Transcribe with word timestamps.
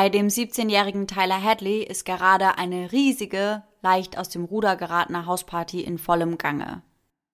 Bei 0.00 0.08
dem 0.08 0.28
17-jährigen 0.28 1.08
Tyler 1.08 1.42
Hadley 1.42 1.82
ist 1.82 2.04
gerade 2.04 2.56
eine 2.56 2.92
riesige, 2.92 3.64
leicht 3.82 4.16
aus 4.16 4.28
dem 4.28 4.44
Ruder 4.44 4.76
geratene 4.76 5.26
Hausparty 5.26 5.80
in 5.80 5.98
vollem 5.98 6.38
Gange. 6.38 6.82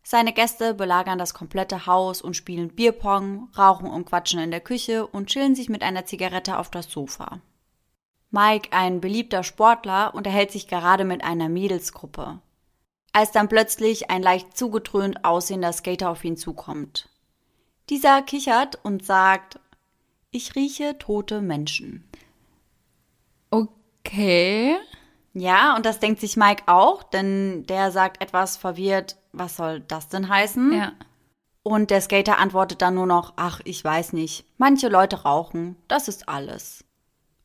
Seine 0.02 0.32
Gäste 0.32 0.72
belagern 0.72 1.18
das 1.18 1.34
komplette 1.34 1.84
Haus 1.84 2.22
und 2.22 2.32
spielen 2.32 2.74
Bierpong, 2.74 3.50
rauchen 3.54 3.86
und 3.86 4.06
quatschen 4.06 4.40
in 4.40 4.50
der 4.50 4.62
Küche 4.62 5.06
und 5.06 5.26
chillen 5.26 5.54
sich 5.54 5.68
mit 5.68 5.82
einer 5.82 6.06
Zigarette 6.06 6.58
auf 6.58 6.70
das 6.70 6.90
Sofa. 6.90 7.42
Mike, 8.30 8.70
ein 8.72 9.03
beliebter 9.03 9.42
Sportler, 9.42 10.14
unterhält 10.14 10.50
sich 10.50 10.67
gerade 10.67 11.04
mit 11.04 11.22
einer 11.22 11.50
Mädelsgruppe. 11.50 12.40
Als 13.12 13.31
dann 13.31 13.50
plötzlich 13.50 14.11
ein 14.11 14.22
leicht 14.22 14.56
zugetrönt 14.56 15.22
aussehender 15.26 15.75
Skater 15.75 16.08
auf 16.08 16.25
ihn 16.25 16.39
zukommt. 16.39 17.11
Dieser 17.90 18.22
kichert 18.22 18.78
und 18.82 19.04
sagt, 19.04 19.61
ich 20.31 20.54
rieche 20.54 20.96
tote 20.96 21.42
Menschen. 21.42 22.08
Okay. 24.07 24.76
Ja, 25.32 25.75
und 25.75 25.85
das 25.85 25.99
denkt 25.99 26.21
sich 26.21 26.36
Mike 26.36 26.64
auch, 26.67 27.03
denn 27.03 27.67
der 27.67 27.90
sagt 27.90 28.22
etwas 28.22 28.57
verwirrt, 28.57 29.17
was 29.32 29.57
soll 29.57 29.81
das 29.81 30.08
denn 30.08 30.29
heißen? 30.29 30.72
Ja. 30.72 30.93
Und 31.64 31.90
der 31.90 32.00
Skater 32.00 32.39
antwortet 32.39 32.83
dann 32.83 32.95
nur 32.95 33.06
noch, 33.06 33.33
ach, 33.36 33.61
ich 33.64 33.83
weiß 33.83 34.12
nicht. 34.12 34.45
Manche 34.59 34.89
Leute 34.89 35.22
rauchen, 35.22 35.77
das 35.89 36.09
ist 36.09 36.28
alles. 36.28 36.84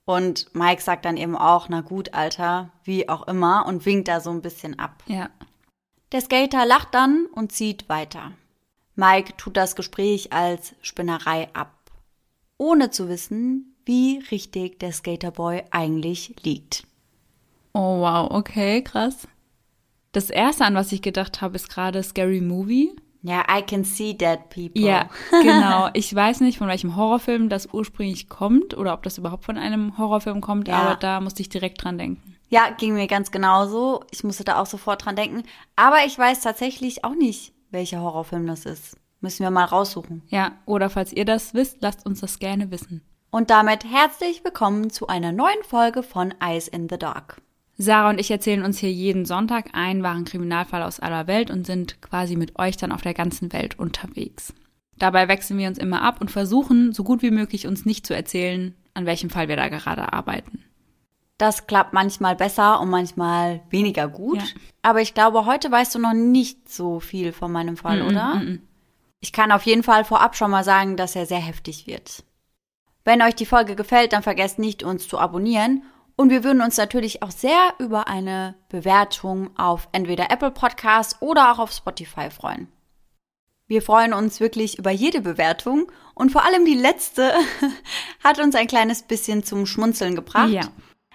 Und 0.06 0.54
Mike 0.54 0.82
sagt 0.82 1.06
dann 1.06 1.18
eben 1.18 1.38
auch, 1.38 1.70
na 1.70 1.82
gut, 1.82 2.14
Alter, 2.14 2.72
wie 2.84 3.08
auch 3.10 3.28
immer, 3.28 3.66
und 3.66 3.86
winkt 3.86 4.08
da 4.08 4.20
so 4.20 4.30
ein 4.30 4.42
bisschen 4.42 4.78
ab. 4.78 5.04
Ja. 5.06 5.30
Der 6.12 6.22
Skater 6.22 6.66
lacht 6.66 6.94
dann 6.94 7.28
und 7.32 7.52
zieht 7.52 7.88
weiter. 7.90 8.32
Mike 8.96 9.38
tut 9.38 9.56
das 9.56 9.76
Gespräch 9.76 10.34
als 10.34 10.76
Spinnerei 10.82 11.48
ab, 11.54 11.74
ohne 12.58 12.90
zu 12.90 13.08
wissen, 13.08 13.69
wie 13.90 14.20
richtig 14.30 14.78
der 14.80 14.92
Skaterboy 14.92 15.64
eigentlich 15.72 16.36
liegt. 16.44 16.84
Oh 17.74 18.02
wow, 18.02 18.30
okay, 18.30 18.84
krass. 18.84 19.28
Das 20.12 20.30
erste, 20.30 20.64
an 20.66 20.76
was 20.76 20.92
ich 20.92 21.02
gedacht 21.02 21.42
habe, 21.42 21.56
ist 21.56 21.70
gerade 21.70 22.04
Scary 22.04 22.40
Movie. 22.40 22.92
Ja, 23.24 23.44
I 23.50 23.64
can 23.64 23.84
see 23.84 24.14
dead 24.14 24.42
people. 24.50 24.80
Ja, 24.80 25.10
genau. 25.42 25.90
Ich 25.94 26.14
weiß 26.14 26.42
nicht, 26.42 26.60
von 26.60 26.68
welchem 26.68 26.96
Horrorfilm 26.96 27.50
das 27.50 27.68
ursprünglich 27.74 28.30
kommt 28.30 28.78
oder 28.78 28.94
ob 28.94 29.02
das 29.02 29.18
überhaupt 29.18 29.44
von 29.44 29.58
einem 29.58 29.98
Horrorfilm 29.98 30.40
kommt, 30.40 30.68
Ja. 30.68 30.78
aber 30.78 30.96
da 30.96 31.20
musste 31.20 31.42
ich 31.42 31.50
direkt 31.50 31.84
dran 31.84 31.98
denken. 31.98 32.36
Ja, 32.50 32.70
ging 32.78 32.94
mir 32.94 33.08
ganz 33.08 33.32
genauso. 33.32 34.04
Ich 34.12 34.24
musste 34.24 34.44
da 34.44 34.62
auch 34.62 34.66
sofort 34.68 35.04
dran 35.04 35.16
denken. 35.16 35.44
Aber 35.76 35.98
ich 36.06 36.16
weiß 36.18 36.42
tatsächlich 36.42 37.04
auch 37.04 37.16
nicht, 37.16 37.54
welcher 37.72 38.02
Horrorfilm 38.02 38.46
das 38.46 38.66
ist. 38.66 38.98
Müssen 39.20 39.44
wir 39.44 39.52
mal 39.52 39.66
raussuchen. 39.66 40.22
Ja, 40.30 40.52
oder 40.68 40.90
falls 40.92 41.12
ihr 41.12 41.26
das 41.26 41.56
wisst, 41.56 41.78
lasst 41.82 42.06
uns 42.06 42.22
das 42.22 42.38
gerne 42.40 42.70
wissen. 42.72 43.02
Und 43.32 43.52
damit 43.52 43.84
herzlich 43.84 44.44
willkommen 44.44 44.90
zu 44.90 45.06
einer 45.06 45.32
neuen 45.32 45.64
Folge 45.64 46.02
von 46.02 46.34
Eyes 46.42 46.68
in 46.68 46.90
the 46.90 46.98
Dark. 46.98 47.40
Sarah 47.78 48.10
und 48.10 48.20
ich 48.20 48.32
erzählen 48.32 48.64
uns 48.64 48.80
hier 48.80 48.92
jeden 48.92 49.26
Sonntag 49.26 49.70
einen 49.74 50.02
wahren 50.02 50.26
Kriminalfall 50.26 50.82
aus 50.82 51.00
aller 51.00 51.28
Welt 51.28 51.52
und 51.52 51.64
sind 51.64 52.02
quasi 52.02 52.36
mit 52.36 52.58
euch 52.58 52.76
dann 52.76 52.92
auf 52.92 53.04
der 53.04 53.14
ganzen 53.14 53.54
Welt 53.54 53.78
unterwegs. 53.78 54.56
Dabei 54.98 55.28
wechseln 55.28 55.60
wir 55.60 55.68
uns 55.68 55.78
immer 55.78 56.02
ab 56.02 56.20
und 56.22 56.32
versuchen, 56.32 56.92
so 56.92 57.04
gut 57.04 57.22
wie 57.22 57.30
möglich 57.30 57.68
uns 57.68 57.86
nicht 57.86 58.08
zu 58.08 58.16
erzählen, 58.16 58.74
an 58.96 59.06
welchem 59.06 59.30
Fall 59.30 59.48
wir 59.48 59.56
da 59.56 59.70
gerade 59.70 60.12
arbeiten. 60.12 60.64
Das 61.38 61.68
klappt 61.68 61.94
manchmal 61.94 62.36
besser 62.36 62.82
und 62.82 62.90
manchmal 62.90 63.62
weniger 63.70 64.08
gut. 64.08 64.42
Ja. 64.42 64.48
Aber 64.82 65.02
ich 65.02 65.14
glaube, 65.14 65.46
heute 65.46 65.72
weißt 65.72 65.94
du 65.94 66.00
noch 66.00 66.14
nicht 66.14 66.68
so 66.68 67.00
viel 67.00 67.32
von 67.32 67.52
meinem 67.52 67.78
Fall, 67.78 68.02
oder? 68.02 68.42
Ich 69.20 69.34
kann 69.34 69.52
auf 69.52 69.68
jeden 69.68 69.84
Fall 69.84 70.04
vorab 70.04 70.36
schon 70.36 70.50
mal 70.50 70.64
sagen, 70.64 70.98
dass 70.98 71.16
er 71.16 71.28
sehr 71.28 71.38
heftig 71.38 71.86
wird. 71.86 72.24
Wenn 73.06 73.22
euch 73.22 73.36
die 73.36 73.46
Folge 73.46 73.76
gefällt, 73.76 74.14
dann 74.14 74.24
vergesst 74.24 74.60
nicht, 74.60 74.84
uns 74.84 75.08
zu 75.08 75.18
abonnieren. 75.18 75.84
Und 76.16 76.30
wir 76.32 76.44
würden 76.44 76.62
uns 76.62 76.76
natürlich 76.78 77.24
auch 77.24 77.32
sehr 77.32 77.74
über 77.80 78.08
eine 78.08 78.56
Bewertung 78.68 79.58
auf 79.58 79.88
entweder 79.94 80.30
Apple 80.32 80.52
Podcasts 80.52 81.22
oder 81.22 81.52
auch 81.52 81.60
auf 81.60 81.72
Spotify 81.72 82.30
freuen. 82.30 82.68
Wir 83.68 83.82
freuen 83.82 84.14
uns 84.14 84.40
wirklich 84.40 84.80
über 84.80 84.92
jede 84.92 85.22
Bewertung 85.22 85.92
und 86.16 86.32
vor 86.32 86.44
allem 86.44 86.66
die 86.66 86.76
letzte 86.76 87.32
hat 88.24 88.40
uns 88.40 88.56
ein 88.56 88.68
kleines 88.68 89.04
bisschen 89.04 89.44
zum 89.44 89.66
Schmunzeln 89.66 90.16
gebracht. 90.16 90.50
Ja. 90.50 90.64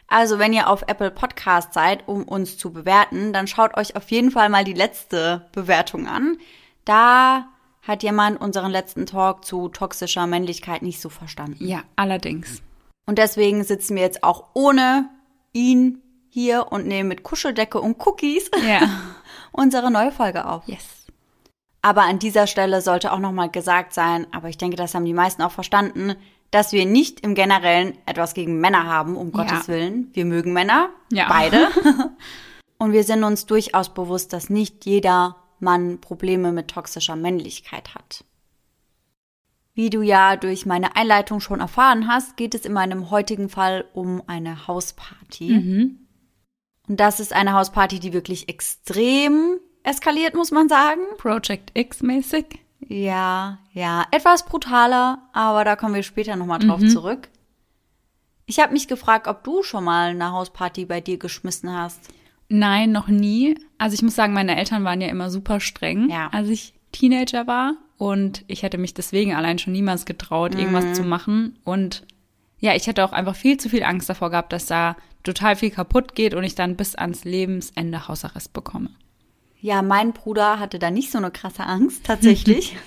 Also 0.07 0.39
wenn 0.39 0.53
ihr 0.53 0.71
auf 0.71 0.85
Apple 0.87 1.11
Podcast 1.11 1.73
seid, 1.75 2.07
um 2.07 2.23
uns 2.23 2.57
zu 2.57 2.73
bewerten, 2.73 3.33
dann 3.33 3.47
schaut 3.49 3.77
euch 3.77 3.97
auf 3.97 4.11
jeden 4.11 4.31
Fall 4.31 4.49
mal 4.49 4.65
die 4.65 4.73
letzte 4.73 5.49
Bewertung 5.53 6.07
an. 6.07 6.39
Da 6.85 7.49
hat 7.87 8.03
jemand 8.03 8.41
unseren 8.41 8.71
letzten 8.71 9.07
Talk 9.07 9.45
zu 9.45 9.69
toxischer 9.69 10.27
Männlichkeit 10.27 10.83
nicht 10.83 11.01
so 11.01 11.09
verstanden. 11.09 11.65
Ja, 11.67 11.83
allerdings. 11.97 12.63
Und 13.07 13.19
deswegen 13.19 13.63
sitzen 13.65 13.95
wir 13.97 14.03
jetzt 14.03 14.25
auch 14.25 14.45
ohne 14.55 15.11
ihn 15.53 16.01
hier 16.31 16.73
und 16.73 16.87
nehmen 16.87 17.09
mit 17.09 17.23
Kuscheldecke 17.23 17.81
und 17.81 18.05
Cookies 18.07 18.51
Ja. 18.67 18.89
unsere 19.53 19.91
neue 19.91 20.11
Folge 20.13 20.47
auf. 20.47 20.67
Yes. 20.67 20.85
Aber 21.83 22.03
an 22.03 22.19
dieser 22.19 22.47
Stelle 22.47 22.81
sollte 22.81 23.13
auch 23.13 23.19
nochmal 23.19 23.51
gesagt 23.51 23.93
sein, 23.93 24.27
aber 24.33 24.49
ich 24.49 24.57
denke, 24.57 24.77
das 24.77 24.95
haben 24.95 25.05
die 25.05 25.13
meisten 25.13 25.43
auch 25.43 25.53
verstanden, 25.53 26.15
dass 26.51 26.73
wir 26.73 26.87
nicht 26.87 27.21
im 27.21 27.35
Generellen 27.35 27.99
etwas 28.07 28.33
gegen 28.33 28.59
Männer 28.61 28.85
haben, 28.87 29.17
um 29.17 29.31
Ja. 29.33 29.43
Gottes 29.45 29.69
Willen. 29.69 30.09
Wir 30.15 30.25
mögen 30.25 30.53
Männer, 30.55 30.89
Ja. 31.13 31.27
beide. 31.29 31.69
Und 32.79 32.93
wir 32.93 33.05
sind 33.05 33.23
uns 33.25 33.45
durchaus 33.47 33.93
bewusst, 33.93 34.33
dass 34.33 34.49
nicht 34.51 34.87
jeder 34.87 35.37
Mann 35.61 36.01
Probleme 36.01 36.53
mit 36.53 36.69
toxischer 36.69 37.17
Männlichkeit 37.17 37.95
hat. 37.95 38.25
Wie 39.75 39.91
du 39.91 40.03
ja 40.03 40.37
durch 40.37 40.67
meine 40.67 40.95
Einleitung 40.95 41.41
schon 41.41 41.61
erfahren 41.61 42.07
hast, 42.07 42.37
geht 42.37 42.55
es 42.55 42.65
in 42.65 42.73
meinem 42.73 43.11
heutigen 43.11 43.49
Fall 43.49 43.85
um 43.93 44.23
eine 44.27 44.69
Hausparty. 44.69 45.51
Mhm. 45.51 45.99
Und 46.87 47.01
das 47.01 47.19
ist 47.19 47.33
eine 47.33 47.55
Hausparty, 47.55 47.99
die 47.99 48.13
wirklich 48.13 48.49
extrem 48.49 49.59
eskaliert, 49.83 50.35
muss 50.35 50.53
man 50.53 50.69
sagen. 50.69 51.01
Project 51.19 51.73
X 51.75 52.03
mäßig. 52.03 52.61
Ja, 52.87 53.59
ja, 53.73 54.05
etwas 54.11 54.45
brutaler, 54.45 55.29
aber 55.33 55.65
da 55.65 55.75
kommen 55.75 55.95
wir 55.95 56.03
später 56.03 56.37
nochmal 56.37 56.59
drauf 56.59 56.81
zurück. 56.87 57.29
Ich 58.47 58.61
habe 58.61 58.75
mich 58.75 58.89
gefragt, 58.89 59.27
ob 59.27 59.43
du 59.43 59.63
schon 59.63 59.85
mal 59.85 60.11
eine 60.11 60.33
Hausparty 60.33 60.85
bei 60.85 61.01
dir 61.01 61.19
geschmissen 61.19 61.73
hast. 61.73 62.13
Nein, 62.57 62.93
noch 62.93 63.09
nie. 63.09 63.57
Also 63.79 63.95
ich 63.95 64.03
muss 64.03 64.15
sagen, 64.15 64.33
meine 64.33 64.57
Eltern 64.57 64.85
waren 64.85 65.01
ja 65.01 65.09
immer 65.09 65.29
super 65.31 65.59
streng, 65.59 66.09
Ja. 66.09 66.29
als 66.33 66.49
ich 66.49 66.73
Teenager 66.93 67.47
war. 67.49 67.75
Und 67.97 68.45
ich 68.47 68.63
hätte 68.63 68.79
mich 68.79 68.95
deswegen 68.95 69.35
allein 69.35 69.59
schon 69.59 69.73
niemals 69.73 70.05
getraut, 70.07 70.55
irgendwas 70.55 70.97
zu 70.97 71.03
machen. 71.03 71.59
Und 71.65 72.07
ja, 72.61 72.75
ich 72.75 72.87
hätte 72.87 73.05
auch 73.05 73.13
einfach 73.13 73.35
viel 73.35 73.57
zu 73.57 73.69
viel 73.69 73.83
Angst 73.83 74.09
davor 74.09 74.31
gehabt, 74.31 74.53
dass 74.53 74.67
da 74.67 74.97
total 75.25 75.57
viel 75.57 75.71
kaputt 75.71 76.15
geht 76.15 76.35
und 76.35 76.45
ich 76.45 76.55
dann 76.55 76.77
bis 76.77 76.95
ans 76.95 77.25
Lebensende 77.25 78.07
Hausarrest 78.07 78.53
bekomme. 78.53 78.91
Ja, 79.61 79.83
mein 79.83 80.13
Bruder 80.13 80.61
hatte 80.61 80.79
da 80.79 80.91
nicht 80.91 81.11
so 81.11 81.19
eine 81.19 81.31
krasse 81.31 81.65
Angst, 81.65 82.05
tatsächlich. 82.05 82.77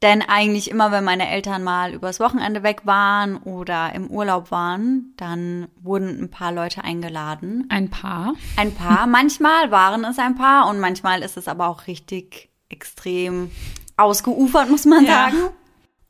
Denn 0.00 0.22
eigentlich 0.22 0.70
immer, 0.70 0.92
wenn 0.92 1.02
meine 1.02 1.28
Eltern 1.28 1.64
mal 1.64 1.92
übers 1.92 2.20
Wochenende 2.20 2.62
weg 2.62 2.82
waren 2.84 3.36
oder 3.38 3.92
im 3.94 4.06
Urlaub 4.08 4.52
waren, 4.52 5.12
dann 5.16 5.66
wurden 5.80 6.22
ein 6.22 6.30
paar 6.30 6.52
Leute 6.52 6.84
eingeladen. 6.84 7.66
Ein 7.68 7.90
Paar. 7.90 8.34
Ein 8.56 8.74
paar, 8.74 9.06
manchmal 9.08 9.72
waren 9.72 10.04
es 10.04 10.18
ein 10.20 10.36
paar 10.36 10.68
und 10.68 10.78
manchmal 10.78 11.22
ist 11.22 11.36
es 11.36 11.48
aber 11.48 11.66
auch 11.66 11.88
richtig 11.88 12.48
extrem 12.68 13.50
ausgeufert, 13.96 14.70
muss 14.70 14.84
man 14.84 15.04
Ja. 15.04 15.30
sagen. 15.30 15.48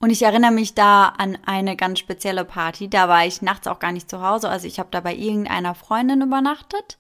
Und 0.00 0.10
ich 0.10 0.22
erinnere 0.22 0.52
mich 0.52 0.74
da 0.74 1.06
an 1.06 1.38
eine 1.46 1.74
ganz 1.74 1.98
spezielle 1.98 2.44
Party. 2.44 2.88
Da 2.88 3.08
war 3.08 3.26
ich 3.26 3.42
nachts 3.42 3.66
auch 3.66 3.78
gar 3.80 3.90
nicht 3.90 4.08
zu 4.08 4.22
Hause. 4.22 4.48
Also 4.48 4.66
ich 4.66 4.78
habe 4.78 4.90
da 4.92 5.00
bei 5.00 5.14
irgendeiner 5.14 5.74
Freundin 5.74 6.20
übernachtet. 6.22 6.98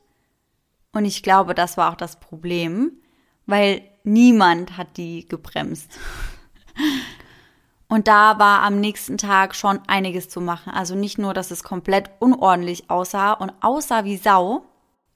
Und 0.92 1.04
ich 1.04 1.22
glaube, 1.22 1.54
das 1.54 1.76
war 1.76 1.92
auch 1.92 1.96
das 1.96 2.18
Problem, 2.18 2.92
weil 3.46 3.82
niemand 4.02 4.76
hat 4.78 4.96
die 4.96 5.28
gebremst. 5.28 5.90
Und 7.88 8.06
da 8.06 8.38
war 8.38 8.62
am 8.62 8.80
nächsten 8.80 9.16
Tag 9.16 9.54
schon 9.54 9.80
einiges 9.86 10.28
zu 10.28 10.40
machen. 10.42 10.72
Also 10.74 10.94
nicht 10.94 11.18
nur, 11.18 11.32
dass 11.32 11.50
es 11.50 11.62
komplett 11.64 12.10
unordentlich 12.18 12.90
aussah 12.90 13.32
und 13.32 13.52
aussah 13.62 14.04
wie 14.04 14.18
Sau, 14.18 14.62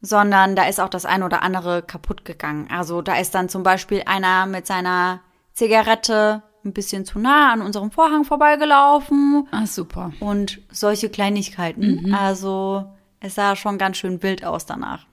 sondern 0.01 0.57
da 0.57 0.65
ist 0.65 0.81
auch 0.81 0.89
das 0.89 1.05
eine 1.05 1.25
oder 1.27 1.43
andere 1.43 1.83
kaputt 1.83 2.25
gegangen. 2.25 2.69
Also 2.71 3.03
da 3.03 3.17
ist 3.17 3.35
dann 3.35 3.49
zum 3.51 3.63
Beispiel 3.63 4.03
einer 4.07 4.47
mit 4.47 4.67
seiner 4.67 5.21
Zigarette 5.53 6.43
ein 6.65 6.73
bisschen 6.73 7.05
zu 7.05 7.19
nah 7.19 7.53
an 7.53 7.61
unserem 7.61 7.91
Vorhang 7.91 8.25
vorbeigelaufen 8.25 9.47
Ah, 9.51 9.67
super. 9.67 10.13
und 10.21 10.61
solche 10.71 11.11
Kleinigkeiten. 11.11 12.15
Also 12.15 12.87
es 13.21 13.35
sah 13.35 13.55
schon 13.55 13.79
ganz 13.79 13.99
schön 13.99 14.23
wild 14.23 14.45
aus 14.45 14.65
danach. 14.65 15.07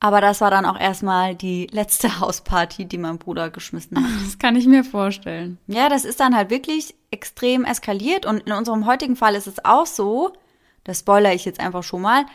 Aber 0.00 0.20
das 0.20 0.40
war 0.40 0.50
dann 0.50 0.64
auch 0.64 0.78
erstmal 0.78 1.34
die 1.34 1.66
letzte 1.70 2.20
Hausparty, 2.20 2.84
die 2.84 2.98
mein 2.98 3.18
Bruder 3.18 3.50
geschmissen 3.50 3.96
hat. 3.96 4.24
Das 4.24 4.38
kann 4.38 4.56
ich 4.56 4.66
mir 4.66 4.84
vorstellen. 4.84 5.58
Ja, 5.66 5.88
das 5.88 6.04
ist 6.04 6.20
dann 6.20 6.36
halt 6.36 6.50
wirklich 6.50 6.94
extrem 7.10 7.64
eskaliert 7.64 8.26
und 8.26 8.40
in 8.40 8.52
unserem 8.52 8.86
heutigen 8.86 9.16
Fall 9.16 9.34
ist 9.34 9.46
es 9.46 9.64
auch 9.64 9.86
so, 9.86 10.32
das 10.84 11.00
spoilere 11.00 11.34
ich 11.34 11.44
jetzt 11.44 11.60
einfach 11.60 11.82
schon 11.82 12.02
mal, 12.02 12.26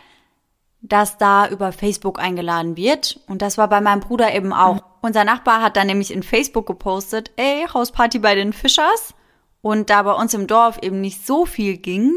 dass 0.82 1.18
da 1.18 1.48
über 1.48 1.72
Facebook 1.72 2.20
eingeladen 2.20 2.76
wird 2.76 3.20
und 3.28 3.42
das 3.42 3.58
war 3.58 3.70
bei 3.70 3.80
meinem 3.80 4.02
Bruder 4.02 4.34
eben 4.36 4.52
auch. 4.52 4.84
Unser 5.02 5.24
Nachbar 5.24 5.62
hat 5.62 5.78
dann 5.78 5.88
nämlich 5.88 6.12
in 6.12 6.24
Facebook 6.24 6.66
gepostet, 6.66 7.32
ey, 7.38 7.66
Hausparty 7.74 8.20
bei 8.20 8.36
den 8.36 8.52
Fischers 8.52 9.14
und 9.62 9.90
da 9.90 10.04
bei 10.04 10.14
uns 10.14 10.34
im 10.34 10.48
Dorf 10.48 10.80
eben 10.82 11.00
nicht 11.00 11.26
so 11.26 11.46
viel 11.46 11.78
ging, 11.78 12.12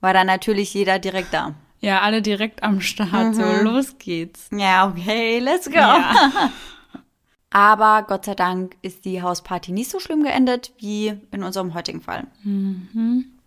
war 0.00 0.14
dann 0.14 0.26
natürlich 0.26 0.72
jeder 0.72 0.98
direkt 0.98 1.34
da. 1.34 1.54
Ja, 1.80 2.00
alle 2.00 2.22
direkt 2.22 2.62
am 2.62 2.80
Start. 2.80 3.12
Mhm. 3.12 3.34
So, 3.34 3.62
los 3.62 3.98
geht's. 3.98 4.48
Ja, 4.52 4.88
okay, 4.88 5.38
let's 5.38 5.66
go. 5.66 5.76
Ja. 5.76 6.50
Aber 7.50 8.04
Gott 8.06 8.26
sei 8.26 8.34
Dank 8.34 8.76
ist 8.82 9.04
die 9.04 9.22
Hausparty 9.22 9.72
nicht 9.72 9.90
so 9.90 10.00
schlimm 10.00 10.22
geendet 10.22 10.72
wie 10.78 11.18
in 11.30 11.42
unserem 11.42 11.72
heutigen 11.74 12.02
Fall. 12.02 12.26
Mhm. 12.42 13.38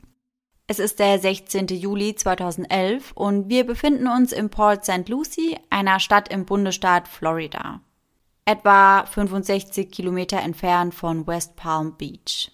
Es 0.66 0.80
ist 0.80 1.00
der 1.00 1.20
16. 1.20 1.68
Juli 1.68 2.16
2011 2.16 3.12
und 3.12 3.50
wir 3.50 3.66
befinden 3.66 4.08
uns 4.08 4.32
im 4.32 4.50
Port 4.50 4.86
St. 4.86 5.10
Lucie, 5.10 5.60
einer 5.70 6.00
Stadt 6.00 6.30
im 6.30 6.46
Bundesstaat 6.46 7.08
Florida. 7.08 7.82
Etwa 8.46 9.06
65 9.06 9.92
Kilometer 9.92 10.40
entfernt 10.40 10.96
von 10.96 11.28
West 11.28 11.58
Palm 11.58 11.98
Beach. 11.98 12.52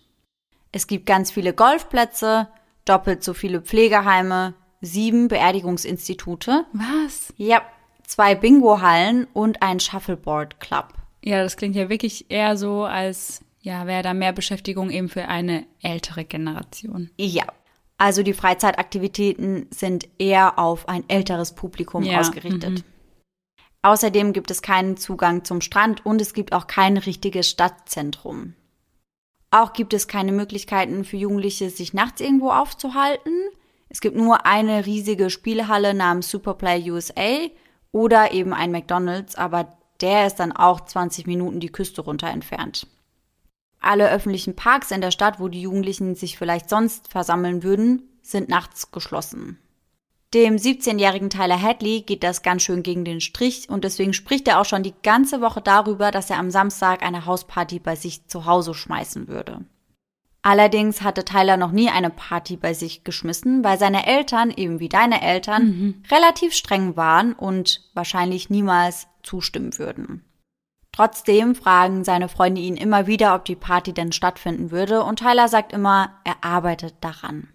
Es 0.71 0.87
gibt 0.87 1.05
ganz 1.05 1.31
viele 1.31 1.53
Golfplätze, 1.53 2.47
doppelt 2.85 3.23
so 3.23 3.33
viele 3.33 3.61
Pflegeheime, 3.61 4.53
sieben 4.81 5.27
Beerdigungsinstitute. 5.27 6.65
Was? 6.73 7.33
Ja, 7.37 7.61
zwei 8.03 8.35
Bingo-Hallen 8.35 9.27
und 9.33 9.61
ein 9.61 9.79
Shuffleboard 9.79 10.59
Club. 10.59 10.93
Ja, 11.23 11.43
das 11.43 11.57
klingt 11.57 11.75
ja 11.75 11.89
wirklich 11.89 12.29
eher 12.29 12.57
so, 12.57 12.83
als 12.83 13.41
ja, 13.61 13.85
wäre 13.85 14.03
da 14.03 14.13
mehr 14.13 14.33
Beschäftigung 14.33 14.89
eben 14.89 15.09
für 15.09 15.27
eine 15.27 15.65
ältere 15.81 16.23
Generation. 16.23 17.09
Ja. 17.17 17.45
Also 17.97 18.21
die 18.21 18.33
Freizeitaktivitäten 18.33 19.67
sind 19.71 20.07
eher 20.19 20.59
auf 20.59 20.87
ein 20.87 21.03
älteres 21.09 21.53
Publikum 21.53 22.03
ja, 22.03 22.19
ausgerichtet. 22.19 22.69
Mhm. 22.69 22.83
Außerdem 23.81 24.33
gibt 24.33 24.51
es 24.51 24.61
keinen 24.61 24.97
Zugang 24.97 25.43
zum 25.43 25.61
Strand 25.61 26.05
und 26.05 26.21
es 26.21 26.33
gibt 26.33 26.53
auch 26.53 26.67
kein 26.67 26.97
richtiges 26.97 27.49
Stadtzentrum. 27.49 28.53
Auch 29.49 29.73
gibt 29.73 29.93
es 29.93 30.07
keine 30.07 30.31
Möglichkeiten 30.31 31.03
für 31.03 31.17
Jugendliche, 31.17 31.69
sich 31.69 31.93
nachts 31.93 32.21
irgendwo 32.21 32.51
aufzuhalten. 32.51 33.33
Es 33.89 34.01
gibt 34.01 34.15
nur 34.15 34.45
eine 34.45 34.85
riesige 34.85 35.29
Spielhalle 35.29 35.93
namens 35.93 36.29
Superplay 36.29 36.91
USA 36.91 37.47
oder 37.91 38.31
eben 38.31 38.53
ein 38.53 38.71
McDonald's, 38.71 39.35
aber 39.35 39.77
der 40.01 40.27
ist 40.27 40.35
dann 40.35 40.51
auch 40.51 40.81
20 40.81 41.25
Minuten 41.27 41.59
die 41.59 41.71
Küste 41.71 42.01
runter 42.01 42.27
entfernt. 42.27 42.87
Alle 43.79 44.11
öffentlichen 44.11 44.55
Parks 44.55 44.91
in 44.91 45.01
der 45.01 45.11
Stadt, 45.11 45.39
wo 45.39 45.47
die 45.47 45.61
Jugendlichen 45.61 46.15
sich 46.15 46.37
vielleicht 46.37 46.69
sonst 46.69 47.07
versammeln 47.07 47.63
würden, 47.63 48.03
sind 48.21 48.49
nachts 48.49 48.91
geschlossen. 48.91 49.59
Dem 50.33 50.57
17-jährigen 50.57 51.29
Tyler 51.29 51.61
Hadley 51.61 52.01
geht 52.01 52.21
das 52.21 52.41
ganz 52.41 52.61
schön 52.61 52.83
gegen 52.83 53.05
den 53.05 53.21
Strich 53.21 53.69
und 53.69 53.85
deswegen 53.85 54.13
spricht 54.13 54.47
er 54.49 54.59
auch 54.59 54.65
schon 54.65 54.83
die 54.83 54.93
ganze 55.01 55.39
Woche 55.39 55.61
darüber, 55.61 56.11
dass 56.11 56.29
er 56.29 56.37
am 56.37 56.51
Samstag 56.51 57.01
eine 57.01 57.25
Hausparty 57.25 57.79
bei 57.79 57.95
sich 57.95 58.27
zu 58.27 58.45
Hause 58.45 58.73
schmeißen 58.73 59.29
würde. 59.29 59.61
Allerdings 60.41 61.01
hatte 61.01 61.25
Tyler 61.25 61.57
noch 61.57 61.71
nie 61.71 61.89
eine 61.89 62.09
Party 62.09 62.55
bei 62.55 62.73
sich 62.73 63.03
geschmissen, 63.03 63.63
weil 63.63 63.77
seine 63.77 64.07
Eltern, 64.07 64.51
eben 64.51 64.79
wie 64.79 64.89
deine 64.89 65.21
Eltern, 65.21 65.63
mhm. 65.65 66.03
relativ 66.09 66.53
streng 66.53 66.95
waren 66.95 67.33
und 67.33 67.81
wahrscheinlich 67.93 68.49
niemals 68.49 69.07
zustimmen 69.23 69.77
würden. 69.77 70.23
Trotzdem 70.97 71.53
fragen 71.53 72.03
seine 72.03 72.27
Freunde 72.27 72.59
ihn 72.59 72.75
immer 72.75 73.05
wieder, 73.05 73.35
ob 73.35 73.45
die 73.45 73.55
Party 73.55 73.93
denn 73.93 74.11
stattfinden 74.11 74.71
würde, 74.71 75.03
und 75.03 75.19
Tyler 75.19 75.47
sagt 75.47 75.71
immer, 75.71 76.11
er 76.23 76.37
arbeitet 76.41 76.95
daran. 77.01 77.49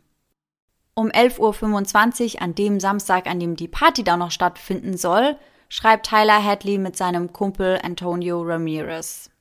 Um 0.94 1.08
11.25 1.08 2.34
Uhr 2.34 2.43
an 2.43 2.55
dem 2.55 2.79
Samstag, 2.79 3.26
an 3.26 3.40
dem 3.40 3.56
die 3.56 3.67
Party 3.67 4.05
da 4.05 4.17
noch 4.17 4.31
stattfinden 4.31 4.96
soll, 4.96 5.37
schreibt 5.69 6.06
Tyler 6.06 6.40
Hadley 6.40 6.79
mit 6.79 6.96
seinem 6.96 7.32
Kumpel 7.32 7.81
Antonio 7.82 8.43
Ramirez. 8.43 9.31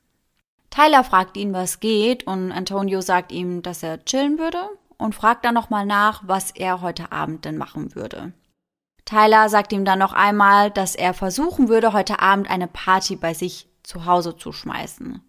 Tyler 0.72 1.04
fragt 1.04 1.36
ihn, 1.36 1.52
was 1.52 1.80
geht, 1.80 2.26
und 2.26 2.50
Antonio 2.50 3.02
sagt 3.02 3.30
ihm, 3.30 3.60
dass 3.62 3.82
er 3.82 4.02
chillen 4.06 4.38
würde 4.38 4.70
und 4.96 5.14
fragt 5.14 5.44
dann 5.44 5.52
nochmal 5.52 5.84
nach, 5.84 6.22
was 6.26 6.50
er 6.50 6.80
heute 6.80 7.12
Abend 7.12 7.44
denn 7.44 7.58
machen 7.58 7.94
würde. 7.94 8.32
Tyler 9.04 9.50
sagt 9.50 9.74
ihm 9.74 9.84
dann 9.84 9.98
noch 9.98 10.14
einmal, 10.14 10.70
dass 10.70 10.94
er 10.94 11.12
versuchen 11.12 11.68
würde, 11.68 11.92
heute 11.92 12.20
Abend 12.20 12.50
eine 12.50 12.68
Party 12.68 13.16
bei 13.16 13.34
sich 13.34 13.68
zu 13.82 14.06
Hause 14.06 14.34
zu 14.34 14.50
schmeißen. 14.50 15.20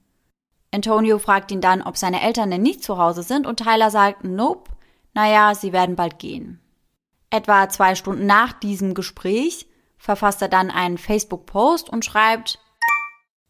Antonio 0.74 1.20
fragt 1.20 1.52
ihn 1.52 1.60
dann, 1.60 1.82
ob 1.82 1.98
seine 1.98 2.22
Eltern 2.22 2.50
denn 2.50 2.62
nicht 2.62 2.82
zu 2.82 2.98
Hause 2.98 3.22
sind, 3.22 3.46
und 3.46 3.58
Tyler 3.58 3.92
sagt, 3.92 4.24
nope, 4.24 4.72
naja, 5.14 5.56
sie 5.56 5.74
werden 5.74 5.98
bald 5.98 6.20
gehen. 6.20 6.62
Etwa 7.30 7.68
zwei 7.68 7.96
Stunden 7.96 8.26
nach 8.26 8.54
diesem 8.54 8.94
Gespräch 8.94 9.68
verfasst 9.98 10.42
er 10.42 10.48
dann 10.48 10.72
einen 10.72 10.98
Facebook-Post 10.98 11.90
und 11.90 12.06
schreibt, 12.06 12.60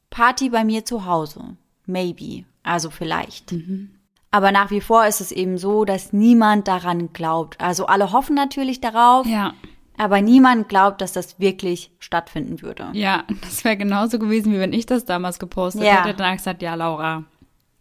Party 0.09 0.49
bei 0.49 0.63
mir 0.63 0.85
zu 0.85 1.05
Hause. 1.05 1.55
Maybe, 1.85 2.45
also 2.63 2.89
vielleicht. 2.89 3.51
Mhm. 3.51 3.91
Aber 4.31 4.51
nach 4.51 4.71
wie 4.71 4.81
vor 4.81 5.05
ist 5.05 5.21
es 5.21 5.31
eben 5.31 5.57
so, 5.57 5.85
dass 5.85 6.11
niemand 6.11 6.67
daran 6.67 7.13
glaubt. 7.13 7.61
Also 7.61 7.85
alle 7.85 8.11
hoffen 8.11 8.35
natürlich 8.35 8.81
darauf. 8.81 9.27
Ja. 9.27 9.53
Aber 9.95 10.21
niemand 10.21 10.69
glaubt, 10.69 11.01
dass 11.01 11.13
das 11.13 11.39
wirklich 11.39 11.91
stattfinden 11.99 12.63
würde. 12.63 12.89
Ja, 12.93 13.25
das 13.41 13.63
wäre 13.63 13.77
genauso 13.77 14.17
gewesen, 14.17 14.51
wie 14.51 14.59
wenn 14.59 14.73
ich 14.73 14.87
das 14.87 15.05
damals 15.05 15.37
gepostet 15.37 15.83
ja. 15.83 16.03
hätte. 16.03 16.17
Dann 16.17 16.37
gesagt, 16.37 16.63
ja, 16.63 16.73
Laura, 16.73 17.25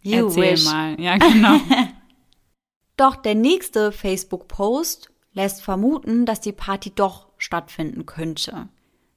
you 0.01 0.27
erzähl 0.27 0.53
wish. 0.53 0.65
mal. 0.65 0.99
Ja, 1.01 1.17
genau. 1.17 1.59
doch 2.97 3.15
der 3.15 3.33
nächste 3.33 3.91
Facebook-Post 3.91 5.09
lässt 5.33 5.63
vermuten, 5.63 6.27
dass 6.27 6.39
die 6.39 6.51
Party 6.51 6.91
doch 6.93 7.29
stattfinden 7.37 8.05
könnte. 8.05 8.69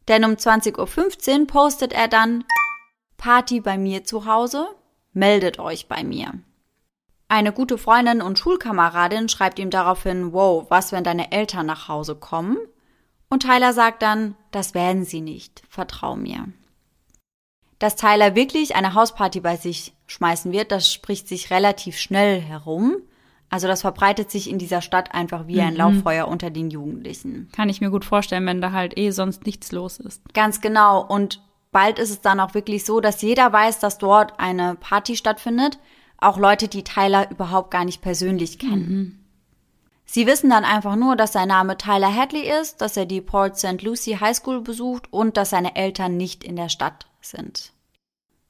Denn 0.08 0.24
um 0.24 0.32
20.15 0.32 1.40
Uhr 1.40 1.46
postet 1.46 1.92
er 1.92 2.08
dann, 2.08 2.44
Party 3.26 3.58
bei 3.58 3.76
mir 3.76 4.05
zu 4.05 4.25
Hause, 4.26 4.69
meldet 5.12 5.58
euch 5.58 5.88
bei 5.88 6.05
mir. 6.05 6.34
Eine 7.26 7.52
gute 7.52 7.76
Freundin 7.76 8.23
und 8.23 8.38
Schulkameradin 8.38 9.28
schreibt 9.28 9.58
ihm 9.58 9.69
daraufhin, 9.69 10.32
wow, 10.32 10.67
was, 10.69 10.93
wenn 10.93 11.02
deine 11.02 11.32
Eltern 11.32 11.67
nach 11.67 11.88
Hause 11.88 12.14
kommen? 12.14 12.56
Und 13.28 13.43
Tyler 13.43 13.73
sagt 13.73 14.02
dann, 14.02 14.37
das 14.52 14.75
werden 14.75 15.05
sie 15.05 15.23
nicht, 15.23 15.64
vertrau 15.69 16.14
mir. 16.14 16.44
Dass 17.81 17.96
Tyler 17.96 18.37
wirklich 18.37 18.76
eine 18.76 18.94
Hausparty 18.94 19.40
bei 19.40 19.56
sich 19.56 19.93
schmeißen 20.06 20.52
wird, 20.52 20.70
das 20.70 20.93
spricht 20.93 21.26
sich 21.26 21.50
relativ 21.50 21.99
schnell 21.99 22.40
herum. 22.40 22.99
Also 23.50 23.67
das 23.67 23.81
verbreitet 23.81 24.31
sich 24.31 24.49
in 24.49 24.58
dieser 24.58 24.82
Stadt 24.82 25.16
einfach 25.16 25.49
wie 25.49 25.61
ein 25.61 25.73
mhm. 25.73 25.78
Lauffeuer 25.78 26.28
unter 26.28 26.50
den 26.50 26.71
Jugendlichen. 26.71 27.49
Kann 27.50 27.71
ich 27.71 27.80
mir 27.80 27.90
gut 27.90 28.04
vorstellen, 28.04 28.47
wenn 28.47 28.61
da 28.61 28.71
halt 28.71 28.97
eh 28.97 29.11
sonst 29.11 29.47
nichts 29.47 29.73
los 29.73 29.99
ist. 29.99 30.23
Ganz 30.33 30.61
genau. 30.61 31.04
Und 31.04 31.40
bald 31.76 31.99
ist 31.99 32.09
es 32.09 32.23
dann 32.23 32.40
auch 32.40 32.54
wirklich 32.54 32.87
so, 32.87 33.00
dass 33.00 33.21
jeder 33.21 33.52
weiß, 33.52 33.80
dass 33.80 33.99
dort 33.99 34.40
eine 34.40 34.76
Party 34.76 35.14
stattfindet. 35.14 35.78
Auch 36.16 36.38
Leute, 36.38 36.68
die 36.68 36.85
Tyler 36.85 37.30
überhaupt 37.30 37.71
gar 37.71 37.85
nicht 37.85 38.00
persönlich 38.00 38.59
kennen. 38.59 38.88
Mhm. 38.88 39.18
Sie 40.06 40.26
wissen 40.26 40.49
dann 40.49 40.64
einfach 40.64 40.97
nur, 40.97 41.16
dass 41.16 41.35
sein 41.35 41.49
Name 41.49 41.76
Tyler 41.76 42.14
Hadley 42.14 42.50
ist, 42.50 42.80
dass 42.80 42.97
er 42.97 43.04
die 43.04 43.21
Port 43.21 43.59
St. 43.59 43.83
Lucie 43.83 44.18
High 44.18 44.35
School 44.35 44.62
besucht 44.62 45.12
und 45.12 45.37
dass 45.37 45.50
seine 45.50 45.76
Eltern 45.76 46.16
nicht 46.16 46.45
in 46.45 46.56
der 46.56 46.71
Stadt 46.71 47.09
sind. 47.21 47.75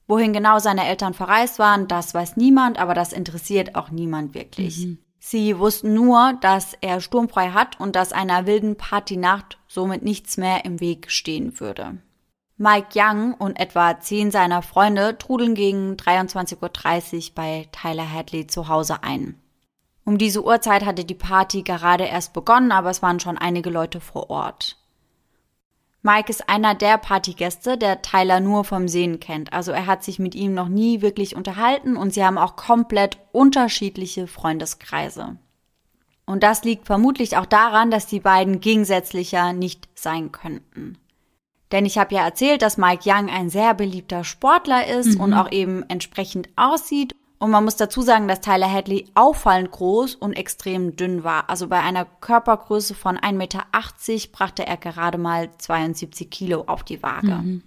Wohin 0.07 0.31
genau 0.31 0.59
seine 0.59 0.87
Eltern 0.87 1.13
verreist 1.13 1.59
waren, 1.59 1.89
das 1.89 2.13
weiß 2.13 2.37
niemand, 2.37 2.79
aber 2.79 2.93
das 2.93 3.11
interessiert 3.11 3.75
auch 3.75 3.91
niemand 3.91 4.35
wirklich. 4.35 4.85
Mhm. 4.85 4.99
Sie 5.19 5.59
wussten 5.59 5.93
nur, 5.93 6.37
dass 6.39 6.75
er 6.79 7.01
sturmfrei 7.01 7.49
hat 7.49 7.77
und 7.77 7.97
dass 7.97 8.13
einer 8.13 8.45
wilden 8.45 8.77
Partynacht 8.77 9.57
somit 9.67 10.01
nichts 10.01 10.37
mehr 10.37 10.63
im 10.63 10.79
Weg 10.79 11.11
stehen 11.11 11.59
würde. 11.59 11.97
Mike 12.59 12.89
Young 12.95 13.35
und 13.35 13.59
etwa 13.59 13.99
zehn 13.99 14.31
seiner 14.31 14.63
Freunde 14.63 15.15
trudeln 15.19 15.53
gegen 15.53 15.93
23.30 15.93 17.29
Uhr 17.29 17.35
bei 17.35 17.67
Tyler 17.71 18.11
Hadley 18.11 18.47
zu 18.47 18.67
Hause 18.67 19.03
ein. 19.03 19.39
Um 20.05 20.17
diese 20.17 20.43
Uhrzeit 20.43 20.83
hatte 20.83 21.05
die 21.05 21.13
Party 21.13 21.61
gerade 21.61 22.05
erst 22.05 22.33
begonnen, 22.33 22.71
aber 22.71 22.89
es 22.89 23.03
waren 23.03 23.19
schon 23.19 23.37
einige 23.37 23.69
Leute 23.69 23.99
vor 23.99 24.31
Ort. 24.31 24.77
Mike 26.01 26.31
ist 26.31 26.49
einer 26.49 26.73
der 26.73 26.97
Partygäste, 26.97 27.77
der 27.77 28.01
Tyler 28.01 28.39
nur 28.39 28.63
vom 28.63 28.87
Sehen 28.87 29.19
kennt. 29.19 29.53
Also 29.53 29.71
er 29.71 29.85
hat 29.85 30.03
sich 30.03 30.17
mit 30.17 30.33
ihm 30.33 30.53
noch 30.53 30.69
nie 30.69 31.01
wirklich 31.01 31.35
unterhalten 31.35 31.95
und 31.95 32.13
sie 32.13 32.23
haben 32.23 32.37
auch 32.37 32.55
komplett 32.55 33.17
unterschiedliche 33.33 34.25
Freundeskreise. 34.25 35.37
Und 36.25 36.41
das 36.41 36.63
liegt 36.63 36.87
vermutlich 36.87 37.37
auch 37.37 37.45
daran, 37.45 37.91
dass 37.91 38.07
die 38.07 38.19
beiden 38.19 38.61
gegensätzlicher 38.61 39.53
nicht 39.53 39.89
sein 39.93 40.31
könnten. 40.31 40.97
Denn 41.71 41.85
ich 41.85 41.97
habe 41.97 42.15
ja 42.15 42.23
erzählt, 42.23 42.61
dass 42.61 42.77
Mike 42.77 43.03
Young 43.05 43.29
ein 43.29 43.49
sehr 43.49 43.73
beliebter 43.73 44.23
Sportler 44.23 44.87
ist 44.87 45.15
mhm. 45.15 45.21
und 45.21 45.33
auch 45.33 45.51
eben 45.51 45.83
entsprechend 45.89 46.49
aussieht. 46.55 47.15
Und 47.39 47.51
man 47.51 47.65
muss 47.65 47.75
dazu 47.75 48.01
sagen, 48.01 48.27
dass 48.27 48.41
Tyler 48.41 48.71
Hadley 48.71 49.05
auffallend 49.13 49.69
groß 49.71 50.15
und 50.15 50.33
extrem 50.33 50.95
dünn 50.95 51.23
war. 51.23 51.49
Also 51.49 51.67
bei 51.67 51.79
einer 51.79 52.05
Körpergröße 52.05 52.95
von 52.95 53.17
1,80 53.17 53.33
Meter 53.33 53.65
brachte 54.31 54.65
er 54.65 54.77
gerade 54.77 55.17
mal 55.17 55.51
72 55.57 56.31
Kilo 56.31 56.63
auf 56.65 56.83
die 56.83 57.03
Waage. 57.03 57.35
Mhm. 57.35 57.63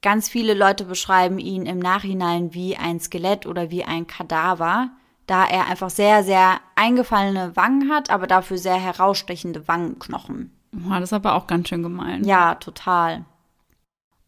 Ganz 0.00 0.28
viele 0.28 0.54
Leute 0.54 0.84
beschreiben 0.84 1.38
ihn 1.38 1.66
im 1.66 1.78
Nachhinein 1.78 2.54
wie 2.54 2.76
ein 2.76 3.00
Skelett 3.00 3.44
oder 3.44 3.70
wie 3.70 3.84
ein 3.84 4.06
Kadaver, 4.06 4.90
da 5.26 5.44
er 5.44 5.66
einfach 5.66 5.90
sehr, 5.90 6.22
sehr 6.22 6.60
eingefallene 6.76 7.56
Wangen 7.56 7.90
hat, 7.90 8.10
aber 8.10 8.26
dafür 8.26 8.56
sehr 8.56 8.76
herausstechende 8.76 9.66
Wangenknochen. 9.66 10.55
Boah, 10.76 11.00
das 11.00 11.08
ist 11.10 11.14
aber 11.14 11.34
auch 11.34 11.46
ganz 11.46 11.68
schön 11.68 11.82
gemein. 11.82 12.24
Ja, 12.24 12.54
total. 12.56 13.24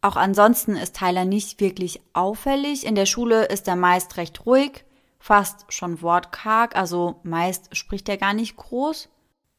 Auch 0.01 0.17
ansonsten 0.17 0.77
ist 0.77 0.97
Tyler 0.97 1.25
nicht 1.25 1.61
wirklich 1.61 2.01
auffällig. 2.15 2.87
In 2.87 2.95
der 2.95 3.07
Schule 3.07 3.45
ist 3.47 3.69
er 3.69 3.77
meist 3.77 4.17
recht 4.17 4.47
ruhig, 4.47 4.85
fast 5.19 5.67
schon 5.69 6.01
wortkarg, 6.01 6.77
also 6.77 7.17
meist 7.23 7.77
spricht 7.77 8.09
er 8.09 8.17
gar 8.17 8.33
nicht 8.33 8.57
groß. 8.57 9.09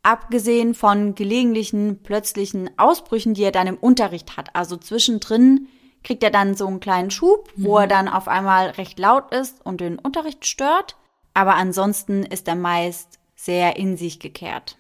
Abgesehen 0.02 0.74
von 0.74 1.14
gelegentlichen 1.14 2.02
plötzlichen 2.02 2.72
Ausbrüchen, 2.78 3.34
die 3.34 3.44
er 3.44 3.52
dann 3.52 3.68
im 3.68 3.78
Unterricht 3.78 4.38
hat. 4.38 4.56
Also 4.56 4.78
zwischendrin 4.78 5.68
kriegt 6.04 6.24
er 6.24 6.32
dann 6.32 6.56
so 6.56 6.66
einen 6.66 6.80
kleinen 6.80 7.12
Schub, 7.12 7.52
wo 7.58 7.74
mhm. 7.74 7.82
er 7.82 7.88
dann 7.88 8.08
auf 8.08 8.30
einmal 8.30 8.70
recht 8.70 8.98
laut 8.98 9.32
ist 9.34 9.64
und 9.66 9.82
den 9.82 10.00
Unterricht 10.00 10.46
stört. 10.46 10.96
Aber 11.34 11.56
ansonsten 11.56 12.24
ist 12.24 12.48
er 12.48 12.56
meist 12.56 13.20
sehr 13.36 13.76
in 13.76 13.98
sich 13.98 14.20
gekehrt. 14.20 14.79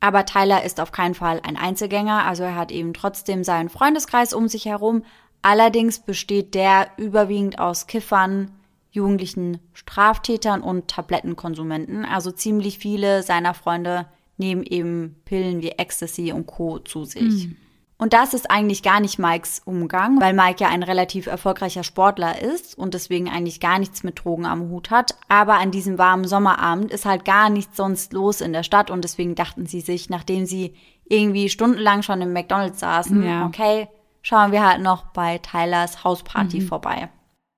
Aber 0.00 0.26
Tyler 0.26 0.64
ist 0.64 0.80
auf 0.80 0.92
keinen 0.92 1.14
Fall 1.14 1.40
ein 1.44 1.56
Einzelgänger, 1.56 2.24
also 2.24 2.42
er 2.42 2.56
hat 2.56 2.70
eben 2.70 2.92
trotzdem 2.92 3.42
seinen 3.44 3.70
Freundeskreis 3.70 4.34
um 4.34 4.48
sich 4.48 4.66
herum. 4.66 5.04
Allerdings 5.42 5.98
besteht 5.98 6.54
der 6.54 6.88
überwiegend 6.96 7.58
aus 7.58 7.86
Kiffern, 7.86 8.50
jugendlichen 8.90 9.58
Straftätern 9.72 10.62
und 10.62 10.88
Tablettenkonsumenten. 10.88 12.04
Also 12.04 12.30
ziemlich 12.30 12.78
viele 12.78 13.22
seiner 13.22 13.54
Freunde 13.54 14.06
nehmen 14.36 14.62
eben 14.62 15.16
Pillen 15.24 15.62
wie 15.62 15.70
Ecstasy 15.70 16.32
und 16.32 16.46
Co. 16.46 16.78
zu 16.78 17.04
sich. 17.04 17.48
Mhm. 17.48 17.56
Und 17.96 18.12
das 18.12 18.34
ist 18.34 18.50
eigentlich 18.50 18.82
gar 18.82 18.98
nicht 19.00 19.18
Mikes 19.18 19.62
Umgang, 19.64 20.20
weil 20.20 20.32
Mike 20.32 20.62
ja 20.62 20.68
ein 20.68 20.82
relativ 20.82 21.26
erfolgreicher 21.26 21.84
Sportler 21.84 22.42
ist 22.42 22.76
und 22.76 22.92
deswegen 22.92 23.28
eigentlich 23.28 23.60
gar 23.60 23.78
nichts 23.78 24.02
mit 24.02 24.24
Drogen 24.24 24.46
am 24.46 24.68
Hut 24.68 24.90
hat. 24.90 25.16
Aber 25.28 25.54
an 25.54 25.70
diesem 25.70 25.96
warmen 25.96 26.26
Sommerabend 26.26 26.90
ist 26.90 27.06
halt 27.06 27.24
gar 27.24 27.50
nichts 27.50 27.76
sonst 27.76 28.12
los 28.12 28.40
in 28.40 28.52
der 28.52 28.64
Stadt 28.64 28.90
und 28.90 29.04
deswegen 29.04 29.36
dachten 29.36 29.66
sie 29.66 29.80
sich, 29.80 30.10
nachdem 30.10 30.44
sie 30.44 30.74
irgendwie 31.08 31.48
stundenlang 31.48 32.02
schon 32.02 32.20
im 32.20 32.32
McDonald's 32.32 32.80
saßen, 32.80 33.22
ja. 33.22 33.46
okay, 33.46 33.88
schauen 34.22 34.50
wir 34.50 34.66
halt 34.66 34.82
noch 34.82 35.04
bei 35.06 35.38
Tylers 35.38 36.02
Hausparty 36.02 36.60
mhm. 36.60 36.66
vorbei. 36.66 37.10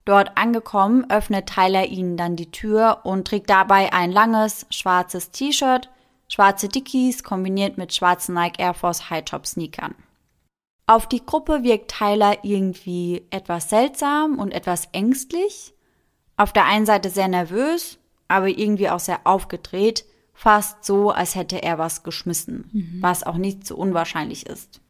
Dort 0.05 0.37
angekommen, 0.37 1.11
öffnet 1.11 1.47
Tyler 1.47 1.87
ihnen 1.87 2.17
dann 2.17 2.37
die 2.37 2.51
Tür 2.51 3.01
und 3.05 3.27
trägt 3.27 3.51
dabei 3.51 3.93
ein 3.93 4.13
langes, 4.13 4.67
schwarzes 4.71 5.31
T-Shirt, 5.33 5.91
schwarze 6.29 6.69
Dickies 6.69 7.25
kombiniert 7.25 7.79
mit 7.79 7.95
schwarzen 7.95 8.35
Nike 8.35 8.61
Air 8.61 8.75
Force 8.75 9.11
High 9.11 9.25
Top 9.25 9.47
Sneakern. 9.47 9.95
Auf 10.87 11.09
die 11.09 11.25
Gruppe 11.25 11.65
wirkt 11.65 11.91
Tyler 11.91 12.45
irgendwie 12.45 13.27
etwas 13.31 13.71
seltsam 13.71 14.39
und 14.39 14.53
etwas 14.53 14.89
ängstlich. 14.93 15.75
Auf 16.37 16.53
der 16.53 16.67
einen 16.67 16.87
Seite 16.87 17.11
sehr 17.11 17.29
nervös, 17.29 17.99
aber 18.29 18.49
irgendwie 18.49 18.89
auch 18.89 19.01
sehr 19.01 19.21
aufgedreht, 19.25 20.05
fast 20.33 20.85
so, 20.85 21.11
als 21.11 21.35
hätte 21.35 21.63
er 21.63 21.79
was 21.79 22.05
geschmissen, 22.05 22.71
mhm. 22.73 22.99
was 23.03 23.25
auch 23.25 23.37
nicht 23.37 23.67
so 23.67 23.77
unwahrscheinlich 23.77 24.47
ist. 24.47 24.81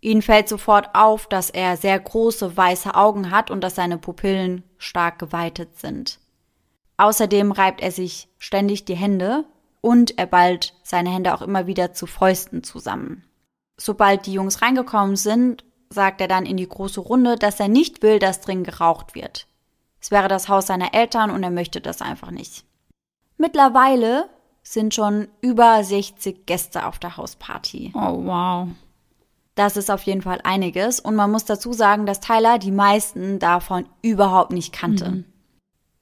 Ihnen 0.00 0.22
fällt 0.22 0.48
sofort 0.48 0.94
auf, 0.94 1.28
dass 1.28 1.50
er 1.50 1.76
sehr 1.76 1.98
große 1.98 2.56
weiße 2.56 2.94
Augen 2.94 3.30
hat 3.30 3.50
und 3.50 3.62
dass 3.62 3.74
seine 3.74 3.98
Pupillen 3.98 4.64
stark 4.78 5.18
geweitet 5.18 5.78
sind. 5.78 6.18
Außerdem 6.96 7.52
reibt 7.52 7.80
er 7.80 7.90
sich 7.90 8.28
ständig 8.38 8.84
die 8.84 8.96
Hände 8.96 9.44
und 9.80 10.18
er 10.18 10.26
ballt 10.26 10.74
seine 10.82 11.10
Hände 11.10 11.34
auch 11.34 11.42
immer 11.42 11.66
wieder 11.66 11.92
zu 11.92 12.06
Fäusten 12.06 12.62
zusammen. 12.62 13.24
Sobald 13.84 14.26
die 14.26 14.32
Jungs 14.32 14.62
reingekommen 14.62 15.16
sind, 15.16 15.64
sagt 15.90 16.20
er 16.20 16.28
dann 16.28 16.46
in 16.46 16.56
die 16.56 16.68
große 16.68 17.00
Runde, 17.00 17.34
dass 17.34 17.58
er 17.58 17.66
nicht 17.66 18.00
will, 18.02 18.20
dass 18.20 18.40
drin 18.40 18.62
geraucht 18.62 19.16
wird. 19.16 19.48
Es 20.00 20.12
wäre 20.12 20.28
das 20.28 20.48
Haus 20.48 20.68
seiner 20.68 20.94
Eltern 20.94 21.32
und 21.32 21.42
er 21.42 21.50
möchte 21.50 21.80
das 21.80 22.00
einfach 22.00 22.30
nicht. 22.30 22.64
Mittlerweile 23.38 24.30
sind 24.62 24.94
schon 24.94 25.26
über 25.40 25.82
60 25.82 26.46
Gäste 26.46 26.86
auf 26.86 27.00
der 27.00 27.16
Hausparty. 27.16 27.92
Oh, 27.96 28.24
wow. 28.24 28.68
Das 29.56 29.76
ist 29.76 29.90
auf 29.90 30.04
jeden 30.04 30.22
Fall 30.22 30.38
einiges 30.44 31.00
und 31.00 31.16
man 31.16 31.32
muss 31.32 31.44
dazu 31.44 31.72
sagen, 31.72 32.06
dass 32.06 32.20
Tyler 32.20 32.60
die 32.60 32.70
meisten 32.70 33.40
davon 33.40 33.88
überhaupt 34.00 34.52
nicht 34.52 34.72
kannte. 34.72 35.10
Mhm. 35.10 35.24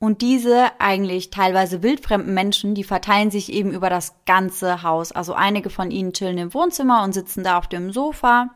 Und 0.02 0.22
diese 0.22 0.70
eigentlich 0.80 1.28
teilweise 1.28 1.82
wildfremden 1.82 2.32
Menschen, 2.32 2.74
die 2.74 2.84
verteilen 2.84 3.30
sich 3.30 3.52
eben 3.52 3.70
über 3.70 3.90
das 3.90 4.14
ganze 4.24 4.82
Haus. 4.82 5.12
Also 5.12 5.34
einige 5.34 5.68
von 5.68 5.90
ihnen 5.90 6.14
chillen 6.14 6.38
im 6.38 6.54
Wohnzimmer 6.54 7.04
und 7.04 7.12
sitzen 7.12 7.44
da 7.44 7.58
auf 7.58 7.68
dem 7.68 7.92
Sofa. 7.92 8.48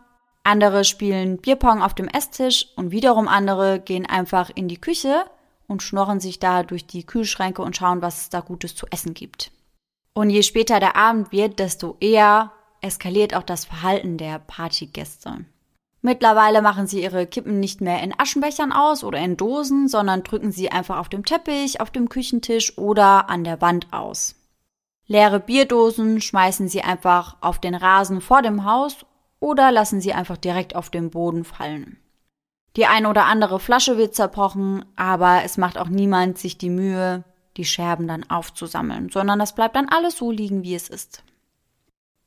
Andere 0.42 0.84
spielen 0.84 1.36
Bierpong 1.36 1.82
auf 1.82 1.92
dem 1.92 2.08
Esstisch 2.08 2.68
und 2.76 2.92
wiederum 2.92 3.28
andere 3.28 3.78
gehen 3.78 4.06
einfach 4.06 4.50
in 4.54 4.68
die 4.68 4.80
Küche 4.80 5.26
und 5.66 5.82
schnorren 5.82 6.18
sich 6.18 6.38
da 6.38 6.62
durch 6.62 6.86
die 6.86 7.04
Kühlschränke 7.04 7.60
und 7.60 7.76
schauen, 7.76 8.00
was 8.00 8.22
es 8.22 8.30
da 8.30 8.40
Gutes 8.40 8.74
zu 8.74 8.86
essen 8.90 9.12
gibt. 9.12 9.52
Und 10.14 10.30
je 10.30 10.42
später 10.42 10.80
der 10.80 10.96
Abend 10.96 11.30
wird, 11.30 11.58
desto 11.58 11.98
eher 12.00 12.52
eskaliert 12.80 13.34
auch 13.34 13.42
das 13.42 13.66
Verhalten 13.66 14.16
der 14.16 14.38
Partygäste. 14.38 15.44
Mittlerweile 16.06 16.60
machen 16.60 16.86
sie 16.86 17.02
ihre 17.02 17.26
Kippen 17.26 17.60
nicht 17.60 17.80
mehr 17.80 18.02
in 18.02 18.12
Aschenbechern 18.14 18.72
aus 18.72 19.04
oder 19.04 19.20
in 19.20 19.38
Dosen, 19.38 19.88
sondern 19.88 20.22
drücken 20.22 20.52
sie 20.52 20.70
einfach 20.70 20.98
auf 20.98 21.08
dem 21.08 21.24
Teppich, 21.24 21.80
auf 21.80 21.90
dem 21.90 22.10
Küchentisch 22.10 22.76
oder 22.76 23.30
an 23.30 23.42
der 23.42 23.62
Wand 23.62 23.90
aus. 23.90 24.34
Leere 25.06 25.40
Bierdosen 25.40 26.20
schmeißen 26.20 26.68
sie 26.68 26.82
einfach 26.82 27.38
auf 27.40 27.58
den 27.58 27.74
Rasen 27.74 28.20
vor 28.20 28.42
dem 28.42 28.66
Haus 28.66 29.06
oder 29.40 29.72
lassen 29.72 30.02
sie 30.02 30.12
einfach 30.12 30.36
direkt 30.36 30.76
auf 30.76 30.90
den 30.90 31.08
Boden 31.08 31.42
fallen. 31.42 31.96
Die 32.76 32.84
eine 32.84 33.08
oder 33.08 33.24
andere 33.24 33.58
Flasche 33.58 33.96
wird 33.96 34.14
zerbrochen, 34.14 34.84
aber 34.96 35.42
es 35.42 35.56
macht 35.56 35.78
auch 35.78 35.88
niemand 35.88 36.36
sich 36.36 36.58
die 36.58 36.68
Mühe, 36.68 37.24
die 37.56 37.64
Scherben 37.64 38.08
dann 38.08 38.28
aufzusammeln, 38.28 39.08
sondern 39.08 39.38
das 39.38 39.54
bleibt 39.54 39.74
dann 39.74 39.88
alles 39.88 40.18
so 40.18 40.30
liegen, 40.30 40.64
wie 40.64 40.74
es 40.74 40.90
ist. 40.90 41.24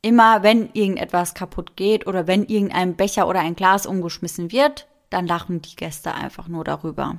Immer 0.02 0.44
wenn 0.44 0.70
irgendetwas 0.74 1.34
kaputt 1.34 1.76
geht 1.76 2.08
oder 2.08 2.28
wenn 2.28 2.46
irgendein 2.46 2.96
Becher 2.96 3.28
oder 3.28 3.40
ein 3.40 3.56
Glas 3.56 3.86
umgeschmissen 3.86 4.52
wird, 4.52 4.88
dann 5.10 5.28
lachen 5.28 5.62
die 5.62 5.76
Gäste 5.76 6.14
einfach 6.14 6.48
nur 6.48 6.64
darüber. 6.64 7.18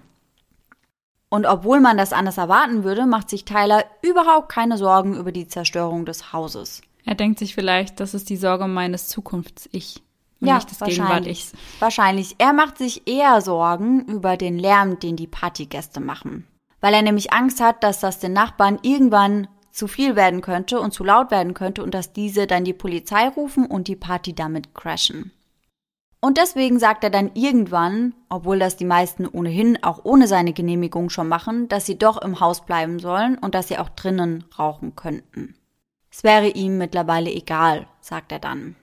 Und 1.30 1.44
obwohl 1.46 1.80
man 1.80 1.98
das 1.98 2.12
anders 2.12 2.38
erwarten 2.38 2.84
würde, 2.84 3.06
macht 3.06 3.28
sich 3.28 3.44
Tyler 3.44 3.84
überhaupt 4.00 4.48
keine 4.48 4.78
Sorgen 4.78 5.16
über 5.16 5.32
die 5.32 5.46
Zerstörung 5.46 6.06
des 6.06 6.32
Hauses. 6.32 6.80
Er 7.04 7.14
denkt 7.14 7.38
sich 7.38 7.54
vielleicht, 7.54 8.00
das 8.00 8.14
ist 8.14 8.30
die 8.30 8.36
Sorge 8.36 8.66
meines 8.66 9.08
Zukunfts-Ich. 9.08 10.02
Ja, 10.40 10.54
nicht 10.54 10.70
das 10.70 10.80
wahrscheinlich. 10.80 11.50
Wahrscheinlich. 11.80 12.36
Er 12.38 12.52
macht 12.52 12.78
sich 12.78 13.08
eher 13.08 13.40
Sorgen 13.40 14.04
über 14.06 14.36
den 14.36 14.58
Lärm, 14.58 15.00
den 15.00 15.16
die 15.16 15.26
Partygäste 15.26 16.00
machen. 16.00 16.46
Weil 16.80 16.94
er 16.94 17.02
nämlich 17.02 17.32
Angst 17.32 17.60
hat, 17.60 17.82
dass 17.82 18.00
das 18.00 18.20
den 18.20 18.32
Nachbarn 18.32 18.78
irgendwann 18.82 19.48
zu 19.78 19.86
viel 19.86 20.16
werden 20.16 20.40
könnte 20.40 20.80
und 20.80 20.92
zu 20.92 21.04
laut 21.04 21.30
werden 21.30 21.54
könnte 21.54 21.84
und 21.84 21.94
dass 21.94 22.12
diese 22.12 22.46
dann 22.46 22.64
die 22.64 22.72
Polizei 22.72 23.28
rufen 23.28 23.64
und 23.64 23.86
die 23.86 23.96
Party 23.96 24.34
damit 24.34 24.74
crashen. 24.74 25.30
Und 26.20 26.36
deswegen 26.36 26.80
sagt 26.80 27.04
er 27.04 27.10
dann 27.10 27.30
irgendwann, 27.34 28.12
obwohl 28.28 28.58
das 28.58 28.76
die 28.76 28.84
meisten 28.84 29.24
ohnehin 29.24 29.82
auch 29.84 30.00
ohne 30.02 30.26
seine 30.26 30.52
Genehmigung 30.52 31.10
schon 31.10 31.28
machen, 31.28 31.68
dass 31.68 31.86
sie 31.86 31.96
doch 31.96 32.20
im 32.20 32.40
Haus 32.40 32.66
bleiben 32.66 32.98
sollen 32.98 33.38
und 33.38 33.54
dass 33.54 33.68
sie 33.68 33.78
auch 33.78 33.88
drinnen 33.88 34.44
rauchen 34.58 34.96
könnten. 34.96 35.54
Es 36.10 36.24
wäre 36.24 36.48
ihm 36.48 36.76
mittlerweile 36.76 37.30
egal, 37.30 37.86
sagt 38.00 38.32
er 38.32 38.40
dann. 38.40 38.74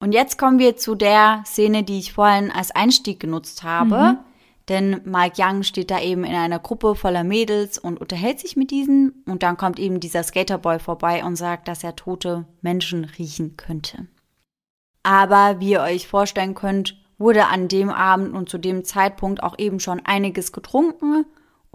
Und 0.00 0.12
jetzt 0.12 0.38
kommen 0.38 0.58
wir 0.58 0.76
zu 0.76 0.96
der 0.96 1.44
Szene, 1.46 1.84
die 1.84 2.00
ich 2.00 2.12
vorhin 2.12 2.50
als 2.50 2.72
Einstieg 2.72 3.20
genutzt 3.20 3.62
habe. 3.62 3.96
Mhm. 3.96 4.18
Denn 4.68 5.00
Mike 5.04 5.36
Young 5.40 5.62
steht 5.62 5.90
da 5.90 6.00
eben 6.00 6.24
in 6.24 6.34
einer 6.34 6.58
Gruppe 6.58 6.96
voller 6.96 7.22
Mädels 7.22 7.78
und 7.78 8.00
unterhält 8.00 8.40
sich 8.40 8.56
mit 8.56 8.70
diesen. 8.70 9.22
Und 9.26 9.42
dann 9.42 9.56
kommt 9.56 9.78
eben 9.78 10.00
dieser 10.00 10.24
Skaterboy 10.24 10.80
vorbei 10.80 11.24
und 11.24 11.36
sagt, 11.36 11.68
dass 11.68 11.84
er 11.84 11.94
tote 11.94 12.46
Menschen 12.62 13.04
riechen 13.04 13.56
könnte. 13.56 14.08
Aber 15.04 15.60
wie 15.60 15.70
ihr 15.70 15.82
euch 15.82 16.08
vorstellen 16.08 16.54
könnt, 16.54 16.96
wurde 17.16 17.46
an 17.46 17.68
dem 17.68 17.90
Abend 17.90 18.34
und 18.34 18.48
zu 18.48 18.58
dem 18.58 18.84
Zeitpunkt 18.84 19.42
auch 19.42 19.56
eben 19.58 19.78
schon 19.78 20.04
einiges 20.04 20.50
getrunken 20.52 21.24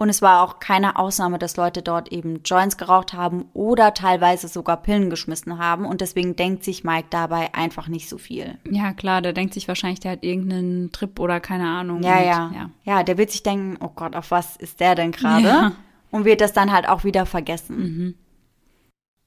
und 0.02 0.08
es 0.08 0.20
war 0.20 0.42
auch 0.42 0.58
keine 0.58 0.96
Ausnahme, 0.96 1.38
dass 1.38 1.56
Leute 1.56 1.80
dort 1.80 2.10
eben 2.10 2.42
Joints 2.44 2.76
geraucht 2.76 3.12
haben 3.12 3.48
oder 3.54 3.94
teilweise 3.94 4.48
sogar 4.48 4.82
Pillen 4.82 5.10
geschmissen 5.10 5.58
haben. 5.58 5.86
Und 5.86 6.00
deswegen 6.00 6.34
denkt 6.34 6.64
sich 6.64 6.82
Mike 6.82 7.06
dabei 7.10 7.54
einfach 7.54 7.86
nicht 7.86 8.08
so 8.08 8.18
viel. 8.18 8.58
Ja, 8.68 8.94
klar, 8.94 9.22
der 9.22 9.32
denkt 9.32 9.54
sich 9.54 9.68
wahrscheinlich, 9.68 10.00
der 10.00 10.12
hat 10.12 10.24
irgendeinen 10.24 10.90
Trip 10.90 11.20
oder 11.20 11.38
keine 11.38 11.68
Ahnung. 11.68 12.02
Ja, 12.02 12.18
und, 12.18 12.24
ja, 12.24 12.50
ja. 12.52 12.70
Ja, 12.82 13.02
der 13.04 13.16
wird 13.16 13.30
sich 13.30 13.44
denken, 13.44 13.78
oh 13.80 13.92
Gott, 13.94 14.16
auf 14.16 14.32
was 14.32 14.56
ist 14.56 14.80
der 14.80 14.96
denn 14.96 15.12
gerade? 15.12 15.46
Ja. 15.46 15.72
Und 16.10 16.24
wird 16.24 16.40
das 16.40 16.52
dann 16.52 16.72
halt 16.72 16.88
auch 16.88 17.04
wieder 17.04 17.24
vergessen. 17.24 17.76
Mhm. 17.78 18.14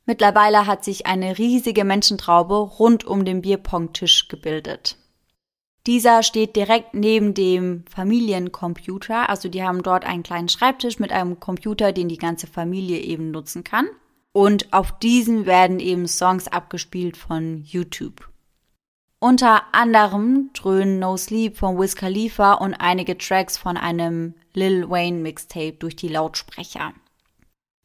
Mittlerweile 0.05 0.67
hat 0.67 0.83
sich 0.83 1.07
eine 1.07 1.37
riesige 1.37 1.85
Menschentraube 1.85 2.55
rund 2.55 3.05
um 3.05 3.23
den 3.23 3.41
Bierpong-Tisch 3.41 4.27
gebildet. 4.27 4.97
Dieser 5.87 6.23
steht 6.23 6.55
direkt 6.55 6.95
neben 6.95 7.33
dem 7.33 7.85
Familiencomputer. 7.87 9.29
Also 9.29 9.49
die 9.49 9.63
haben 9.63 9.83
dort 9.83 10.03
einen 10.03 10.23
kleinen 10.23 10.49
Schreibtisch 10.49 10.99
mit 10.99 11.11
einem 11.11 11.39
Computer, 11.39 11.91
den 11.91 12.09
die 12.09 12.17
ganze 12.17 12.47
Familie 12.47 12.99
eben 12.99 13.31
nutzen 13.31 13.63
kann. 13.63 13.87
Und 14.31 14.73
auf 14.73 14.97
diesem 14.97 15.45
werden 15.45 15.79
eben 15.79 16.07
Songs 16.07 16.47
abgespielt 16.47 17.17
von 17.17 17.63
YouTube. 17.63 18.29
Unter 19.19 19.63
anderem 19.73 20.49
dröhnen 20.53 20.99
No 20.99 21.17
Sleep 21.17 21.57
von 21.57 21.79
Wiz 21.79 21.95
Khalifa 21.95 22.53
und 22.53 22.73
einige 22.73 23.17
Tracks 23.17 23.57
von 23.57 23.77
einem 23.77 24.33
Lil 24.53 24.89
Wayne 24.89 25.19
Mixtape 25.19 25.73
durch 25.73 25.95
die 25.95 26.09
Lautsprecher. 26.09 26.93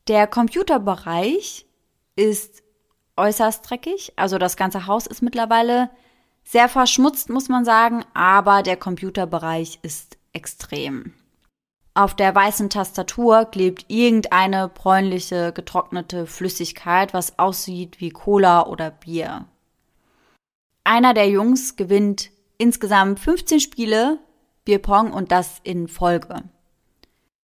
Der 0.09 0.27
Computerbereich 0.27 1.67
ist 2.17 2.63
äußerst 3.17 3.69
dreckig, 3.69 4.13
also 4.17 4.39
das 4.39 4.57
ganze 4.57 4.87
Haus 4.87 5.07
ist 5.07 5.23
mittlerweile 5.23 5.91
sehr 6.51 6.69
verschmutzt, 6.69 7.31
muss 7.31 7.49
man 7.49 7.65
sagen, 7.65 8.05
aber 8.13 8.65
der 8.65 8.77
Computerbereich 8.77 9.79
ist 9.83 10.19
extrem. 10.33 11.15
Auf 11.95 12.17
der 12.17 12.35
weißen 12.35 12.71
Tastatur 12.71 13.45
klebt 13.45 13.85
irgendeine 13.87 14.69
bräunliche, 14.69 15.53
getrocknete 15.53 16.27
Flüssigkeit, 16.27 17.15
was 17.15 17.39
aussieht 17.39 18.01
wie 18.01 18.11
Cola 18.11 18.67
oder 18.67 18.91
Bier. 18.91 19.45
Einer 20.83 21.15
der 21.15 21.29
Jungs 21.29 21.77
gewinnt 21.77 22.31
insgesamt 22.59 23.21
15 23.21 23.61
Spiele 23.61 24.19
Bierpong 24.65 25.13
und 25.13 25.31
das 25.31 25.61
in 25.63 25.87
Folge. 25.87 26.43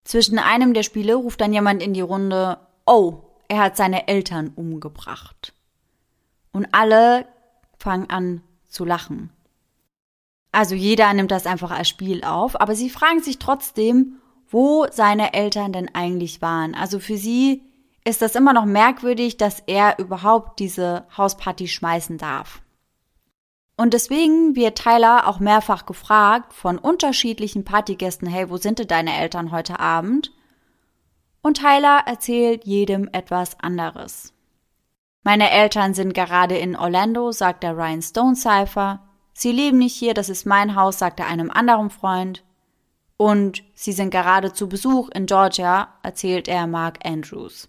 Zwischen 0.03 0.41
einem 0.41 0.75
der 0.75 0.83
Spiele 0.83 1.15
ruft 1.15 1.41
dann 1.41 1.53
jemand 1.53 1.81
in 1.81 1.95
die 1.95 2.01
Runde, 2.01 2.59
oh, 2.87 3.23
er 3.47 3.59
hat 3.59 3.77
seine 3.77 4.09
Eltern 4.09 4.51
umgebracht. 4.57 5.53
Und 6.53 6.67
alle 6.73 7.27
fangen 7.79 8.11
an 8.11 8.43
zu 8.77 8.85
lachen. 8.85 9.31
Also 10.53 10.75
jeder 10.75 11.13
nimmt 11.13 11.31
das 11.31 11.47
einfach 11.47 11.71
als 11.71 11.89
Spiel 11.89 12.23
auf, 12.25 12.61
aber 12.61 12.75
sie 12.75 12.89
fragen 12.89 13.23
sich 13.23 13.39
trotzdem, 13.39 14.21
wo 14.49 14.87
seine 14.91 15.35
Eltern 15.35 15.73
denn 15.73 15.95
eigentlich 15.95 16.41
waren. 16.41 16.75
Also 16.75 17.01
für 17.01 17.17
sie 17.17 17.63
ist 18.05 18.23
das 18.23 18.37
immer 18.37 18.53
noch 18.53 18.65
merkwürdig, 18.65 19.37
dass 19.37 19.61
er 19.67 19.99
überhaupt 19.99 20.61
diese 20.61 21.07
Hausparty 21.17 21.67
schmeißen 21.67 22.19
darf. 22.19 22.63
Und 23.77 23.93
deswegen 23.93 24.57
wird 24.57 24.79
Tyler 24.79 25.27
auch 25.27 25.41
mehrfach 25.41 25.85
gefragt 25.85 26.55
von 26.55 26.79
unterschiedlichen 26.79 27.65
Partygästen, 27.65 28.29
hey, 28.29 28.49
wo 28.49 28.57
sind 28.57 28.79
denn 28.79 28.87
deine 28.87 29.19
Eltern 29.19 29.51
heute 29.51 29.81
Abend? 29.81 30.33
Und 31.43 31.59
Tyler 31.59 32.03
erzählt 32.07 32.65
jedem 32.65 33.09
etwas 33.13 33.61
anderes. 33.61 34.33
Meine 35.27 35.51
Eltern 35.51 35.93
sind 35.93 36.15
gerade 36.15 36.57
in 36.57 36.77
Orlando, 36.77 37.33
sagt 37.33 37.65
der 37.65 37.77
Ryan 37.77 38.01
Stone 38.01 38.37
Cypher. 38.37 39.01
Sie 39.33 39.51
leben 39.51 39.79
nicht 39.79 39.97
hier, 39.97 40.15
das 40.15 40.29
ist 40.29 40.47
mein 40.47 40.77
Haus, 40.77 41.01
sagt 41.01 41.19
er 41.19 41.27
einem 41.27 41.51
anderen 41.51 41.91
Freund. 41.91 42.45
Und 43.17 43.65
sie 43.75 43.91
sind 43.91 44.11
gerade 44.11 44.53
zu 44.53 44.69
Besuch 44.69 45.09
in 45.09 45.27
Georgia, 45.27 45.89
erzählt 46.05 46.47
er 46.47 46.69
Mark 46.69 47.05
Andrews. 47.05 47.69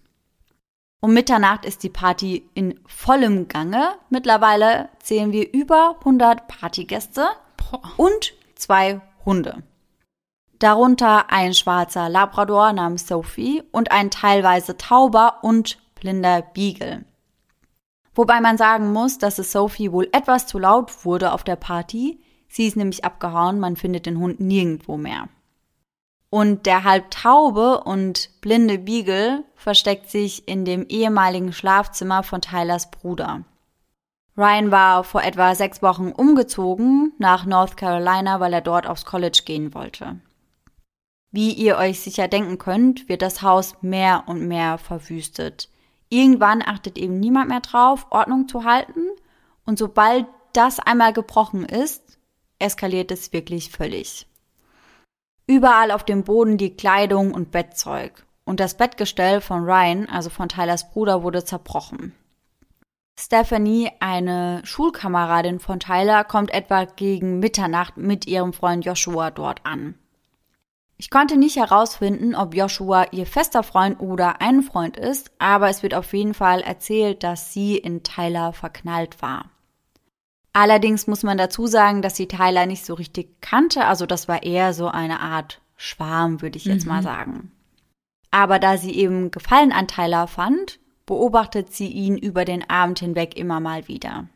Um 1.00 1.12
Mitternacht 1.12 1.64
ist 1.64 1.82
die 1.82 1.88
Party 1.88 2.48
in 2.54 2.78
vollem 2.86 3.48
Gange. 3.48 3.88
Mittlerweile 4.08 4.90
zählen 5.02 5.32
wir 5.32 5.52
über 5.52 5.96
100 5.98 6.46
Partygäste 6.46 7.26
und 7.96 8.34
zwei 8.54 9.00
Hunde. 9.26 9.64
Darunter 10.60 11.32
ein 11.32 11.54
schwarzer 11.54 12.08
Labrador 12.08 12.72
namens 12.72 13.08
Sophie 13.08 13.64
und 13.72 13.90
ein 13.90 14.12
teilweise 14.12 14.76
tauber 14.76 15.38
und 15.42 15.80
blinder 15.96 16.42
Beagle. 16.42 17.04
Wobei 18.18 18.40
man 18.40 18.58
sagen 18.58 18.92
muss, 18.92 19.18
dass 19.18 19.38
es 19.38 19.52
Sophie 19.52 19.92
wohl 19.92 20.08
etwas 20.10 20.48
zu 20.48 20.58
laut 20.58 21.04
wurde 21.04 21.32
auf 21.32 21.44
der 21.44 21.54
Party. 21.54 22.18
Sie 22.48 22.66
ist 22.66 22.76
nämlich 22.76 23.04
abgehauen, 23.04 23.60
man 23.60 23.76
findet 23.76 24.06
den 24.06 24.18
Hund 24.18 24.40
nirgendwo 24.40 24.96
mehr. 24.96 25.28
Und 26.28 26.66
der 26.66 26.82
halb 26.82 27.12
taube 27.12 27.84
und 27.84 28.30
blinde 28.40 28.80
Beagle 28.80 29.44
versteckt 29.54 30.10
sich 30.10 30.48
in 30.48 30.64
dem 30.64 30.84
ehemaligen 30.88 31.52
Schlafzimmer 31.52 32.24
von 32.24 32.40
Tylers 32.40 32.90
Bruder. 32.90 33.44
Ryan 34.36 34.72
war 34.72 35.04
vor 35.04 35.22
etwa 35.22 35.54
sechs 35.54 35.80
Wochen 35.80 36.10
umgezogen 36.10 37.12
nach 37.18 37.46
North 37.46 37.76
Carolina, 37.76 38.40
weil 38.40 38.52
er 38.52 38.62
dort 38.62 38.88
aufs 38.88 39.04
College 39.04 39.42
gehen 39.44 39.74
wollte. 39.74 40.18
Wie 41.30 41.52
ihr 41.52 41.76
euch 41.76 42.00
sicher 42.00 42.26
denken 42.26 42.58
könnt, 42.58 43.08
wird 43.08 43.22
das 43.22 43.42
Haus 43.42 43.76
mehr 43.80 44.24
und 44.26 44.48
mehr 44.48 44.76
verwüstet. 44.76 45.68
Irgendwann 46.08 46.62
achtet 46.62 46.98
eben 46.98 47.20
niemand 47.20 47.48
mehr 47.48 47.60
drauf, 47.60 48.06
Ordnung 48.10 48.48
zu 48.48 48.64
halten, 48.64 49.06
und 49.64 49.78
sobald 49.78 50.26
das 50.52 50.80
einmal 50.80 51.12
gebrochen 51.12 51.64
ist, 51.64 52.18
eskaliert 52.58 53.10
es 53.10 53.32
wirklich 53.32 53.70
völlig. 53.70 54.26
Überall 55.46 55.90
auf 55.90 56.04
dem 56.04 56.24
Boden 56.24 56.58
liegt 56.58 56.80
Kleidung 56.80 57.32
und 57.32 57.50
Bettzeug. 57.50 58.26
Und 58.44 58.60
das 58.60 58.76
Bettgestell 58.76 59.40
von 59.40 59.64
Ryan, 59.64 60.08
also 60.08 60.30
von 60.30 60.48
Tylers 60.48 60.90
Bruder, 60.90 61.22
wurde 61.22 61.44
zerbrochen. 61.44 62.14
Stephanie, 63.20 63.90
eine 64.00 64.60
Schulkameradin 64.64 65.58
von 65.58 65.80
Tyler, 65.80 66.24
kommt 66.24 66.52
etwa 66.52 66.84
gegen 66.84 67.40
Mitternacht 67.40 67.96
mit 67.96 68.26
ihrem 68.26 68.52
Freund 68.52 68.84
Joshua 68.84 69.30
dort 69.30 69.66
an. 69.66 69.96
Ich 71.00 71.10
konnte 71.10 71.36
nicht 71.36 71.54
herausfinden, 71.54 72.34
ob 72.34 72.56
Joshua 72.56 73.06
ihr 73.12 73.24
fester 73.24 73.62
Freund 73.62 74.00
oder 74.00 74.40
ein 74.40 74.62
Freund 74.62 74.96
ist, 74.96 75.30
aber 75.38 75.68
es 75.68 75.84
wird 75.84 75.94
auf 75.94 76.12
jeden 76.12 76.34
Fall 76.34 76.60
erzählt, 76.60 77.22
dass 77.22 77.52
sie 77.52 77.78
in 77.78 78.02
Tyler 78.02 78.52
verknallt 78.52 79.22
war. 79.22 79.48
Allerdings 80.52 81.06
muss 81.06 81.22
man 81.22 81.38
dazu 81.38 81.68
sagen, 81.68 82.02
dass 82.02 82.16
sie 82.16 82.26
Tyler 82.26 82.66
nicht 82.66 82.84
so 82.84 82.94
richtig 82.94 83.40
kannte. 83.40 83.84
Also 83.84 84.06
das 84.06 84.26
war 84.26 84.42
eher 84.42 84.74
so 84.74 84.88
eine 84.88 85.20
Art 85.20 85.60
Schwarm, 85.76 86.42
würde 86.42 86.56
ich 86.56 86.64
jetzt 86.64 86.84
mhm. 86.84 86.92
mal 86.92 87.02
sagen. 87.04 87.52
Aber 88.32 88.58
da 88.58 88.76
sie 88.76 88.92
eben 88.92 89.30
Gefallen 89.30 89.70
an 89.70 89.86
Tyler 89.86 90.26
fand, 90.26 90.80
beobachtet 91.06 91.72
sie 91.72 91.86
ihn 91.86 92.18
über 92.18 92.44
den 92.44 92.68
Abend 92.68 92.98
hinweg 92.98 93.36
immer 93.36 93.60
mal 93.60 93.86
wieder. 93.86 94.26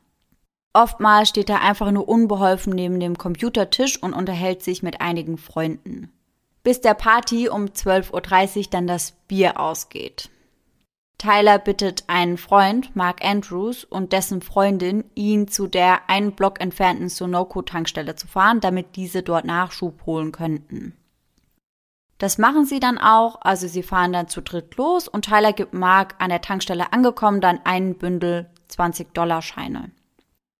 Oftmals 0.74 1.30
steht 1.30 1.50
er 1.50 1.60
einfach 1.60 1.90
nur 1.90 2.08
unbeholfen 2.08 2.72
neben 2.72 3.00
dem 3.00 3.18
Computertisch 3.18 4.00
und 4.00 4.14
unterhält 4.14 4.62
sich 4.62 4.84
mit 4.84 5.00
einigen 5.00 5.38
Freunden. 5.38 6.12
Bis 6.62 6.80
der 6.80 6.94
Party 6.94 7.48
um 7.48 7.66
12.30 7.66 8.56
Uhr 8.56 8.64
dann 8.70 8.86
das 8.86 9.12
Bier 9.26 9.58
ausgeht. 9.58 10.30
Tyler 11.18 11.60
bittet 11.60 12.04
einen 12.08 12.36
Freund, 12.36 12.96
Mark 12.96 13.24
Andrews, 13.24 13.84
und 13.84 14.12
dessen 14.12 14.42
Freundin, 14.42 15.04
ihn 15.14 15.46
zu 15.46 15.68
der 15.68 16.08
einen 16.10 16.32
Block 16.32 16.60
entfernten 16.60 17.08
Sunoco-Tankstelle 17.08 18.16
zu 18.16 18.26
fahren, 18.26 18.60
damit 18.60 18.96
diese 18.96 19.22
dort 19.22 19.44
Nachschub 19.44 20.04
holen 20.04 20.32
könnten. 20.32 20.96
Das 22.18 22.38
machen 22.38 22.64
sie 22.64 22.80
dann 22.80 22.98
auch, 22.98 23.40
also 23.40 23.66
sie 23.66 23.82
fahren 23.82 24.12
dann 24.12 24.28
zu 24.28 24.42
dritt 24.42 24.76
los 24.76 25.08
und 25.08 25.24
Tyler 25.24 25.52
gibt 25.52 25.74
Mark 25.74 26.14
an 26.18 26.30
der 26.30 26.40
Tankstelle 26.40 26.92
angekommen 26.92 27.40
dann 27.40 27.60
einen 27.64 27.96
Bündel 27.96 28.48
20-Dollar-Scheine. 28.70 29.90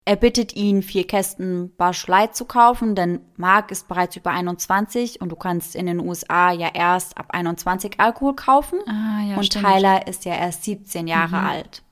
Er 0.04 0.16
bittet 0.16 0.56
ihn, 0.56 0.82
vier 0.82 1.06
Kästen 1.06 1.72
Light 2.08 2.34
zu 2.34 2.44
kaufen, 2.44 2.96
denn 2.96 3.20
Mark 3.36 3.70
ist 3.70 3.86
bereits 3.86 4.16
über 4.16 4.30
21 4.30 5.20
und 5.20 5.28
du 5.28 5.36
kannst 5.36 5.76
in 5.76 5.86
den 5.86 6.00
USA 6.00 6.50
ja 6.50 6.70
erst 6.74 7.16
ab 7.16 7.26
21 7.30 8.00
Alkohol 8.00 8.34
kaufen. 8.34 8.80
Ah, 8.88 9.22
ja, 9.22 9.36
und 9.36 9.44
stimmt. 9.44 9.64
Tyler 9.64 10.08
ist 10.08 10.24
ja 10.24 10.34
erst 10.34 10.64
17 10.64 11.06
Jahre 11.06 11.36
mhm. 11.36 11.46
alt. 11.46 11.82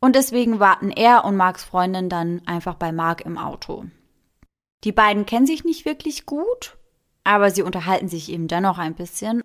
Und 0.00 0.16
deswegen 0.16 0.60
warten 0.60 0.90
er 0.90 1.24
und 1.24 1.36
Marks 1.36 1.64
Freundin 1.64 2.10
dann 2.10 2.42
einfach 2.44 2.74
bei 2.74 2.92
Mark 2.92 3.22
im 3.22 3.38
Auto. 3.38 3.86
Die 4.84 4.92
beiden 4.92 5.24
kennen 5.24 5.46
sich 5.46 5.64
nicht 5.64 5.86
wirklich 5.86 6.26
gut, 6.26 6.76
aber 7.24 7.50
sie 7.50 7.62
unterhalten 7.62 8.08
sich 8.08 8.30
eben 8.30 8.48
dennoch 8.48 8.76
ein 8.76 8.94
bisschen. 8.94 9.42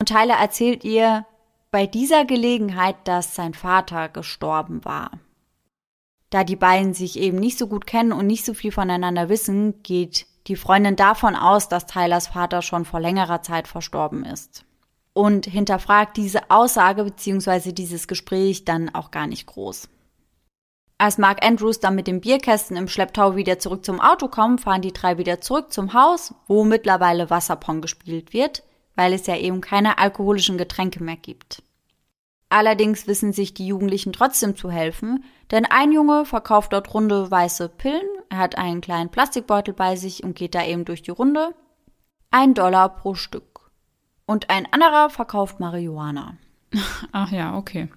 Und 0.00 0.06
Tyler 0.06 0.34
erzählt 0.34 0.82
ihr 0.82 1.24
bei 1.70 1.86
dieser 1.86 2.24
Gelegenheit, 2.24 2.96
dass 3.04 3.36
sein 3.36 3.54
Vater 3.54 4.08
gestorben 4.08 4.84
war. 4.84 5.12
Da 6.32 6.44
die 6.44 6.56
beiden 6.56 6.94
sich 6.94 7.18
eben 7.18 7.36
nicht 7.36 7.58
so 7.58 7.66
gut 7.66 7.86
kennen 7.86 8.10
und 8.10 8.26
nicht 8.26 8.46
so 8.46 8.54
viel 8.54 8.72
voneinander 8.72 9.28
wissen, 9.28 9.82
geht 9.82 10.26
die 10.46 10.56
Freundin 10.56 10.96
davon 10.96 11.36
aus, 11.36 11.68
dass 11.68 11.84
Tylers 11.84 12.28
Vater 12.28 12.62
schon 12.62 12.86
vor 12.86 13.00
längerer 13.00 13.42
Zeit 13.42 13.68
verstorben 13.68 14.24
ist. 14.24 14.64
Und 15.12 15.44
hinterfragt 15.44 16.16
diese 16.16 16.50
Aussage 16.50 17.04
bzw. 17.04 17.72
dieses 17.72 18.08
Gespräch 18.08 18.64
dann 18.64 18.94
auch 18.94 19.10
gar 19.10 19.26
nicht 19.26 19.44
groß. 19.44 19.90
Als 20.96 21.18
Mark 21.18 21.44
Andrews 21.44 21.80
dann 21.80 21.96
mit 21.96 22.06
dem 22.06 22.22
Bierkästen 22.22 22.78
im 22.78 22.88
Schlepptau 22.88 23.36
wieder 23.36 23.58
zurück 23.58 23.84
zum 23.84 24.00
Auto 24.00 24.28
kommen, 24.28 24.56
fahren 24.56 24.80
die 24.80 24.94
drei 24.94 25.18
wieder 25.18 25.42
zurück 25.42 25.70
zum 25.70 25.92
Haus, 25.92 26.34
wo 26.46 26.64
mittlerweile 26.64 27.28
Wasserpong 27.28 27.82
gespielt 27.82 28.32
wird, 28.32 28.62
weil 28.94 29.12
es 29.12 29.26
ja 29.26 29.36
eben 29.36 29.60
keine 29.60 29.98
alkoholischen 29.98 30.56
Getränke 30.56 31.04
mehr 31.04 31.16
gibt. 31.16 31.62
Allerdings 32.52 33.06
wissen 33.06 33.32
sich 33.32 33.54
die 33.54 33.66
Jugendlichen 33.66 34.12
trotzdem 34.12 34.56
zu 34.56 34.70
helfen, 34.70 35.24
denn 35.50 35.64
ein 35.64 35.90
Junge 35.90 36.26
verkauft 36.26 36.74
dort 36.74 36.92
runde 36.92 37.30
weiße 37.30 37.70
Pillen, 37.70 38.06
er 38.28 38.36
hat 38.36 38.58
einen 38.58 38.82
kleinen 38.82 39.08
Plastikbeutel 39.08 39.72
bei 39.72 39.96
sich 39.96 40.22
und 40.22 40.36
geht 40.36 40.54
da 40.54 40.62
eben 40.62 40.84
durch 40.84 41.00
die 41.00 41.12
Runde. 41.12 41.54
Ein 42.30 42.52
Dollar 42.52 42.90
pro 42.90 43.14
Stück. 43.14 43.70
Und 44.26 44.50
ein 44.50 44.70
anderer 44.70 45.08
verkauft 45.08 45.60
Marihuana. 45.60 46.36
Ach 47.12 47.32
ja, 47.32 47.56
okay. 47.56 47.88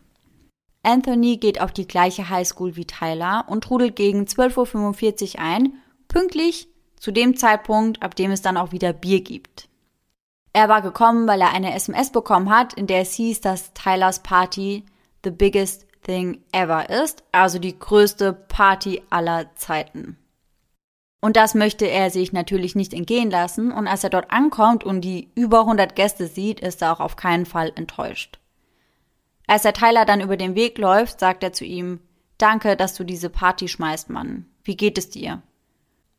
Anthony 0.83 1.35
geht 1.35 1.59
auf 1.59 1.73
die 1.73 1.87
gleiche 1.87 2.29
Highschool 2.29 2.77
wie 2.77 2.85
Tyler 2.85 3.43
und 3.49 3.65
trudelt 3.65 3.97
gegen 3.97 4.23
12.45 4.23 5.35
Uhr 5.35 5.41
ein, 5.41 5.73
pünktlich 6.07 6.69
zu 6.97 7.11
dem 7.11 7.35
Zeitpunkt, 7.35 8.01
ab 8.01 8.15
dem 8.15 8.31
es 8.31 8.41
dann 8.41 8.55
auch 8.55 8.71
wieder 8.71 8.93
Bier 8.93 9.19
gibt. 9.19 9.67
Er 10.55 10.69
war 10.69 10.81
gekommen, 10.81 11.27
weil 11.27 11.41
er 11.41 11.51
eine 11.51 11.73
SMS 11.75 12.13
bekommen 12.13 12.49
hat, 12.49 12.75
in 12.75 12.87
der 12.87 13.01
es 13.01 13.13
hieß, 13.15 13.41
dass 13.41 13.73
Tylers 13.73 14.23
Party 14.23 14.85
the 15.25 15.29
biggest 15.29 15.85
thing 16.01 16.45
ever 16.53 16.89
ist, 16.89 17.25
also 17.33 17.59
die 17.59 17.77
größte 17.77 18.31
Party 18.31 19.03
aller 19.09 19.53
Zeiten. 19.55 20.15
Und 21.19 21.35
das 21.35 21.55
möchte 21.55 21.87
er 21.87 22.09
sich 22.09 22.31
natürlich 22.31 22.73
nicht 22.73 22.93
entgehen 22.93 23.29
lassen, 23.29 23.69
und 23.73 23.89
als 23.89 24.05
er 24.05 24.09
dort 24.09 24.31
ankommt 24.31 24.85
und 24.85 25.01
die 25.01 25.29
über 25.35 25.59
100 25.59 25.93
Gäste 25.93 26.25
sieht, 26.25 26.61
ist 26.61 26.81
er 26.81 26.93
auch 26.93 27.01
auf 27.01 27.17
keinen 27.17 27.45
Fall 27.45 27.73
enttäuscht. 27.75 28.39
Als 29.47 29.65
er 29.65 29.73
Tyler 29.73 30.05
dann 30.05 30.21
über 30.21 30.37
den 30.37 30.55
Weg 30.55 30.77
läuft, 30.77 31.19
sagt 31.19 31.43
er 31.43 31.51
zu 31.51 31.65
ihm, 31.65 31.99
Danke, 32.37 32.77
dass 32.77 32.93
du 32.93 33.03
diese 33.03 33.29
Party 33.29 33.67
schmeißt, 33.67 34.09
Mann. 34.09 34.45
Wie 34.63 34.77
geht 34.77 34.97
es 34.97 35.09
dir? 35.09 35.41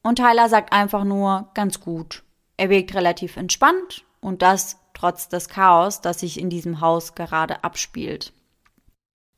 Und 0.02 0.16
Tyler 0.16 0.50
sagt 0.50 0.74
einfach 0.74 1.04
nur, 1.04 1.48
ganz 1.54 1.80
gut. 1.80 2.22
Er 2.58 2.68
wirkt 2.68 2.94
relativ 2.94 3.38
entspannt 3.38 4.05
und 4.26 4.42
das 4.42 4.78
trotz 4.92 5.28
des 5.28 5.48
Chaos, 5.48 6.00
das 6.00 6.20
sich 6.20 6.40
in 6.40 6.50
diesem 6.50 6.80
Haus 6.80 7.14
gerade 7.14 7.62
abspielt. 7.62 8.32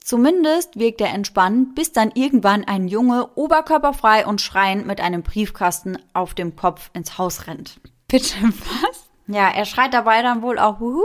Zumindest 0.03 0.79
wirkt 0.79 1.03
er 1.03 1.13
entspannt, 1.13 1.75
bis 1.75 1.93
dann 1.93 2.11
irgendwann 2.15 2.65
ein 2.65 2.89
Junge 2.89 3.29
oberkörperfrei 3.35 4.25
und 4.27 4.41
schreiend 4.41 4.87
mit 4.87 5.03
einem 5.03 5.23
Briefkasten 5.23 5.99
auf 6.15 6.33
dem 6.33 6.57
Kopf 6.57 6.91
ins 6.95 7.19
Haus 7.19 7.47
rennt. 7.47 7.79
Bitte 8.09 8.37
was? 8.43 9.05
Ja, 9.27 9.51
er 9.51 9.67
schreit 9.67 9.93
dabei 9.93 10.23
dann 10.23 10.41
wohl 10.41 10.59
auch 10.59 10.81
Huhu 10.81 11.03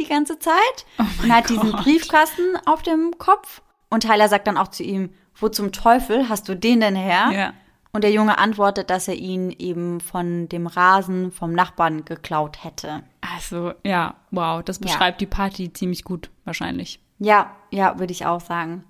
die 0.00 0.08
ganze 0.08 0.40
Zeit 0.40 0.86
Oh 0.98 1.04
und 1.22 1.32
hat 1.32 1.48
diesen 1.48 1.70
Briefkasten 1.70 2.56
auf 2.66 2.82
dem 2.82 3.16
Kopf. 3.18 3.62
Und 3.90 4.00
Tyler 4.00 4.28
sagt 4.28 4.48
dann 4.48 4.56
auch 4.56 4.68
zu 4.68 4.82
ihm, 4.82 5.14
wo 5.36 5.48
zum 5.48 5.70
Teufel 5.70 6.28
hast 6.28 6.48
du 6.48 6.56
den 6.56 6.80
denn 6.80 6.96
her? 6.96 7.30
Ja. 7.32 7.52
Und 7.92 8.04
der 8.04 8.12
Junge 8.12 8.38
antwortet, 8.38 8.88
dass 8.88 9.08
er 9.08 9.14
ihn 9.16 9.50
eben 9.50 10.00
von 10.00 10.48
dem 10.48 10.66
Rasen 10.68 11.32
vom 11.32 11.52
Nachbarn 11.52 12.04
geklaut 12.04 12.62
hätte. 12.62 13.02
Also, 13.20 13.72
ja, 13.84 14.14
wow, 14.30 14.62
das 14.62 14.78
Ja. 14.78 14.82
beschreibt 14.86 15.20
die 15.20 15.26
Party 15.26 15.72
ziemlich 15.72 16.04
gut, 16.04 16.30
wahrscheinlich. 16.44 17.00
Ja, 17.18 17.56
ja, 17.70 17.98
würde 17.98 18.12
ich 18.12 18.26
auch 18.26 18.40
sagen. 18.40 18.84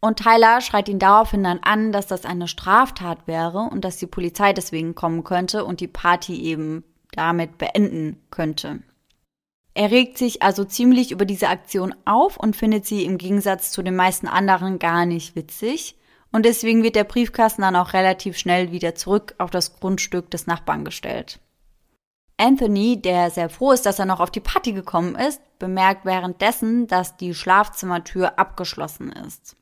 Und 0.00 0.18
Tyler 0.18 0.60
schreit 0.60 0.88
ihn 0.88 0.98
daraufhin 0.98 1.42
dann 1.44 1.60
an, 1.60 1.90
dass 1.92 2.06
das 2.06 2.26
eine 2.26 2.48
Straftat 2.48 3.26
wäre 3.26 3.60
und 3.60 3.84
dass 3.84 3.96
die 3.96 4.06
Polizei 4.06 4.52
deswegen 4.52 4.94
kommen 4.94 5.24
könnte 5.24 5.64
und 5.64 5.80
die 5.80 5.88
Party 5.88 6.42
eben 6.42 6.84
damit 7.12 7.56
beenden 7.58 8.20
könnte. 8.30 8.82
Er 9.72 9.90
regt 9.90 10.18
sich 10.18 10.42
also 10.42 10.64
ziemlich 10.64 11.10
über 11.10 11.24
diese 11.24 11.48
Aktion 11.48 11.94
auf 12.04 12.36
und 12.36 12.54
findet 12.54 12.86
sie 12.86 13.04
im 13.04 13.18
Gegensatz 13.18 13.72
zu 13.72 13.82
den 13.82 13.96
meisten 13.96 14.28
anderen 14.28 14.78
gar 14.78 15.06
nicht 15.06 15.34
witzig. 15.36 15.96
Und 16.34 16.44
deswegen 16.44 16.82
wird 16.82 16.96
der 16.96 17.04
Briefkasten 17.04 17.62
dann 17.62 17.76
auch 17.76 17.92
relativ 17.92 18.36
schnell 18.36 18.72
wieder 18.72 18.96
zurück 18.96 19.36
auf 19.38 19.50
das 19.50 19.78
Grundstück 19.78 20.32
des 20.32 20.48
Nachbarn 20.48 20.84
gestellt. 20.84 21.38
Anthony, 22.36 23.00
der 23.00 23.30
sehr 23.30 23.48
froh 23.48 23.70
ist, 23.70 23.86
dass 23.86 24.00
er 24.00 24.04
noch 24.04 24.18
auf 24.18 24.32
die 24.32 24.40
Party 24.40 24.72
gekommen 24.72 25.14
ist, 25.14 25.40
bemerkt 25.60 26.04
währenddessen, 26.04 26.88
dass 26.88 27.16
die 27.16 27.34
Schlafzimmertür 27.34 28.36
abgeschlossen 28.36 29.12
ist. 29.12 29.56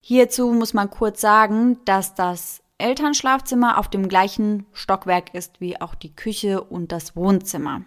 Hierzu 0.00 0.52
muss 0.52 0.74
man 0.74 0.90
kurz 0.90 1.20
sagen, 1.20 1.80
dass 1.86 2.14
das 2.14 2.62
Elternschlafzimmer 2.78 3.76
auf 3.76 3.88
dem 3.88 4.08
gleichen 4.08 4.64
Stockwerk 4.72 5.34
ist 5.34 5.60
wie 5.60 5.80
auch 5.80 5.96
die 5.96 6.14
Küche 6.14 6.62
und 6.62 6.92
das 6.92 7.16
Wohnzimmer. 7.16 7.82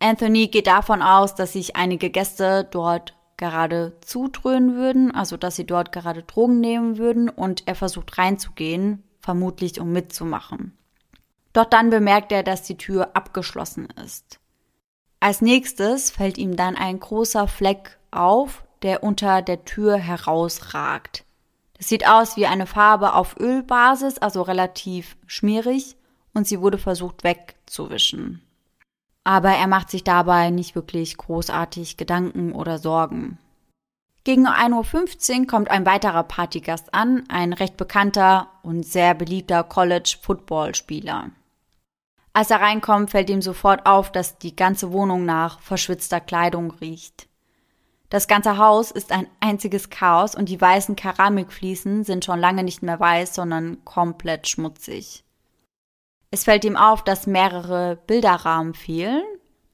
Anthony 0.00 0.48
geht 0.48 0.66
davon 0.66 1.02
aus, 1.02 1.36
dass 1.36 1.52
sich 1.52 1.76
einige 1.76 2.10
Gäste 2.10 2.66
dort 2.68 3.14
gerade 3.42 3.92
zudröhnen 4.02 4.76
würden, 4.76 5.12
also 5.12 5.36
dass 5.36 5.56
sie 5.56 5.66
dort 5.66 5.90
gerade 5.90 6.22
Drogen 6.22 6.60
nehmen 6.60 6.96
würden 6.96 7.28
und 7.28 7.66
er 7.66 7.74
versucht 7.74 8.16
reinzugehen, 8.16 9.02
vermutlich 9.18 9.80
um 9.80 9.90
mitzumachen. 9.90 10.78
Doch 11.52 11.64
dann 11.64 11.90
bemerkt 11.90 12.30
er, 12.30 12.44
dass 12.44 12.62
die 12.62 12.76
Tür 12.76 13.16
abgeschlossen 13.16 13.88
ist. 14.04 14.38
Als 15.18 15.40
nächstes 15.40 16.12
fällt 16.12 16.38
ihm 16.38 16.54
dann 16.54 16.76
ein 16.76 17.00
großer 17.00 17.48
Fleck 17.48 17.98
auf, 18.12 18.64
der 18.82 19.02
unter 19.02 19.42
der 19.42 19.64
Tür 19.64 19.96
herausragt. 19.96 21.24
Das 21.76 21.88
sieht 21.88 22.06
aus 22.06 22.36
wie 22.36 22.46
eine 22.46 22.66
Farbe 22.66 23.14
auf 23.14 23.34
Ölbasis, 23.40 24.18
also 24.18 24.42
relativ 24.42 25.16
schmierig, 25.26 25.96
und 26.32 26.46
sie 26.46 26.60
wurde 26.60 26.78
versucht 26.78 27.24
wegzuwischen. 27.24 28.40
Aber 29.24 29.50
er 29.50 29.66
macht 29.66 29.90
sich 29.90 30.04
dabei 30.04 30.50
nicht 30.50 30.74
wirklich 30.74 31.16
großartig 31.16 31.96
Gedanken 31.96 32.52
oder 32.52 32.78
Sorgen. 32.78 33.38
Gegen 34.24 34.46
1.15 34.46 35.40
Uhr 35.40 35.46
kommt 35.46 35.70
ein 35.70 35.84
weiterer 35.84 36.22
Partygast 36.22 36.94
an, 36.94 37.24
ein 37.28 37.52
recht 37.52 37.76
bekannter 37.76 38.48
und 38.62 38.84
sehr 38.84 39.14
beliebter 39.14 39.64
College-Football-Spieler. 39.64 41.30
Als 42.32 42.50
er 42.50 42.60
reinkommt, 42.60 43.10
fällt 43.10 43.30
ihm 43.30 43.42
sofort 43.42 43.84
auf, 43.84 44.10
dass 44.10 44.38
die 44.38 44.56
ganze 44.56 44.92
Wohnung 44.92 45.24
nach 45.24 45.60
verschwitzter 45.60 46.20
Kleidung 46.20 46.70
riecht. 46.70 47.28
Das 48.08 48.28
ganze 48.28 48.58
Haus 48.58 48.90
ist 48.90 49.10
ein 49.10 49.26
einziges 49.40 49.90
Chaos 49.90 50.34
und 50.34 50.48
die 50.48 50.60
weißen 50.60 50.96
Keramikfliesen 50.96 52.04
sind 52.04 52.24
schon 52.24 52.38
lange 52.38 52.62
nicht 52.62 52.82
mehr 52.82 53.00
weiß, 53.00 53.34
sondern 53.34 53.84
komplett 53.84 54.48
schmutzig. 54.48 55.24
Es 56.32 56.44
fällt 56.44 56.64
ihm 56.64 56.78
auf, 56.78 57.04
dass 57.04 57.26
mehrere 57.26 57.96
Bilderrahmen 58.06 58.72
fehlen, 58.72 59.22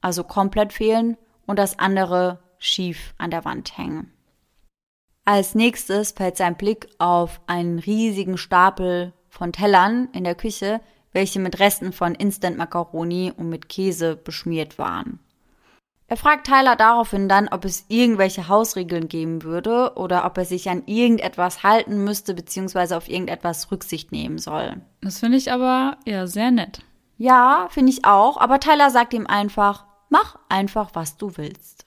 also 0.01 0.25
komplett 0.25 0.73
fehlen, 0.73 1.17
und 1.47 1.57
dass 1.57 1.79
andere 1.79 2.43
schief 2.57 3.13
an 3.17 3.31
der 3.31 3.45
Wand 3.45 3.77
hängen. 3.77 4.11
Als 5.23 5.55
nächstes 5.55 6.11
fällt 6.11 6.35
sein 6.35 6.57
Blick 6.57 6.89
auf 6.97 7.39
einen 7.47 7.79
riesigen 7.79 8.37
Stapel 8.37 9.13
von 9.29 9.53
Tellern 9.53 10.09
in 10.11 10.25
der 10.25 10.35
Küche, 10.35 10.81
welche 11.13 11.39
mit 11.39 11.59
Resten 11.59 11.93
von 11.93 12.13
Instant 12.13 12.57
Macaroni 12.57 13.31
und 13.35 13.47
mit 13.47 13.69
Käse 13.69 14.17
beschmiert 14.17 14.77
waren. 14.77 15.19
Er 16.09 16.17
fragt 16.17 16.47
Tyler 16.47 16.75
daraufhin 16.75 17.29
dann, 17.29 17.49
ob 17.49 17.65
es 17.65 17.85
irgendwelche 17.87 18.47
Hausregeln 18.47 19.07
geben 19.09 19.43
würde 19.43 19.93
oder 19.95 20.25
ob 20.25 20.39
er 20.39 20.45
sich 20.45 20.67
an 20.67 20.81
irgendetwas 20.87 21.61
halten 21.61 22.03
müsste 22.03 22.33
bzw. 22.33 22.95
auf 22.95 23.07
irgendetwas 23.07 23.71
Rücksicht 23.71 24.11
nehmen 24.11 24.39
soll. 24.39 24.81
Das 25.01 25.19
finde 25.19 25.37
ich 25.37 25.51
aber 25.51 25.97
ja 26.05 26.25
sehr 26.25 26.49
nett. 26.49 26.81
Ja, 27.17 27.67
finde 27.69 27.91
ich 27.91 28.05
auch, 28.05 28.37
aber 28.37 28.59
Tyler 28.59 28.89
sagt 28.89 29.13
ihm 29.13 29.27
einfach, 29.27 29.85
mach 30.09 30.39
einfach, 30.49 30.89
was 30.93 31.17
du 31.17 31.37
willst. 31.37 31.85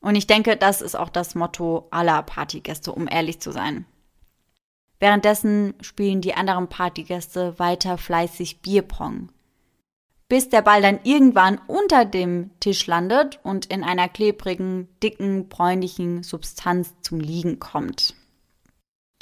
Und 0.00 0.14
ich 0.14 0.26
denke, 0.26 0.56
das 0.56 0.80
ist 0.80 0.94
auch 0.94 1.10
das 1.10 1.34
Motto 1.34 1.88
aller 1.90 2.22
Partygäste, 2.22 2.92
um 2.92 3.08
ehrlich 3.08 3.40
zu 3.40 3.50
sein. 3.50 3.84
Währenddessen 5.00 5.74
spielen 5.82 6.22
die 6.22 6.34
anderen 6.34 6.68
Partygäste 6.68 7.58
weiter 7.58 7.98
fleißig 7.98 8.62
Bierpong. 8.62 9.28
Bis 10.28 10.48
der 10.48 10.62
Ball 10.62 10.82
dann 10.82 10.98
irgendwann 11.04 11.60
unter 11.68 12.04
dem 12.04 12.50
Tisch 12.58 12.86
landet 12.86 13.38
und 13.44 13.66
in 13.66 13.84
einer 13.84 14.08
klebrigen, 14.08 14.88
dicken, 15.02 15.48
bräunlichen 15.48 16.24
Substanz 16.24 16.94
zum 17.00 17.20
Liegen 17.20 17.60
kommt. 17.60 18.14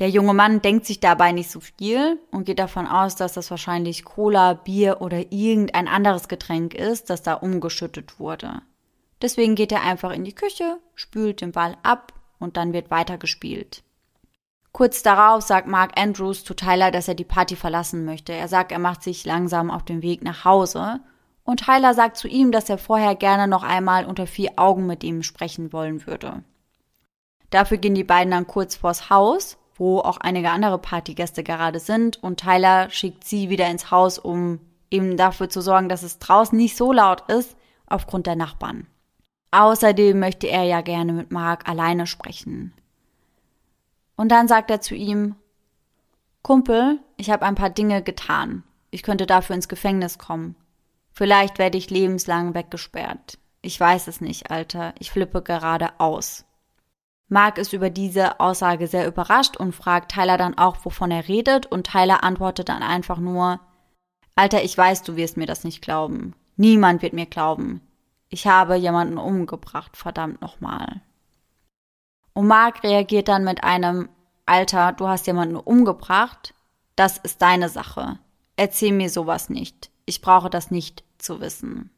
Der 0.01 0.09
junge 0.09 0.35
Mann 0.35 0.61
denkt 0.61 0.87
sich 0.87 0.99
dabei 0.99 1.31
nicht 1.31 1.51
so 1.51 1.61
viel 1.61 2.19
und 2.33 2.47
geht 2.47 2.59
davon 2.59 2.87
aus, 2.87 3.15
dass 3.15 3.35
das 3.35 3.51
wahrscheinlich 3.51 4.05
Cola, 4.05 4.55
Bier 4.55 5.01
oder 5.01 5.31
irgendein 5.31 5.87
anderes 5.87 6.27
Getränk 6.27 6.75
ist, 6.75 7.11
das 7.11 7.23
da 7.23 7.35
umgeschüttet 7.35 8.19
wurde. 8.19 8.63
Deswegen 9.23 9.55
geht 9.55 9.71
er 9.71 9.83
einfach 9.83 10.11
in 10.11 10.25
die 10.25 10.35
Küche, 10.35 10.79
spült 10.97 11.43
den 11.43 11.53
Ball 11.53 11.77
ab 11.85 12.13
und 12.41 12.57
dann 12.57 12.73
wird 12.73 12.91
weitergespielt. 12.91 13.84
Kurz 14.75 15.05
darauf 15.05 15.43
sagt 15.43 15.69
Mark 15.69 15.93
Andrews 15.97 16.43
zu 16.43 16.53
Tyler, 16.53 16.91
dass 16.91 17.07
er 17.07 17.15
die 17.15 17.23
Party 17.23 17.55
verlassen 17.55 18.05
möchte. 18.05 18.33
Er 18.33 18.49
sagt, 18.49 18.73
er 18.73 18.81
macht 18.81 19.05
sich 19.05 19.25
langsam 19.25 19.71
auf 19.71 19.85
den 19.85 20.03
Weg 20.03 20.25
nach 20.25 20.45
Hause. 20.45 20.99
Und 21.45 21.65
Tyler 21.65 21.95
sagt 21.95 22.17
zu 22.17 22.27
ihm, 22.27 22.51
dass 22.51 22.69
er 22.69 22.77
vorher 22.77 23.15
gerne 23.15 23.47
noch 23.47 23.63
einmal 23.63 24.05
unter 24.05 24.27
vier 24.27 24.55
Augen 24.57 24.87
mit 24.87 25.05
ihm 25.05 25.23
sprechen 25.23 25.73
wollen 25.73 26.09
würde. 26.09 26.43
Dafür 27.51 27.77
gehen 27.77 27.95
die 27.95 28.03
beiden 28.03 28.33
dann 28.33 28.49
kurz 28.49 28.75
vors 28.75 29.11
Haus, 29.11 29.59
wo 29.77 30.01
auch 30.01 30.17
einige 30.17 30.51
andere 30.51 30.79
Partygäste 30.79 31.45
gerade 31.45 31.79
sind, 31.79 32.21
und 32.21 32.41
Tyler 32.41 32.91
schickt 32.91 33.23
sie 33.23 33.51
wieder 33.51 33.71
ins 33.71 33.93
Haus, 33.93 34.19
um 34.19 34.59
eben 34.91 35.17
dafür 35.17 35.49
zu 35.49 35.61
sorgen, 35.61 35.89
dass 35.89 36.03
es 36.03 36.19
draußen 36.19 36.59
nicht 36.59 36.77
so 36.77 36.93
laut 36.93 37.31
ist, 37.31 37.57
aufgrund 37.87 38.27
der 38.27 38.35
Nachbarn. 38.35 38.89
Außerdem 39.53 40.19
möchte 40.19 40.49
er 40.49 40.65
ja 40.65 40.81
gerne 40.81 41.13
mit 41.13 41.31
Mark 41.31 41.69
alleine 41.69 42.09
sprechen. 42.09 42.73
Und 44.17 44.31
dann 44.31 44.49
sagt 44.49 44.71
er 44.71 44.81
zu 44.81 44.95
ihm, 44.95 45.37
Kumpel, 46.43 47.01
ich 47.17 47.31
habe 47.31 47.47
ein 47.47 47.55
paar 47.55 47.71
Dinge 47.71 48.03
getan. 48.03 48.65
Ich 48.91 49.03
könnte 49.03 49.27
dafür 49.27 49.57
ins 49.57 49.69
Gefängnis 49.69 50.19
kommen. 50.19 50.57
Vielleicht 51.13 51.59
werde 51.59 51.79
ich 51.79 51.91
lebenslang 51.91 52.55
weggesperrt. 52.55 53.39
Ich 53.63 53.79
weiß 53.79 54.09
es 54.09 54.21
nicht, 54.21 54.51
Alter. 54.51 54.95
Ich 54.99 55.11
flippe 55.11 55.43
gerade 55.43 55.99
aus. 55.99 56.45
Mark 57.29 57.57
ist 57.59 57.73
über 57.73 57.89
diese 57.89 58.41
Aussage 58.41 58.87
sehr 58.87 59.07
überrascht 59.07 59.57
und 59.57 59.75
fragt 59.75 60.13
Tyler 60.13 60.37
dann 60.37 60.59
auch, 60.59 60.77
wovon 60.85 61.11
er 61.11 61.27
redet, 61.27 61.67
und 61.67 61.87
Tyler 61.87 62.23
antwortet 62.23 62.69
dann 62.69 62.83
einfach 62.83 63.19
nur, 63.19 63.61
Alter, 64.37 64.63
ich 64.63 64.77
weiß, 64.77 65.03
du 65.03 65.17
wirst 65.17 65.37
mir 65.37 65.47
das 65.47 65.65
nicht 65.65 65.81
glauben. 65.81 66.35
Niemand 66.57 67.03
wird 67.03 67.13
mir 67.13 67.27
glauben. 67.27 67.81
Ich 68.29 68.47
habe 68.47 68.77
jemanden 68.77 69.17
umgebracht, 69.17 69.97
verdammt 69.97 70.41
nochmal. 70.41 71.01
Und 72.35 72.47
Mark 72.49 72.83
reagiert 72.83 73.29
dann 73.29 73.45
mit 73.45 73.65
einem, 73.65 74.09
Alter, 74.45 74.93
du 74.93 75.09
hast 75.09 75.27
jemanden 75.27 75.57
umgebracht? 75.57 76.55
Das 76.97 77.19
ist 77.19 77.41
deine 77.41 77.69
Sache. 77.69 78.19
Erzähl 78.57 78.93
mir 78.93 79.09
sowas 79.09 79.49
nicht. 79.49 79.91
Ich 80.05 80.21
brauche 80.21 80.51
das 80.51 80.71
nicht 80.71 81.05
zu 81.19 81.41
wissen. 81.41 81.91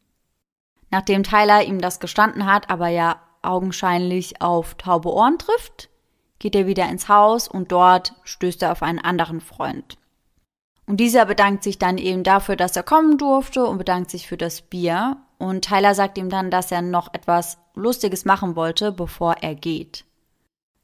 Nachdem 0.90 1.24
Tyler 1.24 1.64
ihm 1.64 1.80
das 1.80 2.00
gestanden 2.00 2.46
hat, 2.46 2.70
aber 2.70 2.88
ja 2.88 3.20
augenscheinlich 3.42 4.40
auf 4.40 4.74
taube 4.76 5.12
Ohren 5.12 5.38
trifft, 5.38 5.88
geht 6.38 6.54
er 6.54 6.66
wieder 6.66 6.88
ins 6.88 7.08
Haus 7.08 7.48
und 7.48 7.72
dort 7.72 8.14
stößt 8.24 8.62
er 8.62 8.72
auf 8.72 8.82
einen 8.82 8.98
anderen 8.98 9.40
Freund. 9.40 9.98
Und 10.86 10.98
dieser 10.98 11.26
bedankt 11.26 11.64
sich 11.64 11.78
dann 11.78 11.98
eben 11.98 12.22
dafür, 12.22 12.56
dass 12.56 12.76
er 12.76 12.84
kommen 12.84 13.18
durfte 13.18 13.64
und 13.66 13.78
bedankt 13.78 14.10
sich 14.10 14.28
für 14.28 14.36
das 14.36 14.62
Bier. 14.62 15.16
Und 15.38 15.64
Tyler 15.64 15.94
sagt 15.94 16.16
ihm 16.16 16.30
dann, 16.30 16.50
dass 16.50 16.70
er 16.70 16.80
noch 16.80 17.12
etwas 17.12 17.58
Lustiges 17.74 18.24
machen 18.24 18.54
wollte, 18.54 18.92
bevor 18.92 19.36
er 19.40 19.54
geht. 19.54 20.05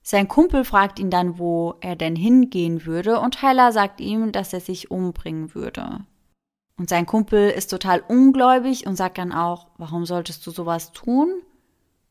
Sein 0.02 0.26
Kumpel 0.26 0.64
fragt 0.64 0.98
ihn 0.98 1.10
dann, 1.10 1.38
wo 1.38 1.76
er 1.80 1.94
denn 1.94 2.16
hingehen 2.16 2.84
würde, 2.84 3.20
und 3.20 3.38
Tyler 3.38 3.70
sagt 3.70 4.00
ihm, 4.00 4.32
dass 4.32 4.52
er 4.52 4.60
sich 4.60 4.90
umbringen 4.90 5.54
würde. 5.54 6.00
Und 6.76 6.88
sein 6.88 7.06
Kumpel 7.06 7.50
ist 7.50 7.68
total 7.68 8.00
ungläubig 8.00 8.86
und 8.86 8.96
sagt 8.96 9.18
dann 9.18 9.32
auch, 9.32 9.68
warum 9.78 10.04
solltest 10.04 10.44
du 10.46 10.50
sowas 10.50 10.90
tun? 10.92 11.30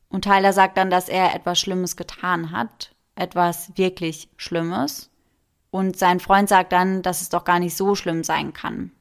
Und 0.08 0.24
Tyler 0.24 0.54
sagt 0.54 0.78
dann, 0.78 0.88
dass 0.88 1.10
er 1.10 1.34
etwas 1.34 1.60
Schlimmes 1.60 1.96
getan 1.96 2.50
hat, 2.50 2.94
etwas 3.14 3.76
wirklich 3.76 4.30
Schlimmes. 4.36 5.10
Und 5.70 5.98
sein 5.98 6.20
Freund 6.20 6.48
sagt 6.48 6.72
dann, 6.72 7.02
dass 7.02 7.20
es 7.20 7.28
doch 7.28 7.44
gar 7.44 7.58
nicht 7.58 7.76
so 7.76 7.94
schlimm 7.94 8.24
sein 8.24 8.54
kann. 8.54 8.92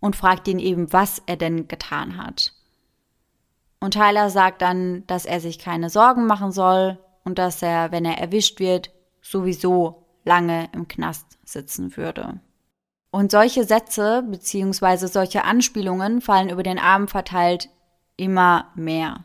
Und 0.00 0.16
fragt 0.16 0.48
ihn 0.48 0.58
eben, 0.58 0.92
was 0.92 1.22
er 1.26 1.36
denn 1.36 1.68
getan 1.68 2.18
hat. 2.18 2.52
Und 3.80 3.94
Tyler 3.94 4.30
sagt 4.30 4.60
dann, 4.60 5.06
dass 5.06 5.24
er 5.24 5.40
sich 5.40 5.58
keine 5.58 5.90
Sorgen 5.90 6.26
machen 6.26 6.52
soll 6.52 6.98
und 7.24 7.38
dass 7.38 7.62
er, 7.62 7.92
wenn 7.92 8.04
er 8.04 8.18
erwischt 8.18 8.60
wird, 8.60 8.90
sowieso 9.20 10.06
lange 10.24 10.68
im 10.72 10.88
Knast 10.88 11.38
sitzen 11.44 11.96
würde. 11.96 12.40
Und 13.10 13.30
solche 13.30 13.64
Sätze 13.64 14.24
bzw. 14.26 15.06
solche 15.06 15.44
Anspielungen 15.44 16.20
fallen 16.20 16.48
über 16.48 16.62
den 16.62 16.78
Abend 16.78 17.10
verteilt 17.10 17.68
immer 18.16 18.70
mehr. 18.74 19.24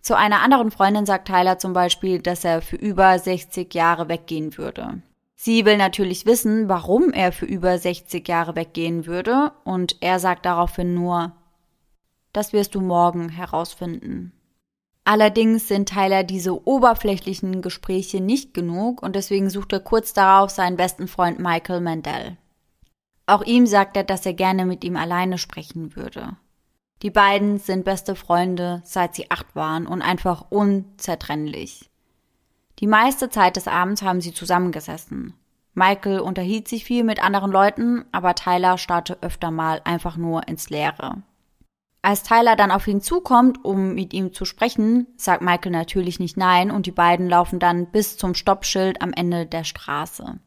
Zu 0.00 0.16
einer 0.16 0.42
anderen 0.42 0.70
Freundin 0.70 1.06
sagt 1.06 1.28
Tyler 1.28 1.58
zum 1.58 1.72
Beispiel, 1.72 2.20
dass 2.20 2.44
er 2.44 2.60
für 2.62 2.76
über 2.76 3.18
60 3.18 3.72
Jahre 3.74 4.08
weggehen 4.08 4.56
würde. 4.56 5.02
Sie 5.34 5.64
will 5.64 5.76
natürlich 5.76 6.26
wissen, 6.26 6.68
warum 6.68 7.10
er 7.10 7.32
für 7.32 7.46
über 7.46 7.78
60 7.78 8.26
Jahre 8.26 8.54
weggehen 8.56 9.06
würde, 9.06 9.52
und 9.64 9.96
er 10.00 10.18
sagt 10.18 10.46
daraufhin 10.46 10.94
nur, 10.94 11.32
das 12.32 12.52
wirst 12.52 12.74
du 12.74 12.80
morgen 12.80 13.28
herausfinden. 13.28 14.32
Allerdings 15.04 15.68
sind 15.68 15.90
Tyler 15.90 16.24
diese 16.24 16.66
oberflächlichen 16.66 17.60
Gespräche 17.60 18.20
nicht 18.20 18.54
genug 18.54 19.02
und 19.02 19.14
deswegen 19.14 19.50
sucht 19.50 19.72
er 19.74 19.80
kurz 19.80 20.14
darauf 20.14 20.50
seinen 20.50 20.76
besten 20.76 21.08
Freund 21.08 21.38
Michael 21.38 21.82
Mandel. 21.82 22.38
Auch 23.26 23.42
ihm 23.42 23.66
sagt 23.66 23.96
er, 23.96 24.04
dass 24.04 24.24
er 24.24 24.32
gerne 24.32 24.64
mit 24.64 24.82
ihm 24.82 24.96
alleine 24.96 25.36
sprechen 25.36 25.94
würde. 25.94 26.36
Die 27.02 27.10
beiden 27.10 27.58
sind 27.58 27.84
beste 27.84 28.14
Freunde, 28.14 28.80
seit 28.84 29.14
sie 29.14 29.30
acht 29.30 29.54
waren 29.54 29.86
und 29.86 30.00
einfach 30.00 30.46
unzertrennlich. 30.50 31.90
Die 32.78 32.86
meiste 32.86 33.28
Zeit 33.28 33.56
des 33.56 33.68
Abends 33.68 34.02
haben 34.02 34.22
sie 34.22 34.32
zusammengesessen. 34.32 35.34
Michael 35.74 36.20
unterhielt 36.20 36.66
sich 36.68 36.84
viel 36.84 37.04
mit 37.04 37.22
anderen 37.22 37.50
Leuten, 37.50 38.04
aber 38.10 38.34
Tyler 38.34 38.78
starrte 38.78 39.18
öfter 39.22 39.50
mal 39.50 39.80
einfach 39.84 40.16
nur 40.16 40.48
ins 40.48 40.70
Leere. 40.70 41.22
Als 42.04 42.22
Tyler 42.22 42.54
dann 42.54 42.70
auf 42.70 42.86
ihn 42.86 43.00
zukommt, 43.00 43.64
um 43.64 43.94
mit 43.94 44.12
ihm 44.12 44.34
zu 44.34 44.44
sprechen, 44.44 45.06
sagt 45.16 45.40
Michael 45.40 45.72
natürlich 45.72 46.20
nicht 46.20 46.36
nein 46.36 46.70
und 46.70 46.84
die 46.84 46.90
beiden 46.90 47.30
laufen 47.30 47.58
dann 47.58 47.90
bis 47.90 48.18
zum 48.18 48.34
Stoppschild 48.34 49.00
am 49.00 49.14
Ende 49.14 49.46
der 49.46 49.64
Straße. 49.64 50.38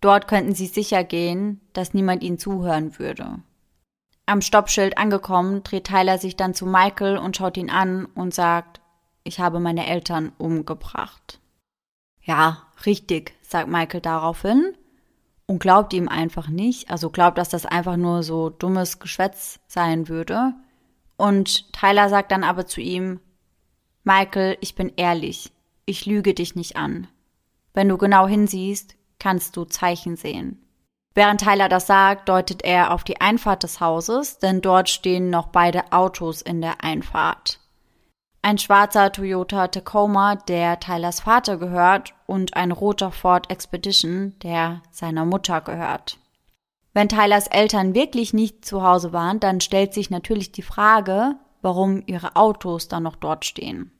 Dort 0.00 0.28
könnten 0.28 0.54
sie 0.54 0.68
sicher 0.68 1.04
gehen, 1.04 1.60
dass 1.74 1.92
niemand 1.92 2.22
ihnen 2.22 2.38
zuhören 2.38 2.98
würde. 2.98 3.40
Am 4.24 4.40
Stoppschild 4.40 4.96
angekommen, 4.96 5.62
dreht 5.62 5.88
Tyler 5.88 6.16
sich 6.16 6.36
dann 6.36 6.54
zu 6.54 6.64
Michael 6.64 7.18
und 7.18 7.36
schaut 7.36 7.58
ihn 7.58 7.68
an 7.68 8.06
und 8.06 8.32
sagt, 8.32 8.80
ich 9.24 9.40
habe 9.40 9.60
meine 9.60 9.86
Eltern 9.86 10.32
umgebracht. 10.38 11.38
Ja, 12.22 12.62
richtig, 12.86 13.34
sagt 13.42 13.68
Michael 13.68 14.00
daraufhin 14.00 14.74
und 15.46 15.58
glaubt 15.58 15.92
ihm 15.92 16.08
einfach 16.08 16.48
nicht, 16.48 16.90
also 16.90 17.10
glaubt, 17.10 17.38
dass 17.38 17.48
das 17.48 17.66
einfach 17.66 17.96
nur 17.96 18.22
so 18.22 18.50
dummes 18.50 18.98
Geschwätz 18.98 19.60
sein 19.66 20.08
würde. 20.08 20.54
Und 21.16 21.72
Tyler 21.72 22.08
sagt 22.08 22.32
dann 22.32 22.44
aber 22.44 22.66
zu 22.66 22.80
ihm, 22.80 23.20
Michael, 24.04 24.56
ich 24.60 24.74
bin 24.74 24.92
ehrlich, 24.96 25.52
ich 25.84 26.06
lüge 26.06 26.34
dich 26.34 26.54
nicht 26.54 26.76
an. 26.76 27.08
Wenn 27.74 27.88
du 27.88 27.98
genau 27.98 28.26
hinsiehst, 28.26 28.96
kannst 29.18 29.56
du 29.56 29.64
Zeichen 29.64 30.16
sehen. 30.16 30.58
Während 31.14 31.42
Tyler 31.42 31.68
das 31.68 31.86
sagt, 31.86 32.28
deutet 32.28 32.64
er 32.64 32.92
auf 32.92 33.04
die 33.04 33.20
Einfahrt 33.20 33.62
des 33.62 33.80
Hauses, 33.80 34.38
denn 34.38 34.60
dort 34.60 34.88
stehen 34.88 35.30
noch 35.30 35.48
beide 35.48 35.92
Autos 35.92 36.42
in 36.42 36.60
der 36.60 36.82
Einfahrt. 36.82 37.60
Ein 38.44 38.58
schwarzer 38.58 39.12
Toyota 39.12 39.68
Tacoma, 39.68 40.34
der 40.34 40.80
Tylers 40.80 41.20
Vater 41.20 41.58
gehört, 41.58 42.12
und 42.26 42.56
ein 42.56 42.72
roter 42.72 43.12
Ford 43.12 43.48
Expedition, 43.50 44.34
der 44.42 44.82
seiner 44.90 45.24
Mutter 45.24 45.60
gehört. 45.60 46.18
Wenn 46.92 47.08
Tylers 47.08 47.46
Eltern 47.46 47.94
wirklich 47.94 48.34
nicht 48.34 48.64
zu 48.64 48.82
Hause 48.82 49.12
waren, 49.12 49.38
dann 49.38 49.60
stellt 49.60 49.94
sich 49.94 50.10
natürlich 50.10 50.50
die 50.50 50.62
Frage, 50.62 51.36
warum 51.62 52.02
ihre 52.06 52.34
Autos 52.34 52.88
dann 52.88 53.04
noch 53.04 53.14
dort 53.14 53.44
stehen. 53.44 53.92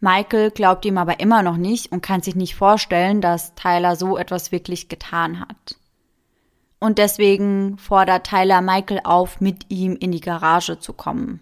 Michael 0.00 0.50
glaubt 0.50 0.86
ihm 0.86 0.96
aber 0.96 1.20
immer 1.20 1.42
noch 1.42 1.58
nicht 1.58 1.92
und 1.92 2.02
kann 2.02 2.22
sich 2.22 2.34
nicht 2.34 2.56
vorstellen, 2.56 3.20
dass 3.20 3.54
Tyler 3.54 3.94
so 3.94 4.16
etwas 4.16 4.50
wirklich 4.50 4.88
getan 4.88 5.38
hat. 5.38 5.76
Und 6.80 6.98
deswegen 6.98 7.76
fordert 7.78 8.26
Tyler 8.26 8.62
Michael 8.62 9.02
auf, 9.04 9.40
mit 9.40 9.66
ihm 9.68 9.96
in 9.96 10.10
die 10.10 10.20
Garage 10.20 10.80
zu 10.80 10.94
kommen. 10.94 11.40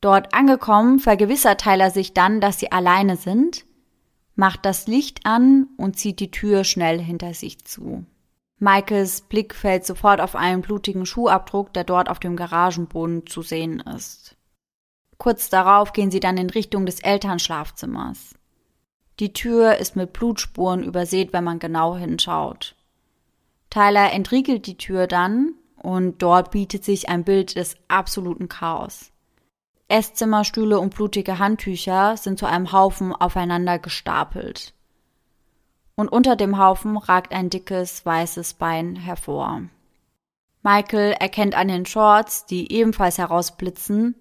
Dort 0.00 0.32
angekommen, 0.34 0.98
vergewissert 0.98 1.60
Tyler 1.60 1.90
sich 1.90 2.14
dann, 2.14 2.40
dass 2.40 2.58
sie 2.58 2.72
alleine 2.72 3.16
sind, 3.16 3.66
macht 4.34 4.64
das 4.64 4.86
Licht 4.86 5.26
an 5.26 5.68
und 5.76 5.98
zieht 5.98 6.20
die 6.20 6.30
Tür 6.30 6.64
schnell 6.64 6.98
hinter 6.98 7.34
sich 7.34 7.64
zu. 7.64 8.06
Michaels 8.58 9.22
Blick 9.22 9.54
fällt 9.54 9.86
sofort 9.86 10.20
auf 10.20 10.36
einen 10.36 10.62
blutigen 10.62 11.06
Schuhabdruck, 11.06 11.72
der 11.72 11.84
dort 11.84 12.08
auf 12.08 12.18
dem 12.18 12.36
Garagenboden 12.36 13.26
zu 13.26 13.42
sehen 13.42 13.80
ist. 13.80 14.36
Kurz 15.18 15.50
darauf 15.50 15.92
gehen 15.92 16.10
sie 16.10 16.20
dann 16.20 16.38
in 16.38 16.48
Richtung 16.48 16.86
des 16.86 17.00
Elternschlafzimmers. 17.00 18.34
Die 19.18 19.34
Tür 19.34 19.76
ist 19.76 19.96
mit 19.96 20.14
Blutspuren 20.14 20.82
übersät, 20.82 21.34
wenn 21.34 21.44
man 21.44 21.58
genau 21.58 21.96
hinschaut. 21.96 22.74
Tyler 23.68 24.12
entriegelt 24.12 24.66
die 24.66 24.78
Tür 24.78 25.06
dann 25.06 25.54
und 25.76 26.22
dort 26.22 26.50
bietet 26.50 26.84
sich 26.84 27.10
ein 27.10 27.24
Bild 27.24 27.56
des 27.56 27.76
absoluten 27.88 28.48
Chaos. 28.48 29.12
Esszimmerstühle 29.90 30.78
und 30.78 30.94
blutige 30.94 31.38
Handtücher 31.38 32.16
sind 32.16 32.38
zu 32.38 32.46
einem 32.46 32.72
Haufen 32.72 33.12
aufeinander 33.12 33.78
gestapelt. 33.78 34.74
Und 35.96 36.08
unter 36.08 36.36
dem 36.36 36.58
Haufen 36.58 36.96
ragt 36.96 37.32
ein 37.32 37.50
dickes 37.50 38.06
weißes 38.06 38.54
Bein 38.54 38.96
hervor. 38.96 39.62
Michael 40.62 41.12
erkennt 41.12 41.54
an 41.54 41.68
den 41.68 41.86
Shorts, 41.86 42.46
die 42.46 42.72
ebenfalls 42.72 43.18
herausblitzen, 43.18 44.14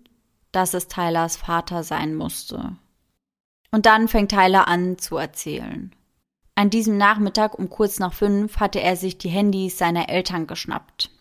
dass 0.51 0.73
es 0.73 0.87
Tylers 0.87 1.37
Vater 1.37 1.83
sein 1.83 2.15
musste. 2.15 2.75
Und 3.71 3.85
dann 3.85 4.07
fängt 4.07 4.31
Tyler 4.31 4.67
an 4.67 4.97
zu 4.97 5.17
erzählen. 5.17 5.93
An 6.55 6.69
diesem 6.69 6.97
Nachmittag 6.97 7.57
um 7.57 7.69
kurz 7.69 7.99
nach 7.99 8.13
fünf 8.13 8.59
hatte 8.59 8.81
er 8.81 8.95
sich 8.95 9.17
die 9.17 9.29
Handys 9.29 9.77
seiner 9.77 10.09
Eltern 10.09 10.47
geschnappt. 10.47 11.11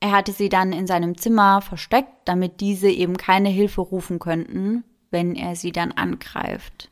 Er 0.00 0.12
hatte 0.12 0.32
sie 0.32 0.48
dann 0.48 0.72
in 0.72 0.86
seinem 0.86 1.16
Zimmer 1.16 1.60
versteckt, 1.60 2.12
damit 2.24 2.60
diese 2.60 2.88
eben 2.88 3.16
keine 3.16 3.48
Hilfe 3.48 3.80
rufen 3.80 4.18
könnten, 4.18 4.84
wenn 5.10 5.34
er 5.34 5.56
sie 5.56 5.72
dann 5.72 5.92
angreift. 5.92 6.90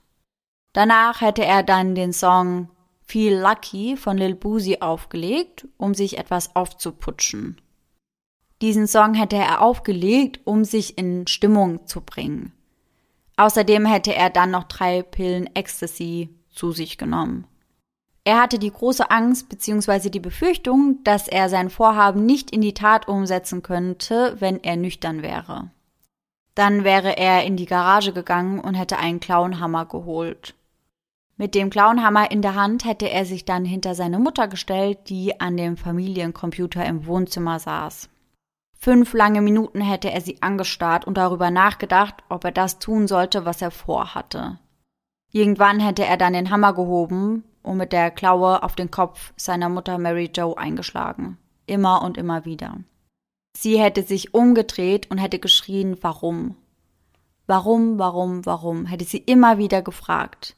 Danach 0.73 1.21
hätte 1.21 1.45
er 1.45 1.63
dann 1.63 1.95
den 1.95 2.13
Song 2.13 2.69
Feel 3.03 3.39
Lucky 3.39 3.97
von 3.97 4.19
Lil 4.19 4.35
Boozy 4.35 4.79
aufgelegt, 4.81 5.69
um 5.77 5.95
sich 5.95 6.19
etwas 6.19 6.57
aufzuputschen. 6.57 7.61
Diesen 8.63 8.87
Song 8.87 9.15
hätte 9.15 9.37
er 9.37 9.63
aufgelegt, 9.63 10.41
um 10.45 10.65
sich 10.65 10.99
in 10.99 11.27
Stimmung 11.27 11.87
zu 11.87 12.01
bringen. 12.01 12.53
Außerdem 13.37 13.85
hätte 13.87 14.15
er 14.15 14.31
dann 14.31 14.51
noch 14.51 14.65
drei 14.65 15.03
Pillen 15.03 15.55
Ecstasy 15.55 16.31
zu 16.49 16.73
sich 16.73 16.99
genommen. 16.99 17.47
Er 18.27 18.41
hatte 18.41 18.59
die 18.59 18.73
große 18.73 19.09
Angst 19.09 19.49
bzw. 19.49 20.11
die 20.11 20.19
Befürchtung, 20.19 20.99
dass 21.05 21.29
er 21.29 21.49
sein 21.49 21.71
Vorhaben 21.71 22.27
nicht 22.27 22.51
in 22.51 22.61
die 22.61 22.75
Tat 22.75 23.07
umsetzen 23.07 23.63
könnte, 23.63 24.35
wenn 24.41 24.61
er 24.65 24.75
nüchtern 24.75 25.23
wäre. 25.23 25.71
Dann 26.57 26.83
wäre 26.83 27.17
er 27.17 27.45
in 27.45 27.57
die 27.57 27.67
Garage 27.67 28.13
gegangen 28.13 28.59
und 28.59 28.75
hätte 28.75 28.99
einen 28.99 29.21
Clownhammer 29.21 29.87
geholt. 29.87 30.57
Mit 31.37 31.55
dem 31.55 31.71
Clownhammer 31.71 32.33
in 32.33 32.43
der 32.43 32.57
Hand 32.57 32.85
hätte 32.85 33.09
er 33.09 33.27
sich 33.27 33.45
dann 33.45 33.65
hinter 33.65 33.95
seine 33.95 34.19
Mutter 34.19 34.49
gestellt, 34.49 34.99
die 35.09 35.41
an 35.41 35.57
dem 35.57 35.77
Familiencomputer 35.77 36.85
im 36.85 37.07
Wohnzimmer 37.07 37.61
saß. 37.61 38.09
Fünf 38.77 39.13
lange 39.13 39.41
Minuten 39.41 39.81
hätte 39.81 40.11
er 40.11 40.21
sie 40.21 40.43
angestarrt 40.43 41.07
und 41.07 41.17
darüber 41.17 41.53
nachgedacht, 41.53 42.17
ob 42.29 42.43
er 42.43 42.53
das 42.53 42.81
tun 42.81 43.07
sollte, 43.07 43.45
was 43.45 43.63
er 43.63 43.71
vorhatte. 43.71 44.59
Irgendwann 45.31 45.79
hätte 45.79 46.05
er 46.05 46.17
dann 46.17 46.33
den 46.33 46.51
Hammer 46.51 46.73
gehoben 46.73 47.45
und 47.67 47.77
mit 47.77 47.93
der 47.93 48.11
Klaue 48.11 48.63
auf 48.63 48.77
den 48.77 48.91
Kopf 48.91 49.33
seiner 49.37 49.69
Mutter 49.69 49.99
Mary 49.99 50.31
Joe 50.33 50.57
eingeschlagen. 50.57 51.39
Immer 51.67 52.03
und 52.03 52.17
immer 52.17 52.45
wieder. 52.45 52.79
Sie 53.57 53.81
hätte 53.81 54.03
sich 54.03 54.35
umgedreht 54.35 55.11
und 55.11 55.19
hätte 55.19 55.39
geschrien, 55.39 55.97
warum? 56.03 56.57
Warum, 57.47 57.99
warum, 57.99 58.45
warum? 58.45 58.87
hätte 58.87 59.05
sie 59.05 59.19
immer 59.19 59.59
wieder 59.59 59.83
gefragt. 59.83 60.57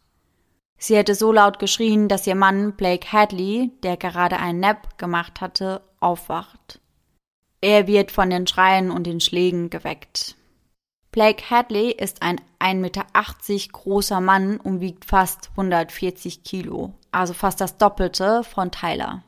Sie 0.78 0.96
hätte 0.96 1.14
so 1.14 1.32
laut 1.32 1.58
geschrien, 1.58 2.08
dass 2.08 2.26
ihr 2.26 2.34
Mann 2.34 2.72
Blake 2.76 3.12
Hadley, 3.12 3.72
der 3.82 3.96
gerade 3.96 4.38
einen 4.38 4.60
Nap 4.60 4.96
gemacht 4.96 5.40
hatte, 5.40 5.82
aufwacht. 6.00 6.80
Er 7.60 7.86
wird 7.86 8.12
von 8.12 8.30
den 8.30 8.46
Schreien 8.46 8.90
und 8.90 9.04
den 9.04 9.20
Schlägen 9.20 9.70
geweckt. 9.70 10.36
Blake 11.10 11.50
Hadley 11.50 11.90
ist 11.90 12.22
ein 12.22 12.40
1,80 12.60 12.74
Meter 12.74 13.04
großer 13.72 14.20
Mann 14.20 14.58
und 14.58 14.80
wiegt 14.80 15.04
fast 15.04 15.50
140 15.50 16.44
Kilo, 16.44 16.92
also 17.12 17.32
fast 17.32 17.60
das 17.60 17.78
Doppelte 17.78 18.44
von 18.44 18.70
Tyler. 18.70 19.22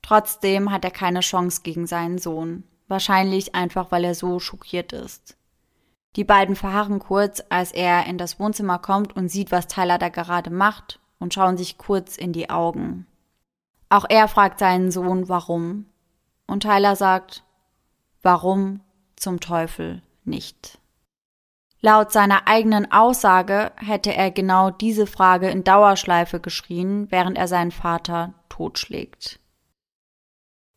Trotzdem 0.00 0.70
hat 0.70 0.84
er 0.84 0.90
keine 0.90 1.20
Chance 1.20 1.62
gegen 1.62 1.86
seinen 1.86 2.18
Sohn. 2.18 2.64
Wahrscheinlich 2.88 3.54
einfach, 3.54 3.90
weil 3.90 4.04
er 4.04 4.14
so 4.14 4.38
schockiert 4.38 4.92
ist. 4.92 5.36
Die 6.16 6.24
beiden 6.24 6.56
verharren 6.56 6.98
kurz, 6.98 7.42
als 7.48 7.72
er 7.72 8.06
in 8.06 8.18
das 8.18 8.38
Wohnzimmer 8.38 8.78
kommt 8.78 9.16
und 9.16 9.28
sieht, 9.28 9.50
was 9.50 9.66
Tyler 9.66 9.98
da 9.98 10.08
gerade 10.08 10.50
macht 10.50 11.00
und 11.18 11.32
schauen 11.32 11.56
sich 11.56 11.78
kurz 11.78 12.16
in 12.16 12.32
die 12.32 12.50
Augen. 12.50 13.06
Auch 13.88 14.04
er 14.08 14.28
fragt 14.28 14.58
seinen 14.58 14.90
Sohn, 14.90 15.28
warum. 15.28 15.86
Und 16.46 16.64
Tyler 16.64 16.96
sagt, 16.96 17.44
warum 18.22 18.80
zum 19.16 19.40
Teufel 19.40 20.02
nicht. 20.24 20.78
Laut 21.84 22.12
seiner 22.12 22.46
eigenen 22.46 22.92
Aussage 22.92 23.72
hätte 23.76 24.14
er 24.14 24.30
genau 24.30 24.70
diese 24.70 25.08
Frage 25.08 25.50
in 25.50 25.64
Dauerschleife 25.64 26.38
geschrien, 26.38 27.10
während 27.10 27.36
er 27.36 27.48
seinen 27.48 27.72
Vater 27.72 28.34
totschlägt. 28.48 29.40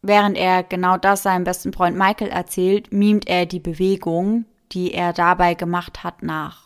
Während 0.02 0.36
er 0.36 0.64
genau 0.64 0.98
das 0.98 1.22
seinem 1.22 1.44
besten 1.44 1.74
Freund 1.74 1.96
Michael 1.96 2.30
erzählt, 2.30 2.92
mimt 2.92 3.28
er 3.28 3.46
die 3.46 3.60
Bewegung, 3.60 4.46
die 4.72 4.94
er 4.96 5.14
dabei 5.14 5.54
gemacht 5.54 6.04
hat, 6.04 6.24
nach. 6.24 6.66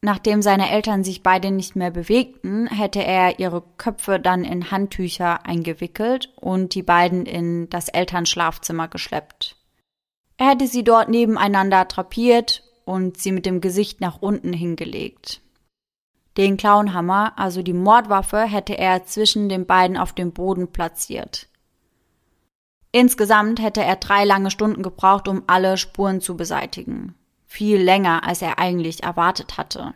Nachdem 0.00 0.40
seine 0.40 0.70
Eltern 0.70 1.04
sich 1.04 1.22
beide 1.22 1.50
nicht 1.50 1.76
mehr 1.76 1.90
bewegten, 1.90 2.68
hätte 2.68 3.04
er 3.04 3.38
ihre 3.38 3.62
Köpfe 3.76 4.18
dann 4.18 4.44
in 4.44 4.70
Handtücher 4.70 5.44
eingewickelt 5.44 6.32
und 6.36 6.74
die 6.74 6.82
beiden 6.82 7.26
in 7.26 7.68
das 7.68 7.88
Elternschlafzimmer 7.88 8.88
geschleppt. 8.88 9.56
Er 10.38 10.50
hätte 10.50 10.68
sie 10.68 10.84
dort 10.84 11.08
nebeneinander 11.08 11.84
drapiert 11.84 12.62
und 12.88 13.18
sie 13.18 13.32
mit 13.32 13.44
dem 13.44 13.60
Gesicht 13.60 14.00
nach 14.00 14.22
unten 14.22 14.54
hingelegt. 14.54 15.42
Den 16.38 16.56
Clownhammer, 16.56 17.34
also 17.36 17.62
die 17.62 17.74
Mordwaffe, 17.74 18.40
hätte 18.44 18.78
er 18.78 19.04
zwischen 19.04 19.50
den 19.50 19.66
beiden 19.66 19.98
auf 19.98 20.14
dem 20.14 20.32
Boden 20.32 20.72
platziert. 20.72 21.48
Insgesamt 22.90 23.60
hätte 23.60 23.82
er 23.84 23.96
drei 23.96 24.24
lange 24.24 24.50
Stunden 24.50 24.82
gebraucht, 24.82 25.28
um 25.28 25.42
alle 25.46 25.76
Spuren 25.76 26.22
zu 26.22 26.34
beseitigen. 26.34 27.14
Viel 27.44 27.76
länger, 27.76 28.26
als 28.26 28.40
er 28.40 28.58
eigentlich 28.58 29.02
erwartet 29.02 29.58
hatte. 29.58 29.92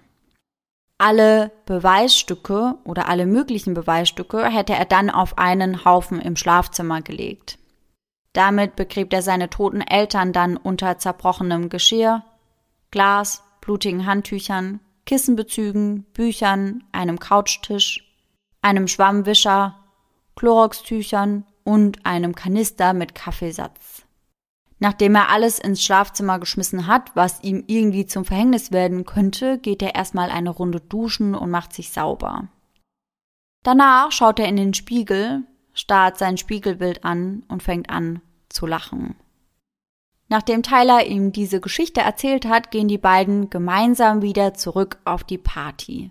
Alle 0.99 1.51
Beweisstücke 1.65 2.75
oder 2.85 3.09
alle 3.09 3.25
möglichen 3.25 3.73
Beweisstücke 3.73 4.45
hätte 4.51 4.75
er 4.75 4.85
dann 4.85 5.09
auf 5.09 5.39
einen 5.39 5.87
Haufen 5.87 6.21
im 6.21 6.37
Schlafzimmer 6.37 7.01
gelegt. 7.01 7.59
Damit 8.35 8.77
begräbt 8.77 9.15
er 9.15 9.23
seine 9.23 9.49
toten 9.49 9.81
Eltern 9.81 10.35
dann 10.35 10.59
unter 10.59 10.99
zerbrochenem 10.99 11.71
Geschirr, 11.71 12.23
Glas, 12.93 13.43
blutigen 13.61 14.07
Handtüchern, 14.07 14.79
Kissenbezügen, 15.07 16.05
Büchern, 16.13 16.85
einem 16.93 17.19
Couchtisch, 17.19 18.05
einem 18.61 18.87
Schwammwischer, 18.87 19.77
Chloroxtüchern 20.37 21.45
und 21.65 22.07
einem 22.07 22.35
Kanister 22.35 22.93
mit 22.93 23.15
Kaffeesatz. 23.15 24.05
Nachdem 24.79 25.15
er 25.15 25.31
alles 25.31 25.59
ins 25.59 25.83
Schlafzimmer 25.83 26.39
geschmissen 26.39 26.87
hat, 26.87 27.15
was 27.15 27.43
ihm 27.43 27.65
irgendwie 27.67 28.07
zum 28.07 28.25
Verhängnis 28.25 28.73
werden 28.73 29.05
könnte, 29.05 29.59
geht 29.59 29.81
er 29.81 29.95
erstmal 29.95 30.31
eine 30.31 30.51
Runde 30.51 30.81
duschen 30.81 31.35
und 31.35 31.51
macht 31.51 31.73
sich 31.73 31.91
sauber. 31.91 32.49
Danach 33.63 34.11
schaut 34.11 34.39
er 34.39 34.49
in 34.49 34.57
den 34.57 34.75
Spiegel, 34.75 35.45
starrt 35.73 36.19
sein 36.19 36.37
Spiegelbild 36.37 37.05
an 37.05 37.45
und 37.49 37.63
fängt 37.63 37.91
an 37.91 38.21
zu 38.49 38.67
lachen. 38.67 39.15
Nachdem 40.33 40.63
Tyler 40.63 41.05
ihm 41.05 41.31
diese 41.31 41.61
Geschichte 41.61 42.01
erzählt 42.01 42.47
hat, 42.47 42.71
gehen 42.71 42.89
die 42.89 42.97
beiden 42.97 43.51
gemeinsam 43.51 44.23
wieder 44.23 44.55
zurück 44.55 44.97
auf 45.05 45.25
die 45.25 45.37
Party. 45.37 46.11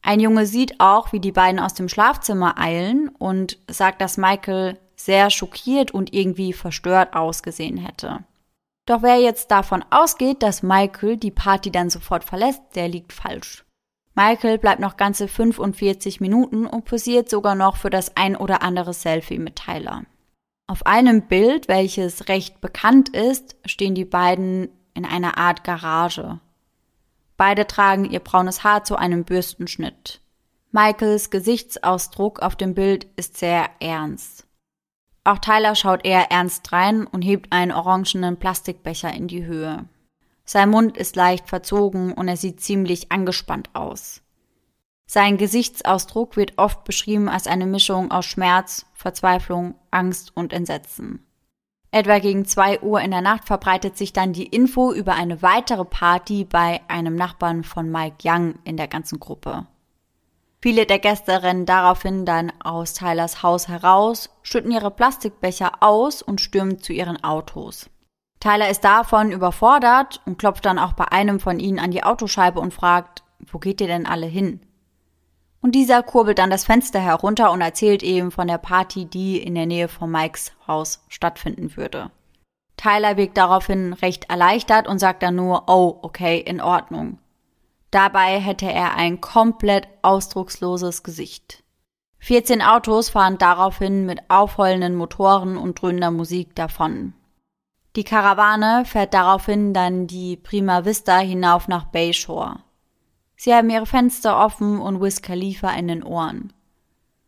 Ein 0.00 0.20
Junge 0.20 0.46
sieht 0.46 0.80
auch, 0.80 1.12
wie 1.12 1.20
die 1.20 1.30
beiden 1.30 1.60
aus 1.60 1.74
dem 1.74 1.90
Schlafzimmer 1.90 2.56
eilen 2.58 3.10
und 3.10 3.58
sagt, 3.68 4.00
dass 4.00 4.16
Michael 4.16 4.78
sehr 4.96 5.28
schockiert 5.28 5.90
und 5.90 6.14
irgendwie 6.14 6.54
verstört 6.54 7.14
ausgesehen 7.14 7.76
hätte. 7.76 8.24
Doch 8.86 9.02
wer 9.02 9.20
jetzt 9.20 9.50
davon 9.50 9.84
ausgeht, 9.90 10.42
dass 10.42 10.62
Michael 10.62 11.18
die 11.18 11.30
Party 11.30 11.70
dann 11.70 11.90
sofort 11.90 12.24
verlässt, 12.24 12.62
der 12.74 12.88
liegt 12.88 13.12
falsch. 13.12 13.66
Michael 14.14 14.56
bleibt 14.56 14.80
noch 14.80 14.96
ganze 14.96 15.28
45 15.28 16.22
Minuten 16.22 16.66
und 16.66 16.86
posiert 16.86 17.28
sogar 17.28 17.54
noch 17.54 17.76
für 17.76 17.90
das 17.90 18.16
ein 18.16 18.34
oder 18.34 18.62
andere 18.62 18.94
Selfie 18.94 19.38
mit 19.38 19.56
Tyler. 19.56 20.04
Auf 20.70 20.86
einem 20.86 21.22
Bild, 21.22 21.66
welches 21.66 22.28
recht 22.28 22.60
bekannt 22.60 23.08
ist, 23.08 23.56
stehen 23.64 23.96
die 23.96 24.04
beiden 24.04 24.68
in 24.94 25.04
einer 25.04 25.36
Art 25.36 25.64
Garage. 25.64 26.38
Beide 27.36 27.66
tragen 27.66 28.04
ihr 28.04 28.20
braunes 28.20 28.62
Haar 28.62 28.84
zu 28.84 28.94
einem 28.94 29.24
Bürstenschnitt. 29.24 30.20
Michaels 30.70 31.30
Gesichtsausdruck 31.30 32.40
auf 32.40 32.54
dem 32.54 32.74
Bild 32.74 33.08
ist 33.16 33.36
sehr 33.36 33.68
ernst. 33.80 34.46
Auch 35.24 35.38
Tyler 35.38 35.74
schaut 35.74 36.06
eher 36.06 36.30
ernst 36.30 36.70
rein 36.70 37.04
und 37.04 37.22
hebt 37.22 37.52
einen 37.52 37.72
orangenen 37.72 38.36
Plastikbecher 38.36 39.12
in 39.12 39.26
die 39.26 39.44
Höhe. 39.44 39.86
Sein 40.44 40.70
Mund 40.70 40.96
ist 40.96 41.16
leicht 41.16 41.48
verzogen 41.48 42.12
und 42.12 42.28
er 42.28 42.36
sieht 42.36 42.60
ziemlich 42.60 43.10
angespannt 43.10 43.70
aus. 43.72 44.22
Sein 45.06 45.36
Gesichtsausdruck 45.36 46.36
wird 46.36 46.58
oft 46.58 46.84
beschrieben 46.84 47.28
als 47.28 47.48
eine 47.48 47.66
Mischung 47.66 48.12
aus 48.12 48.26
Schmerz, 48.26 48.86
Verzweiflung, 49.00 49.74
Angst 49.90 50.32
und 50.36 50.52
Entsetzen. 50.52 51.26
Etwa 51.90 52.18
gegen 52.18 52.44
zwei 52.44 52.80
Uhr 52.80 53.00
in 53.00 53.10
der 53.10 53.22
Nacht 53.22 53.46
verbreitet 53.46 53.96
sich 53.96 54.12
dann 54.12 54.32
die 54.32 54.46
Info 54.46 54.92
über 54.92 55.14
eine 55.14 55.42
weitere 55.42 55.84
Party 55.84 56.44
bei 56.44 56.82
einem 56.86 57.16
Nachbarn 57.16 57.64
von 57.64 57.90
Mike 57.90 58.18
Young 58.22 58.54
in 58.64 58.76
der 58.76 58.86
ganzen 58.86 59.18
Gruppe. 59.18 59.66
Viele 60.62 60.84
der 60.84 60.98
Gäste 60.98 61.42
rennen 61.42 61.64
daraufhin 61.64 62.26
dann 62.26 62.52
aus 62.62 62.92
Tylers 62.92 63.42
Haus 63.42 63.68
heraus, 63.68 64.28
schütten 64.42 64.70
ihre 64.70 64.90
Plastikbecher 64.90 65.82
aus 65.82 66.20
und 66.20 66.40
stürmen 66.40 66.80
zu 66.80 66.92
ihren 66.92 67.24
Autos. 67.24 67.88
Tyler 68.38 68.68
ist 68.68 68.84
davon 68.84 69.32
überfordert 69.32 70.20
und 70.26 70.38
klopft 70.38 70.66
dann 70.66 70.78
auch 70.78 70.92
bei 70.92 71.10
einem 71.10 71.40
von 71.40 71.58
ihnen 71.58 71.78
an 71.78 71.90
die 71.90 72.04
Autoscheibe 72.04 72.60
und 72.60 72.74
fragt, 72.74 73.22
wo 73.50 73.58
geht 73.58 73.80
ihr 73.80 73.86
denn 73.86 74.06
alle 74.06 74.26
hin? 74.26 74.60
Und 75.62 75.74
dieser 75.74 76.02
kurbelt 76.02 76.38
dann 76.38 76.50
das 76.50 76.64
Fenster 76.64 77.00
herunter 77.00 77.52
und 77.52 77.60
erzählt 77.60 78.02
eben 78.02 78.30
von 78.30 78.48
der 78.48 78.58
Party, 78.58 79.04
die 79.04 79.42
in 79.42 79.54
der 79.54 79.66
Nähe 79.66 79.88
von 79.88 80.10
Mikes 80.10 80.52
Haus 80.66 81.04
stattfinden 81.08 81.76
würde. 81.76 82.10
Tyler 82.76 83.18
wirkt 83.18 83.36
daraufhin 83.36 83.92
recht 83.92 84.30
erleichtert 84.30 84.88
und 84.88 84.98
sagt 84.98 85.22
dann 85.22 85.36
nur, 85.36 85.64
oh, 85.68 85.98
okay, 86.00 86.38
in 86.38 86.62
Ordnung. 86.62 87.18
Dabei 87.90 88.40
hätte 88.40 88.72
er 88.72 88.94
ein 88.96 89.20
komplett 89.20 89.86
ausdrucksloses 90.00 91.02
Gesicht. 91.02 91.62
14 92.20 92.62
Autos 92.62 93.10
fahren 93.10 93.36
daraufhin 93.38 94.06
mit 94.06 94.30
aufheulenden 94.30 94.94
Motoren 94.94 95.56
und 95.56 95.80
dröhnender 95.80 96.10
Musik 96.10 96.54
davon. 96.54 97.14
Die 97.96 98.04
Karawane 98.04 98.84
fährt 98.84 99.14
daraufhin 99.14 99.74
dann 99.74 100.06
die 100.06 100.36
Prima 100.36 100.84
Vista 100.84 101.18
hinauf 101.18 101.66
nach 101.66 101.86
Bayshore. 101.86 102.60
Sie 103.42 103.54
haben 103.54 103.70
ihre 103.70 103.86
Fenster 103.86 104.38
offen 104.38 104.78
und 104.78 105.00
Wiz 105.00 105.22
Khalifa 105.22 105.70
in 105.70 105.88
den 105.88 106.02
Ohren. 106.02 106.52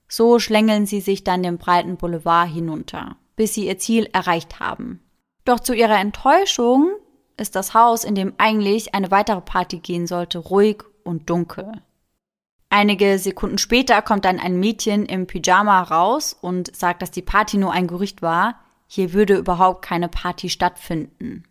So 0.08 0.38
schlängeln 0.38 0.84
sie 0.84 1.00
sich 1.00 1.24
dann 1.24 1.42
den 1.42 1.56
breiten 1.56 1.96
Boulevard 1.96 2.50
hinunter, 2.50 3.16
bis 3.34 3.54
sie 3.54 3.66
ihr 3.66 3.78
Ziel 3.78 4.10
erreicht 4.12 4.60
haben. 4.60 5.00
Doch 5.46 5.58
zu 5.58 5.72
ihrer 5.72 5.98
Enttäuschung 5.98 6.90
ist 7.38 7.56
das 7.56 7.72
Haus, 7.72 8.04
in 8.04 8.14
dem 8.14 8.34
eigentlich 8.36 8.94
eine 8.94 9.10
weitere 9.10 9.40
Party 9.40 9.78
gehen 9.78 10.06
sollte, 10.06 10.36
ruhig 10.36 10.82
und 11.02 11.30
dunkel. 11.30 11.80
Einige 12.68 13.18
Sekunden 13.18 13.56
später 13.56 14.02
kommt 14.02 14.26
dann 14.26 14.38
ein 14.38 14.60
Mädchen 14.60 15.06
im 15.06 15.26
Pyjama 15.26 15.80
raus 15.80 16.36
und 16.38 16.76
sagt, 16.76 17.00
dass 17.00 17.10
die 17.10 17.22
Party 17.22 17.56
nur 17.56 17.72
ein 17.72 17.86
Gerücht 17.86 18.20
war, 18.20 18.60
hier 18.86 19.14
würde 19.14 19.38
überhaupt 19.38 19.80
keine 19.80 20.10
Party 20.10 20.50
stattfinden. 20.50 21.44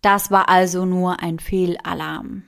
Das 0.00 0.30
war 0.30 0.48
also 0.48 0.86
nur 0.86 1.20
ein 1.20 1.38
Fehlalarm. 1.38 2.44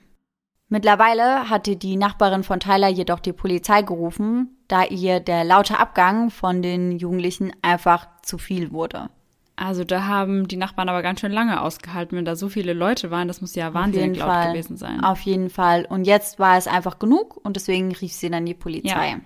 Mittlerweile 0.69 1.49
hatte 1.49 1.75
die 1.75 1.97
Nachbarin 1.97 2.43
von 2.43 2.59
Tyler 2.59 2.87
jedoch 2.87 3.19
die 3.19 3.33
Polizei 3.33 3.81
gerufen, 3.81 4.55
da 4.67 4.83
ihr 4.83 5.19
der 5.19 5.43
laute 5.43 5.79
Abgang 5.79 6.29
von 6.29 6.61
den 6.61 6.97
Jugendlichen 6.99 7.51
einfach 7.63 8.07
zu 8.21 8.37
viel 8.37 8.71
wurde. 8.71 9.09
Also 9.55 9.83
da 9.83 10.05
haben 10.05 10.47
die 10.47 10.55
Nachbarn 10.55 10.87
aber 10.87 11.01
ganz 11.01 11.19
schön 11.19 11.33
lange 11.33 11.61
ausgehalten, 11.61 12.17
wenn 12.17 12.23
da 12.23 12.35
so 12.35 12.47
viele 12.47 12.73
Leute 12.73 13.11
waren. 13.11 13.27
Das 13.27 13.41
muss 13.41 13.55
ja 13.55 13.73
wahnsinnig 13.73 14.19
laut 14.19 14.29
Fall. 14.29 14.51
gewesen 14.53 14.77
sein. 14.77 15.03
Auf 15.03 15.19
jeden 15.21 15.49
Fall. 15.49 15.85
Und 15.85 16.05
jetzt 16.05 16.39
war 16.39 16.57
es 16.57 16.67
einfach 16.67 16.97
genug 16.99 17.35
und 17.43 17.55
deswegen 17.55 17.91
rief 17.91 18.13
sie 18.13 18.29
dann 18.29 18.45
die 18.45 18.53
Polizei. 18.53 19.09
Ja. 19.09 19.19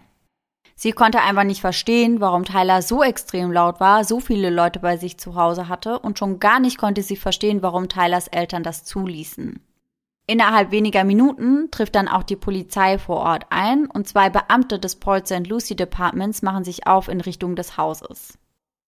Sie 0.75 0.91
konnte 0.91 1.21
einfach 1.21 1.43
nicht 1.43 1.61
verstehen, 1.61 2.19
warum 2.19 2.45
Tyler 2.45 2.81
so 2.81 3.03
extrem 3.03 3.51
laut 3.51 3.79
war, 3.79 4.05
so 4.05 4.19
viele 4.19 4.49
Leute 4.49 4.79
bei 4.79 4.97
sich 4.97 5.19
zu 5.19 5.35
Hause 5.35 5.67
hatte 5.67 5.99
und 5.99 6.17
schon 6.17 6.39
gar 6.39 6.59
nicht 6.59 6.79
konnte 6.79 7.03
sie 7.03 7.15
verstehen, 7.15 7.61
warum 7.61 7.87
Tylers 7.87 8.27
Eltern 8.27 8.63
das 8.63 8.85
zuließen. 8.85 9.59
Innerhalb 10.25 10.71
weniger 10.71 11.03
Minuten 11.03 11.69
trifft 11.69 11.95
dann 11.95 12.07
auch 12.07 12.23
die 12.23 12.37
Polizei 12.37 12.97
vor 12.97 13.17
Ort 13.17 13.45
ein 13.49 13.87
und 13.87 14.07
zwei 14.07 14.29
Beamte 14.29 14.79
des 14.79 14.95
Port 14.95 15.27
St. 15.27 15.47
Lucie 15.47 15.75
Departments 15.75 16.41
machen 16.41 16.63
sich 16.63 16.87
auf 16.87 17.09
in 17.09 17.19
Richtung 17.19 17.55
des 17.55 17.77
Hauses. 17.77 18.37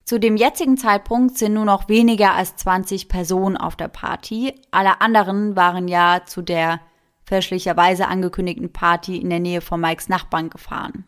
Zu 0.06 0.20
dem 0.20 0.38
jetzigen 0.38 0.78
Zeitpunkt 0.78 1.38
sind 1.38 1.56
nur 1.56 1.66
noch 1.66 1.90
weniger 1.90 2.34
als 2.36 2.56
20 2.56 3.10
Personen 3.10 3.58
auf 3.58 3.76
der 3.76 3.88
Party. 3.88 4.54
Alle 4.72 5.02
anderen 5.02 5.56
waren 5.56 5.88
ja 5.88 6.22
zu 6.26 6.42
der 6.42 6.80
fälschlicherweise 7.26 8.08
angekündigten 8.08 8.72
Party 8.72 9.18
in 9.18 9.30
der 9.30 9.40
Nähe 9.40 9.62
von 9.62 9.82
Mikes 9.82 10.08
Nachbarn 10.08 10.50
gefahren. 10.50 11.06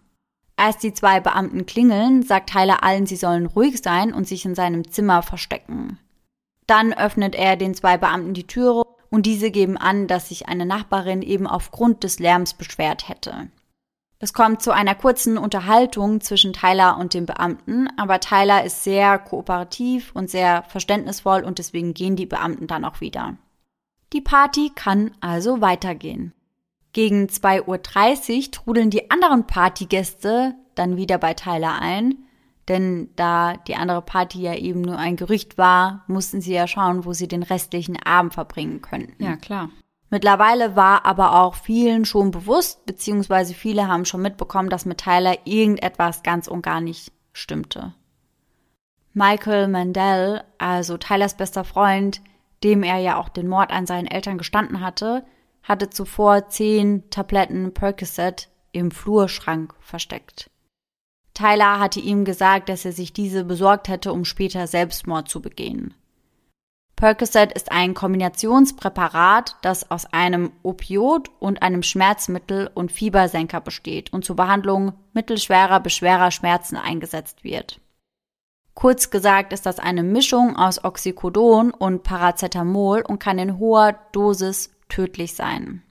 Als 0.56 0.80
die 0.80 0.94
zwei 0.94 1.20
Beamten 1.20 1.68
klingeln, 1.68 2.24
sagt 2.24 2.50
Tyler 2.50 2.84
allen, 2.84 3.06
sie 3.06 3.16
sollen 3.16 3.46
ruhig 3.46 3.82
sein 3.84 4.12
und 4.12 4.28
sich 4.28 4.44
in 4.44 4.56
seinem 4.56 4.90
Zimmer 4.90 5.22
verstecken. 5.22 6.00
Dann 6.66 6.92
öffnet 6.92 7.36
er 7.36 7.56
den 7.56 7.76
zwei 7.76 7.98
Beamten 7.98 8.34
die 8.34 8.48
Türe 8.48 8.82
und 9.10 9.26
diese 9.26 9.52
geben 9.52 9.78
an, 9.78 10.08
dass 10.08 10.30
sich 10.30 10.48
eine 10.48 10.66
Nachbarin 10.66 11.22
eben 11.22 11.48
aufgrund 11.48 12.04
des 12.04 12.20
Lärms 12.20 12.54
beschwert 12.54 13.08
hätte. 13.10 13.50
Es 14.20 14.34
kommt 14.34 14.64
zu 14.64 14.72
einer 14.72 14.96
kurzen 14.96 15.38
Unterhaltung 15.38 16.22
zwischen 16.22 16.54
Tyler 16.54 16.98
und 16.98 17.14
dem 17.14 17.28
Beamten, 17.28 17.88
aber 17.98 18.20
Tyler 18.20 18.64
ist 18.64 18.84
sehr 18.84 19.20
kooperativ 19.20 20.12
und 20.16 20.30
sehr 20.30 20.64
verständnisvoll 20.64 21.44
und 21.44 21.60
deswegen 21.60 21.94
gehen 21.94 22.16
die 22.16 22.26
Beamten 22.26 22.66
dann 22.66 22.84
auch 22.84 23.00
wieder. 23.00 23.38
Die 24.14 24.22
Party 24.22 24.72
kann 24.74 25.12
also 25.20 25.62
weitergehen. 25.62 26.34
Gegen 26.94 27.28
2.30 27.28 28.38
Uhr 28.46 28.52
trudeln 28.52 28.90
die 28.90 29.12
anderen 29.12 29.46
Partygäste 29.46 30.56
dann 30.74 30.98
wieder 30.98 31.20
bei 31.20 31.36
Tyler 31.36 31.80
ein, 31.80 32.27
denn 32.68 33.10
da 33.16 33.54
die 33.56 33.76
andere 33.76 34.02
Party 34.02 34.42
ja 34.42 34.56
eben 34.56 34.82
nur 34.82 34.98
ein 34.98 35.16
Gerücht 35.16 35.58
war, 35.58 36.04
mussten 36.08 36.42
sie 36.42 36.54
ja 36.54 36.68
schauen, 36.68 37.06
wo 37.06 37.14
sie 37.14 37.28
den 37.28 37.44
restlichen 37.44 38.02
Abend 38.04 38.34
verbringen 38.34 38.82
könnten. 38.82 39.24
Ja, 39.24 39.36
klar. 39.38 39.70
Mittlerweile 40.10 40.76
war 40.76 41.06
aber 41.06 41.42
auch 41.42 41.56
vielen 41.56 42.06
schon 42.06 42.32
bewusst, 42.32 42.86
beziehungsweise 42.86 43.54
viele 43.54 43.88
haben 43.88 44.06
schon 44.06 44.22
mitbekommen, 44.22 44.70
dass 44.70 44.86
mit 44.86 45.00
Tyler 45.00 45.36
irgendetwas 45.44 46.24
ganz 46.24 46.48
und 46.48 46.62
gar 46.62 46.80
nicht 46.80 47.12
stimmte. 47.34 47.94
Michael 49.14 49.68
Mandel, 49.68 50.44
also 50.58 50.98
Tylers 50.98 51.36
bester 51.36 51.64
Freund, 51.64 52.22
dem 52.64 52.84
er 52.84 52.98
ja 52.98 53.18
auch 53.18 53.30
den 53.30 53.48
Mord 53.48 53.72
an 53.72 53.86
seinen 53.86 54.08
Eltern 54.08 54.38
gestanden 54.38 54.82
hatte, 54.82 55.26
hatte 55.64 55.90
zuvor 55.90 56.50
zehn 56.50 57.10
Tabletten 57.10 57.74
Percocet 57.74 58.50
im 58.72 58.92
Flurschrank 58.92 59.74
versteckt. 59.80 60.50
Tyler 61.38 61.80
hatte 61.80 62.00
ihm 62.00 62.26
gesagt, 62.26 62.68
dass 62.68 62.84
er 62.84 62.94
sich 62.94 63.14
diese 63.14 63.44
besorgt 63.44 63.90
hätte, 63.90 64.12
um 64.12 64.26
später 64.26 64.66
Selbstmord 64.66 65.30
zu 65.30 65.40
begehen. 65.40 65.94
Percocet 66.96 67.52
ist 67.54 67.72
ein 67.72 67.94
Kombinationspräparat, 67.94 69.56
das 69.62 69.92
aus 69.92 70.12
einem 70.12 70.52
Opiot 70.64 71.30
und 71.40 71.62
einem 71.62 71.84
Schmerzmittel 71.84 72.72
und 72.74 72.92
Fiebersenker 72.92 73.62
besteht 73.62 74.12
und 74.12 74.26
zur 74.26 74.36
Behandlung 74.36 74.94
mittelschwerer 75.14 75.80
bis 75.80 75.94
schwerer 75.94 76.32
Schmerzen 76.32 76.76
eingesetzt 76.76 77.44
wird. 77.44 77.80
Kurz 78.74 79.12
gesagt 79.12 79.54
ist 79.54 79.68
das 79.68 79.78
eine 79.78 80.02
Mischung 80.02 80.56
aus 80.56 80.84
Oxycodon 80.84 81.70
und 81.70 82.02
Paracetamol 82.02 83.02
und 83.02 83.20
kann 83.20 83.38
in 83.38 83.60
hoher 83.60 83.94
Dosis 84.12 84.72
tödlich 84.90 85.36
sein. 85.36 85.84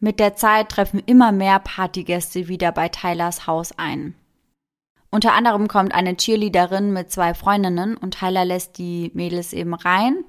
Mit 0.00 0.18
der 0.18 0.34
Zeit 0.34 0.70
treffen 0.70 1.00
immer 1.06 1.30
mehr 1.30 1.60
Partygäste 1.60 2.48
wieder 2.48 2.72
bei 2.72 2.88
Tylers 2.88 3.46
Haus 3.46 3.70
ein. 3.78 4.16
Unter 5.10 5.32
anderem 5.32 5.68
kommt 5.68 5.94
eine 5.94 6.16
Cheerleaderin 6.16 6.92
mit 6.92 7.10
zwei 7.10 7.34
Freundinnen 7.34 7.96
und 7.96 8.18
Tyler 8.18 8.44
lässt 8.44 8.78
die 8.78 9.10
Mädels 9.14 9.52
eben 9.52 9.74
rein, 9.74 10.24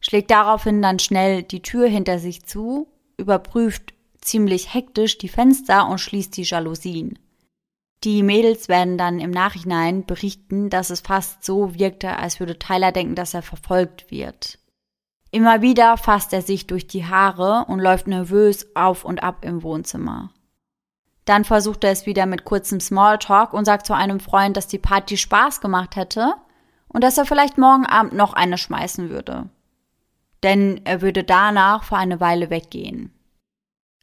schlägt 0.00 0.30
daraufhin 0.30 0.82
dann 0.82 0.98
schnell 0.98 1.42
die 1.42 1.62
Tür 1.62 1.88
hinter 1.88 2.18
sich 2.18 2.44
zu, 2.44 2.88
überprüft 3.16 3.94
ziemlich 4.20 4.74
hektisch 4.74 5.18
die 5.18 5.28
Fenster 5.28 5.88
und 5.88 5.98
schließt 5.98 6.36
die 6.36 6.42
Jalousien. 6.42 7.18
Die 8.04 8.22
Mädels 8.22 8.68
werden 8.68 8.96
dann 8.96 9.18
im 9.18 9.32
Nachhinein 9.32 10.06
berichten, 10.06 10.70
dass 10.70 10.90
es 10.90 11.00
fast 11.00 11.44
so 11.44 11.74
wirkte, 11.74 12.16
als 12.16 12.38
würde 12.38 12.58
Tyler 12.58 12.92
denken, 12.92 13.16
dass 13.16 13.34
er 13.34 13.42
verfolgt 13.42 14.10
wird. 14.10 14.58
Immer 15.30 15.62
wieder 15.62 15.96
fasst 15.96 16.32
er 16.32 16.42
sich 16.42 16.66
durch 16.66 16.86
die 16.86 17.04
Haare 17.04 17.64
und 17.66 17.80
läuft 17.80 18.06
nervös 18.06 18.74
auf 18.76 19.04
und 19.04 19.22
ab 19.22 19.44
im 19.44 19.62
Wohnzimmer. 19.62 20.30
Dann 21.28 21.44
versucht 21.44 21.84
er 21.84 21.90
es 21.90 22.06
wieder 22.06 22.24
mit 22.24 22.46
kurzem 22.46 22.80
Smalltalk 22.80 23.52
und 23.52 23.66
sagt 23.66 23.84
zu 23.84 23.92
einem 23.92 24.18
Freund, 24.18 24.56
dass 24.56 24.66
die 24.66 24.78
Party 24.78 25.18
Spaß 25.18 25.60
gemacht 25.60 25.94
hätte 25.94 26.32
und 26.88 27.04
dass 27.04 27.18
er 27.18 27.26
vielleicht 27.26 27.58
morgen 27.58 27.84
Abend 27.84 28.14
noch 28.14 28.32
eine 28.32 28.56
schmeißen 28.56 29.10
würde. 29.10 29.50
Denn 30.42 30.80
er 30.84 31.02
würde 31.02 31.24
danach 31.24 31.84
für 31.84 31.96
eine 31.98 32.18
Weile 32.20 32.48
weggehen. 32.48 33.12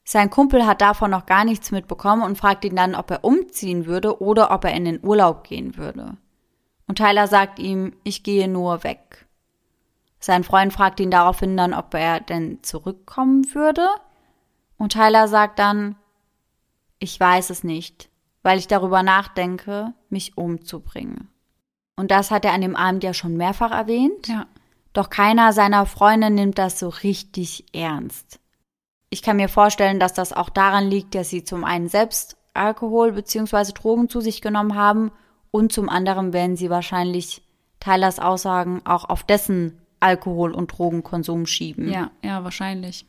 Sein 0.04 0.30
Kumpel 0.30 0.68
hat 0.68 0.82
davon 0.82 1.10
noch 1.10 1.26
gar 1.26 1.46
nichts 1.46 1.72
mitbekommen 1.72 2.22
und 2.22 2.38
fragt 2.38 2.64
ihn 2.64 2.76
dann, 2.76 2.94
ob 2.94 3.10
er 3.10 3.24
umziehen 3.24 3.88
würde 3.88 4.22
oder 4.22 4.52
ob 4.52 4.64
er 4.64 4.76
in 4.76 4.86
den 4.86 5.04
Urlaub 5.04 5.46
gehen 5.46 5.78
würde. 5.78 6.18
Und 6.88 7.00
Tyler 7.00 7.26
sagt 7.26 7.58
ihm, 7.58 7.96
ich 8.04 8.22
gehe 8.22 8.48
nur 8.48 8.84
weg. 8.84 9.26
Sein 10.20 10.44
Freund 10.44 10.72
fragt 10.72 11.00
ihn 11.00 11.10
daraufhin 11.10 11.58
dann, 11.58 11.74
ob 11.74 11.96
er 11.96 12.20
denn 12.20 12.62
zurückkommen 12.62 13.52
würde. 13.56 13.88
Und 14.78 14.92
Tyler 14.92 15.28
sagt 15.28 15.58
dann, 15.58 15.96
ich 17.00 17.20
weiß 17.20 17.50
es 17.50 17.64
nicht, 17.64 18.10
weil 18.44 18.58
ich 18.58 18.68
darüber 18.68 19.04
nachdenke, 19.04 19.94
mich 20.10 20.38
umzubringen. 20.38 21.30
Und 21.96 22.12
das 22.12 22.32
hat 22.32 22.46
er 22.46 22.54
an 22.54 22.62
dem 22.62 22.76
Abend 22.76 23.04
ja 23.04 23.14
schon 23.14 23.38
mehrfach 23.38 23.72
erwähnt. 23.72 24.28
Ja. 24.28 24.48
Doch 24.94 25.10
keiner 25.10 25.54
seiner 25.54 25.86
Freunde 25.86 26.30
nimmt 26.30 26.58
das 26.58 26.80
so 26.80 26.90
richtig 26.90 27.66
ernst. 27.74 28.40
Ich 29.10 29.22
kann 29.22 29.38
mir 29.38 29.50
vorstellen, 29.50 30.00
dass 30.00 30.14
das 30.14 30.34
auch 30.34 30.50
daran 30.50 30.90
liegt, 30.90 31.16
dass 31.16 31.30
sie 31.30 31.44
zum 31.44 31.64
einen 31.64 31.88
selbst 31.88 32.38
Alkohol 32.54 33.12
bzw. 33.12 33.72
Drogen 33.74 34.10
zu 34.10 34.22
sich 34.22 34.42
genommen 34.42 34.76
haben 34.76 35.12
und 35.52 35.72
zum 35.72 35.90
anderen 35.90 36.34
werden 36.34 36.56
sie 36.56 36.70
wahrscheinlich 36.70 37.44
Tylers 37.80 38.20
Aussagen 38.20 38.82
auch 38.86 39.06
auf 39.06 39.24
dessen 39.24 39.82
Alkohol- 40.00 40.54
und 40.54 40.68
Drogenkonsum 40.68 41.46
schieben. 41.46 41.92
Ja, 41.92 42.12
ja, 42.24 42.44
wahrscheinlich. 42.44 43.06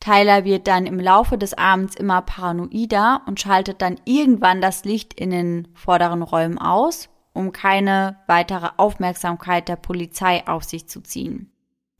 Tyler 0.00 0.44
wird 0.44 0.66
dann 0.66 0.86
im 0.86 0.98
Laufe 0.98 1.36
des 1.36 1.56
Abends 1.56 1.94
immer 1.94 2.22
paranoider 2.22 3.20
und 3.26 3.38
schaltet 3.38 3.82
dann 3.82 4.00
irgendwann 4.06 4.62
das 4.62 4.84
Licht 4.84 5.12
in 5.14 5.30
den 5.30 5.68
vorderen 5.74 6.22
Räumen 6.22 6.58
aus, 6.58 7.10
um 7.34 7.52
keine 7.52 8.18
weitere 8.26 8.70
Aufmerksamkeit 8.78 9.68
der 9.68 9.76
Polizei 9.76 10.46
auf 10.46 10.64
sich 10.64 10.88
zu 10.88 11.02
ziehen. 11.02 11.52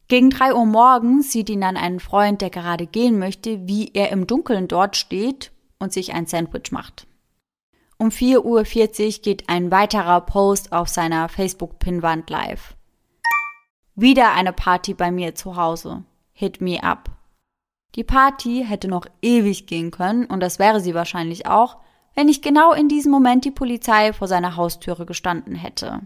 Gegen 0.09 0.31
drei 0.31 0.55
Uhr 0.55 0.67
morgens 0.67 1.31
sieht 1.31 1.51
ihn 1.51 1.61
dann 1.61 1.77
ein 1.77 2.01
Freund, 2.01 2.41
der 2.41 2.51
gerade 2.51 2.87
gehen 2.87 3.19
möchte, 3.19 3.69
wie 3.69 3.93
er 3.95 4.11
im 4.11 4.27
Dunkeln 4.27 4.67
dort 4.67 4.97
steht 4.97 5.53
und 5.79 5.93
sich 5.93 6.15
ein 6.15 6.27
Sandwich 6.27 6.73
macht. 6.73 7.07
Um 7.97 8.09
4.40 8.09 8.39
Uhr 9.19 9.23
geht 9.23 9.49
ein 9.49 9.71
weiterer 9.71 10.23
Post 10.23 10.73
auf 10.73 10.89
seiner 10.89 11.29
Facebook-Pinnwand 11.29 12.31
live. 12.31 12.75
Wieder 13.95 14.33
eine 14.33 14.55
Party 14.55 14.95
bei 14.95 15.11
mir 15.11 15.35
zu 15.35 15.57
Hause. 15.57 16.03
Hit 16.33 16.63
me 16.63 16.83
up. 16.83 17.20
Die 17.97 18.05
Party 18.05 18.65
hätte 18.67 18.89
noch 18.89 19.07
ewig 19.21 19.67
gehen 19.67 19.91
können, 19.91 20.27
und 20.27 20.41
das 20.41 20.59
wäre 20.59 20.81
sie 20.81 20.95
wahrscheinlich 20.95 21.47
auch, 21.47 21.79
wenn 22.15 22.27
nicht 22.27 22.43
genau 22.43 22.73
in 22.73 22.89
diesem 22.89 23.11
Moment 23.11 23.45
die 23.45 23.51
Polizei 23.51 24.13
vor 24.13 24.29
seiner 24.29 24.57
Haustüre 24.57 25.07
gestanden 25.07 25.55
hätte. 25.55 26.01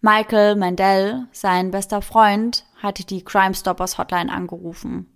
Michael 0.00 0.54
Mandel, 0.54 1.26
sein 1.32 1.72
bester 1.72 2.02
Freund, 2.02 2.64
hatte 2.80 3.04
die 3.04 3.24
Crime 3.24 3.54
Stoppers 3.54 3.98
Hotline 3.98 4.32
angerufen. 4.32 5.06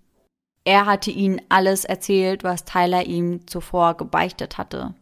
Er 0.64 0.86
hatte 0.86 1.10
ihnen 1.10 1.40
alles 1.48 1.84
erzählt, 1.84 2.44
was 2.44 2.64
Tyler 2.64 3.04
ihm 3.04 3.46
zuvor 3.46 3.96
gebeichtet 3.96 4.58
hatte. 4.58 4.94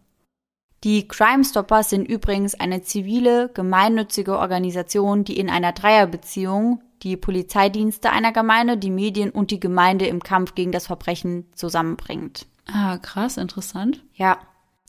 Die 0.85 1.07
Crime 1.09 1.45
Stoppers 1.45 1.91
sind 1.91 2.07
übrigens 2.07 2.59
eine 2.59 2.83
zivile, 2.83 3.51
gemeinnützige 3.53 4.39
Organisation, 4.39 5.25
die 5.25 5.39
in 5.39 5.51
einer 5.51 5.73
Dreierbeziehung 5.73 6.83
die 7.03 7.17
Polizeidienste 7.17 8.11
einer 8.11 8.33
Gemeinde, 8.33 8.77
die 8.77 8.91
Medien 8.91 9.31
und 9.31 9.51
die 9.51 9.61
Gemeinde 9.61 10.07
im 10.07 10.23
Kampf 10.23 10.55
gegen 10.55 10.73
das 10.73 10.87
Verbrechen 10.87 11.47
zusammenbringt. 11.55 12.47
Ah, 12.73 12.99
krass, 12.99 13.37
interessant. 13.37 14.03
Ja. 14.15 14.39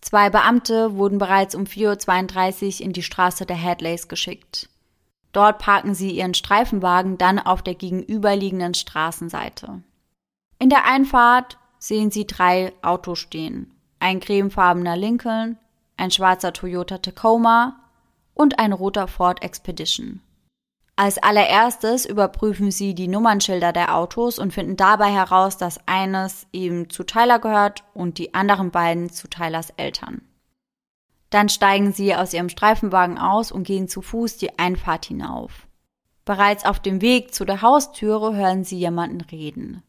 Zwei 0.01 0.30
Beamte 0.30 0.95
wurden 0.95 1.20
bereits 1.20 1.55
um 1.55 1.64
4.32 1.64 2.80
Uhr 2.80 2.86
in 2.86 2.93
die 2.93 3.03
Straße 3.03 3.45
der 3.45 3.62
Hadleys 3.62 4.07
geschickt. 4.07 4.70
Dort 5.32 5.59
parken 5.59 5.93
sie 5.93 6.12
ihren 6.12 6.34
Streifenwagen 6.34 7.18
dann 7.18 7.39
auf 7.39 7.62
der 7.62 7.76
gegenüberliegenden 7.76 8.74
Straßenseite. 8.74 9.82
In 10.59 10.70
der 10.70 10.86
Einfahrt 10.86 11.57
sehen 11.80 12.12
sie 12.12 12.28
drei 12.28 12.74
Autos 12.82 13.20
stehen. 13.20 13.74
Ein 13.99 14.20
cremefarbener 14.20 14.97
Lincoln, 14.97 15.57
ein 15.97 16.12
schwarzer 16.12 16.51
Toyota 16.51 16.97
Tacoma 16.97 17.80
und 18.34 18.59
ein 18.59 18.74
roter 18.74 19.07
Ford 19.07 19.41
Expedition. 19.43 20.22
Als 21.02 21.18
allererstes 21.18 22.06
überprüfen 22.06 22.70
sie 22.70 22.93
die 22.93 23.08
Nummernschilder 23.08 23.74
der 23.74 23.97
Autos 23.97 24.38
und 24.38 24.54
finden 24.54 24.78
dabei 24.78 25.12
heraus, 25.12 25.58
dass 25.58 25.80
eines 25.88 26.45
eben 26.54 26.91
zu 26.91 27.04
Tyler 27.04 27.39
gehört 27.39 27.84
und 27.95 28.20
die 28.20 28.36
anderen 28.36 28.70
beiden 28.70 29.10
zu 29.10 29.28
Tylers 29.28 29.72
Eltern. 29.78 30.22
Dann 31.32 31.49
steigen 31.49 31.91
sie 31.91 32.14
aus 32.14 32.36
ihrem 32.36 32.49
Streifenwagen 32.49 33.18
aus 33.18 33.52
und 33.52 33.64
gehen 33.64 33.88
zu 33.88 34.04
Fuß 34.04 34.38
die 34.38 34.60
Einfahrt 34.60 35.06
hinauf. 35.06 35.66
Bereits 36.24 36.66
auf 36.66 36.80
dem 36.80 37.02
Weg 37.02 37.34
zu 37.34 37.45
der 37.45 37.64
Haustüre 37.64 38.36
hören 38.36 38.64
sie 38.64 38.78
jemanden 38.78 39.22
reden. 39.22 39.82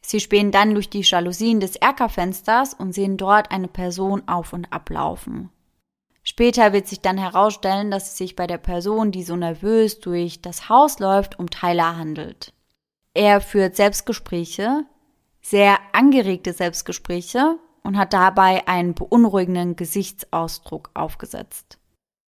Sie 0.00 0.18
spähen 0.18 0.50
dann 0.50 0.74
durch 0.74 0.90
die 0.90 1.02
Jalousien 1.02 1.60
des 1.60 1.76
Erkerfensters 1.76 2.74
und 2.74 2.92
sehen 2.92 3.16
dort 3.16 3.52
eine 3.52 3.68
Person 3.68 4.24
auf 4.26 4.52
und 4.52 4.72
ablaufen. 4.72 5.50
Später 6.28 6.72
wird 6.72 6.88
sich 6.88 7.00
dann 7.00 7.18
herausstellen, 7.18 7.92
dass 7.92 8.08
es 8.08 8.16
sich 8.16 8.34
bei 8.34 8.48
der 8.48 8.58
Person, 8.58 9.12
die 9.12 9.22
so 9.22 9.36
nervös 9.36 10.00
durch 10.00 10.42
das 10.42 10.68
Haus 10.68 10.98
läuft, 10.98 11.38
um 11.38 11.48
Tyler 11.48 11.96
handelt. 11.96 12.52
Er 13.14 13.40
führt 13.40 13.76
Selbstgespräche, 13.76 14.84
sehr 15.40 15.78
angeregte 15.92 16.52
Selbstgespräche 16.52 17.58
und 17.84 17.96
hat 17.96 18.12
dabei 18.12 18.66
einen 18.66 18.94
beunruhigenden 18.94 19.76
Gesichtsausdruck 19.76 20.90
aufgesetzt. 20.94 21.78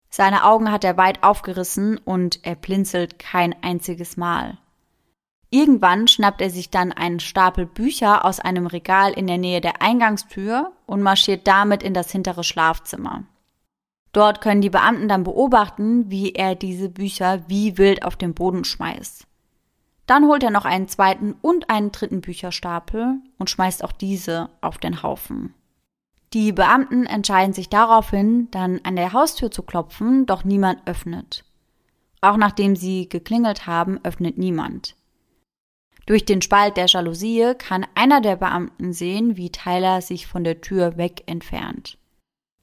Seine 0.09 0.45
Augen 0.45 0.73
hat 0.73 0.85
er 0.85 0.97
weit 0.97 1.23
aufgerissen 1.23 1.99
und 1.99 2.45
er 2.47 2.55
blinzelt 2.55 3.19
kein 3.19 3.55
einziges 3.63 4.17
Mal. 4.17 4.57
Irgendwann 5.51 6.09
schnappt 6.09 6.41
er 6.41 6.49
sich 6.49 6.71
dann 6.71 6.93
einen 6.93 7.21
Stapel 7.21 7.67
Bücher 7.67 8.25
aus 8.25 8.41
einem 8.41 8.67
Regal 8.67 9.13
in 9.13 9.27
der 9.27 9.37
Nähe 9.37 9.61
der 9.61 9.83
Eingangstür 9.83 10.73
und 10.87 11.03
marschiert 11.03 11.47
damit 11.47 11.83
in 11.83 11.93
das 11.93 12.11
hintere 12.11 12.43
Schlafzimmer. 12.43 13.25
Dort 14.13 14.43
können 14.43 14.61
die 14.61 14.71
Beamten 14.71 15.09
dann 15.09 15.25
beobachten, 15.25 16.11
wie 16.11 16.33
er 16.33 16.55
diese 16.55 16.91
Bücher 16.91 17.43
wie 17.49 17.79
wild 17.79 18.05
auf 18.05 18.17
den 18.17 18.35
Boden 18.35 18.65
schmeißt. 18.65 19.27
Dann 20.07 20.27
holt 20.27 20.43
er 20.43 20.51
noch 20.51 20.67
einen 20.67 20.89
zweiten 20.89 21.35
und 21.41 21.71
einen 21.71 21.93
dritten 21.93 22.21
Bücherstapel 22.21 23.21
und 23.39 23.51
schmeißt 23.51 23.83
auch 23.83 23.93
diese 23.93 24.51
auf 24.61 24.79
den 24.79 25.03
Haufen. 25.03 25.55
Die 26.35 26.53
Beamten 26.53 27.07
entscheiden 27.07 27.53
sich 27.53 27.69
daraufhin, 27.69 28.51
dann 28.51 28.81
an 28.85 28.97
der 28.97 29.13
Haustür 29.13 29.51
zu 29.51 29.63
klopfen, 29.63 30.27
doch 30.27 30.45
niemand 30.45 30.87
öffnet. 30.87 31.45
Auch 32.21 32.37
nachdem 32.37 32.77
sie 32.77 33.09
geklingelt 33.09 33.67
haben, 33.67 33.99
öffnet 34.03 34.39
niemand. 34.39 34.97
Durch 36.07 36.25
den 36.25 36.43
Spalt 36.43 36.77
der 36.77 36.87
Jalousie 36.87 37.55
kann 37.57 37.87
einer 37.95 38.21
der 38.21 38.37
Beamten 38.37 38.93
sehen, 38.93 39.37
wie 39.37 39.51
Tyler 39.51 40.03
sich 40.03 40.27
von 40.27 40.43
der 40.43 40.61
Tür 40.61 40.97
weg 40.97 41.23
entfernt. 41.27 41.99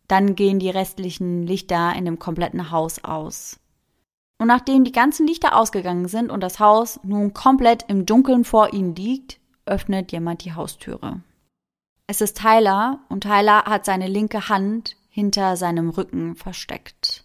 Dann 0.10 0.36
gehen 0.36 0.60
die 0.60 0.70
restlichen 0.70 1.44
Lichter 1.48 1.96
in 1.96 2.04
dem 2.04 2.20
kompletten 2.20 2.70
Haus 2.72 3.02
aus. 3.06 3.58
Und 4.40 4.48
nachdem 4.48 4.84
die 4.84 4.92
ganzen 4.92 5.26
Lichter 5.26 5.56
ausgegangen 5.56 6.10
sind 6.10 6.32
und 6.32 6.42
das 6.42 6.60
Haus 6.60 7.00
nun 7.04 7.34
komplett 7.34 7.86
im 7.88 8.06
Dunkeln 8.06 8.44
vor 8.44 8.74
ihnen 8.74 8.94
liegt, 8.94 9.40
öffnet 9.66 10.12
jemand 10.12 10.44
die 10.44 10.54
Haustüre. 10.54 11.22
Es 12.08 12.20
ist 12.20 12.42
Tyler 12.42 13.00
und 13.08 13.22
Tyler 13.22 13.64
hat 13.64 13.86
seine 13.86 14.08
linke 14.08 14.50
Hand 14.50 14.98
hinter 15.10 15.56
seinem 15.56 15.90
Rücken 15.90 16.36
versteckt. 16.36 17.24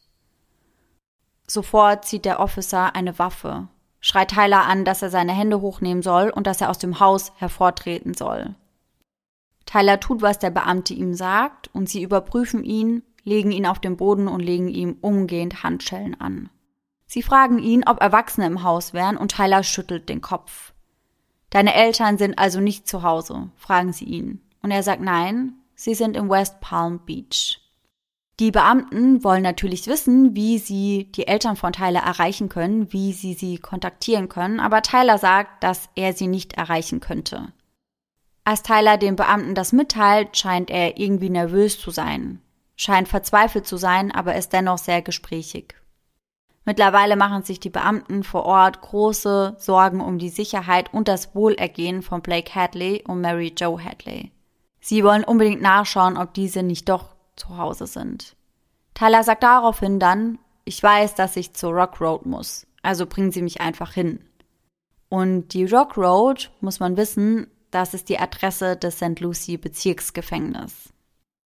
Sofort 1.49 2.05
zieht 2.05 2.25
der 2.25 2.39
Officer 2.39 2.95
eine 2.95 3.19
Waffe 3.19 3.69
schreit 4.05 4.33
Tyler 4.33 4.67
an, 4.67 4.85
dass 4.85 5.01
er 5.01 5.09
seine 5.09 5.33
Hände 5.33 5.63
hochnehmen 5.63 6.03
soll 6.03 6.29
und 6.29 6.47
dass 6.47 6.61
er 6.61 6.69
aus 6.69 6.79
dem 6.79 7.01
Haus 7.01 7.33
hervortreten 7.37 8.13
soll. 8.13 8.55
Tyler 9.67 10.01
tut, 10.01 10.23
was 10.23 10.39
der 10.39 10.51
Beamte 10.51 10.95
ihm 10.95 11.15
sagt, 11.15 11.71
und 11.73 11.89
sie 11.89 12.03
überprüfen 12.03 12.65
ihn, 12.65 13.03
legen 13.23 13.53
ihn 13.53 13.67
auf 13.67 13.79
den 13.79 13.97
Boden 13.97 14.29
und 14.29 14.41
legen 14.41 14.69
ihm 14.69 14.99
umgehend 15.01 15.63
Handschellen 15.63 16.21
an. 16.21 16.51
Sie 17.07 17.23
fragen 17.23 17.59
ihn, 17.59 17.85
ob 17.87 18.01
Erwachsene 18.01 18.47
im 18.47 18.63
Haus 18.63 18.93
wären, 18.93 19.17
und 19.17 19.33
Tyler 19.33 19.63
schüttelt 19.63 20.09
den 20.09 20.21
Kopf. 20.21 20.73
Deine 21.51 21.75
Eltern 21.75 22.19
sind 22.19 22.39
also 22.39 22.61
nicht 22.61 22.89
zu 22.89 23.03
Hause, 23.03 23.51
fragen 23.57 23.93
sie 23.93 24.07
ihn. 24.07 24.41
Und 24.63 24.71
er 24.71 24.83
sagt 24.83 25.01
nein, 25.01 25.55
sie 25.75 25.95
sind 25.95 26.17
in 26.17 26.29
West 26.29 26.61
Palm 26.61 27.01
Beach. 27.05 27.61
Die 28.41 28.51
Beamten 28.51 29.23
wollen 29.23 29.45
natürlich 29.45 29.87
wissen, 29.87 30.35
wie 30.35 30.59
sie 30.59 31.13
die 31.13 31.29
Eltern 31.29 31.55
von 31.55 31.73
Tyler 31.73 32.01
erreichen 32.01 32.49
können, 32.49 32.93
wie 32.93 33.13
sie 33.13 33.35
sie 33.35 33.59
kontaktieren 33.59 34.29
können, 34.29 34.59
aber 34.59 34.83
Tyler 34.83 35.19
sagt, 35.19 35.63
dass 35.63 35.89
er 35.95 36.15
sie 36.15 36.27
nicht 36.27 36.55
erreichen 36.55 36.99
könnte. 36.99 37.53
Als 38.45 38.63
Tyler 38.63 38.99
den 38.99 39.17
Beamten 39.17 39.55
das 39.55 39.73
mitteilt, 39.73 40.37
scheint 40.37 40.71
er 40.71 40.99
irgendwie 40.99 41.31
nervös 41.31 41.81
zu 41.81 41.91
sein, 41.91 42.43
scheint 42.77 43.09
verzweifelt 43.09 43.67
zu 43.67 43.79
sein, 43.79 44.13
aber 44.13 44.37
ist 44.37 44.53
dennoch 44.53 44.79
sehr 44.79 45.01
gesprächig. 45.01 45.75
Mittlerweile 46.67 47.17
machen 47.17 47.43
sich 47.43 47.61
die 47.61 47.71
Beamten 47.71 48.23
vor 48.23 48.45
Ort 48.45 48.81
große 48.81 49.57
Sorgen 49.59 50.01
um 50.01 50.19
die 50.19 50.31
Sicherheit 50.31 50.93
und 50.93 51.09
das 51.09 51.35
Wohlergehen 51.35 52.03
von 52.03 52.23
Blake 52.23 52.55
Hadley 52.55 53.03
und 53.07 53.21
Mary 53.21 53.55
Jo 53.59 53.79
Hadley. 53.79 54.33
Sie 54.81 55.05
wollen 55.05 55.25
unbedingt 55.25 55.63
nachschauen, 55.63 56.17
ob 56.17 56.35
diese 56.35 56.63
nicht 56.63 56.89
doch 56.89 57.15
zu 57.37 57.57
Hause 57.57 57.87
sind. 57.87 58.37
Tyler 58.95 59.25
sagt 59.25 59.43
daraufhin 59.43 59.99
dann, 59.99 60.39
ich 60.65 60.83
weiß, 60.83 61.15
dass 61.15 61.37
ich 61.37 61.55
zur 61.55 61.73
Rock 61.73 62.01
Road 62.01 62.27
muss, 62.27 62.67
also 62.83 63.07
bringen 63.07 63.33
Sie 63.33 63.43
mich 63.43 63.61
einfach 63.61 63.93
hin. 63.93 64.21
Und 65.09 65.49
die 65.49 65.67
Rock 65.67 65.97
Road, 65.97 66.51
muss 66.61 66.81
man 66.81 66.97
wissen, 66.97 67.47
das 67.75 67.93
ist 67.93 68.09
die 68.09 68.19
Adresse 68.19 68.77
des 68.77 68.97
St. 68.97 69.21
Lucie 69.21 69.57
Bezirksgefängnis. 69.57 70.93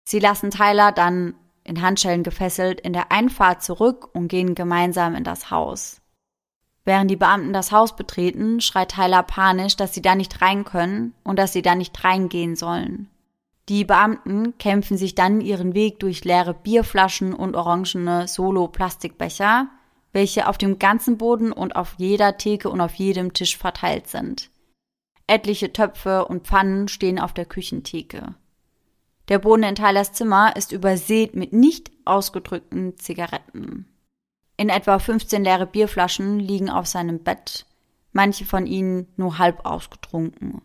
Sie 0.08 0.18
lassen 0.18 0.50
Tyler 0.50 0.92
dann 0.92 1.34
in 1.62 1.82
Handschellen 1.82 2.22
gefesselt 2.22 2.80
in 2.80 2.92
der 2.92 3.12
Einfahrt 3.12 3.62
zurück 3.62 4.08
und 4.14 4.28
gehen 4.28 4.54
gemeinsam 4.54 5.14
in 5.14 5.24
das 5.24 5.50
Haus. 5.50 6.00
Während 6.84 7.10
die 7.10 7.16
Beamten 7.16 7.52
das 7.52 7.72
Haus 7.72 7.96
betreten, 7.96 8.60
schreit 8.60 8.92
Tyler 8.92 9.24
panisch, 9.24 9.76
dass 9.76 9.92
sie 9.92 10.02
da 10.02 10.14
nicht 10.14 10.40
rein 10.40 10.64
können 10.64 11.12
und 11.24 11.38
dass 11.38 11.52
sie 11.52 11.62
da 11.62 11.74
nicht 11.74 12.04
reingehen 12.04 12.54
sollen. 12.54 13.10
Die 13.68 13.84
Beamten 13.84 14.56
kämpfen 14.58 14.96
sich 14.96 15.16
dann 15.16 15.40
ihren 15.40 15.74
Weg 15.74 15.98
durch 15.98 16.24
leere 16.24 16.54
Bierflaschen 16.54 17.34
und 17.34 17.56
orangene 17.56 18.28
Solo-Plastikbecher, 18.28 19.66
welche 20.12 20.48
auf 20.48 20.56
dem 20.56 20.78
ganzen 20.78 21.18
Boden 21.18 21.50
und 21.50 21.74
auf 21.74 21.94
jeder 21.98 22.38
Theke 22.38 22.70
und 22.70 22.80
auf 22.80 22.94
jedem 22.94 23.32
Tisch 23.32 23.58
verteilt 23.58 24.06
sind. 24.06 24.50
Etliche 25.26 25.72
Töpfe 25.72 26.26
und 26.26 26.46
Pfannen 26.46 26.88
stehen 26.88 27.18
auf 27.18 27.32
der 27.32 27.46
Küchentheke. 27.46 28.34
Der 29.28 29.40
Boden 29.40 29.64
in 29.64 29.74
Tylers 29.74 30.12
Zimmer 30.12 30.54
ist 30.54 30.70
übersät 30.70 31.34
mit 31.34 31.52
nicht 31.52 31.90
ausgedrückten 32.04 32.96
Zigaretten. 32.96 33.86
In 34.56 34.68
etwa 34.68 34.98
15 34.98 35.42
leere 35.42 35.66
Bierflaschen 35.66 36.38
liegen 36.38 36.70
auf 36.70 36.86
seinem 36.86 37.24
Bett, 37.24 37.66
manche 38.12 38.44
von 38.44 38.66
ihnen 38.66 39.08
nur 39.16 39.38
halb 39.38 39.66
ausgetrunken. 39.66 40.62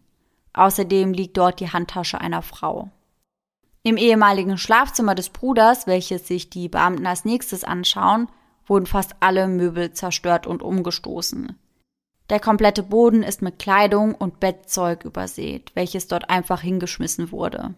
Außerdem 0.53 1.13
liegt 1.13 1.37
dort 1.37 1.59
die 1.59 1.71
Handtasche 1.71 2.21
einer 2.21 2.41
Frau. 2.43 2.91
Im 3.83 3.97
ehemaligen 3.97 4.59
Schlafzimmer 4.59 5.15
des 5.15 5.29
Bruders, 5.29 5.87
welches 5.87 6.27
sich 6.27 6.51
die 6.51 6.69
Beamten 6.69 7.07
als 7.07 7.25
nächstes 7.25 7.63
anschauen, 7.63 8.27
wurden 8.67 8.85
fast 8.85 9.15
alle 9.21 9.47
Möbel 9.47 9.91
zerstört 9.91 10.45
und 10.45 10.61
umgestoßen. 10.61 11.57
Der 12.31 12.39
komplette 12.39 12.81
Boden 12.81 13.23
ist 13.23 13.41
mit 13.41 13.59
Kleidung 13.59 14.15
und 14.15 14.39
Bettzeug 14.39 15.03
übersät, 15.03 15.71
welches 15.73 16.07
dort 16.07 16.29
einfach 16.29 16.61
hingeschmissen 16.61 17.33
wurde. 17.33 17.75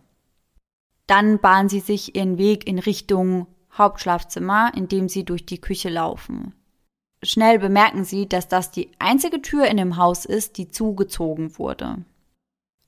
Dann 1.07 1.39
bahnen 1.39 1.69
sie 1.69 1.79
sich 1.79 2.15
ihren 2.15 2.37
Weg 2.37 2.67
in 2.67 2.77
Richtung 2.77 3.47
Hauptschlafzimmer, 3.75 4.71
indem 4.75 5.09
sie 5.09 5.25
durch 5.25 5.47
die 5.47 5.59
Küche 5.59 5.89
laufen. 5.89 6.53
Schnell 7.23 7.57
bemerken 7.57 8.03
sie, 8.03 8.29
dass 8.29 8.47
das 8.47 8.69
die 8.69 8.91
einzige 8.99 9.41
Tür 9.41 9.65
in 9.65 9.77
dem 9.77 9.97
Haus 9.97 10.23
ist, 10.23 10.59
die 10.59 10.67
zugezogen 10.67 11.57
wurde. 11.57 12.05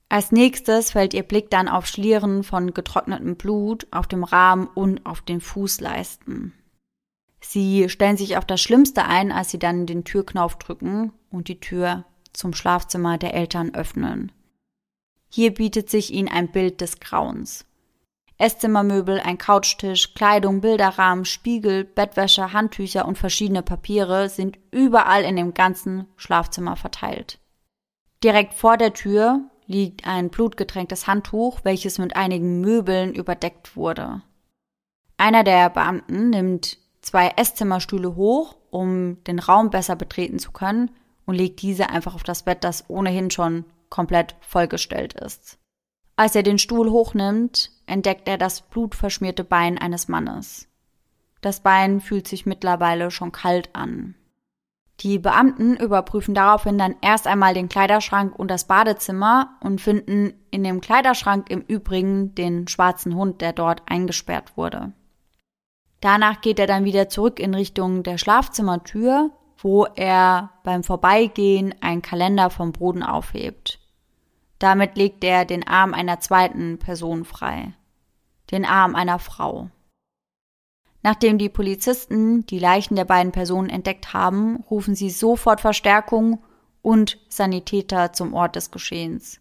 Als 0.08 0.30
nächstes 0.30 0.92
fällt 0.92 1.14
ihr 1.14 1.24
Blick 1.24 1.50
dann 1.50 1.66
auf 1.66 1.86
Schlieren 1.86 2.44
von 2.44 2.74
getrocknetem 2.74 3.34
Blut 3.34 3.88
auf 3.90 4.06
dem 4.06 4.22
Rahmen 4.22 4.68
und 4.68 5.04
auf 5.04 5.20
den 5.20 5.40
Fußleisten. 5.40 6.52
Sie 7.40 7.88
stellen 7.88 8.16
sich 8.16 8.36
auf 8.36 8.44
das 8.44 8.60
Schlimmste 8.60 9.04
ein, 9.04 9.32
als 9.32 9.50
sie 9.50 9.58
dann 9.58 9.86
den 9.86 10.04
Türknauf 10.04 10.58
drücken 10.58 11.12
und 11.36 11.48
die 11.48 11.60
Tür 11.60 12.04
zum 12.32 12.54
Schlafzimmer 12.54 13.18
der 13.18 13.34
Eltern 13.34 13.74
öffnen. 13.74 14.32
Hier 15.28 15.54
bietet 15.54 15.90
sich 15.90 16.12
ihnen 16.12 16.28
ein 16.28 16.50
Bild 16.50 16.80
des 16.80 17.00
Grauens. 17.00 17.66
Esszimmermöbel, 18.38 19.20
ein 19.20 19.38
Couchtisch, 19.38 20.14
Kleidung, 20.14 20.60
Bilderrahmen, 20.60 21.24
Spiegel, 21.24 21.84
Bettwäsche, 21.84 22.52
Handtücher 22.52 23.06
und 23.06 23.16
verschiedene 23.16 23.62
Papiere 23.62 24.28
sind 24.28 24.58
überall 24.70 25.24
in 25.24 25.36
dem 25.36 25.54
ganzen 25.54 26.06
Schlafzimmer 26.16 26.76
verteilt. 26.76 27.38
Direkt 28.22 28.54
vor 28.54 28.76
der 28.76 28.92
Tür 28.92 29.40
liegt 29.66 30.06
ein 30.06 30.28
blutgetränktes 30.28 31.06
Handtuch, 31.06 31.60
welches 31.64 31.98
mit 31.98 32.14
einigen 32.14 32.60
Möbeln 32.60 33.14
überdeckt 33.14 33.74
wurde. 33.76 34.22
Einer 35.16 35.44
der 35.44 35.70
Beamten 35.70 36.30
nimmt 36.30 36.78
zwei 37.00 37.32
Esszimmerstühle 37.36 38.16
hoch, 38.16 38.56
um 38.70 39.22
den 39.24 39.38
Raum 39.38 39.70
besser 39.70 39.96
betreten 39.96 40.38
zu 40.38 40.52
können, 40.52 40.90
und 41.26 41.34
legt 41.34 41.60
diese 41.60 41.90
einfach 41.90 42.14
auf 42.14 42.22
das 42.22 42.44
Bett, 42.44 42.64
das 42.64 42.88
ohnehin 42.88 43.30
schon 43.30 43.64
komplett 43.90 44.36
vollgestellt 44.40 45.12
ist. 45.12 45.58
Als 46.16 46.34
er 46.34 46.42
den 46.42 46.58
Stuhl 46.58 46.90
hochnimmt, 46.90 47.70
entdeckt 47.84 48.26
er 48.26 48.38
das 48.38 48.62
blutverschmierte 48.62 49.44
Bein 49.44 49.76
eines 49.76 50.08
Mannes. 50.08 50.68
Das 51.42 51.60
Bein 51.60 52.00
fühlt 52.00 52.26
sich 52.26 52.46
mittlerweile 52.46 53.10
schon 53.10 53.32
kalt 53.32 53.68
an. 53.74 54.14
Die 55.00 55.18
Beamten 55.18 55.76
überprüfen 55.76 56.34
daraufhin 56.34 56.78
dann 56.78 56.96
erst 57.02 57.26
einmal 57.26 57.52
den 57.52 57.68
Kleiderschrank 57.68 58.36
und 58.38 58.50
das 58.50 58.66
Badezimmer 58.66 59.58
und 59.60 59.80
finden 59.82 60.32
in 60.50 60.64
dem 60.64 60.80
Kleiderschrank 60.80 61.50
im 61.50 61.60
Übrigen 61.60 62.34
den 62.34 62.66
schwarzen 62.66 63.14
Hund, 63.14 63.42
der 63.42 63.52
dort 63.52 63.82
eingesperrt 63.86 64.56
wurde. 64.56 64.92
Danach 66.00 66.40
geht 66.40 66.58
er 66.58 66.66
dann 66.66 66.84
wieder 66.84 67.10
zurück 67.10 67.40
in 67.40 67.52
Richtung 67.52 68.04
der 68.04 68.16
Schlafzimmertür, 68.16 69.32
wo 69.58 69.84
er 69.84 70.50
beim 70.64 70.84
Vorbeigehen 70.84 71.74
einen 71.80 72.02
Kalender 72.02 72.50
vom 72.50 72.72
Boden 72.72 73.02
aufhebt. 73.02 73.80
Damit 74.58 74.96
legt 74.96 75.22
er 75.24 75.44
den 75.44 75.66
Arm 75.66 75.94
einer 75.94 76.20
zweiten 76.20 76.78
Person 76.78 77.24
frei. 77.24 77.72
Den 78.50 78.64
Arm 78.64 78.94
einer 78.94 79.18
Frau. 79.18 79.70
Nachdem 81.02 81.38
die 81.38 81.48
Polizisten 81.48 82.44
die 82.46 82.58
Leichen 82.58 82.96
der 82.96 83.04
beiden 83.04 83.30
Personen 83.30 83.70
entdeckt 83.70 84.12
haben, 84.12 84.64
rufen 84.68 84.96
sie 84.96 85.10
sofort 85.10 85.60
Verstärkung 85.60 86.42
und 86.82 87.18
Sanitäter 87.28 88.12
zum 88.12 88.34
Ort 88.34 88.56
des 88.56 88.72
Geschehens. 88.72 89.40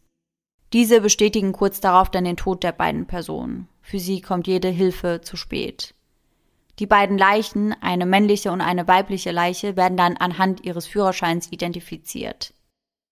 Diese 0.73 1.01
bestätigen 1.01 1.53
kurz 1.53 1.79
darauf 1.79 2.11
dann 2.11 2.25
den 2.25 2.37
Tod 2.37 2.63
der 2.63 2.71
beiden 2.71 3.07
Personen. 3.07 3.67
Für 3.81 3.97
sie 3.97 4.21
kommt 4.21 4.45
jede 4.45 4.67
Hilfe 4.67 5.21
zu 5.23 5.37
spät. 5.37 5.94
Die 6.79 6.87
beiden 6.87 7.17
Leichen, 7.17 7.73
eine 7.81 8.05
männliche 8.05 8.51
und 8.51 8.61
eine 8.61 8.87
weibliche 8.87 9.31
Leiche, 9.31 9.77
werden 9.77 9.97
dann 9.97 10.17
anhand 10.17 10.65
ihres 10.65 10.87
Führerscheins 10.87 11.51
identifiziert. 11.51 12.53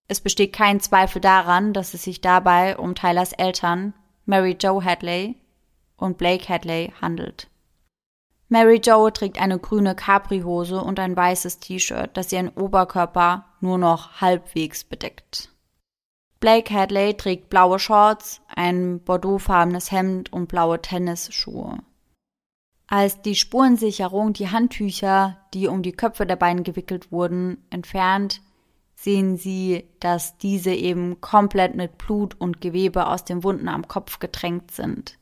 Es 0.07 0.19
besteht 0.19 0.53
kein 0.53 0.81
Zweifel 0.81 1.21
daran, 1.21 1.71
dass 1.73 1.93
es 1.93 2.03
sich 2.03 2.19
dabei 2.19 2.77
um 2.77 2.93
Tylers 2.93 3.31
Eltern, 3.31 3.93
Mary 4.25 4.57
Jo 4.59 4.83
Hadley 4.83 5.37
und 5.95 6.17
Blake 6.17 6.47
Hadley, 6.47 6.91
handelt. 7.01 7.47
Mary 8.49 8.81
Jo 8.85 9.09
trägt 9.09 9.41
eine 9.41 9.57
grüne 9.57 9.95
Capri-Hose 9.95 10.81
und 10.81 10.99
ein 10.99 11.15
weißes 11.15 11.59
T-Shirt, 11.59 12.11
das 12.13 12.31
ihren 12.31 12.49
Oberkörper 12.49 13.45
nur 13.61 13.77
noch 13.77 14.21
halbwegs 14.21 14.83
bedeckt. 14.83 15.49
Blake 16.39 16.71
Hadley 16.73 17.15
trägt 17.15 17.49
blaue 17.49 17.79
Shorts, 17.79 18.41
ein 18.53 18.99
bordeauxfarbenes 18.99 19.91
Hemd 19.91 20.33
und 20.33 20.47
blaue 20.47 20.81
Tennisschuhe. 20.81 21.77
Als 22.87 23.21
die 23.21 23.35
Spurensicherung 23.35 24.33
die 24.33 24.49
Handtücher, 24.49 25.37
die 25.53 25.67
um 25.67 25.83
die 25.83 25.93
Köpfe 25.93 26.25
der 26.25 26.35
beiden 26.35 26.63
gewickelt 26.63 27.11
wurden, 27.11 27.57
entfernt, 27.69 28.41
sehen 28.95 29.37
sie, 29.37 29.89
dass 29.99 30.37
diese 30.37 30.73
eben 30.73 31.19
komplett 31.21 31.75
mit 31.75 31.97
Blut 31.97 32.39
und 32.39 32.61
Gewebe 32.61 33.07
aus 33.07 33.25
den 33.25 33.43
Wunden 33.43 33.67
am 33.67 33.87
Kopf 33.87 34.19
getränkt 34.19 34.71
sind. 34.71 35.17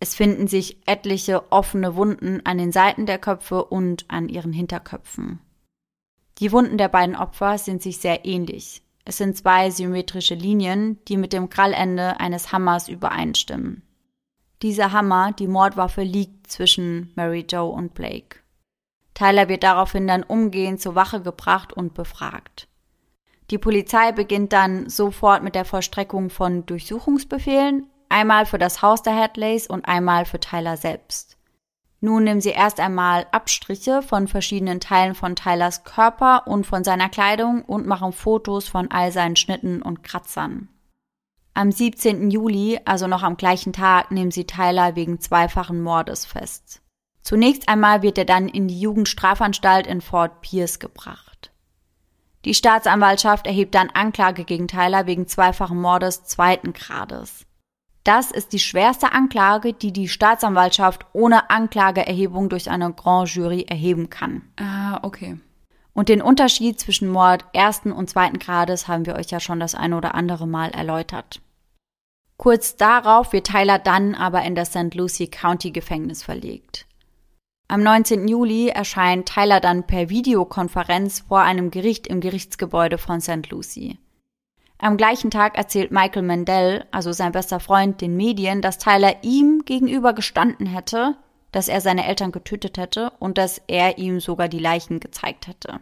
Es 0.00 0.14
finden 0.14 0.46
sich 0.46 0.78
etliche 0.86 1.50
offene 1.50 1.96
Wunden 1.96 2.40
an 2.44 2.58
den 2.58 2.72
Seiten 2.72 3.06
der 3.06 3.18
Köpfe 3.18 3.64
und 3.64 4.04
an 4.08 4.28
ihren 4.28 4.52
Hinterköpfen. 4.52 5.40
Die 6.38 6.52
Wunden 6.52 6.78
der 6.78 6.88
beiden 6.88 7.16
Opfer 7.16 7.58
sind 7.58 7.82
sich 7.82 7.98
sehr 7.98 8.24
ähnlich. 8.24 8.82
Es 9.04 9.16
sind 9.16 9.36
zwei 9.36 9.70
symmetrische 9.70 10.34
Linien, 10.34 10.98
die 11.08 11.16
mit 11.16 11.32
dem 11.32 11.48
Krallende 11.48 12.20
eines 12.20 12.52
Hammers 12.52 12.88
übereinstimmen. 12.88 13.82
Dieser 14.62 14.92
Hammer, 14.92 15.32
die 15.32 15.46
Mordwaffe, 15.46 16.02
liegt 16.02 16.50
zwischen 16.50 17.12
Mary 17.14 17.46
Jo 17.48 17.68
und 17.68 17.94
Blake. 17.94 18.40
Tyler 19.14 19.48
wird 19.48 19.62
daraufhin 19.62 20.06
dann 20.06 20.22
umgehend 20.22 20.80
zur 20.80 20.94
Wache 20.94 21.22
gebracht 21.22 21.72
und 21.72 21.94
befragt. 21.94 22.68
Die 23.50 23.58
Polizei 23.58 24.12
beginnt 24.12 24.52
dann 24.52 24.88
sofort 24.90 25.42
mit 25.42 25.54
der 25.54 25.64
Vollstreckung 25.64 26.28
von 26.28 26.66
Durchsuchungsbefehlen, 26.66 27.86
einmal 28.08 28.46
für 28.46 28.58
das 28.58 28.82
Haus 28.82 29.02
der 29.02 29.16
Hadleys 29.16 29.66
und 29.66 29.86
einmal 29.86 30.24
für 30.24 30.40
Tyler 30.40 30.76
selbst. 30.76 31.36
Nun 32.00 32.24
nehmen 32.24 32.40
sie 32.40 32.50
erst 32.50 32.78
einmal 32.78 33.26
Abstriche 33.32 34.02
von 34.02 34.28
verschiedenen 34.28 34.80
Teilen 34.80 35.14
von 35.14 35.34
Tylers 35.34 35.82
Körper 35.82 36.46
und 36.46 36.64
von 36.64 36.84
seiner 36.84 37.08
Kleidung 37.08 37.62
und 37.64 37.86
machen 37.86 38.12
Fotos 38.12 38.68
von 38.68 38.90
all 38.90 39.10
seinen 39.10 39.34
Schnitten 39.34 39.82
und 39.82 40.04
Kratzern. 40.04 40.68
Am 41.58 41.72
17. 41.72 42.30
Juli, 42.30 42.78
also 42.84 43.08
noch 43.08 43.24
am 43.24 43.36
gleichen 43.36 43.72
Tag, 43.72 44.12
nehmen 44.12 44.30
sie 44.30 44.44
Tyler 44.44 44.94
wegen 44.94 45.18
zweifachen 45.18 45.82
Mordes 45.82 46.24
fest. 46.24 46.82
Zunächst 47.20 47.68
einmal 47.68 48.02
wird 48.02 48.16
er 48.16 48.24
dann 48.24 48.48
in 48.48 48.68
die 48.68 48.78
Jugendstrafanstalt 48.78 49.88
in 49.88 50.00
Fort 50.00 50.40
Pierce 50.40 50.78
gebracht. 50.78 51.50
Die 52.44 52.54
Staatsanwaltschaft 52.54 53.48
erhebt 53.48 53.74
dann 53.74 53.90
Anklage 53.90 54.44
gegen 54.44 54.68
Tyler 54.68 55.06
wegen 55.06 55.26
zweifachen 55.26 55.80
Mordes 55.80 56.22
zweiten 56.22 56.74
Grades. 56.74 57.44
Das 58.04 58.30
ist 58.30 58.52
die 58.52 58.60
schwerste 58.60 59.10
Anklage, 59.10 59.72
die 59.72 59.92
die 59.92 60.06
Staatsanwaltschaft 60.06 61.06
ohne 61.12 61.50
Anklageerhebung 61.50 62.50
durch 62.50 62.70
eine 62.70 62.92
Grand 62.92 63.34
Jury 63.34 63.66
erheben 63.68 64.10
kann. 64.10 64.42
Ah, 64.60 65.00
okay. 65.02 65.40
Und 65.92 66.08
den 66.08 66.22
Unterschied 66.22 66.78
zwischen 66.78 67.08
Mord 67.08 67.44
ersten 67.52 67.90
und 67.90 68.08
zweiten 68.08 68.38
Grades 68.38 68.86
haben 68.86 69.06
wir 69.06 69.16
euch 69.16 69.32
ja 69.32 69.40
schon 69.40 69.58
das 69.58 69.74
eine 69.74 69.96
oder 69.96 70.14
andere 70.14 70.46
Mal 70.46 70.70
erläutert. 70.70 71.40
Kurz 72.38 72.76
darauf 72.76 73.32
wird 73.32 73.48
Tyler 73.48 73.80
dann 73.80 74.14
aber 74.14 74.42
in 74.42 74.54
das 74.54 74.68
St. 74.68 74.94
Lucie 74.94 75.26
County 75.26 75.72
Gefängnis 75.72 76.22
verlegt. 76.22 76.86
Am 77.66 77.82
19. 77.82 78.28
Juli 78.28 78.68
erscheint 78.68 79.28
Tyler 79.28 79.58
dann 79.60 79.86
per 79.86 80.08
Videokonferenz 80.08 81.24
vor 81.28 81.40
einem 81.40 81.72
Gericht 81.72 82.06
im 82.06 82.20
Gerichtsgebäude 82.20 82.96
von 82.96 83.20
St. 83.20 83.50
Lucie. 83.50 83.98
Am 84.78 84.96
gleichen 84.96 85.32
Tag 85.32 85.58
erzählt 85.58 85.90
Michael 85.90 86.22
Mandel, 86.22 86.86
also 86.92 87.10
sein 87.12 87.32
bester 87.32 87.58
Freund, 87.58 88.00
den 88.00 88.16
Medien, 88.16 88.62
dass 88.62 88.78
Tyler 88.78 89.16
ihm 89.22 89.64
gegenüber 89.64 90.12
gestanden 90.12 90.66
hätte, 90.66 91.16
dass 91.50 91.66
er 91.66 91.80
seine 91.80 92.06
Eltern 92.06 92.30
getötet 92.30 92.78
hätte 92.78 93.10
und 93.18 93.36
dass 93.36 93.60
er 93.66 93.98
ihm 93.98 94.20
sogar 94.20 94.48
die 94.48 94.60
Leichen 94.60 95.00
gezeigt 95.00 95.48
hätte. 95.48 95.80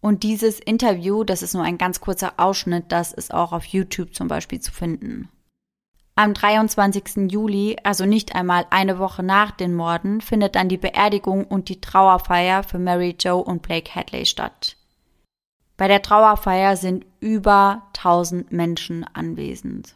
Und 0.00 0.22
dieses 0.22 0.60
Interview, 0.60 1.24
das 1.24 1.42
ist 1.42 1.54
nur 1.54 1.64
ein 1.64 1.78
ganz 1.78 2.00
kurzer 2.00 2.34
Ausschnitt, 2.36 2.84
das 2.92 3.12
ist 3.12 3.34
auch 3.34 3.52
auf 3.52 3.64
YouTube 3.64 4.14
zum 4.14 4.28
Beispiel 4.28 4.60
zu 4.60 4.70
finden. 4.70 5.28
Am 6.16 6.34
23. 6.34 7.30
Juli, 7.30 7.76
also 7.82 8.04
nicht 8.04 8.34
einmal 8.34 8.66
eine 8.70 8.98
Woche 8.98 9.22
nach 9.22 9.52
den 9.52 9.74
Morden, 9.74 10.20
findet 10.20 10.54
dann 10.54 10.68
die 10.68 10.76
Beerdigung 10.76 11.44
und 11.44 11.68
die 11.68 11.80
Trauerfeier 11.80 12.62
für 12.62 12.78
Mary 12.78 13.16
Jo 13.18 13.38
und 13.38 13.62
Blake 13.62 13.94
Hadley 13.94 14.26
statt. 14.26 14.76
Bei 15.76 15.88
der 15.88 16.02
Trauerfeier 16.02 16.76
sind 16.76 17.06
über 17.20 17.84
1000 17.96 18.52
Menschen 18.52 19.06
anwesend. 19.14 19.94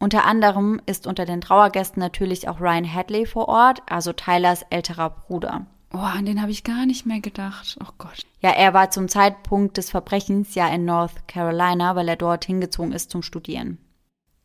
Unter 0.00 0.24
anderem 0.24 0.80
ist 0.86 1.06
unter 1.06 1.26
den 1.26 1.40
Trauergästen 1.40 2.00
natürlich 2.00 2.48
auch 2.48 2.60
Ryan 2.60 2.92
Hadley 2.92 3.24
vor 3.24 3.46
Ort, 3.46 3.82
also 3.88 4.12
Tylers 4.12 4.62
älterer 4.70 5.10
Bruder. 5.10 5.66
Oh, 5.94 5.98
an 5.98 6.26
den 6.26 6.42
habe 6.42 6.50
ich 6.50 6.64
gar 6.64 6.86
nicht 6.86 7.06
mehr 7.06 7.20
gedacht. 7.20 7.76
Oh 7.80 7.92
Gott. 7.98 8.26
Ja, 8.40 8.50
er 8.50 8.74
war 8.74 8.90
zum 8.90 9.08
Zeitpunkt 9.08 9.76
des 9.76 9.90
Verbrechens 9.90 10.56
ja 10.56 10.66
in 10.66 10.86
North 10.86 11.28
Carolina, 11.28 11.94
weil 11.94 12.08
er 12.08 12.16
dort 12.16 12.44
hingezogen 12.46 12.92
ist 12.92 13.12
zum 13.12 13.22
Studieren. 13.22 13.78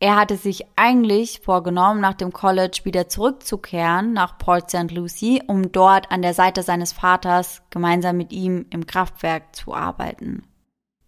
Er 0.00 0.14
hatte 0.16 0.36
sich 0.36 0.64
eigentlich 0.76 1.40
vorgenommen, 1.40 2.00
nach 2.00 2.14
dem 2.14 2.32
College 2.32 2.80
wieder 2.84 3.08
zurückzukehren 3.08 4.12
nach 4.12 4.38
Port 4.38 4.70
St. 4.70 4.92
Lucie, 4.92 5.42
um 5.46 5.72
dort 5.72 6.12
an 6.12 6.22
der 6.22 6.34
Seite 6.34 6.62
seines 6.62 6.92
Vaters 6.92 7.62
gemeinsam 7.70 8.16
mit 8.16 8.32
ihm 8.32 8.66
im 8.70 8.86
Kraftwerk 8.86 9.56
zu 9.56 9.74
arbeiten. 9.74 10.44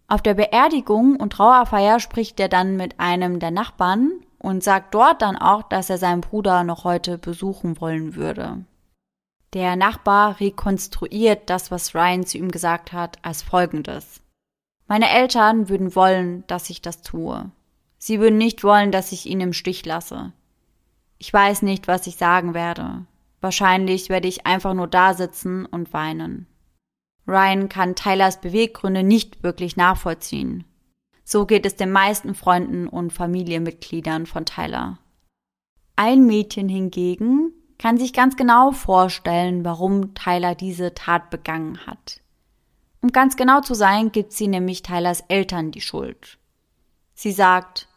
Auf 0.09 0.21
der 0.21 0.33
Beerdigung 0.33 1.15
und 1.15 1.31
Trauerfeier 1.31 2.01
spricht 2.01 2.37
er 2.41 2.49
dann 2.49 2.75
mit 2.75 2.99
einem 2.99 3.39
der 3.39 3.51
Nachbarn 3.51 4.11
und 4.39 4.61
sagt 4.61 4.93
dort 4.93 5.21
dann 5.21 5.37
auch, 5.37 5.63
dass 5.63 5.89
er 5.89 5.97
seinen 5.97 6.19
Bruder 6.19 6.65
noch 6.65 6.83
heute 6.83 7.17
besuchen 7.17 7.79
wollen 7.79 8.15
würde. 8.15 8.65
Der 9.53 9.77
Nachbar 9.77 10.41
rekonstruiert 10.41 11.49
das, 11.49 11.71
was 11.71 11.95
Ryan 11.95 12.25
zu 12.25 12.37
ihm 12.37 12.51
gesagt 12.51 12.91
hat, 12.91 13.19
als 13.21 13.41
folgendes. 13.41 14.21
Meine 14.87 15.09
Eltern 15.09 15.69
würden 15.69 15.95
wollen, 15.95 16.43
dass 16.47 16.69
ich 16.69 16.81
das 16.81 17.01
tue. 17.01 17.49
Sie 18.03 18.19
würden 18.19 18.39
nicht 18.39 18.63
wollen, 18.63 18.91
dass 18.91 19.11
ich 19.11 19.27
ihn 19.27 19.41
im 19.41 19.53
Stich 19.53 19.85
lasse. 19.85 20.33
Ich 21.19 21.31
weiß 21.31 21.61
nicht, 21.61 21.87
was 21.87 22.07
ich 22.07 22.15
sagen 22.15 22.55
werde. 22.55 23.05
Wahrscheinlich 23.41 24.09
werde 24.09 24.27
ich 24.27 24.47
einfach 24.47 24.73
nur 24.73 24.87
da 24.87 25.13
sitzen 25.13 25.67
und 25.67 25.93
weinen. 25.93 26.47
Ryan 27.27 27.69
kann 27.69 27.95
Tylers 27.95 28.41
Beweggründe 28.41 29.03
nicht 29.03 29.43
wirklich 29.43 29.77
nachvollziehen. 29.77 30.63
So 31.23 31.45
geht 31.45 31.63
es 31.63 31.75
den 31.75 31.91
meisten 31.91 32.33
Freunden 32.33 32.87
und 32.87 33.13
Familienmitgliedern 33.13 34.25
von 34.25 34.47
Tyler. 34.47 34.97
Ein 35.95 36.25
Mädchen 36.25 36.69
hingegen 36.69 37.53
kann 37.77 37.99
sich 37.99 38.13
ganz 38.13 38.35
genau 38.35 38.71
vorstellen, 38.71 39.63
warum 39.63 40.15
Tyler 40.15 40.55
diese 40.55 40.95
Tat 40.95 41.29
begangen 41.29 41.85
hat. 41.85 42.21
Um 43.03 43.11
ganz 43.11 43.35
genau 43.35 43.61
zu 43.61 43.75
sein, 43.75 44.11
gibt 44.11 44.31
sie 44.31 44.47
nämlich 44.47 44.81
Tylers 44.81 45.23
Eltern 45.27 45.69
die 45.69 45.81
Schuld. 45.81 46.39
Sie 47.13 47.31
sagt, 47.31 47.87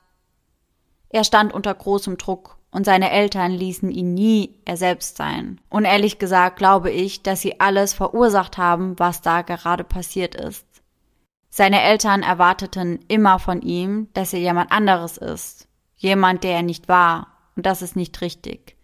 er 1.14 1.22
stand 1.22 1.54
unter 1.54 1.72
großem 1.72 2.18
Druck 2.18 2.58
und 2.72 2.84
seine 2.84 3.12
Eltern 3.12 3.52
ließen 3.52 3.88
ihn 3.88 4.14
nie 4.14 4.58
er 4.64 4.76
selbst 4.76 5.16
sein. 5.16 5.60
Und 5.70 5.84
ehrlich 5.84 6.18
gesagt 6.18 6.56
glaube 6.56 6.90
ich, 6.90 7.22
dass 7.22 7.40
sie 7.40 7.60
alles 7.60 7.94
verursacht 7.94 8.58
haben, 8.58 8.98
was 8.98 9.22
da 9.22 9.42
gerade 9.42 9.84
passiert 9.84 10.34
ist. 10.34 10.66
Seine 11.50 11.82
Eltern 11.82 12.24
erwarteten 12.24 12.98
immer 13.06 13.38
von 13.38 13.62
ihm, 13.62 14.08
dass 14.12 14.32
er 14.32 14.40
jemand 14.40 14.72
anderes 14.72 15.16
ist. 15.16 15.68
Jemand, 15.94 16.42
der 16.42 16.56
er 16.56 16.62
nicht 16.62 16.88
war. 16.88 17.28
Und 17.54 17.64
das 17.64 17.80
ist 17.80 17.94
nicht 17.94 18.20
richtig. 18.20 18.76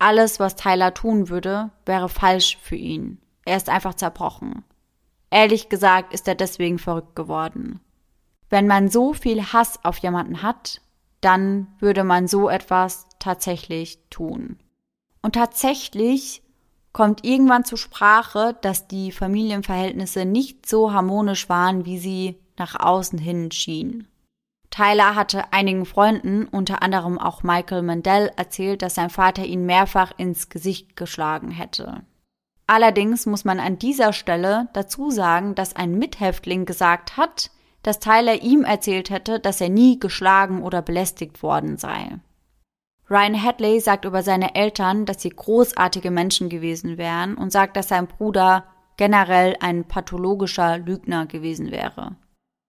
Alles, 0.00 0.40
was 0.40 0.56
Tyler 0.56 0.94
tun 0.94 1.28
würde, 1.28 1.70
wäre 1.86 2.08
falsch 2.08 2.58
für 2.60 2.74
ihn. 2.74 3.18
Er 3.44 3.56
ist 3.56 3.68
einfach 3.68 3.94
zerbrochen. 3.94 4.64
Ehrlich 5.30 5.68
gesagt 5.68 6.12
ist 6.12 6.26
er 6.26 6.34
deswegen 6.34 6.80
verrückt 6.80 7.14
geworden. 7.14 7.78
Wenn 8.50 8.66
man 8.66 8.88
so 8.88 9.14
viel 9.14 9.52
Hass 9.52 9.78
auf 9.84 9.98
jemanden 9.98 10.42
hat, 10.42 10.81
dann 11.22 11.68
würde 11.78 12.04
man 12.04 12.28
so 12.28 12.50
etwas 12.50 13.06
tatsächlich 13.18 13.98
tun. 14.10 14.58
Und 15.22 15.36
tatsächlich 15.36 16.42
kommt 16.92 17.24
irgendwann 17.24 17.64
zur 17.64 17.78
Sprache, 17.78 18.56
dass 18.60 18.88
die 18.88 19.12
Familienverhältnisse 19.12 20.26
nicht 20.26 20.68
so 20.68 20.92
harmonisch 20.92 21.48
waren, 21.48 21.86
wie 21.86 21.98
sie 21.98 22.38
nach 22.58 22.78
außen 22.78 23.18
hin 23.18 23.50
schienen. 23.50 24.08
Tyler 24.70 25.14
hatte 25.14 25.52
einigen 25.52 25.84
Freunden, 25.84 26.46
unter 26.46 26.82
anderem 26.82 27.18
auch 27.18 27.42
Michael 27.42 27.82
Mandel, 27.82 28.30
erzählt, 28.36 28.82
dass 28.82 28.94
sein 28.94 29.10
Vater 29.10 29.44
ihn 29.44 29.66
mehrfach 29.66 30.12
ins 30.16 30.48
Gesicht 30.48 30.96
geschlagen 30.96 31.50
hätte. 31.50 32.02
Allerdings 32.66 33.26
muss 33.26 33.44
man 33.44 33.60
an 33.60 33.78
dieser 33.78 34.14
Stelle 34.14 34.68
dazu 34.72 35.10
sagen, 35.10 35.54
dass 35.54 35.76
ein 35.76 35.98
Mithäftling 35.98 36.64
gesagt 36.64 37.18
hat, 37.18 37.50
dass 37.82 37.98
Tyler 37.98 38.42
ihm 38.42 38.64
erzählt 38.64 39.10
hätte, 39.10 39.40
dass 39.40 39.60
er 39.60 39.68
nie 39.68 39.98
geschlagen 39.98 40.62
oder 40.62 40.82
belästigt 40.82 41.42
worden 41.42 41.76
sei. 41.76 42.18
Ryan 43.10 43.42
Hadley 43.42 43.80
sagt 43.80 44.04
über 44.04 44.22
seine 44.22 44.54
Eltern, 44.54 45.04
dass 45.04 45.20
sie 45.20 45.30
großartige 45.30 46.10
Menschen 46.10 46.48
gewesen 46.48 46.96
wären 46.96 47.36
und 47.36 47.52
sagt, 47.52 47.76
dass 47.76 47.88
sein 47.88 48.06
Bruder 48.06 48.64
generell 48.96 49.56
ein 49.60 49.84
pathologischer 49.84 50.78
Lügner 50.78 51.26
gewesen 51.26 51.70
wäre. 51.70 52.16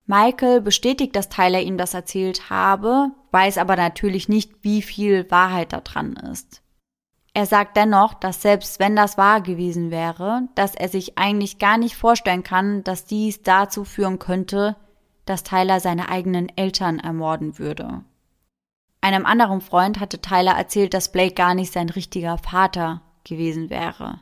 Michael 0.05 0.59
bestätigt, 0.59 1.15
dass 1.15 1.29
Tyler 1.29 1.61
ihm 1.61 1.77
das 1.77 1.93
erzählt 1.93 2.49
habe, 2.49 3.11
weiß 3.31 3.57
aber 3.57 3.77
natürlich 3.77 4.27
nicht, 4.27 4.51
wie 4.61 4.81
viel 4.81 5.29
Wahrheit 5.31 5.71
da 5.71 5.79
dran 5.79 6.13
ist. 6.13 6.61
Er 7.33 7.45
sagt 7.45 7.77
dennoch, 7.77 8.13
dass 8.13 8.41
selbst 8.41 8.79
wenn 8.79 8.95
das 8.95 9.17
wahr 9.17 9.41
gewesen 9.41 9.91
wäre, 9.91 10.49
dass 10.55 10.75
er 10.75 10.89
sich 10.89 11.17
eigentlich 11.17 11.57
gar 11.57 11.77
nicht 11.77 11.95
vorstellen 11.95 12.43
kann, 12.43 12.83
dass 12.83 13.05
dies 13.05 13.41
dazu 13.41 13.85
führen 13.85 14.19
könnte, 14.19 14.75
dass 15.25 15.43
Tyler 15.43 15.79
seine 15.79 16.09
eigenen 16.09 16.49
Eltern 16.57 16.99
ermorden 16.99 17.57
würde. 17.59 18.03
Einem 19.01 19.25
anderen 19.25 19.61
Freund 19.61 19.99
hatte 19.99 20.21
Tyler 20.21 20.53
erzählt, 20.53 20.93
dass 20.93 21.11
Blake 21.11 21.33
gar 21.33 21.55
nicht 21.55 21.73
sein 21.73 21.89
richtiger 21.89 22.37
Vater 22.37 23.01
gewesen 23.25 23.69
wäre. 23.69 24.19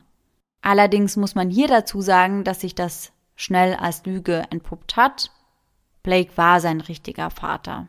Allerdings 0.60 1.16
muss 1.16 1.34
man 1.34 1.50
hier 1.50 1.68
dazu 1.68 2.00
sagen, 2.00 2.44
dass 2.44 2.60
sich 2.60 2.74
das 2.74 3.12
schnell 3.34 3.74
als 3.74 4.04
Lüge 4.04 4.44
entpuppt 4.50 4.96
hat. 4.96 5.30
Blake 6.02 6.36
war 6.36 6.60
sein 6.60 6.80
richtiger 6.80 7.30
Vater. 7.30 7.88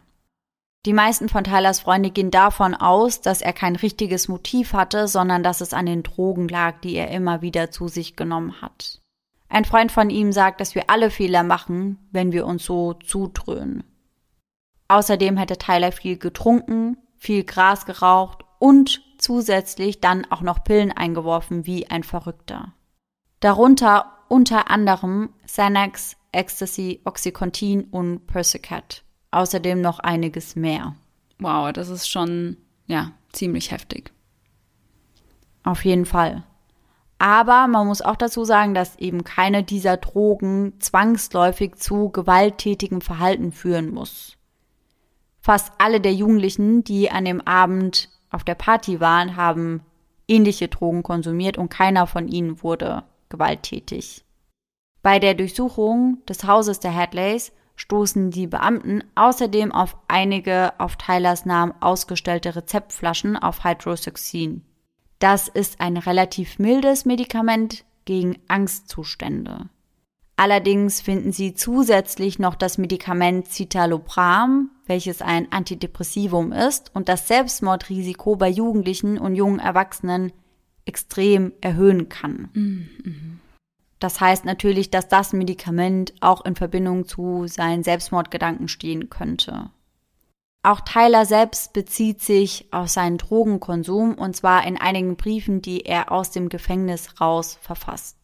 Die 0.86 0.94
meisten 0.94 1.30
von 1.30 1.46
Tylers 1.46 1.80
Freunde 1.80 2.12
gehen 2.12 2.30
davon 2.30 2.76
aus, 2.76 3.22
dass 3.22 3.42
er 3.42 3.54
kein 3.54 3.76
richtiges 3.76 4.28
Motiv 4.28 4.74
hatte, 4.74 5.08
sondern 5.08 5.42
dass 5.42 5.62
es 5.62 5.74
an 5.74 5.86
den 5.86 6.04
Drogen 6.04 6.50
lag, 6.50 6.82
die 6.82 6.96
er 6.96 7.10
immer 7.10 7.42
wieder 7.42 7.72
zu 7.72 7.88
sich 7.88 8.16
genommen 8.18 8.62
hat. 8.62 9.00
Ein 9.54 9.66
Freund 9.66 9.92
von 9.92 10.10
ihm 10.10 10.32
sagt, 10.32 10.62
dass 10.62 10.74
wir 10.74 10.90
alle 10.90 11.12
Fehler 11.12 11.44
machen, 11.44 12.00
wenn 12.12 12.32
wir 12.32 12.48
uns 12.48 12.66
so 12.66 12.94
zudröhnen. 12.94 13.84
Außerdem 14.88 15.38
hätte 15.38 15.60
Tyler 15.60 15.92
viel 15.92 16.18
getrunken, 16.18 16.98
viel 17.18 17.44
Gras 17.44 17.86
geraucht 17.86 18.44
und 18.58 19.04
zusätzlich 19.20 20.02
dann 20.02 20.26
auch 20.32 20.42
noch 20.42 20.64
Pillen 20.64 20.92
eingeworfen 20.92 21.68
wie 21.68 21.88
ein 21.88 22.02
Verrückter. 22.02 22.74
Darunter 23.42 24.18
unter 24.28 24.72
anderem 24.72 25.30
Xanax, 25.46 26.18
Ecstasy, 26.32 27.02
Oxycontin 27.06 27.84
und 27.92 28.26
Persicat. 28.26 29.04
Außerdem 29.30 29.82
noch 29.82 30.00
einiges 30.00 30.56
mehr. 30.56 30.96
Wow, 31.38 31.72
das 31.72 31.90
ist 31.90 32.08
schon, 32.08 32.58
ja, 32.88 33.12
ziemlich 33.32 33.70
heftig. 33.70 34.12
Auf 35.62 35.86
jeden 35.86 36.08
Fall. 36.08 36.44
Aber 37.24 37.68
man 37.68 37.88
muss 37.88 38.02
auch 38.02 38.18
dazu 38.18 38.44
sagen, 38.44 38.74
dass 38.74 38.98
eben 38.98 39.24
keine 39.24 39.64
dieser 39.64 39.96
Drogen 39.96 40.74
zwangsläufig 40.82 41.76
zu 41.76 42.10
gewalttätigem 42.10 43.00
Verhalten 43.00 43.54
führen 43.54 43.94
muss. 43.94 44.36
Fast 45.40 45.72
alle 45.78 46.02
der 46.02 46.14
Jugendlichen, 46.14 46.84
die 46.84 47.10
an 47.10 47.24
dem 47.24 47.40
Abend 47.40 48.10
auf 48.30 48.44
der 48.44 48.56
Party 48.56 49.00
waren, 49.00 49.38
haben 49.38 49.84
ähnliche 50.28 50.68
Drogen 50.68 51.02
konsumiert 51.02 51.58
und 51.58 51.70
keiner 51.70 52.08
von 52.08 52.28
ihnen 52.28 52.62
wurde 52.62 53.04
gewalttätig. 53.30 54.26
Bei 55.02 55.18
der 55.18 55.34
Durchsuchung 55.34 56.18
des 56.28 56.44
Hauses 56.44 56.82
der 56.82 56.94
Hadleys 56.94 57.54
stoßen 57.78 58.32
die 58.32 58.48
Beamten 58.48 59.02
außerdem 59.16 59.72
auf 59.72 59.96
einige 60.10 60.74
auf 60.78 60.98
Tylers 60.98 61.46
Namen 61.46 61.74
ausgestellte 61.80 62.54
Rezeptflaschen 62.54 63.38
auf 63.38 63.64
Hydroxyxin. 63.64 64.66
Das 65.24 65.48
ist 65.48 65.80
ein 65.80 65.96
relativ 65.96 66.60
mildes 66.60 67.06
Medikament 67.06 67.86
gegen 68.04 68.40
Angstzustände. 68.50 69.70
Allerdings 70.36 71.00
finden 71.00 71.32
sie 71.32 71.54
zusätzlich 71.54 72.40
noch 72.40 72.56
das 72.56 72.78
Medikament 72.78 73.48
Citalopram, 73.48 74.70
welches 74.86 75.22
ein 75.22 75.50
Antidepressivum 75.50 76.52
ist 76.52 76.94
und 76.94 77.08
das 77.08 77.30
Selbstmordrisiko 77.30 78.36
bei 78.36 78.50
Jugendlichen 78.50 79.18
und 79.18 79.36
jungen 79.36 79.60
Erwachsenen 79.60 80.34
extrem 80.84 81.54
erhöhen 81.62 82.10
kann. 82.10 82.50
Das 84.00 84.20
heißt 84.20 84.44
natürlich, 84.44 84.92
dass 84.92 85.08
das 85.08 85.32
Medikament 85.32 86.14
auch 86.20 86.44
in 86.44 86.58
Verbindung 86.58 87.08
zu 87.08 87.48
seinen 87.48 87.84
Selbstmordgedanken 87.84 88.68
stehen 88.68 89.10
könnte. 89.10 89.70
Auch 90.66 90.80
Tyler 90.80 91.26
selbst 91.26 91.74
bezieht 91.74 92.22
sich 92.22 92.68
auf 92.72 92.88
seinen 92.88 93.18
Drogenkonsum 93.18 94.16
und 94.16 94.34
zwar 94.36 94.66
in 94.66 94.78
einigen 94.80 95.18
Briefen, 95.18 95.62
die 95.62 95.86
er 95.86 96.10
aus 96.12 96.32
dem 96.32 96.48
Gefängnis 96.48 97.20
raus 97.20 97.58
verfasst. 97.62 98.18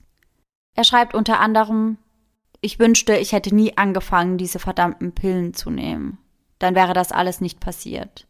Er 0.74 0.86
schreibt 0.86 1.14
unter 1.14 1.42
anderem, 1.42 1.98
ich 2.62 2.80
wünschte, 2.80 3.18
ich 3.18 3.34
hätte 3.34 3.54
nie 3.54 3.78
angefangen, 3.78 4.38
diese 4.38 4.60
verdammten 4.60 5.14
Pillen 5.14 5.54
zu 5.54 5.70
nehmen. 5.70 6.18
Dann 6.60 6.76
wäre 6.76 6.94
das 6.94 7.12
alles 7.12 7.42
nicht 7.42 7.60
passiert. 7.60 8.26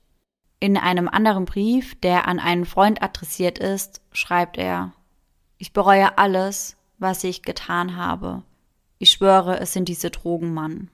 In 0.59 0.75
einem 0.75 1.07
anderen 1.07 1.45
Brief, 1.45 1.99
der 2.01 2.27
an 2.27 2.39
einen 2.39 2.65
Freund 2.65 3.03
adressiert 3.03 3.59
ist, 3.59 4.01
schreibt 4.11 4.57
er, 4.57 4.91
ich 5.57 5.71
bereue 5.71 6.17
alles, 6.17 6.77
was 6.97 7.23
ich 7.23 7.43
getan 7.43 7.95
habe. 7.95 8.43
Ich 8.97 9.11
schwöre, 9.11 9.59
es 9.59 9.73
sind 9.73 9.87
diese 9.87 10.09
Drogen, 10.09 10.53
Mann. 10.53 10.89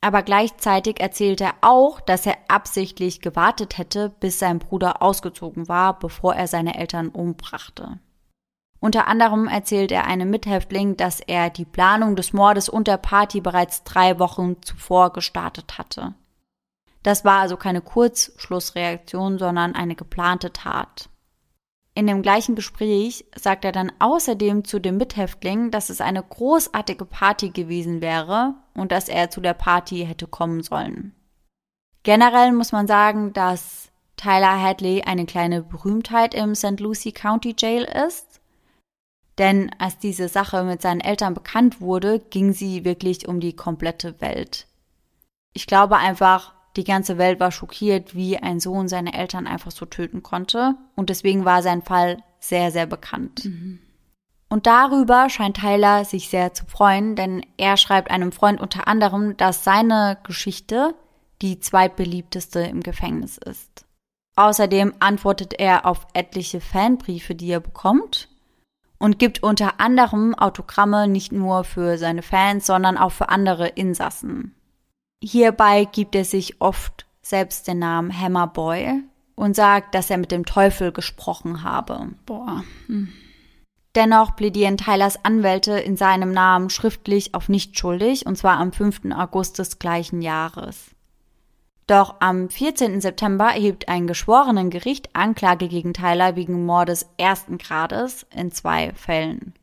Aber 0.00 0.22
gleichzeitig 0.22 1.00
erzählt 1.00 1.40
er 1.40 1.54
auch, 1.60 2.00
dass 2.00 2.24
er 2.24 2.36
absichtlich 2.46 3.20
gewartet 3.20 3.78
hätte, 3.78 4.10
bis 4.20 4.38
sein 4.38 4.60
Bruder 4.60 5.02
ausgezogen 5.02 5.68
war, 5.68 5.98
bevor 5.98 6.34
er 6.34 6.46
seine 6.46 6.78
Eltern 6.78 7.08
umbrachte. 7.08 7.98
Unter 8.80 9.08
anderem 9.08 9.48
erzählt 9.48 9.90
er 9.90 10.06
einem 10.06 10.30
Mithäftling, 10.30 10.96
dass 10.96 11.18
er 11.18 11.50
die 11.50 11.64
Planung 11.64 12.14
des 12.14 12.32
Mordes 12.32 12.68
und 12.68 12.86
der 12.86 12.96
Party 12.96 13.40
bereits 13.40 13.82
drei 13.82 14.20
Wochen 14.20 14.62
zuvor 14.62 15.12
gestartet 15.12 15.78
hatte. 15.78 16.14
Das 17.02 17.24
war 17.24 17.40
also 17.40 17.56
keine 17.56 17.80
Kurzschlussreaktion, 17.80 19.38
sondern 19.38 19.74
eine 19.74 19.96
geplante 19.96 20.52
Tat. 20.52 21.08
In 21.94 22.06
dem 22.06 22.22
gleichen 22.22 22.54
Gespräch 22.54 23.24
sagt 23.34 23.64
er 23.64 23.72
dann 23.72 23.90
außerdem 23.98 24.64
zu 24.64 24.78
dem 24.78 24.98
Mithäftling, 24.98 25.72
dass 25.72 25.90
es 25.90 26.00
eine 26.00 26.22
großartige 26.22 27.04
Party 27.04 27.50
gewesen 27.50 28.00
wäre 28.00 28.54
und 28.78 28.92
dass 28.92 29.08
er 29.08 29.30
zu 29.30 29.40
der 29.40 29.54
Party 29.54 30.04
hätte 30.06 30.26
kommen 30.26 30.62
sollen. 30.62 31.14
Generell 32.02 32.52
muss 32.52 32.72
man 32.72 32.86
sagen, 32.86 33.32
dass 33.32 33.90
Tyler 34.16 34.60
Hadley 34.60 35.02
eine 35.02 35.26
kleine 35.26 35.62
Berühmtheit 35.62 36.34
im 36.34 36.54
St. 36.54 36.80
Lucie 36.80 37.12
County 37.12 37.54
Jail 37.56 37.84
ist. 38.06 38.40
Denn 39.38 39.70
als 39.78 39.98
diese 39.98 40.28
Sache 40.28 40.64
mit 40.64 40.82
seinen 40.82 41.00
Eltern 41.00 41.34
bekannt 41.34 41.80
wurde, 41.80 42.18
ging 42.18 42.52
sie 42.52 42.84
wirklich 42.84 43.28
um 43.28 43.38
die 43.38 43.54
komplette 43.54 44.20
Welt. 44.20 44.66
Ich 45.54 45.66
glaube 45.66 45.96
einfach, 45.96 46.54
die 46.76 46.84
ganze 46.84 47.18
Welt 47.18 47.40
war 47.40 47.52
schockiert, 47.52 48.14
wie 48.14 48.36
ein 48.36 48.60
Sohn 48.60 48.88
seine 48.88 49.14
Eltern 49.14 49.46
einfach 49.46 49.70
so 49.70 49.86
töten 49.86 50.22
konnte. 50.22 50.74
Und 50.96 51.10
deswegen 51.10 51.44
war 51.44 51.62
sein 51.62 51.82
Fall 51.82 52.22
sehr, 52.40 52.70
sehr 52.70 52.86
bekannt. 52.86 53.44
Mhm. 53.44 53.80
Und 54.48 54.66
darüber 54.66 55.28
scheint 55.28 55.58
Tyler 55.58 56.04
sich 56.04 56.30
sehr 56.30 56.54
zu 56.54 56.64
freuen, 56.64 57.16
denn 57.16 57.44
er 57.58 57.76
schreibt 57.76 58.10
einem 58.10 58.32
Freund 58.32 58.60
unter 58.60 58.88
anderem, 58.88 59.36
dass 59.36 59.64
seine 59.64 60.18
Geschichte 60.22 60.94
die 61.42 61.60
zweitbeliebteste 61.60 62.60
im 62.60 62.82
Gefängnis 62.82 63.36
ist. 63.38 63.84
Außerdem 64.36 64.94
antwortet 65.00 65.54
er 65.58 65.84
auf 65.84 66.06
etliche 66.14 66.60
Fanbriefe, 66.60 67.34
die 67.34 67.50
er 67.50 67.60
bekommt 67.60 68.28
und 68.98 69.18
gibt 69.18 69.42
unter 69.42 69.80
anderem 69.80 70.34
Autogramme 70.34 71.08
nicht 71.08 71.32
nur 71.32 71.64
für 71.64 71.98
seine 71.98 72.22
Fans, 72.22 72.66
sondern 72.66 72.96
auch 72.96 73.12
für 73.12 73.28
andere 73.28 73.68
Insassen. 73.68 74.54
Hierbei 75.22 75.84
gibt 75.84 76.14
er 76.14 76.24
sich 76.24 76.60
oft 76.60 77.06
selbst 77.20 77.66
den 77.68 77.80
Namen 77.80 78.16
Hammerboy 78.18 79.02
und 79.34 79.54
sagt, 79.54 79.94
dass 79.94 80.10
er 80.10 80.18
mit 80.18 80.32
dem 80.32 80.46
Teufel 80.46 80.92
gesprochen 80.92 81.62
habe. 81.62 82.10
Boah. 82.24 82.64
Hm. 82.86 83.12
Dennoch 83.94 84.36
plädieren 84.36 84.76
Tylers 84.76 85.24
Anwälte 85.24 85.72
in 85.72 85.96
seinem 85.96 86.32
Namen 86.32 86.70
schriftlich 86.70 87.34
auf 87.34 87.48
nicht 87.48 87.78
schuldig, 87.78 88.26
und 88.26 88.36
zwar 88.36 88.58
am 88.58 88.72
5. 88.72 89.12
August 89.16 89.58
des 89.58 89.78
gleichen 89.78 90.22
Jahres. 90.22 90.90
Doch 91.86 92.16
am 92.20 92.50
14. 92.50 93.00
September 93.00 93.46
erhebt 93.46 93.88
ein 93.88 94.06
Geschworenengericht 94.06 95.16
Anklage 95.16 95.68
gegen 95.68 95.94
Tyler 95.94 96.36
wegen 96.36 96.66
Mordes 96.66 97.06
ersten 97.16 97.56
Grades 97.56 98.26
in 98.34 98.52
zwei 98.52 98.92
Fällen. 98.92 99.54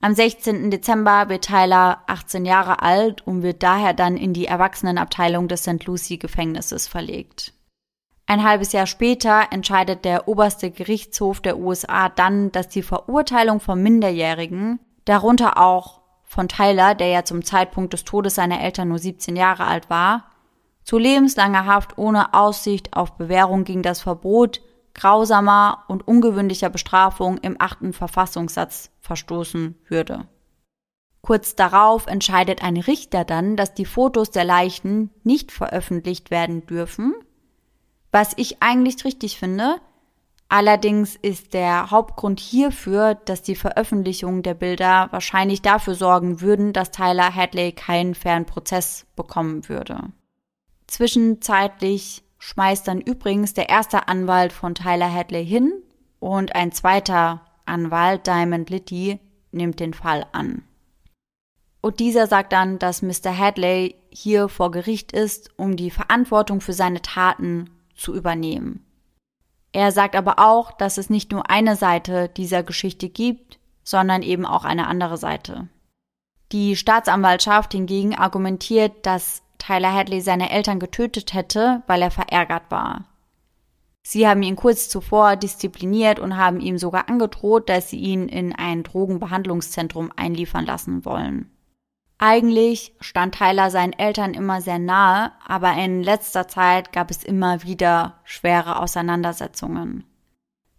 Am 0.00 0.14
16. 0.14 0.70
Dezember 0.70 1.28
wird 1.28 1.44
Tyler 1.44 2.02
18 2.08 2.44
Jahre 2.44 2.82
alt 2.82 3.24
und 3.26 3.42
wird 3.42 3.62
daher 3.62 3.94
dann 3.94 4.16
in 4.16 4.32
die 4.32 4.46
Erwachsenenabteilung 4.46 5.46
des 5.46 5.62
St. 5.62 5.84
Lucie 5.84 6.18
Gefängnisses 6.18 6.88
verlegt. 6.88 7.52
Ein 8.30 8.44
halbes 8.44 8.70
Jahr 8.70 8.86
später 8.86 9.48
entscheidet 9.50 10.04
der 10.04 10.28
oberste 10.28 10.70
Gerichtshof 10.70 11.40
der 11.40 11.58
USA 11.58 12.08
dann, 12.08 12.52
dass 12.52 12.68
die 12.68 12.84
Verurteilung 12.84 13.58
von 13.58 13.82
Minderjährigen, 13.82 14.78
darunter 15.04 15.58
auch 15.58 16.00
von 16.22 16.46
Tyler, 16.46 16.94
der 16.94 17.08
ja 17.08 17.24
zum 17.24 17.44
Zeitpunkt 17.44 17.92
des 17.92 18.04
Todes 18.04 18.36
seiner 18.36 18.60
Eltern 18.60 18.86
nur 18.86 19.00
17 19.00 19.34
Jahre 19.34 19.64
alt 19.64 19.90
war, 19.90 20.26
zu 20.84 20.96
lebenslanger 20.96 21.66
Haft 21.66 21.98
ohne 21.98 22.32
Aussicht 22.32 22.96
auf 22.96 23.16
Bewährung 23.16 23.64
gegen 23.64 23.82
das 23.82 24.00
Verbot 24.00 24.60
grausamer 24.94 25.82
und 25.88 26.06
ungewöhnlicher 26.06 26.70
Bestrafung 26.70 27.36
im 27.38 27.56
achten 27.58 27.92
Verfassungssatz 27.92 28.92
verstoßen 29.00 29.74
würde. 29.88 30.28
Kurz 31.20 31.56
darauf 31.56 32.06
entscheidet 32.06 32.62
ein 32.62 32.76
Richter 32.76 33.24
dann, 33.24 33.56
dass 33.56 33.74
die 33.74 33.86
Fotos 33.86 34.30
der 34.30 34.44
Leichen 34.44 35.10
nicht 35.24 35.50
veröffentlicht 35.50 36.30
werden 36.30 36.64
dürfen, 36.66 37.12
Was 38.12 38.32
ich 38.36 38.62
eigentlich 38.62 39.04
richtig 39.04 39.38
finde. 39.38 39.76
Allerdings 40.48 41.14
ist 41.14 41.54
der 41.54 41.92
Hauptgrund 41.92 42.40
hierfür, 42.40 43.14
dass 43.14 43.42
die 43.42 43.54
Veröffentlichung 43.54 44.42
der 44.42 44.54
Bilder 44.54 45.06
wahrscheinlich 45.12 45.62
dafür 45.62 45.94
sorgen 45.94 46.40
würden, 46.40 46.72
dass 46.72 46.90
Tyler 46.90 47.32
Hadley 47.32 47.70
keinen 47.70 48.16
fairen 48.16 48.46
Prozess 48.46 49.06
bekommen 49.14 49.68
würde. 49.68 50.10
Zwischenzeitlich 50.88 52.24
schmeißt 52.40 52.88
dann 52.88 53.00
übrigens 53.00 53.54
der 53.54 53.68
erste 53.68 54.08
Anwalt 54.08 54.52
von 54.52 54.74
Tyler 54.74 55.12
Hadley 55.12 55.46
hin 55.46 55.72
und 56.18 56.56
ein 56.56 56.72
zweiter 56.72 57.42
Anwalt, 57.64 58.26
Diamond 58.26 58.70
Litty, 58.70 59.20
nimmt 59.52 59.78
den 59.78 59.94
Fall 59.94 60.26
an. 60.32 60.64
Und 61.80 62.00
dieser 62.00 62.26
sagt 62.26 62.52
dann, 62.52 62.80
dass 62.80 63.02
Mr. 63.02 63.36
Hadley 63.36 63.94
hier 64.10 64.48
vor 64.48 64.72
Gericht 64.72 65.12
ist, 65.12 65.50
um 65.56 65.76
die 65.76 65.92
Verantwortung 65.92 66.60
für 66.60 66.72
seine 66.72 67.02
Taten 67.02 67.70
zu 68.00 68.14
übernehmen. 68.14 68.84
Er 69.72 69.92
sagt 69.92 70.16
aber 70.16 70.38
auch, 70.38 70.72
dass 70.72 70.98
es 70.98 71.10
nicht 71.10 71.30
nur 71.30 71.48
eine 71.48 71.76
Seite 71.76 72.28
dieser 72.28 72.62
Geschichte 72.62 73.08
gibt, 73.08 73.60
sondern 73.84 74.22
eben 74.22 74.46
auch 74.46 74.64
eine 74.64 74.88
andere 74.88 75.16
Seite. 75.16 75.68
Die 76.52 76.74
Staatsanwaltschaft 76.74 77.72
hingegen 77.72 78.16
argumentiert, 78.16 79.06
dass 79.06 79.42
Tyler 79.58 79.94
Hadley 79.94 80.20
seine 80.20 80.50
Eltern 80.50 80.80
getötet 80.80 81.34
hätte, 81.34 81.82
weil 81.86 82.02
er 82.02 82.10
verärgert 82.10 82.70
war. 82.70 83.04
Sie 84.02 84.26
haben 84.26 84.42
ihn 84.42 84.56
kurz 84.56 84.88
zuvor 84.88 85.36
diszipliniert 85.36 86.18
und 86.18 86.36
haben 86.36 86.60
ihm 86.60 86.78
sogar 86.78 87.08
angedroht, 87.08 87.68
dass 87.68 87.90
sie 87.90 87.98
ihn 87.98 88.28
in 88.28 88.54
ein 88.54 88.82
Drogenbehandlungszentrum 88.82 90.10
einliefern 90.16 90.64
lassen 90.66 91.04
wollen. 91.04 91.49
Eigentlich 92.22 92.94
stand 93.00 93.34
Tyler 93.34 93.70
seinen 93.70 93.94
Eltern 93.94 94.34
immer 94.34 94.60
sehr 94.60 94.78
nahe, 94.78 95.32
aber 95.46 95.72
in 95.72 96.02
letzter 96.02 96.46
Zeit 96.46 96.92
gab 96.92 97.10
es 97.10 97.24
immer 97.24 97.62
wieder 97.62 98.20
schwere 98.24 98.78
Auseinandersetzungen. 98.78 100.04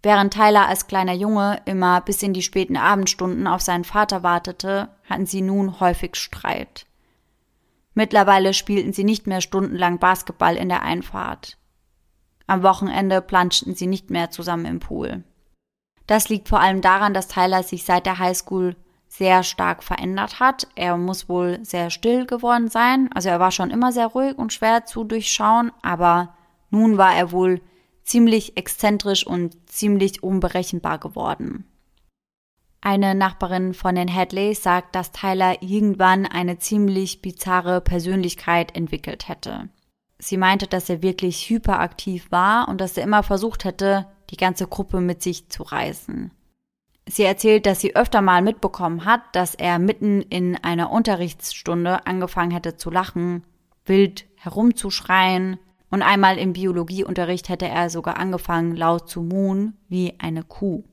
Während 0.04 0.36
Tyler 0.36 0.68
als 0.68 0.86
kleiner 0.86 1.14
Junge 1.14 1.60
immer 1.66 2.02
bis 2.02 2.22
in 2.22 2.34
die 2.34 2.44
späten 2.44 2.78
Abendstunden 2.78 3.48
auf 3.48 3.62
seinen 3.62 3.86
Vater 3.86 4.22
wartete, 4.22 4.90
hatten 5.10 5.26
sie 5.26 5.42
nun 5.42 5.80
häufig 5.80 6.16
Streit. 6.16 6.86
Mittlerweile 7.96 8.54
spielten 8.54 8.94
sie 8.94 9.04
nicht 9.04 9.26
mehr 9.26 9.42
stundenlang 9.42 9.98
Basketball 9.98 10.56
in 10.56 10.70
der 10.70 10.84
Einfahrt. 10.84 11.58
Am 12.46 12.62
Wochenende 12.62 13.20
planschten 13.20 13.74
sie 13.74 13.88
nicht 13.88 14.12
mehr 14.12 14.30
zusammen 14.30 14.66
im 14.66 14.80
Pool. 14.80 15.24
Das 16.06 16.30
liegt 16.30 16.50
vor 16.50 16.60
allem 16.60 16.82
daran, 16.82 17.16
dass 17.16 17.30
Tyler 17.30 17.64
sich 17.64 17.84
seit 17.84 18.06
der 18.06 18.20
Highschool 18.20 18.76
sehr 19.12 19.44
stark 19.44 19.84
verändert 19.84 20.40
hat. 20.40 20.68
Er 20.76 20.96
muss 20.96 21.28
wohl 21.28 21.60
sehr 21.64 21.90
still 21.90 22.26
geworden 22.26 22.70
sein. 22.70 23.10
Also 23.14 23.28
er 23.28 23.42
war 23.42 23.52
schon 23.52 23.70
immer 23.70 23.92
sehr 23.92 24.08
ruhig 24.08 24.38
und 24.38 24.54
schwer 24.54 24.86
zu 24.86 25.04
durchschauen, 25.04 25.74
aber 25.82 26.34
nun 26.70 26.98
war 26.98 27.14
er 27.14 27.34
wohl 27.34 27.60
ziemlich 28.04 28.56
exzentrisch 28.56 29.28
und 29.28 29.70
ziemlich 29.70 30.24
unberechenbar 30.24 30.98
geworden. 30.98 31.66
Eine 32.80 33.14
Nachbarin 33.14 33.74
von 33.74 33.96
den 33.96 34.12
Hadleys 34.12 34.64
sagt, 34.64 34.96
dass 34.96 35.12
Tyler 35.12 35.62
irgendwann 35.62 36.26
eine 36.26 36.58
ziemlich 36.60 37.22
bizarre 37.22 37.82
Persönlichkeit 37.82 38.76
entwickelt 38.78 39.28
hätte. 39.28 39.68
Sie 40.20 40.38
meinte, 40.38 40.68
dass 40.68 40.90
er 40.90 41.02
wirklich 41.02 41.50
hyperaktiv 41.50 42.32
war 42.32 42.70
und 42.70 42.80
dass 42.80 42.96
er 42.96 43.04
immer 43.04 43.24
versucht 43.24 43.66
hätte, 43.66 44.08
die 44.30 44.38
ganze 44.38 44.68
Gruppe 44.68 45.02
mit 45.02 45.22
sich 45.22 45.50
zu 45.50 45.64
reißen. 45.64 46.32
Sie 47.08 47.24
erzählt, 47.24 47.66
dass 47.66 47.80
sie 47.80 47.96
öfter 47.96 48.22
mal 48.22 48.42
mitbekommen 48.42 49.06
hat, 49.06 49.22
dass 49.34 49.56
er 49.56 49.80
mitten 49.80 50.22
in 50.22 50.56
einer 50.64 50.92
Unterrichtsstunde 50.92 52.06
angefangen 52.06 52.52
hätte 52.52 52.78
zu 52.78 52.90
lachen, 52.90 53.44
wild 53.86 54.26
herumzuschreien 54.36 55.60
und 55.90 56.02
einmal 56.02 56.38
im 56.38 56.54
Biologieunterricht 56.54 57.50
hätte 57.50 57.68
er 57.68 57.90
sogar 57.90 58.18
angefangen 58.18 58.76
laut 58.76 59.10
zu 59.10 59.22
muhen 59.22 59.78
wie 59.90 60.14
eine 60.20 60.44
Kuh. 60.44 60.84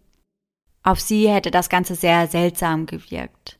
Auf 0.82 1.00
sie 1.00 1.28
hätte 1.28 1.50
das 1.50 1.68
Ganze 1.68 1.94
sehr 1.94 2.26
seltsam 2.26 2.86
gewirkt. 2.86 3.58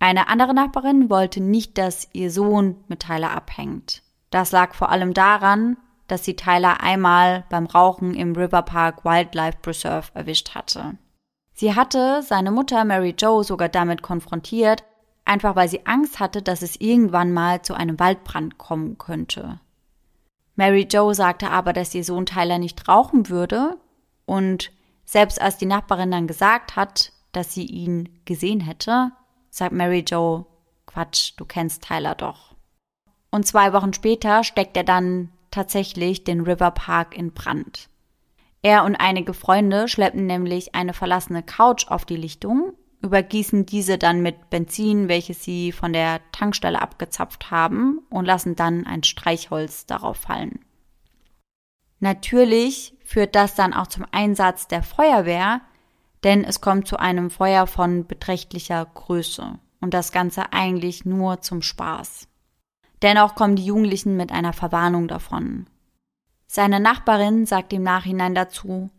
Eine 0.00 0.28
andere 0.28 0.54
Nachbarin 0.54 1.10
wollte 1.10 1.40
nicht, 1.40 1.78
dass 1.78 2.08
ihr 2.12 2.30
Sohn 2.30 2.76
mit 2.88 3.00
Tyler 3.00 3.30
abhängt. 3.30 4.02
Das 4.30 4.50
lag 4.50 4.74
vor 4.74 4.90
allem 4.90 5.12
daran, 5.14 5.76
dass 6.08 6.24
sie 6.24 6.34
Tyler 6.34 6.82
einmal 6.82 7.44
beim 7.50 7.66
Rauchen 7.66 8.14
im 8.14 8.34
River 8.34 8.62
Park 8.62 9.04
Wildlife 9.04 9.58
Preserve 9.62 10.10
erwischt 10.14 10.54
hatte. 10.54 10.96
Sie 11.60 11.74
hatte 11.74 12.22
seine 12.22 12.50
Mutter 12.50 12.86
Mary 12.86 13.14
Jo 13.20 13.42
sogar 13.42 13.68
damit 13.68 14.00
konfrontiert, 14.00 14.82
einfach 15.26 15.56
weil 15.56 15.68
sie 15.68 15.84
Angst 15.84 16.18
hatte, 16.18 16.40
dass 16.40 16.62
es 16.62 16.80
irgendwann 16.80 17.34
mal 17.34 17.60
zu 17.60 17.74
einem 17.74 18.00
Waldbrand 18.00 18.56
kommen 18.56 18.96
könnte. 18.96 19.60
Mary 20.56 20.88
Jo 20.90 21.12
sagte 21.12 21.50
aber, 21.50 21.74
dass 21.74 21.94
ihr 21.94 22.02
Sohn 22.02 22.24
Tyler 22.24 22.56
nicht 22.56 22.88
rauchen 22.88 23.28
würde 23.28 23.76
und 24.24 24.72
selbst 25.04 25.38
als 25.38 25.58
die 25.58 25.66
Nachbarin 25.66 26.10
dann 26.10 26.26
gesagt 26.26 26.76
hat, 26.76 27.12
dass 27.32 27.52
sie 27.52 27.66
ihn 27.66 28.08
gesehen 28.24 28.60
hätte, 28.60 29.12
sagt 29.50 29.74
Mary 29.74 30.02
Jo, 30.08 30.46
Quatsch, 30.86 31.34
du 31.36 31.44
kennst 31.44 31.84
Tyler 31.84 32.14
doch. 32.14 32.54
Und 33.30 33.46
zwei 33.46 33.74
Wochen 33.74 33.92
später 33.92 34.44
steckt 34.44 34.78
er 34.78 34.84
dann 34.84 35.30
tatsächlich 35.50 36.24
den 36.24 36.40
River 36.40 36.70
Park 36.70 37.14
in 37.14 37.34
Brand. 37.34 37.89
Er 38.62 38.84
und 38.84 38.96
einige 38.96 39.32
Freunde 39.32 39.88
schleppen 39.88 40.26
nämlich 40.26 40.74
eine 40.74 40.92
verlassene 40.92 41.42
Couch 41.42 41.88
auf 41.88 42.04
die 42.04 42.16
Lichtung, 42.16 42.74
übergießen 43.02 43.64
diese 43.64 43.96
dann 43.96 44.20
mit 44.20 44.50
Benzin, 44.50 45.08
welches 45.08 45.42
sie 45.42 45.72
von 45.72 45.92
der 45.92 46.20
Tankstelle 46.32 46.82
abgezapft 46.82 47.50
haben, 47.50 48.00
und 48.10 48.26
lassen 48.26 48.56
dann 48.56 48.86
ein 48.86 49.02
Streichholz 49.02 49.86
darauf 49.86 50.18
fallen. 50.18 50.60
Natürlich 52.00 52.94
führt 53.04 53.34
das 53.34 53.54
dann 53.54 53.74
auch 53.74 53.86
zum 53.86 54.06
Einsatz 54.10 54.68
der 54.68 54.82
Feuerwehr, 54.82 55.62
denn 56.24 56.44
es 56.44 56.60
kommt 56.60 56.86
zu 56.86 56.98
einem 56.98 57.30
Feuer 57.30 57.66
von 57.66 58.06
beträchtlicher 58.06 58.84
Größe 58.84 59.58
und 59.80 59.94
das 59.94 60.12
Ganze 60.12 60.52
eigentlich 60.52 61.04
nur 61.06 61.40
zum 61.40 61.62
Spaß. 61.62 62.28
Dennoch 63.02 63.34
kommen 63.34 63.56
die 63.56 63.64
Jugendlichen 63.64 64.16
mit 64.16 64.30
einer 64.30 64.52
Verwarnung 64.52 65.08
davon. 65.08 65.66
Seine 66.52 66.80
Nachbarin 66.80 67.46
sagt 67.46 67.72
im 67.72 67.82
Nachhinein 67.82 68.34
dazu, 68.34 68.90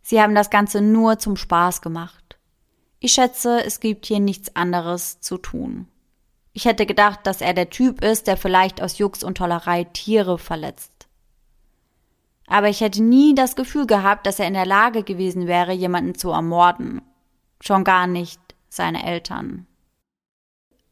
Sie 0.00 0.20
haben 0.20 0.34
das 0.34 0.50
Ganze 0.50 0.80
nur 0.80 1.18
zum 1.18 1.36
Spaß 1.36 1.80
gemacht. 1.80 2.38
Ich 2.98 3.12
schätze, 3.12 3.64
es 3.64 3.78
gibt 3.78 4.06
hier 4.06 4.18
nichts 4.18 4.56
anderes 4.56 5.20
zu 5.20 5.38
tun. 5.38 5.86
Ich 6.52 6.64
hätte 6.64 6.86
gedacht, 6.86 7.20
dass 7.22 7.40
er 7.40 7.54
der 7.54 7.70
Typ 7.70 8.02
ist, 8.02 8.26
der 8.26 8.36
vielleicht 8.36 8.82
aus 8.82 8.98
Jux 8.98 9.22
und 9.22 9.38
Tollerei 9.38 9.84
Tiere 9.84 10.38
verletzt 10.38 11.02
aber 12.52 12.68
ich 12.68 12.82
hätte 12.82 13.02
nie 13.02 13.34
das 13.34 13.56
Gefühl 13.56 13.86
gehabt, 13.86 14.26
dass 14.26 14.38
er 14.38 14.46
in 14.46 14.52
der 14.52 14.66
Lage 14.66 15.04
gewesen 15.04 15.46
wäre, 15.46 15.72
jemanden 15.72 16.14
zu 16.14 16.30
ermorden. 16.30 17.00
Schon 17.62 17.82
gar 17.82 18.06
nicht 18.06 18.40
seine 18.68 19.06
Eltern. 19.06 19.66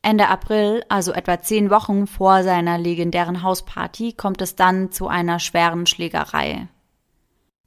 Ende 0.03 0.29
April, 0.29 0.85
also 0.89 1.13
etwa 1.13 1.41
zehn 1.41 1.71
Wochen 1.71 2.07
vor 2.07 2.43
seiner 2.43 2.79
legendären 2.79 3.43
Hausparty, 3.43 4.15
kommt 4.15 4.41
es 4.41 4.57
dann 4.57 4.93
zu 4.93 5.09
einer 5.09 5.39
schweren 5.39 5.87
Schlägerei. 5.87 6.69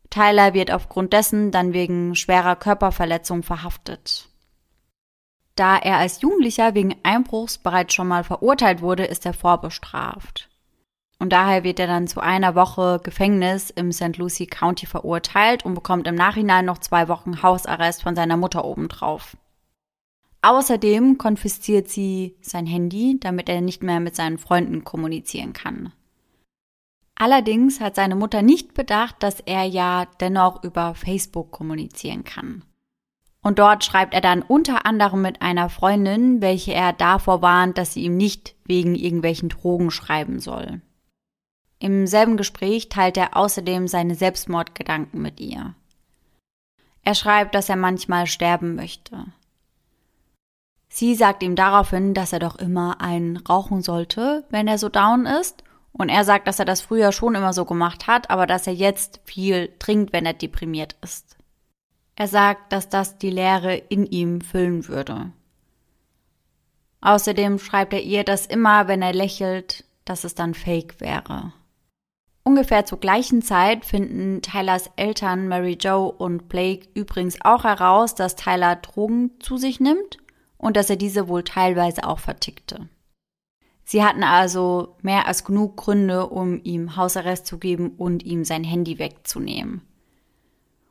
Tyler 0.10 0.54
wird 0.54 0.72
aufgrund 0.72 1.14
dessen 1.14 1.52
dann 1.52 1.74
wegen 1.74 2.16
schwerer 2.16 2.56
Körperverletzung 2.56 3.44
verhaftet. 3.44 4.30
Da 5.56 5.78
er 5.78 5.98
als 5.98 6.22
Jugendlicher 6.22 6.74
wegen 6.74 6.96
Einbruchs 7.04 7.60
bereits 7.60 7.94
schon 7.94 8.08
mal 8.08 8.24
verurteilt 8.24 8.82
wurde, 8.82 9.06
ist 9.06 9.26
er 9.26 9.34
vorbestraft. 9.34 10.50
Und 11.20 11.32
daher 11.32 11.64
wird 11.64 11.80
er 11.80 11.88
dann 11.88 12.08
zu 12.08 12.20
einer 12.20 12.56
Woche 12.56 13.00
Gefängnis 13.04 13.70
im 13.70 13.92
St. 13.92 14.18
Lucie 14.18 14.48
County 14.48 14.88
verurteilt 14.88 15.64
und 15.64 15.76
bekommt 15.76 16.08
im 16.08 16.16
Nachhinein 16.16 16.66
noch 16.66 16.80
zwei 16.80 17.08
Wochen 17.08 17.44
Hausarrest 17.44 18.02
von 18.02 18.16
seiner 18.16 18.36
Mutter 18.36 18.66
obendrauf. 18.66 19.38
Außerdem 20.44 21.18
konfisziert 21.18 21.88
sie 21.88 22.36
sein 22.42 22.66
Handy, 22.66 23.18
damit 23.18 23.48
er 23.48 23.62
nicht 23.62 23.82
mehr 23.82 24.02
mit 24.02 24.14
seinen 24.16 24.38
Freunden 24.38 24.84
kommunizieren 24.84 25.54
kann. 25.54 25.94
Allerdings 27.16 27.80
hat 27.80 27.96
seine 27.96 28.16
Mutter 28.16 28.42
nicht 28.42 28.74
bedacht, 28.74 29.24
dass 29.24 29.40
er 29.40 29.64
ja 29.64 30.06
dennoch 30.20 30.62
über 30.66 30.96
Facebook 30.96 31.52
kommunizieren 31.52 32.26
kann. 32.26 32.66
Und 33.42 33.58
dort 33.58 33.86
schreibt 33.86 34.14
er 34.14 34.20
dann 34.20 34.42
unter 34.42 34.86
anderem 34.86 35.22
mit 35.22 35.42
einer 35.42 35.70
Freundin, 35.70 36.42
welche 36.42 36.74
er 36.74 36.92
davor 36.92 37.42
warnt, 37.42 37.78
dass 37.78 37.94
sie 37.94 38.04
ihm 38.04 38.18
nicht 38.18 38.56
wegen 38.66 38.96
irgendwelchen 38.96 39.48
Drogen 39.48 39.92
schreiben 39.92 40.40
soll. 40.40 40.82
Im 41.80 42.06
selben 42.06 42.36
Gespräch 42.36 42.90
teilt 42.90 43.16
er 43.16 43.38
außerdem 43.38 43.88
seine 43.88 44.16
Selbstmordgedanken 44.16 45.22
mit 45.22 45.40
ihr. 45.40 45.74
Er 47.04 47.16
schreibt, 47.16 47.56
dass 47.56 47.70
er 47.70 47.78
manchmal 47.78 48.28
sterben 48.28 48.76
möchte. 48.76 49.26
Sie 50.96 51.16
sagt 51.16 51.42
ihm 51.42 51.56
daraufhin, 51.56 52.14
dass 52.14 52.34
er 52.34 52.40
doch 52.40 52.56
immer 52.56 53.02
einen 53.02 53.38
rauchen 53.38 53.82
sollte, 53.82 54.46
wenn 54.52 54.68
er 54.68 54.78
so 54.78 54.90
down 54.90 55.26
ist, 55.26 55.64
und 55.92 56.10
er 56.10 56.24
sagt, 56.24 56.48
dass 56.48 56.60
er 56.60 56.66
das 56.66 56.82
früher 56.82 57.12
schon 57.12 57.34
immer 57.34 57.52
so 57.52 57.66
gemacht 57.66 58.06
hat, 58.06 58.30
aber 58.30 58.46
dass 58.46 58.68
er 58.68 58.76
jetzt 58.76 59.20
viel 59.24 59.74
trinkt, 59.80 60.14
wenn 60.14 60.28
er 60.28 60.34
deprimiert 60.34 60.96
ist. 61.02 61.36
Er 62.16 62.28
sagt, 62.28 62.72
dass 62.72 62.90
das 62.90 63.18
die 63.18 63.32
Leere 63.32 63.76
in 63.76 64.06
ihm 64.06 64.42
füllen 64.42 64.88
würde. 64.88 65.32
Außerdem 67.02 67.58
schreibt 67.58 67.94
er 67.94 68.04
ihr, 68.04 68.24
dass 68.24 68.46
immer, 68.46 68.88
wenn 68.88 69.02
er 69.02 69.14
lächelt, 69.14 69.86
dass 70.06 70.24
es 70.24 70.36
dann 70.36 70.54
fake 70.54 71.02
wäre. 71.02 71.54
Ungefähr 72.44 72.86
zur 72.86 73.00
gleichen 73.00 73.42
Zeit 73.42 73.84
finden 73.84 74.44
Tylers 74.44 74.92
Eltern 74.96 75.48
Mary 75.48 75.76
Jo 75.82 76.06
und 76.06 76.50
Blake 76.50 76.88
übrigens 76.94 77.40
auch 77.44 77.64
heraus, 77.64 78.14
dass 78.14 78.36
Tyler 78.36 78.76
Drogen 78.76 79.32
zu 79.40 79.58
sich 79.58 79.80
nimmt 79.80 80.20
und 80.64 80.78
dass 80.78 80.90
er 80.90 80.96
diese 80.96 81.28
wohl 81.28 81.44
teilweise 81.44 82.06
auch 82.08 82.20
vertickte. 82.20 82.88
Sie 83.84 84.02
hatten 84.02 84.24
also 84.24 84.96
mehr 85.02 85.28
als 85.28 85.44
genug 85.44 85.76
Gründe, 85.76 86.28
um 86.28 86.62
ihm 86.64 86.96
Hausarrest 86.96 87.46
zu 87.46 87.58
geben 87.58 87.90
und 87.98 88.24
ihm 88.24 88.46
sein 88.46 88.64
Handy 88.64 88.98
wegzunehmen. 88.98 89.82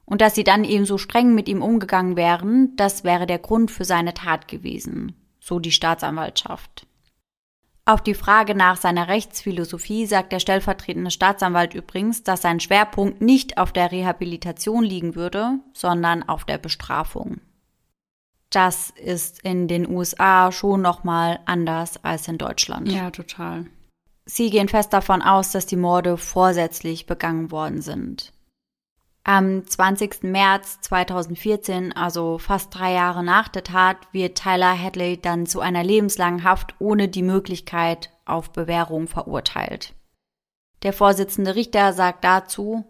Und 0.04 0.20
dass 0.20 0.34
sie 0.34 0.44
dann 0.44 0.64
eben 0.64 0.84
so 0.84 0.98
streng 0.98 1.34
mit 1.34 1.48
ihm 1.48 1.62
umgegangen 1.62 2.16
wären, 2.16 2.76
das 2.76 3.02
wäre 3.02 3.26
der 3.26 3.38
Grund 3.38 3.70
für 3.70 3.86
seine 3.86 4.12
Tat 4.12 4.46
gewesen, 4.46 5.16
so 5.40 5.58
die 5.58 5.72
Staatsanwaltschaft. 5.72 6.86
Auf 7.86 8.02
die 8.02 8.14
Frage 8.14 8.54
nach 8.54 8.76
seiner 8.76 9.08
Rechtsphilosophie 9.08 10.04
sagt 10.04 10.32
der 10.32 10.38
stellvertretende 10.38 11.10
Staatsanwalt 11.10 11.72
übrigens, 11.72 12.22
dass 12.22 12.42
sein 12.42 12.60
Schwerpunkt 12.60 13.22
nicht 13.22 13.56
auf 13.56 13.72
der 13.72 13.90
Rehabilitation 13.90 14.84
liegen 14.84 15.14
würde, 15.14 15.60
sondern 15.72 16.22
auf 16.22 16.44
der 16.44 16.58
Bestrafung. 16.58 17.40
Das 18.52 18.90
ist 18.90 19.40
in 19.40 19.66
den 19.66 19.88
USA 19.88 20.52
schon 20.52 20.82
nochmal 20.82 21.40
anders 21.46 22.04
als 22.04 22.28
in 22.28 22.38
Deutschland. 22.38 22.92
Ja, 22.92 23.10
total. 23.10 23.66
Sie 24.26 24.50
gehen 24.50 24.68
fest 24.68 24.92
davon 24.92 25.22
aus, 25.22 25.50
dass 25.52 25.66
die 25.66 25.76
Morde 25.76 26.16
vorsätzlich 26.16 27.06
begangen 27.06 27.50
worden 27.50 27.82
sind. 27.82 28.32
Am 29.24 29.66
20. 29.66 30.24
März 30.24 30.80
2014, 30.82 31.92
also 31.92 32.38
fast 32.38 32.74
drei 32.74 32.92
Jahre 32.92 33.24
nach 33.24 33.48
der 33.48 33.64
Tat, 33.64 33.96
wird 34.12 34.36
Tyler 34.36 34.76
Hadley 34.76 35.20
dann 35.20 35.46
zu 35.46 35.60
einer 35.60 35.82
lebenslangen 35.82 36.44
Haft 36.44 36.74
ohne 36.78 37.08
die 37.08 37.22
Möglichkeit 37.22 38.10
auf 38.24 38.50
Bewährung 38.50 39.08
verurteilt. 39.08 39.94
Der 40.82 40.92
Vorsitzende 40.92 41.54
Richter 41.54 41.92
sagt 41.92 42.24
dazu, 42.24 42.84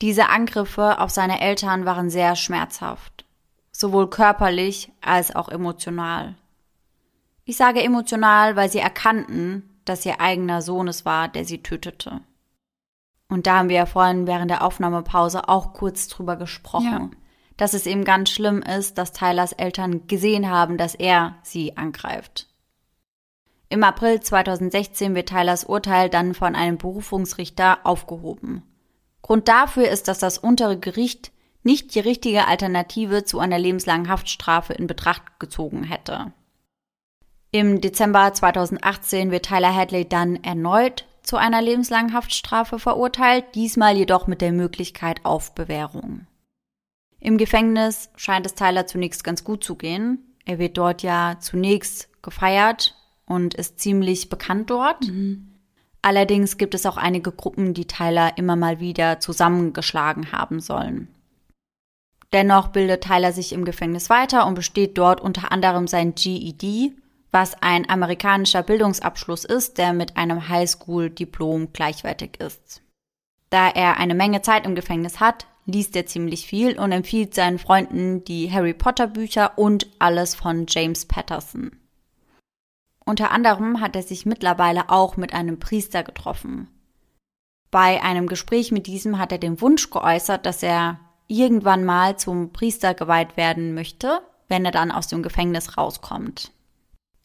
diese 0.00 0.28
Angriffe 0.28 1.00
auf 1.00 1.10
seine 1.10 1.40
Eltern 1.40 1.84
waren 1.84 2.08
sehr 2.08 2.36
schmerzhaft, 2.36 3.25
sowohl 3.78 4.08
körperlich 4.08 4.90
als 5.00 5.34
auch 5.34 5.48
emotional. 5.48 6.34
Ich 7.44 7.56
sage 7.56 7.82
emotional, 7.82 8.56
weil 8.56 8.70
sie 8.70 8.78
erkannten, 8.78 9.80
dass 9.84 10.06
ihr 10.06 10.20
eigener 10.20 10.62
Sohn 10.62 10.88
es 10.88 11.04
war, 11.04 11.28
der 11.28 11.44
sie 11.44 11.62
tötete. 11.62 12.20
Und 13.28 13.46
da 13.46 13.58
haben 13.58 13.68
wir 13.68 13.76
ja 13.76 13.86
vorhin 13.86 14.26
während 14.26 14.50
der 14.50 14.64
Aufnahmepause 14.64 15.48
auch 15.48 15.72
kurz 15.72 16.08
drüber 16.08 16.36
gesprochen. 16.36 16.86
Ja. 16.86 17.10
Dass 17.56 17.74
es 17.74 17.86
eben 17.86 18.04
ganz 18.04 18.30
schlimm 18.30 18.62
ist, 18.62 18.98
dass 18.98 19.12
Tylers 19.12 19.52
Eltern 19.52 20.06
gesehen 20.06 20.50
haben, 20.50 20.76
dass 20.76 20.94
er 20.94 21.36
sie 21.42 21.76
angreift. 21.76 22.48
Im 23.68 23.82
April 23.82 24.20
2016 24.20 25.14
wird 25.14 25.28
Tylers 25.28 25.64
Urteil 25.64 26.08
dann 26.08 26.34
von 26.34 26.54
einem 26.54 26.78
Berufungsrichter 26.78 27.78
aufgehoben. 27.84 28.62
Grund 29.22 29.48
dafür 29.48 29.88
ist, 29.88 30.06
dass 30.06 30.18
das 30.18 30.38
untere 30.38 30.78
Gericht 30.78 31.32
nicht 31.66 31.94
die 31.94 32.00
richtige 32.00 32.46
Alternative 32.46 33.24
zu 33.24 33.38
einer 33.38 33.58
lebenslangen 33.58 34.08
Haftstrafe 34.08 34.72
in 34.72 34.86
Betracht 34.86 35.38
gezogen 35.38 35.82
hätte. 35.82 36.32
Im 37.50 37.80
Dezember 37.80 38.32
2018 38.32 39.30
wird 39.30 39.46
Tyler 39.46 39.74
Hadley 39.74 40.08
dann 40.08 40.36
erneut 40.36 41.06
zu 41.22 41.36
einer 41.36 41.60
lebenslangen 41.60 42.12
Haftstrafe 42.12 42.78
verurteilt, 42.78 43.44
diesmal 43.54 43.96
jedoch 43.96 44.28
mit 44.28 44.40
der 44.40 44.52
Möglichkeit 44.52 45.24
auf 45.24 45.54
Bewährung. 45.54 46.26
Im 47.18 47.36
Gefängnis 47.36 48.10
scheint 48.14 48.46
es 48.46 48.54
Tyler 48.54 48.86
zunächst 48.86 49.24
ganz 49.24 49.42
gut 49.42 49.64
zu 49.64 49.74
gehen. 49.74 50.36
Er 50.44 50.60
wird 50.60 50.78
dort 50.78 51.02
ja 51.02 51.38
zunächst 51.40 52.08
gefeiert 52.22 52.94
und 53.26 53.54
ist 53.54 53.80
ziemlich 53.80 54.28
bekannt 54.28 54.70
dort. 54.70 55.08
Mhm. 55.08 55.48
Allerdings 56.00 56.58
gibt 56.58 56.74
es 56.74 56.86
auch 56.86 56.96
einige 56.96 57.32
Gruppen, 57.32 57.74
die 57.74 57.88
Tyler 57.88 58.38
immer 58.38 58.54
mal 58.54 58.78
wieder 58.78 59.18
zusammengeschlagen 59.18 60.30
haben 60.30 60.60
sollen. 60.60 61.08
Dennoch 62.32 62.68
bildet 62.68 63.04
Tyler 63.04 63.32
sich 63.32 63.52
im 63.52 63.64
Gefängnis 63.64 64.10
weiter 64.10 64.46
und 64.46 64.54
besteht 64.54 64.98
dort 64.98 65.20
unter 65.20 65.52
anderem 65.52 65.86
sein 65.86 66.14
GED, 66.14 66.92
was 67.30 67.60
ein 67.62 67.88
amerikanischer 67.88 68.62
Bildungsabschluss 68.62 69.44
ist, 69.44 69.78
der 69.78 69.92
mit 69.92 70.16
einem 70.16 70.48
Highschool-Diplom 70.48 71.72
gleichwertig 71.72 72.40
ist. 72.40 72.82
Da 73.50 73.68
er 73.68 73.98
eine 73.98 74.14
Menge 74.14 74.42
Zeit 74.42 74.66
im 74.66 74.74
Gefängnis 74.74 75.20
hat, 75.20 75.46
liest 75.66 75.94
er 75.96 76.06
ziemlich 76.06 76.46
viel 76.46 76.78
und 76.78 76.92
empfiehlt 76.92 77.34
seinen 77.34 77.58
Freunden 77.58 78.24
die 78.24 78.50
Harry 78.50 78.74
Potter 78.74 79.06
Bücher 79.06 79.58
und 79.58 79.88
alles 79.98 80.34
von 80.34 80.66
James 80.68 81.04
Patterson. 81.06 81.72
Unter 83.04 83.30
anderem 83.30 83.80
hat 83.80 83.94
er 83.94 84.02
sich 84.02 84.26
mittlerweile 84.26 84.90
auch 84.90 85.16
mit 85.16 85.32
einem 85.32 85.60
Priester 85.60 86.02
getroffen. 86.02 86.68
Bei 87.70 88.02
einem 88.02 88.26
Gespräch 88.26 88.72
mit 88.72 88.86
diesem 88.86 89.18
hat 89.18 89.32
er 89.32 89.38
den 89.38 89.60
Wunsch 89.60 89.90
geäußert, 89.90 90.46
dass 90.46 90.62
er 90.62 90.98
irgendwann 91.28 91.84
mal 91.84 92.18
zum 92.18 92.52
Priester 92.52 92.94
geweiht 92.94 93.36
werden 93.36 93.74
möchte, 93.74 94.20
wenn 94.48 94.64
er 94.64 94.72
dann 94.72 94.90
aus 94.90 95.08
dem 95.08 95.22
Gefängnis 95.22 95.76
rauskommt. 95.76 96.52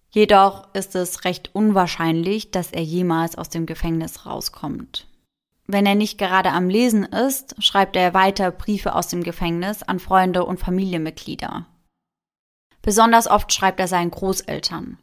Jedoch 0.09 0.73
ist 0.73 0.95
es 0.95 1.23
recht 1.23 1.51
unwahrscheinlich, 1.53 2.51
dass 2.51 2.71
er 2.71 2.83
jemals 2.83 3.37
aus 3.37 3.49
dem 3.49 3.65
Gefängnis 3.65 4.25
rauskommt. 4.25 5.07
Wenn 5.67 5.85
er 5.85 5.95
nicht 5.95 6.17
gerade 6.17 6.51
am 6.51 6.67
Lesen 6.67 7.05
ist, 7.05 7.55
schreibt 7.63 7.95
er 7.95 8.13
weiter 8.13 8.51
Briefe 8.51 8.93
aus 8.93 9.07
dem 9.07 9.23
Gefängnis 9.23 9.83
an 9.83 9.99
Freunde 9.99 10.43
und 10.43 10.59
Familienmitglieder. 10.59 11.65
Besonders 12.81 13.27
oft 13.27 13.53
schreibt 13.53 13.79
er 13.79 13.87
seinen 13.87 14.11
Großeltern. 14.11 14.97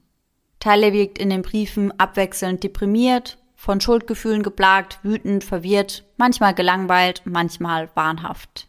Tyler 0.61 0.92
wirkt 0.92 1.18
in 1.18 1.30
den 1.30 1.42
Briefen 1.42 1.99
abwechselnd 1.99 2.64
deprimiert, 2.64 3.38
von 3.55 3.80
Schuldgefühlen 3.80 4.42
geplagt, 4.42 4.99
wütend, 5.03 5.42
verwirrt, 5.42 6.05
manchmal 6.16 6.55
gelangweilt, 6.55 7.22
manchmal 7.24 7.88
wahnhaft. 7.94 8.68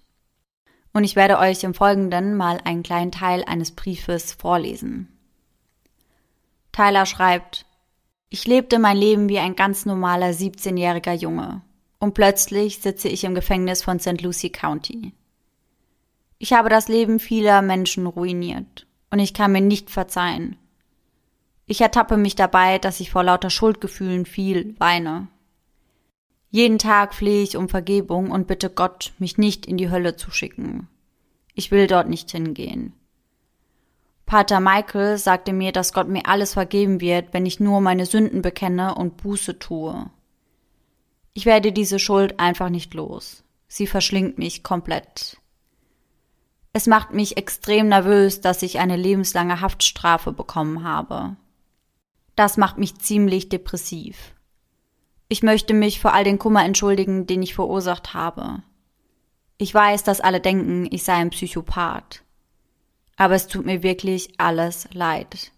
Und 1.00 1.06
ich 1.06 1.16
werde 1.16 1.39
euch 1.39 1.64
im 1.64 1.74
Folgenden 1.74 2.36
mal 2.36 2.60
einen 2.66 2.84
kleinen 2.84 3.14
Teil 3.14 3.45
eines 3.45 3.72
Briefes 3.72 4.34
vorlesen. 4.34 5.08
Tyler 6.74 7.06
schreibt, 7.06 7.66
ich 8.28 8.45
lebte 8.45 8.80
mein 8.80 8.97
Leben 8.97 9.30
wie 9.30 9.39
ein 9.39 9.56
ganz 9.56 9.86
normaler 9.86 10.32
17-jähriger 10.32 11.14
Junge 11.14 11.62
und 12.00 12.16
plötzlich 12.16 12.80
sitze 12.82 13.08
ich 13.08 13.24
im 13.24 13.34
Gefängnis 13.34 13.82
von 13.82 14.02
St. 14.02 14.22
Lucie 14.22 14.50
County. 14.50 15.14
Ich 16.38 16.52
habe 16.52 16.68
das 16.68 16.89
Leben 16.89 17.20
vieler 17.20 17.62
Menschen 17.62 18.06
ruiniert 18.06 18.86
und 19.10 19.20
ich 19.20 19.34
kann 19.34 19.54
mir 19.54 19.62
nicht 19.62 19.89
verzeihen. 19.89 20.58
Ich 21.66 21.80
ertappe 21.80 22.18
mich 22.18 22.36
dabei, 22.36 22.78
dass 22.78 23.00
ich 23.00 23.10
vor 23.10 23.24
lauter 23.24 23.50
Schuldgefühlen 23.50 24.26
viel 24.26 24.76
weine. 24.80 25.30
Jeden 26.52 26.80
Tag 26.80 27.14
flehe 27.14 27.43
ich 27.43 27.58
um 27.58 27.70
Vergebung 27.70 28.32
und 28.32 28.47
bitte 28.47 28.70
Gott, 28.70 29.14
mich 29.20 29.38
nicht 29.38 29.66
in 29.66 29.78
die 29.78 29.89
Hölle 29.89 30.16
zu 30.16 30.32
schicken. 30.32 30.88
Ich 31.54 31.72
will 31.72 31.88
dort 31.88 32.10
nicht 32.10 32.32
hingehen. 32.32 32.93
Pater 34.26 34.60
Michael 34.60 35.18
sagte 35.18 35.54
mir, 35.54 35.72
dass 35.72 35.93
Gott 35.93 36.08
mir 36.08 36.26
alles 36.28 36.54
vergeben 36.54 37.02
wird, 37.02 37.34
wenn 37.34 37.45
ich 37.45 37.60
nur 37.60 37.82
meine 37.82 38.06
Sünden 38.06 38.41
bekenne 38.41 38.95
und 38.95 39.18
Buße 39.18 39.60
tue. 39.60 40.10
Ich 41.34 41.45
werde 41.45 41.72
diese 41.72 42.00
Schuld 42.00 42.39
einfach 42.39 42.70
nicht 42.70 42.93
los. 42.93 43.43
Sie 43.68 43.88
verschlingt 43.88 44.38
mich 44.38 44.64
komplett. 44.64 45.38
Es 46.74 46.88
macht 46.88 47.14
mich 47.14 47.38
extrem 47.38 47.88
nervös, 47.88 48.41
dass 48.41 48.62
ich 48.62 48.80
eine 48.80 48.95
lebenslange 48.95 49.62
Haftstrafe 49.62 50.32
bekommen 50.32 50.84
habe. 50.84 51.36
Das 52.36 52.58
macht 52.58 52.78
mich 52.78 53.00
ziemlich 53.00 53.50
depressiv. 53.50 54.34
Ich 55.30 55.44
möchte 55.44 55.74
mich 55.74 56.00
für 56.00 56.12
all 56.12 56.24
den 56.24 56.40
Kummer 56.40 56.66
entschuldigen, 56.66 57.28
den 57.28 57.42
ich 57.42 57.54
verursacht 57.54 58.14
habe. 58.14 58.64
Ich 59.58 59.74
weiß, 59.74 60.04
dass 60.04 60.22
alle 60.22 60.42
denken, 60.42 60.88
ich 60.92 61.04
sei 61.04 61.14
ein 61.14 61.30
Psychopath 61.30 62.24
aber 63.20 63.36
es 63.36 63.48
tut 63.48 63.66
mir 63.66 63.84
wirklich 63.84 64.34
alles 64.38 64.88
leid. 64.94 65.52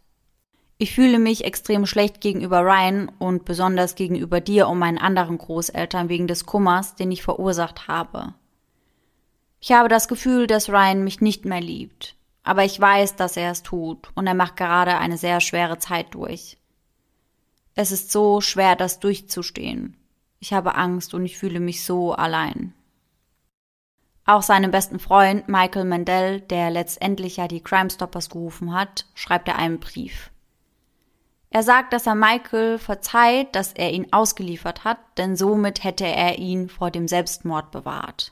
Ich 0.79 0.95
fühle 0.95 1.19
mich 1.19 1.43
extrem 1.45 1.85
schlecht 1.85 2.19
gegenüber 2.19 2.61
Ryan 2.61 3.11
und 3.19 3.45
besonders 3.45 3.93
gegenüber 3.93 4.41
dir 4.41 4.67
und 4.67 4.79
meinen 4.79 4.97
anderen 4.97 5.37
Großeltern 5.37 6.09
wegen 6.09 6.25
des 6.25 6.47
Kummers, 6.47 6.95
den 6.95 7.11
ich 7.11 7.21
verursacht 7.21 7.87
habe. 7.87 8.33
Ich 9.59 9.73
habe 9.73 9.89
das 9.89 10.07
Gefühl, 10.07 10.47
dass 10.47 10.69
Ryan 10.69 11.03
mich 11.03 11.21
nicht 11.21 11.45
mehr 11.45 11.61
liebt, 11.61 12.15
aber 12.41 12.65
ich 12.65 12.81
weiß, 12.81 13.15
dass 13.15 13.37
er 13.37 13.51
es 13.51 13.61
tut 13.61 14.09
und 14.15 14.25
er 14.25 14.33
macht 14.33 14.57
gerade 14.57 14.97
eine 14.97 15.19
sehr 15.19 15.39
schwere 15.39 15.77
Zeit 15.77 16.15
durch. 16.15 16.57
Es 17.75 17.91
ist 17.91 18.11
so 18.11 18.41
schwer, 18.41 18.75
das 18.75 18.99
durchzustehen. 18.99 19.95
Ich 20.39 20.53
habe 20.53 20.75
Angst 20.75 21.13
und 21.13 21.25
ich 21.25 21.37
fühle 21.37 21.59
mich 21.59 21.83
so 21.83 22.13
allein. 22.13 22.73
Auch 24.25 24.41
seinem 24.41 24.71
besten 24.71 24.99
Freund 24.99 25.47
Michael 25.47 25.85
Mandel, 25.85 26.41
der 26.41 26.69
letztendlich 26.69 27.37
ja 27.37 27.47
die 27.47 27.61
Crime 27.61 27.89
Stoppers 27.89 28.29
gerufen 28.29 28.73
hat, 28.73 29.05
schreibt 29.13 29.47
er 29.47 29.57
einen 29.57 29.79
Brief. 29.79 30.31
Er 31.49 31.63
sagt, 31.63 31.91
dass 31.91 32.07
er 32.07 32.15
Michael 32.15 32.77
verzeiht, 32.77 33.55
dass 33.55 33.73
er 33.73 33.91
ihn 33.91 34.07
ausgeliefert 34.11 34.85
hat, 34.85 34.99
denn 35.17 35.35
somit 35.35 35.83
hätte 35.83 36.05
er 36.05 36.39
ihn 36.39 36.69
vor 36.69 36.91
dem 36.91 37.09
Selbstmord 37.09 37.71
bewahrt. 37.71 38.31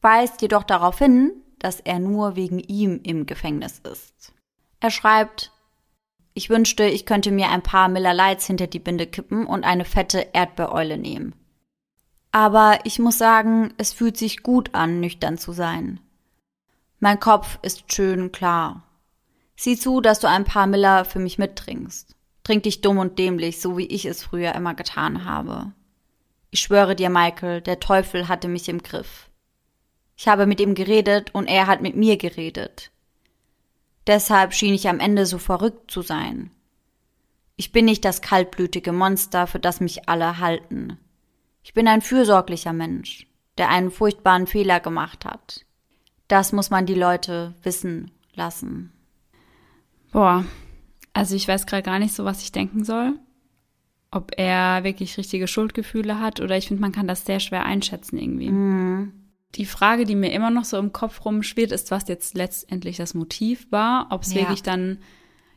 Weist 0.00 0.40
jedoch 0.40 0.62
darauf 0.62 0.98
hin, 0.98 1.32
dass 1.58 1.80
er 1.80 1.98
nur 1.98 2.34
wegen 2.34 2.60
ihm 2.60 3.00
im 3.02 3.26
Gefängnis 3.26 3.80
ist. 3.80 4.32
Er 4.80 4.90
schreibt, 4.90 5.52
ich 6.34 6.50
wünschte, 6.50 6.84
ich 6.84 7.06
könnte 7.06 7.30
mir 7.30 7.50
ein 7.50 7.62
paar 7.62 7.88
Miller 7.88 8.14
Lights 8.14 8.46
hinter 8.46 8.66
die 8.66 8.78
Binde 8.78 9.06
kippen 9.06 9.46
und 9.46 9.64
eine 9.64 9.84
fette 9.84 10.28
Erdbeereule 10.32 10.98
nehmen. 10.98 11.34
Aber 12.30 12.80
ich 12.84 12.98
muss 12.98 13.18
sagen, 13.18 13.72
es 13.78 13.92
fühlt 13.92 14.16
sich 14.16 14.42
gut 14.42 14.74
an, 14.74 15.00
nüchtern 15.00 15.38
zu 15.38 15.52
sein. 15.52 16.00
Mein 17.00 17.20
Kopf 17.20 17.58
ist 17.62 17.92
schön 17.92 18.32
klar. 18.32 18.84
Sieh 19.56 19.76
zu, 19.76 20.00
dass 20.00 20.20
du 20.20 20.28
ein 20.28 20.44
paar 20.44 20.66
Miller 20.66 21.04
für 21.04 21.18
mich 21.18 21.38
mittrinkst. 21.38 22.14
Trink 22.44 22.62
dich 22.62 22.80
dumm 22.80 22.98
und 22.98 23.18
dämlich, 23.18 23.60
so 23.60 23.76
wie 23.76 23.86
ich 23.86 24.04
es 24.04 24.22
früher 24.22 24.54
immer 24.54 24.74
getan 24.74 25.24
habe. 25.24 25.72
Ich 26.50 26.60
schwöre 26.60 26.96
dir, 26.96 27.10
Michael, 27.10 27.60
der 27.60 27.80
Teufel 27.80 28.28
hatte 28.28 28.48
mich 28.48 28.68
im 28.68 28.82
Griff. 28.82 29.28
Ich 30.16 30.28
habe 30.28 30.46
mit 30.46 30.60
ihm 30.60 30.74
geredet 30.74 31.34
und 31.34 31.46
er 31.46 31.66
hat 31.66 31.82
mit 31.82 31.94
mir 31.94 32.16
geredet. 32.16 32.90
Deshalb 34.08 34.54
schien 34.54 34.72
ich 34.72 34.88
am 34.88 35.00
Ende 35.00 35.26
so 35.26 35.36
verrückt 35.36 35.90
zu 35.90 36.00
sein. 36.00 36.50
Ich 37.56 37.72
bin 37.72 37.84
nicht 37.84 38.04
das 38.06 38.22
kaltblütige 38.22 38.92
Monster, 38.92 39.46
für 39.46 39.58
das 39.58 39.80
mich 39.80 40.08
alle 40.08 40.38
halten. 40.38 40.98
Ich 41.62 41.74
bin 41.74 41.86
ein 41.86 42.00
fürsorglicher 42.00 42.72
Mensch, 42.72 43.26
der 43.58 43.68
einen 43.68 43.90
furchtbaren 43.90 44.46
Fehler 44.46 44.80
gemacht 44.80 45.26
hat. 45.26 45.66
Das 46.26 46.52
muss 46.52 46.70
man 46.70 46.86
die 46.86 46.94
Leute 46.94 47.54
wissen 47.62 48.10
lassen. 48.34 48.92
Boah, 50.10 50.46
also 51.12 51.34
ich 51.36 51.46
weiß 51.46 51.66
gerade 51.66 51.82
gar 51.82 51.98
nicht 51.98 52.14
so, 52.14 52.24
was 52.24 52.42
ich 52.42 52.50
denken 52.50 52.84
soll. 52.84 53.18
Ob 54.10 54.32
er 54.38 54.84
wirklich 54.84 55.18
richtige 55.18 55.46
Schuldgefühle 55.46 56.18
hat 56.18 56.40
oder 56.40 56.56
ich 56.56 56.68
finde, 56.68 56.80
man 56.80 56.92
kann 56.92 57.08
das 57.08 57.26
sehr 57.26 57.40
schwer 57.40 57.66
einschätzen 57.66 58.16
irgendwie. 58.16 58.48
Mhm. 58.48 59.12
Die 59.54 59.66
Frage, 59.66 60.04
die 60.04 60.14
mir 60.14 60.32
immer 60.32 60.50
noch 60.50 60.64
so 60.64 60.76
im 60.76 60.92
Kopf 60.92 61.24
rumschwirrt, 61.24 61.72
ist, 61.72 61.90
was 61.90 62.08
jetzt 62.08 62.34
letztendlich 62.36 62.96
das 62.96 63.14
Motiv 63.14 63.66
war. 63.70 64.08
Ob 64.10 64.22
es 64.22 64.32
Ja. 64.34 64.42
wirklich 64.42 64.62
dann 64.62 64.98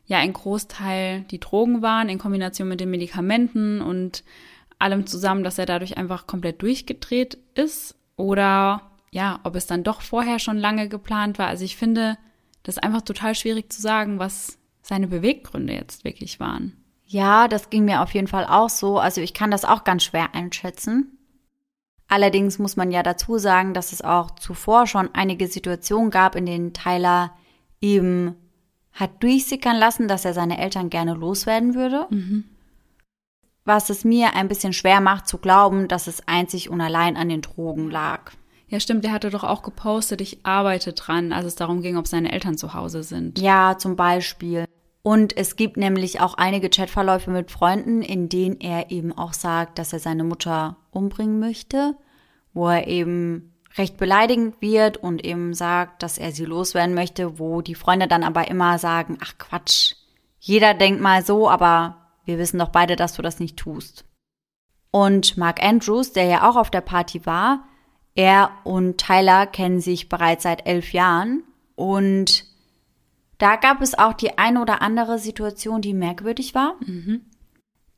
ja 0.06 0.18
ein 0.20 0.34
Großteil 0.34 1.22
die 1.32 1.40
Drogen 1.40 1.82
waren 1.82 2.10
in 2.10 2.18
Kombination 2.18 2.68
mit 2.68 2.80
den 2.80 2.90
Medikamenten 2.90 3.82
und 3.82 4.24
allem 4.80 5.06
zusammen, 5.06 5.44
dass 5.44 5.58
er 5.60 5.66
dadurch 5.66 5.98
einfach 5.98 6.26
komplett 6.26 6.62
durchgedreht 6.62 7.38
ist. 7.54 7.96
Oder 8.16 8.82
ja, 9.12 9.40
ob 9.44 9.56
es 9.56 9.68
dann 9.68 9.84
doch 9.84 10.02
vorher 10.02 10.40
schon 10.40 10.58
lange 10.58 10.88
geplant 10.90 11.38
war. 11.38 11.48
Also 11.48 11.66
ich 11.66 11.76
finde 11.76 12.18
das 12.64 12.78
ist 12.78 12.84
einfach 12.84 13.02
total 13.02 13.36
schwierig 13.36 13.72
zu 13.72 13.82
sagen, 13.82 14.20
was 14.20 14.58
seine 14.82 15.08
Beweggründe 15.08 15.74
jetzt 15.74 16.04
wirklich 16.04 16.40
waren. 16.40 16.78
Ja, 17.06 17.48
das 17.48 17.70
ging 17.70 17.86
mir 17.86 18.02
auf 18.02 18.14
jeden 18.14 18.28
Fall 18.28 18.46
auch 18.46 18.70
so. 18.70 19.00
Also 19.00 19.22
ich 19.22 19.34
kann 19.34 19.52
das 19.52 19.66
auch 19.66 19.84
ganz 19.84 20.04
schwer 20.04 20.34
einschätzen. 20.34 21.18
Allerdings 22.12 22.60
muss 22.60 22.76
man 22.76 22.92
ja 22.92 23.04
dazu 23.04 23.38
sagen, 23.38 23.74
dass 23.74 23.94
es 23.94 24.02
auch 24.02 24.32
zuvor 24.32 24.86
schon 24.86 25.10
einige 25.14 25.48
Situationen 25.48 26.12
gab, 26.12 26.36
in 26.36 26.46
denen 26.46 26.74
Tyler 26.74 27.32
eben 27.80 28.36
hat 28.92 29.24
durchsickern 29.24 29.78
lassen, 29.78 30.10
dass 30.10 30.26
er 30.26 30.34
seine 30.34 30.58
Eltern 30.60 30.90
gerne 30.90 31.14
loswerden 31.14 31.74
würde. 31.74 32.10
Was 33.64 33.90
es 33.90 34.04
mir 34.04 34.36
ein 34.36 34.50
bisschen 34.50 34.74
schwer 34.74 35.00
macht 35.00 35.26
zu 35.26 35.38
glauben, 35.38 35.88
dass 35.88 36.08
es 36.08 36.28
einzig 36.28 36.70
und 36.70 36.82
allein 36.82 37.16
an 37.16 37.30
den 37.30 37.42
Drogen 37.42 37.90
lag. 37.90 38.34
Ja, 38.68 38.82
stimmt, 38.82 39.06
der 39.06 39.14
hatte 39.14 39.30
doch 39.30 39.46
auch 39.46 39.64
gepostet, 39.64 40.20
ich 40.20 40.46
arbeite 40.46 40.92
dran, 40.92 41.32
als 41.32 41.46
es 41.46 41.56
darum 41.56 41.82
ging, 41.82 41.96
ob 41.96 42.08
seine 42.08 42.34
Eltern 42.34 42.58
zu 42.58 42.74
Hause 42.74 43.04
sind. 43.04 43.40
Ja, 43.40 43.78
zum 43.78 43.96
Beispiel. 43.96 44.66
Und 45.04 45.36
es 45.36 45.56
gibt 45.56 45.78
nämlich 45.78 46.22
auch 46.22 46.36
einige 46.36 46.70
Chatverläufe 46.70 47.32
mit 47.32 47.50
Freunden, 47.50 48.02
in 48.02 48.30
denen 48.30 48.60
er 48.60 48.92
eben 48.92 49.18
auch 49.18 49.34
sagt, 49.34 49.80
dass 49.80 49.94
er 49.94 50.00
seine 50.00 50.24
Mutter 50.24 50.78
umbringen 50.92 51.40
möchte, 51.40 51.96
wo 52.54 52.68
er 52.68 52.88
eben 52.88 53.54
recht 53.78 53.98
beleidigend 53.98 54.62
wird 54.62 54.98
und 54.98 55.26
eben 55.26 55.54
sagt, 55.54 56.04
dass 56.04 56.18
er 56.18 56.32
sie 56.32 56.46
loswerden 56.46 56.94
möchte, 56.94 57.40
wo 57.40 57.62
die 57.62 57.76
Freunde 57.76 58.08
dann 58.08 58.24
aber 58.24 58.48
immer 58.50 58.78
sagen, 58.78 59.18
ach 59.22 59.38
Quatsch, 59.38 59.96
jeder 60.40 60.74
denkt 60.74 61.02
mal 61.02 61.24
so, 61.24 61.50
aber 61.50 61.98
wir 62.26 62.38
wissen 62.38 62.60
doch 62.60 62.70
beide, 62.70 62.96
dass 62.96 63.14
du 63.14 63.22
das 63.22 63.40
nicht 63.40 63.58
tust. 63.58 64.06
Und 64.92 65.38
Mark 65.38 65.64
Andrews, 65.64 66.12
der 66.12 66.26
ja 66.26 66.50
auch 66.50 66.58
auf 66.58 66.70
der 66.70 66.82
Party 66.82 67.26
war, 67.26 67.64
er 68.14 68.52
und 68.66 68.98
Tyler 68.98 69.48
kennen 69.48 69.80
sich 69.80 70.10
bereits 70.10 70.44
seit 70.44 70.68
elf 70.68 70.92
Jahren 70.92 71.44
und 71.76 72.46
da 73.42 73.56
gab 73.56 73.82
es 73.82 73.98
auch 73.98 74.14
die 74.14 74.38
eine 74.38 74.62
oder 74.62 74.82
andere 74.82 75.18
Situation, 75.18 75.82
die 75.82 75.94
merkwürdig 75.94 76.54
war. 76.54 76.76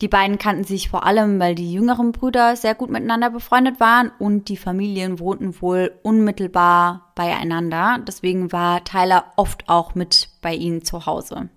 Die 0.01 0.07
beiden 0.07 0.37
kannten 0.37 0.63
sich 0.63 0.89
vor 0.89 1.05
allem, 1.05 1.39
weil 1.39 1.55
die 1.55 1.71
jüngeren 1.71 2.11
Brüder 2.11 2.55
sehr 2.55 2.75
gut 2.75 2.89
miteinander 2.89 3.29
befreundet 3.29 3.79
waren 3.79 4.11
und 4.19 4.49
die 4.49 4.57
Familien 4.57 5.19
wohnten 5.19 5.61
wohl 5.61 5.99
unmittelbar 6.03 7.11
beieinander. 7.15 7.99
Deswegen 8.07 8.51
war 8.51 8.83
Tyler 8.83 9.33
oft 9.35 9.69
auch 9.69 9.95
mit 9.95 10.29
bei 10.41 10.53
ihnen 10.53 10.83
zu 10.83 11.05
Hause. 11.05 11.49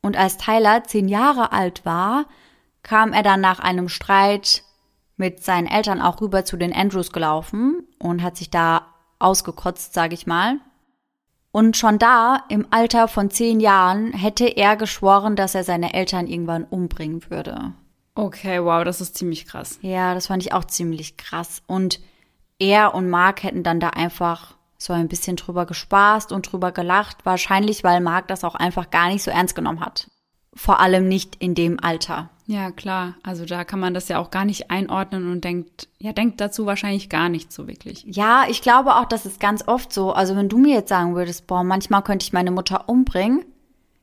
Und 0.00 0.16
als 0.16 0.36
Tyler 0.36 0.84
zehn 0.84 1.08
Jahre 1.08 1.52
alt 1.52 1.84
war, 1.84 2.26
kam 2.82 3.12
er 3.12 3.22
dann 3.22 3.40
nach 3.40 3.60
einem 3.60 3.88
Streit 3.88 4.64
mit 5.16 5.44
seinen 5.44 5.68
Eltern 5.68 6.00
auch 6.00 6.20
rüber 6.20 6.44
zu 6.44 6.56
den 6.56 6.72
Andrews 6.72 7.12
gelaufen 7.12 7.86
und 8.00 8.22
hat 8.22 8.36
sich 8.36 8.50
da 8.50 8.86
ausgekotzt, 9.20 9.94
sage 9.94 10.14
ich 10.14 10.26
mal. 10.26 10.58
Und 11.52 11.76
schon 11.76 11.98
da, 11.98 12.44
im 12.48 12.66
Alter 12.70 13.08
von 13.08 13.30
zehn 13.30 13.60
Jahren, 13.60 14.12
hätte 14.12 14.46
er 14.46 14.76
geschworen, 14.76 15.36
dass 15.36 15.54
er 15.54 15.64
seine 15.64 15.92
Eltern 15.92 16.26
irgendwann 16.26 16.64
umbringen 16.64 17.30
würde. 17.30 17.72
Okay, 18.14 18.62
wow, 18.64 18.84
das 18.84 19.00
ist 19.00 19.16
ziemlich 19.16 19.46
krass. 19.46 19.78
Ja, 19.82 20.14
das 20.14 20.26
fand 20.26 20.42
ich 20.42 20.54
auch 20.54 20.64
ziemlich 20.64 21.18
krass. 21.18 21.62
Und 21.66 22.00
er 22.58 22.94
und 22.94 23.10
Mark 23.10 23.42
hätten 23.42 23.62
dann 23.62 23.80
da 23.80 23.90
einfach 23.90 24.54
so 24.78 24.92
ein 24.92 25.08
bisschen 25.08 25.36
drüber 25.36 25.66
gespaßt 25.66 26.32
und 26.32 26.50
drüber 26.50 26.72
gelacht, 26.72 27.18
wahrscheinlich 27.24 27.84
weil 27.84 28.00
Mark 28.00 28.28
das 28.28 28.44
auch 28.44 28.54
einfach 28.54 28.90
gar 28.90 29.08
nicht 29.08 29.22
so 29.22 29.30
ernst 29.30 29.54
genommen 29.54 29.80
hat. 29.80 30.10
Vor 30.54 30.80
allem 30.80 31.06
nicht 31.06 31.36
in 31.36 31.54
dem 31.54 31.78
Alter. 31.80 32.30
Ja, 32.46 32.70
klar. 32.70 33.14
Also 33.22 33.44
da 33.44 33.64
kann 33.64 33.78
man 33.80 33.94
das 33.94 34.08
ja 34.08 34.18
auch 34.18 34.30
gar 34.30 34.44
nicht 34.44 34.70
einordnen 34.70 35.30
und 35.30 35.44
denkt, 35.44 35.88
ja, 35.98 36.12
denkt 36.12 36.40
dazu 36.40 36.66
wahrscheinlich 36.66 37.08
gar 37.08 37.28
nicht 37.28 37.52
so 37.52 37.68
wirklich. 37.68 38.04
Ja, 38.06 38.44
ich 38.48 38.62
glaube 38.62 38.96
auch, 38.96 39.04
das 39.04 39.26
ist 39.26 39.38
ganz 39.40 39.66
oft 39.68 39.92
so. 39.92 40.12
Also 40.12 40.36
wenn 40.36 40.48
du 40.48 40.58
mir 40.58 40.74
jetzt 40.74 40.88
sagen 40.88 41.14
würdest, 41.14 41.46
boah, 41.46 41.62
manchmal 41.62 42.02
könnte 42.02 42.24
ich 42.24 42.32
meine 42.32 42.50
Mutter 42.50 42.88
umbringen, 42.88 43.44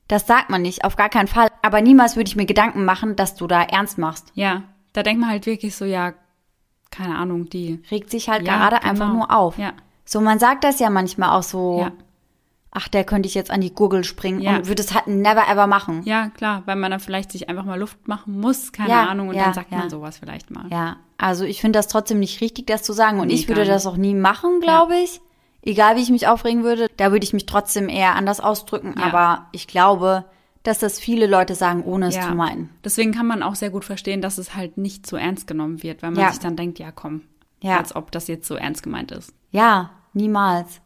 das 0.07 0.25
sagt 0.25 0.49
man 0.49 0.61
nicht, 0.61 0.85
auf 0.85 0.95
gar 0.95 1.09
keinen 1.09 1.27
Fall. 1.27 1.49
Aber 1.61 1.81
niemals 1.81 2.15
würde 2.15 2.29
ich 2.29 2.35
mir 2.35 2.45
Gedanken 2.45 2.85
machen, 2.85 3.15
dass 3.15 3.35
du 3.35 3.45
da 3.45 3.61
ernst 3.61 3.97
machst. 3.97 4.31
Ja, 4.33 4.63
da 4.93 5.03
denkt 5.03 5.21
man 5.21 5.29
halt 5.29 5.45
wirklich 5.45 5.75
so, 5.75 5.85
ja, 5.85 6.13
keine 6.89 7.17
Ahnung, 7.17 7.49
die. 7.49 7.83
Regt 7.91 8.09
sich 8.09 8.29
halt 8.29 8.47
Ja, 8.47 8.57
gerade 8.57 8.83
einfach 8.83 9.07
genau. 9.07 9.19
nur 9.19 9.31
auf. 9.35 9.57
Ja. 9.59 9.73
So, 10.05 10.21
man 10.21 10.39
sagt 10.39 10.63
das 10.63 10.79
ja 10.79 10.89
manchmal 10.89 11.37
auch 11.37 11.43
so, 11.43 11.81
Ja. 11.81 11.91
Ach, 12.71 12.87
der 12.87 13.03
könnte 13.03 13.27
ich 13.27 13.33
jetzt 13.35 13.51
an 13.51 13.61
die 13.61 13.73
Gurgel 13.73 14.03
springen 14.03 14.41
Ja. 14.41 14.57
und 14.57 14.67
würde 14.67 14.81
es 14.81 14.93
halt 14.93 15.07
never 15.07 15.47
ever 15.49 15.67
machen. 15.67 16.03
Ja, 16.05 16.29
klar, 16.29 16.63
weil 16.65 16.75
man 16.75 16.91
dann 16.91 16.99
vielleicht 16.99 17.31
sich 17.31 17.49
einfach 17.49 17.65
mal 17.65 17.79
Luft 17.79 18.07
machen 18.07 18.39
muss, 18.39 18.71
keine 18.71 18.89
Ja, 18.89 19.05
Ahnung, 19.07 19.29
und 19.29 19.35
ja, 19.35 19.45
dann 19.45 19.53
sagt 19.53 19.71
man 19.71 19.89
sowas 19.89 20.17
vielleicht 20.19 20.51
mal. 20.51 20.65
Ja, 20.69 20.97
also 21.17 21.45
ich 21.45 21.61
finde 21.61 21.79
das 21.79 21.87
trotzdem 21.87 22.19
nicht 22.19 22.41
richtig, 22.41 22.67
das 22.67 22.83
zu 22.83 22.93
sagen. 22.93 23.19
Und 23.19 23.27
Nee, 23.27 23.33
ich 23.33 23.47
würde 23.47 23.65
das 23.65 23.85
auch 23.87 23.97
nie 23.97 24.13
machen, 24.13 24.59
glaube 24.61 24.95
ich. 24.97 25.19
Egal 25.61 25.97
wie 25.97 26.01
ich 26.01 26.09
mich 26.09 26.27
aufregen 26.27 26.63
würde, 26.63 26.87
da 26.95 27.11
würde 27.11 27.23
ich 27.25 27.33
mich 27.33 27.45
trotzdem 27.45 27.89
eher 27.89 28.15
anders 28.15 28.39
ausdrücken. 28.39 28.95
Aber 28.97 29.47
ich 29.51 29.67
glaube, 29.67 30.23
dass 30.63 30.79
das 30.79 30.99
viele 30.99 31.25
Leute 31.27 31.55
sagen, 31.55 31.83
ohne 31.83 32.07
es 32.07 32.19
zu 32.19 32.33
meinen. 32.33 32.69
Deswegen 32.83 33.11
kann 33.13 33.27
man 33.27 33.43
auch 33.43 33.55
sehr 33.55 33.69
gut 33.69 33.83
verstehen, 33.83 34.21
dass 34.21 34.37
es 34.37 34.55
halt 34.55 34.77
nicht 34.77 35.05
so 35.07 35.17
ernst 35.17 35.47
genommen 35.47 35.83
wird, 35.83 36.01
weil 36.03 36.11
man 36.11 36.29
sich 36.31 36.39
dann 36.39 36.55
denkt, 36.55 36.79
ja 36.79 36.91
komm, 36.91 37.23
als 37.63 37.95
ob 37.95 38.11
das 38.11 38.27
jetzt 38.27 38.47
so 38.47 38.55
ernst 38.55 38.83
gemeint 38.83 39.11
ist. 39.11 39.33
Ja, 39.51 39.89
niemals. 40.13 40.79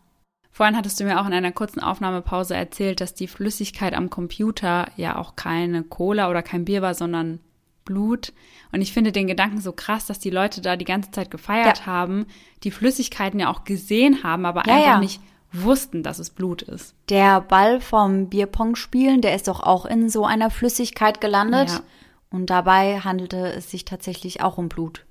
Vorhin 0.55 0.77
hattest 0.77 0.99
du 0.99 1.03
mir 1.03 1.19
auch 1.19 1.25
in 1.25 1.33
einer 1.33 1.51
kurzen 1.51 1.79
Aufnahmepause 1.81 2.55
erzählt, 2.55 3.01
dass 3.01 3.15
die 3.15 3.27
Flüssigkeit 3.27 3.95
am 3.95 4.11
Computer 4.11 4.87
ja 4.95 5.17
auch 5.17 5.35
keine 5.35 5.83
Cola 5.83 6.29
oder 6.29 6.43
kein 6.43 6.63
Bier 6.63 6.83
war, 6.83 6.93
sondern 6.93 7.39
Blut. 7.85 8.31
Und 8.71 8.81
ich 8.81 8.93
finde 8.93 9.11
den 9.11 9.25
Gedanken 9.27 9.59
so 9.59 9.71
krass, 9.73 10.05
dass 10.05 10.19
die 10.19 10.29
Leute 10.29 10.61
da 10.61 10.75
die 10.75 10.85
ganze 10.85 11.09
Zeit 11.11 11.31
gefeiert 11.31 11.79
Ja. 11.79 11.85
haben, 11.87 12.27
die 12.63 12.71
Flüssigkeiten 12.71 13.39
ja 13.39 13.49
auch 13.49 13.63
gesehen 13.63 14.23
haben, 14.23 14.45
aber 14.45 14.63
Ja, 14.67 14.75
einfach 14.75 14.85
ja. 14.93 14.99
nicht 14.99 15.21
wussten, 15.51 16.03
dass 16.03 16.19
es 16.19 16.29
Blut 16.29 16.61
ist. 16.61 16.95
Der 17.09 17.41
Ball 17.41 17.81
vom 17.81 18.29
Bierpong-Spielen, 18.29 19.21
der 19.21 19.35
ist 19.35 19.47
doch 19.47 19.61
auch 19.61 19.85
in 19.85 20.07
so 20.09 20.25
einer 20.25 20.49
Flüssigkeit 20.49 21.19
gelandet. 21.19 21.81
Und 22.29 22.49
dabei 22.49 22.99
handelte 23.01 23.37
es 23.53 23.69
sich 23.69 23.85
tatsächlich 23.85 24.41
auch 24.41 24.57
um 24.57 24.69
Blut. 24.69 25.05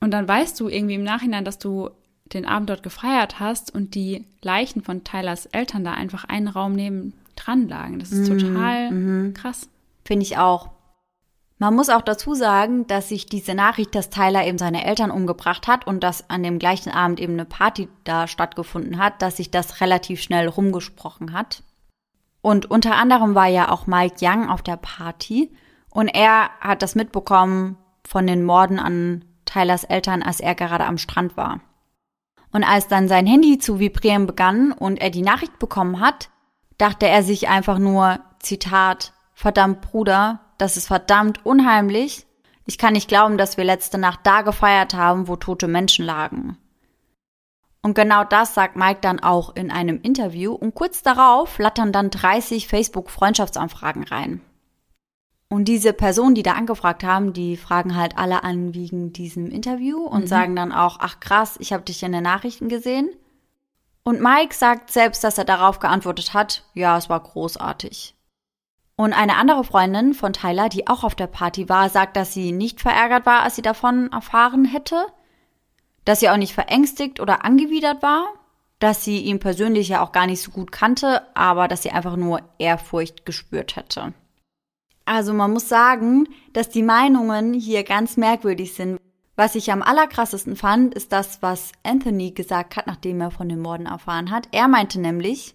Und 0.00 0.12
dann 0.12 0.26
weißt 0.28 0.58
du 0.60 0.68
irgendwie 0.68 0.94
im 0.94 1.02
Nachhinein, 1.02 1.44
dass 1.44 1.58
du 1.58 1.90
den 2.32 2.46
Abend 2.46 2.70
dort 2.70 2.82
gefeiert 2.82 3.40
hast 3.40 3.74
und 3.74 3.94
die 3.94 4.26
Leichen 4.42 4.82
von 4.82 5.04
Tylers 5.04 5.46
Eltern 5.46 5.84
da 5.84 5.92
einfach 5.92 6.24
einen 6.24 6.48
Raum 6.48 6.72
neben 6.72 7.14
dran 7.36 7.68
lagen. 7.68 7.98
Das 7.98 8.12
ist 8.12 8.28
total 8.28 9.32
krass. 9.34 9.68
Finde 10.04 10.24
ich 10.24 10.38
auch. 10.38 10.70
Man 11.58 11.74
muss 11.74 11.88
auch 11.88 12.02
dazu 12.02 12.34
sagen, 12.34 12.86
dass 12.86 13.08
sich 13.08 13.26
diese 13.26 13.54
Nachricht, 13.54 13.94
dass 13.94 14.10
Tyler 14.10 14.46
eben 14.46 14.58
seine 14.58 14.84
Eltern 14.84 15.10
umgebracht 15.10 15.66
hat 15.66 15.86
und 15.86 16.00
dass 16.02 16.28
an 16.28 16.42
dem 16.42 16.58
gleichen 16.58 16.90
Abend 16.90 17.18
eben 17.18 17.32
eine 17.32 17.46
Party 17.46 17.88
da 18.04 18.26
stattgefunden 18.26 18.98
hat, 18.98 19.22
dass 19.22 19.38
sich 19.38 19.50
das 19.50 19.80
relativ 19.80 20.20
schnell 20.20 20.48
rumgesprochen 20.48 21.32
hat. 21.32 21.62
Und 22.42 22.70
unter 22.70 22.96
anderem 22.96 23.34
war 23.34 23.46
ja 23.46 23.70
auch 23.70 23.86
Mike 23.86 24.16
Young 24.20 24.50
auf 24.50 24.62
der 24.62 24.76
Party 24.76 25.50
und 25.90 26.08
er 26.08 26.50
hat 26.60 26.82
das 26.82 26.94
mitbekommen 26.94 27.78
von 28.06 28.26
den 28.26 28.44
Morden 28.44 28.78
an 28.78 29.24
Tylers 29.46 29.84
Eltern, 29.84 30.22
als 30.22 30.40
er 30.40 30.54
gerade 30.54 30.84
am 30.84 30.98
Strand 30.98 31.38
war. 31.38 31.60
Und 32.52 32.64
als 32.64 32.88
dann 32.88 33.08
sein 33.08 33.26
Handy 33.26 33.58
zu 33.58 33.78
vibrieren 33.78 34.26
begann 34.26 34.72
und 34.72 35.00
er 35.00 35.10
die 35.10 35.22
Nachricht 35.22 35.58
bekommen 35.58 36.00
hat, 36.00 36.30
dachte 36.78 37.06
er 37.06 37.22
sich 37.22 37.48
einfach 37.48 37.78
nur, 37.78 38.20
Zitat, 38.38 39.12
verdammt 39.34 39.80
Bruder, 39.80 40.40
das 40.58 40.76
ist 40.76 40.86
verdammt 40.86 41.44
unheimlich. 41.44 42.26
Ich 42.64 42.78
kann 42.78 42.94
nicht 42.94 43.08
glauben, 43.08 43.38
dass 43.38 43.56
wir 43.56 43.64
letzte 43.64 43.98
Nacht 43.98 44.20
da 44.24 44.42
gefeiert 44.42 44.94
haben, 44.94 45.28
wo 45.28 45.36
tote 45.36 45.68
Menschen 45.68 46.04
lagen. 46.04 46.58
Und 47.82 47.94
genau 47.94 48.24
das 48.24 48.54
sagt 48.54 48.74
Mike 48.74 48.98
dann 49.00 49.20
auch 49.20 49.54
in 49.54 49.70
einem 49.70 50.00
Interview 50.02 50.52
und 50.52 50.74
kurz 50.74 51.02
darauf 51.02 51.50
flattern 51.50 51.92
dann 51.92 52.10
30 52.10 52.66
Facebook-Freundschaftsanfragen 52.66 54.02
rein. 54.02 54.40
Und 55.48 55.66
diese 55.66 55.92
Personen, 55.92 56.34
die 56.34 56.42
da 56.42 56.52
angefragt 56.52 57.04
haben, 57.04 57.32
die 57.32 57.56
fragen 57.56 57.96
halt 57.96 58.18
alle 58.18 58.42
an 58.42 58.74
wegen 58.74 59.12
diesem 59.12 59.50
Interview 59.50 59.98
und 60.04 60.22
mhm. 60.22 60.26
sagen 60.26 60.56
dann 60.56 60.72
auch, 60.72 60.98
ach 61.00 61.20
krass, 61.20 61.56
ich 61.60 61.72
habe 61.72 61.84
dich 61.84 62.02
in 62.02 62.12
den 62.12 62.24
Nachrichten 62.24 62.68
gesehen. 62.68 63.10
Und 64.02 64.20
Mike 64.20 64.54
sagt 64.54 64.90
selbst, 64.90 65.22
dass 65.24 65.38
er 65.38 65.44
darauf 65.44 65.78
geantwortet 65.78 66.34
hat, 66.34 66.64
ja, 66.74 66.96
es 66.96 67.08
war 67.08 67.20
großartig. 67.20 68.14
Und 68.96 69.12
eine 69.12 69.36
andere 69.36 69.62
Freundin 69.62 70.14
von 70.14 70.32
Tyler, 70.32 70.68
die 70.68 70.88
auch 70.88 71.04
auf 71.04 71.14
der 71.14 71.26
Party 71.26 71.68
war, 71.68 71.90
sagt, 71.90 72.16
dass 72.16 72.32
sie 72.32 72.50
nicht 72.50 72.80
verärgert 72.80 73.26
war, 73.26 73.42
als 73.42 73.56
sie 73.56 73.62
davon 73.62 74.10
erfahren 74.10 74.64
hätte, 74.64 75.06
dass 76.04 76.20
sie 76.20 76.30
auch 76.30 76.38
nicht 76.38 76.54
verängstigt 76.54 77.20
oder 77.20 77.44
angewidert 77.44 78.02
war, 78.02 78.26
dass 78.78 79.04
sie 79.04 79.20
ihn 79.20 79.38
persönlich 79.38 79.88
ja 79.88 80.02
auch 80.02 80.12
gar 80.12 80.26
nicht 80.26 80.40
so 80.40 80.50
gut 80.50 80.72
kannte, 80.72 81.22
aber 81.36 81.68
dass 81.68 81.82
sie 81.82 81.90
einfach 81.90 82.16
nur 82.16 82.40
Ehrfurcht 82.58 83.26
gespürt 83.26 83.76
hätte. 83.76 84.14
Also 85.06 85.32
man 85.32 85.52
muss 85.52 85.68
sagen, 85.68 86.28
dass 86.52 86.68
die 86.68 86.82
Meinungen 86.82 87.54
hier 87.54 87.84
ganz 87.84 88.16
merkwürdig 88.16 88.74
sind. 88.74 88.98
Was 89.36 89.54
ich 89.54 89.70
am 89.70 89.82
allerkrassesten 89.82 90.56
fand, 90.56 90.94
ist 90.94 91.12
das, 91.12 91.42
was 91.42 91.72
Anthony 91.82 92.32
gesagt 92.32 92.76
hat, 92.76 92.86
nachdem 92.86 93.20
er 93.20 93.30
von 93.30 93.48
den 93.48 93.60
Morden 93.60 93.86
erfahren 93.86 94.30
hat. 94.30 94.48
Er 94.50 94.66
meinte 94.66 95.00
nämlich, 95.00 95.54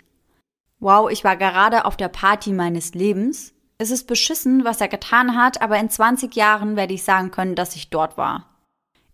wow, 0.79 1.09
ich 1.11 1.23
war 1.23 1.35
gerade 1.35 1.85
auf 1.85 1.97
der 1.97 2.07
Party 2.07 2.53
meines 2.53 2.93
Lebens. 2.93 3.53
Es 3.77 3.91
ist 3.91 4.07
beschissen, 4.07 4.63
was 4.63 4.79
er 4.79 4.87
getan 4.87 5.35
hat, 5.35 5.61
aber 5.61 5.77
in 5.79 5.89
20 5.89 6.35
Jahren 6.35 6.75
werde 6.75 6.93
ich 6.93 7.03
sagen 7.03 7.31
können, 7.31 7.55
dass 7.55 7.75
ich 7.75 7.89
dort 7.89 8.17
war. 8.17 8.47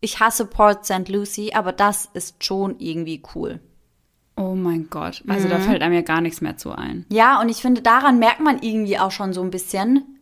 Ich 0.01 0.19
hasse 0.19 0.45
Port 0.45 0.85
St. 0.85 1.09
Lucie, 1.09 1.53
aber 1.53 1.71
das 1.71 2.09
ist 2.13 2.43
schon 2.43 2.77
irgendwie 2.79 3.23
cool. 3.33 3.59
Oh 4.35 4.53
mein 4.53 4.89
Gott. 4.89 5.23
Also 5.27 5.47
mhm. 5.47 5.51
da 5.51 5.59
fällt 5.59 5.81
einem 5.81 5.95
ja 5.95 6.01
gar 6.01 6.21
nichts 6.21 6.41
mehr 6.41 6.57
zu 6.57 6.71
ein. 6.71 7.05
Ja, 7.09 7.41
und 7.41 7.49
ich 7.49 7.57
finde, 7.57 7.81
daran 7.81 8.19
merkt 8.19 8.41
man 8.41 8.61
irgendwie 8.61 8.99
auch 8.99 9.11
schon 9.11 9.33
so 9.33 9.41
ein 9.41 9.49
bisschen, 9.49 10.16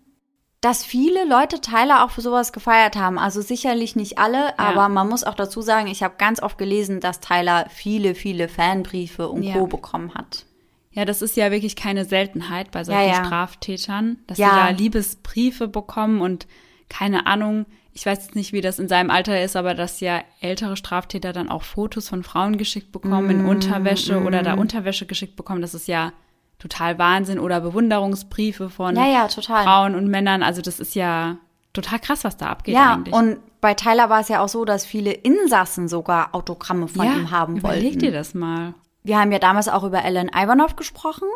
dass 0.61 0.83
viele 0.83 1.27
Leute 1.27 1.61
Tyler 1.61 2.03
auch 2.03 2.11
für 2.11 2.21
sowas 2.21 2.51
gefeiert 2.51 2.95
haben. 2.95 3.19
Also 3.19 3.41
sicherlich 3.41 3.95
nicht 3.95 4.17
alle, 4.17 4.45
ja. 4.45 4.53
aber 4.57 4.89
man 4.89 5.07
muss 5.07 5.23
auch 5.23 5.35
dazu 5.35 5.61
sagen, 5.61 5.87
ich 5.87 6.01
habe 6.01 6.15
ganz 6.17 6.41
oft 6.41 6.57
gelesen, 6.57 6.99
dass 6.99 7.19
Tyler 7.19 7.67
viele, 7.69 8.15
viele 8.15 8.47
Fanbriefe 8.47 9.29
und 9.29 9.43
ja. 9.43 9.53
Co. 9.53 9.67
bekommen 9.67 10.13
hat. 10.15 10.45
Ja, 10.91 11.03
das 11.03 11.21
ist 11.21 11.35
ja 11.35 11.51
wirklich 11.51 11.75
keine 11.75 12.05
Seltenheit 12.05 12.71
bei 12.71 12.83
solchen 12.85 13.09
ja, 13.09 13.25
Straftätern, 13.25 14.17
dass 14.27 14.37
sie 14.37 14.43
da 14.43 14.69
Liebesbriefe 14.69 15.67
bekommen 15.67 16.21
und 16.21 16.47
keine 16.87 17.27
Ahnung, 17.27 17.65
ich 17.91 18.05
weiß 18.05 18.25
jetzt 18.25 18.35
nicht, 18.35 18.53
wie 18.53 18.61
das 18.61 18.79
in 18.79 18.87
seinem 18.87 19.09
Alter 19.09 19.41
ist, 19.41 19.55
aber 19.55 19.73
dass 19.73 19.99
ja 19.99 20.21
ältere 20.41 20.77
Straftäter 20.77 21.33
dann 21.33 21.49
auch 21.49 21.63
Fotos 21.63 22.09
von 22.09 22.23
Frauen 22.23 22.57
geschickt 22.57 22.91
bekommen 22.91 23.27
mm, 23.27 23.31
in 23.31 23.45
Unterwäsche 23.45 24.19
mm. 24.19 24.25
oder 24.25 24.43
da 24.43 24.53
Unterwäsche 24.55 25.05
geschickt 25.05 25.35
bekommen, 25.35 25.61
das 25.61 25.73
ist 25.73 25.87
ja 25.87 26.11
total 26.59 26.97
Wahnsinn 26.97 27.39
oder 27.39 27.61
Bewunderungsbriefe 27.61 28.69
von 28.69 28.95
ja, 28.95 29.05
ja, 29.05 29.27
Frauen 29.27 29.95
und 29.95 30.07
Männern. 30.07 30.43
Also 30.43 30.61
das 30.61 30.79
ist 30.79 30.95
ja 30.95 31.37
total 31.73 31.99
krass, 31.99 32.23
was 32.23 32.37
da 32.37 32.47
abgeht 32.47 32.75
ja, 32.75 32.93
eigentlich. 32.93 33.13
und 33.13 33.37
bei 33.65 33.73
Tyler 33.73 34.11
war 34.11 34.19
es 34.19 34.27
ja 34.27 34.43
auch 34.43 34.47
so, 34.47 34.63
dass 34.63 34.85
viele 34.85 35.11
Insassen 35.11 35.87
sogar 35.87 36.35
Autogramme 36.35 36.87
von 36.87 37.03
ja, 37.03 37.13
ihm 37.13 37.31
haben 37.31 37.63
wollten. 37.63 37.79
Überleg 37.79 37.97
dir 37.97 38.11
das 38.11 38.35
mal. 38.35 38.75
Wir 39.01 39.19
haben 39.19 39.31
ja 39.31 39.39
damals 39.39 39.67
auch 39.67 39.83
über 39.83 40.03
Ellen 40.03 40.29
Ivanov 40.29 40.75
gesprochen. 40.75 41.27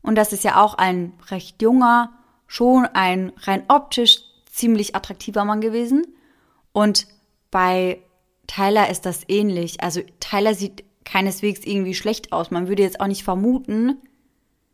Und 0.00 0.14
das 0.14 0.32
ist 0.32 0.44
ja 0.44 0.62
auch 0.62 0.72
ein 0.74 1.12
recht 1.30 1.60
junger, 1.60 2.10
schon 2.46 2.86
ein 2.94 3.32
rein 3.42 3.64
optisch 3.68 4.22
ziemlich 4.50 4.96
attraktiver 4.96 5.44
Mann 5.44 5.60
gewesen. 5.60 6.06
Und 6.72 7.06
bei 7.50 7.98
Tyler 8.46 8.88
ist 8.88 9.04
das 9.04 9.20
ähnlich. 9.28 9.82
Also 9.82 10.00
Tyler 10.20 10.54
sieht 10.54 10.84
keineswegs 11.04 11.66
irgendwie 11.66 11.94
schlecht 11.94 12.32
aus. 12.32 12.50
Man 12.50 12.68
würde 12.68 12.82
jetzt 12.82 13.00
auch 13.00 13.08
nicht 13.08 13.24
vermuten, 13.24 13.98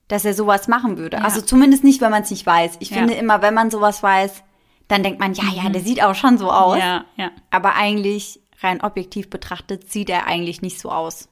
dass 0.09 0.25
er 0.25 0.35
sowas 0.35 0.69
machen 0.69 0.99
würde. 0.99 1.19
Ja. 1.19 1.25
Also 1.25 1.41
zumindest 1.41 1.85
nicht, 1.85 2.01
wenn 2.01 2.11
man 2.11 2.23
es 2.23 2.31
nicht 2.31 2.45
weiß. 2.45 2.77
Ich 2.81 2.91
ja. 2.91 2.99
finde 2.99 3.15
immer, 3.15 3.43
wenn 3.43 3.55
man 3.55 3.71
sowas 3.71 4.03
weiß, 4.03 4.43
dann 4.89 5.03
denkt 5.03 5.21
man, 5.21 5.35
ja, 5.35 5.45
ja, 5.55 5.69
der 5.69 5.83
mhm. 5.83 5.87
sieht 5.87 6.03
auch 6.03 6.15
schon 6.15 6.39
so 6.39 6.51
aus. 6.51 6.79
Ja, 6.79 7.05
ja. 7.17 7.31
Aber 7.51 7.75
eigentlich, 7.77 8.41
rein 8.61 8.81
objektiv 8.81 9.31
betrachtet, 9.31 9.93
sieht 9.93 10.11
er 10.11 10.27
eigentlich 10.27 10.63
nicht 10.63 10.81
so 10.81 10.91
aus. 10.91 11.29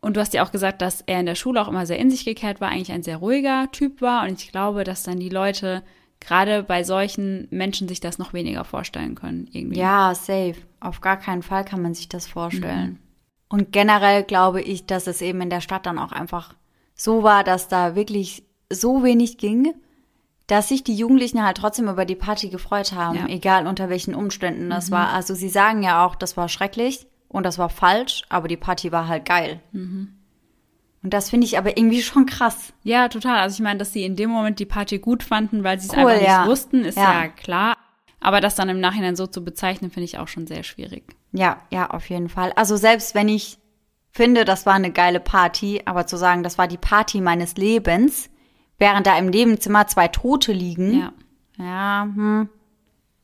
Und 0.00 0.16
du 0.16 0.20
hast 0.20 0.32
ja 0.32 0.44
auch 0.44 0.52
gesagt, 0.52 0.80
dass 0.80 1.02
er 1.02 1.20
in 1.20 1.26
der 1.26 1.34
Schule 1.34 1.60
auch 1.60 1.68
immer 1.68 1.84
sehr 1.84 1.98
in 1.98 2.10
sich 2.10 2.24
gekehrt 2.24 2.60
war, 2.60 2.68
eigentlich 2.68 2.92
ein 2.92 3.02
sehr 3.02 3.18
ruhiger 3.18 3.68
Typ 3.70 4.00
war. 4.00 4.22
Und 4.22 4.40
ich 4.40 4.50
glaube, 4.50 4.84
dass 4.84 5.02
dann 5.02 5.20
die 5.20 5.28
Leute 5.28 5.82
gerade 6.20 6.62
bei 6.62 6.84
solchen 6.84 7.48
Menschen 7.50 7.88
sich 7.88 8.00
das 8.00 8.18
noch 8.18 8.32
weniger 8.32 8.64
vorstellen 8.64 9.14
können. 9.14 9.48
Irgendwie. 9.52 9.78
Ja, 9.78 10.14
safe. 10.14 10.56
Auf 10.78 11.00
gar 11.00 11.18
keinen 11.18 11.42
Fall 11.42 11.64
kann 11.64 11.82
man 11.82 11.94
sich 11.94 12.08
das 12.08 12.26
vorstellen. 12.26 12.90
Mhm. 12.90 12.98
Und 13.48 13.72
generell 13.72 14.22
glaube 14.22 14.62
ich, 14.62 14.86
dass 14.86 15.06
es 15.06 15.20
eben 15.20 15.40
in 15.40 15.50
der 15.50 15.60
Stadt 15.60 15.84
dann 15.84 15.98
auch 15.98 16.12
einfach 16.12 16.54
so 17.00 17.22
war, 17.22 17.44
dass 17.44 17.68
da 17.68 17.94
wirklich 17.94 18.44
so 18.68 19.02
wenig 19.02 19.38
ging, 19.38 19.72
dass 20.46 20.68
sich 20.68 20.84
die 20.84 20.94
Jugendlichen 20.94 21.42
halt 21.42 21.56
trotzdem 21.56 21.88
über 21.88 22.04
die 22.04 22.14
Party 22.14 22.50
gefreut 22.50 22.92
haben, 22.92 23.16
ja. 23.16 23.26
egal 23.28 23.66
unter 23.66 23.88
welchen 23.88 24.14
Umständen 24.14 24.68
das 24.68 24.90
mhm. 24.90 24.94
war. 24.94 25.12
Also 25.12 25.34
sie 25.34 25.48
sagen 25.48 25.82
ja 25.82 26.04
auch, 26.04 26.14
das 26.14 26.36
war 26.36 26.50
schrecklich 26.50 27.06
und 27.28 27.44
das 27.44 27.56
war 27.56 27.70
falsch, 27.70 28.24
aber 28.28 28.48
die 28.48 28.58
Party 28.58 28.92
war 28.92 29.08
halt 29.08 29.24
geil. 29.24 29.60
Mhm. 29.72 30.16
Und 31.02 31.14
das 31.14 31.30
finde 31.30 31.46
ich 31.46 31.56
aber 31.56 31.78
irgendwie 31.78 32.02
schon 32.02 32.26
krass. 32.26 32.74
Ja, 32.82 33.08
total. 33.08 33.38
Also 33.38 33.54
ich 33.54 33.60
meine, 33.60 33.78
dass 33.78 33.94
sie 33.94 34.04
in 34.04 34.16
dem 34.16 34.28
Moment 34.28 34.58
die 34.58 34.66
Party 34.66 34.98
gut 34.98 35.22
fanden, 35.22 35.64
weil 35.64 35.80
sie 35.80 35.88
es 35.88 35.94
cool, 35.94 36.10
einfach 36.10 36.22
ja. 36.22 36.38
nicht 36.40 36.50
wussten, 36.50 36.84
ist 36.84 36.98
ja. 36.98 37.22
ja 37.22 37.28
klar. 37.28 37.78
Aber 38.20 38.42
das 38.42 38.56
dann 38.56 38.68
im 38.68 38.80
Nachhinein 38.80 39.16
so 39.16 39.26
zu 39.26 39.42
bezeichnen, 39.42 39.90
finde 39.90 40.04
ich 40.04 40.18
auch 40.18 40.28
schon 40.28 40.46
sehr 40.46 40.64
schwierig. 40.64 41.16
Ja, 41.32 41.62
ja, 41.70 41.88
auf 41.88 42.10
jeden 42.10 42.28
Fall. 42.28 42.52
Also 42.56 42.76
selbst 42.76 43.14
wenn 43.14 43.30
ich 43.30 43.58
finde, 44.10 44.44
das 44.44 44.66
war 44.66 44.74
eine 44.74 44.92
geile 44.92 45.20
Party, 45.20 45.82
aber 45.84 46.06
zu 46.06 46.16
sagen, 46.16 46.42
das 46.42 46.58
war 46.58 46.68
die 46.68 46.78
Party 46.78 47.20
meines 47.20 47.56
Lebens, 47.56 48.30
während 48.78 49.06
da 49.06 49.16
im 49.18 49.26
Nebenzimmer 49.26 49.86
zwei 49.86 50.08
Tote 50.08 50.52
liegen, 50.52 50.98
ja, 50.98 51.12
ja 51.58 52.02
hm, 52.02 52.48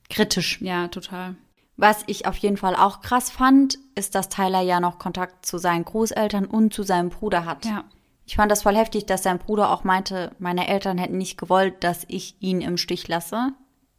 kritisch. 0.09 0.61
Ja, 0.61 0.89
total. 0.89 1.37
Was 1.77 2.05
ich 2.07 2.27
auf 2.27 2.37
jeden 2.37 2.57
Fall 2.57 2.75
auch 2.75 3.01
krass 3.01 3.31
fand, 3.31 3.79
ist, 3.95 4.15
dass 4.15 4.31
Tyler 4.31 4.63
ja 4.63 4.81
noch 4.81 4.99
Kontakt 4.99 5.45
zu 5.45 5.59
seinen 5.59 5.85
Großeltern 5.85 6.47
und 6.47 6.73
zu 6.73 6.83
seinem 6.83 7.11
Bruder 7.11 7.45
hat. 7.45 7.67
Ja. 7.67 7.85
Ich 8.25 8.37
fand 8.37 8.51
das 8.51 8.63
voll 8.63 8.75
heftig, 8.75 9.07
dass 9.07 9.23
sein 9.23 9.39
Bruder 9.39 9.71
auch 9.71 9.85
meinte, 9.85 10.35
meine 10.39 10.69
Eltern 10.69 10.99
hätten 10.99 11.19
nicht 11.19 11.39
gewollt, 11.39 11.85
dass 11.85 12.05
ich 12.09 12.37
ihn 12.41 12.61
im 12.61 12.77
Stich 12.77 13.07
lasse 13.09 13.53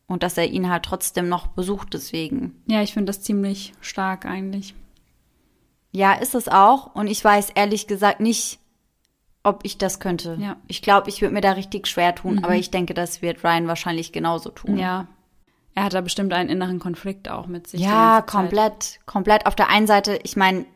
und 0.07 0.23
dass 0.23 0.37
er 0.37 0.47
ihn 0.47 0.69
halt 0.69 0.83
trotzdem 0.83 1.29
noch 1.29 1.47
besucht 1.47 1.93
deswegen. 1.93 2.61
Ja, 2.65 2.81
ich 2.81 2.93
finde 2.93 3.11
das 3.11 3.21
ziemlich 3.21 3.73
stark 3.79 4.25
eigentlich. 4.25 4.73
Ja, 5.97 6.13
ist 6.13 6.35
es 6.35 6.47
auch. 6.47 6.93
Und 6.93 7.07
ich 7.07 7.23
weiß 7.23 7.49
ehrlich 7.55 7.87
gesagt 7.87 8.19
nicht, 8.19 8.59
ob 9.41 9.61
ich 9.63 9.79
das 9.79 9.99
könnte. 9.99 10.37
Ja. 10.39 10.57
Ich 10.67 10.83
glaube, 10.83 11.09
ich 11.09 11.23
würde 11.23 11.33
mir 11.33 11.41
da 11.41 11.53
richtig 11.53 11.87
schwer 11.87 12.13
tun, 12.13 12.35
mhm. 12.35 12.43
aber 12.43 12.53
ich 12.53 12.69
denke, 12.69 12.93
das 12.93 13.23
wird 13.23 13.43
Ryan 13.43 13.67
wahrscheinlich 13.67 14.11
genauso 14.11 14.51
tun. 14.51 14.77
Ja. 14.77 15.07
Er 15.73 15.85
hat 15.85 15.95
da 15.95 16.01
bestimmt 16.01 16.33
einen 16.33 16.49
inneren 16.49 16.77
Konflikt 16.77 17.29
auch 17.29 17.47
mit 17.47 17.65
sich. 17.65 17.81
Ja, 17.81 18.21
komplett, 18.21 18.99
komplett. 19.07 19.47
Auf 19.47 19.55
der 19.55 19.69
einen 19.69 19.87
Seite, 19.87 20.19
ich 20.21 20.35
meine, 20.35 20.67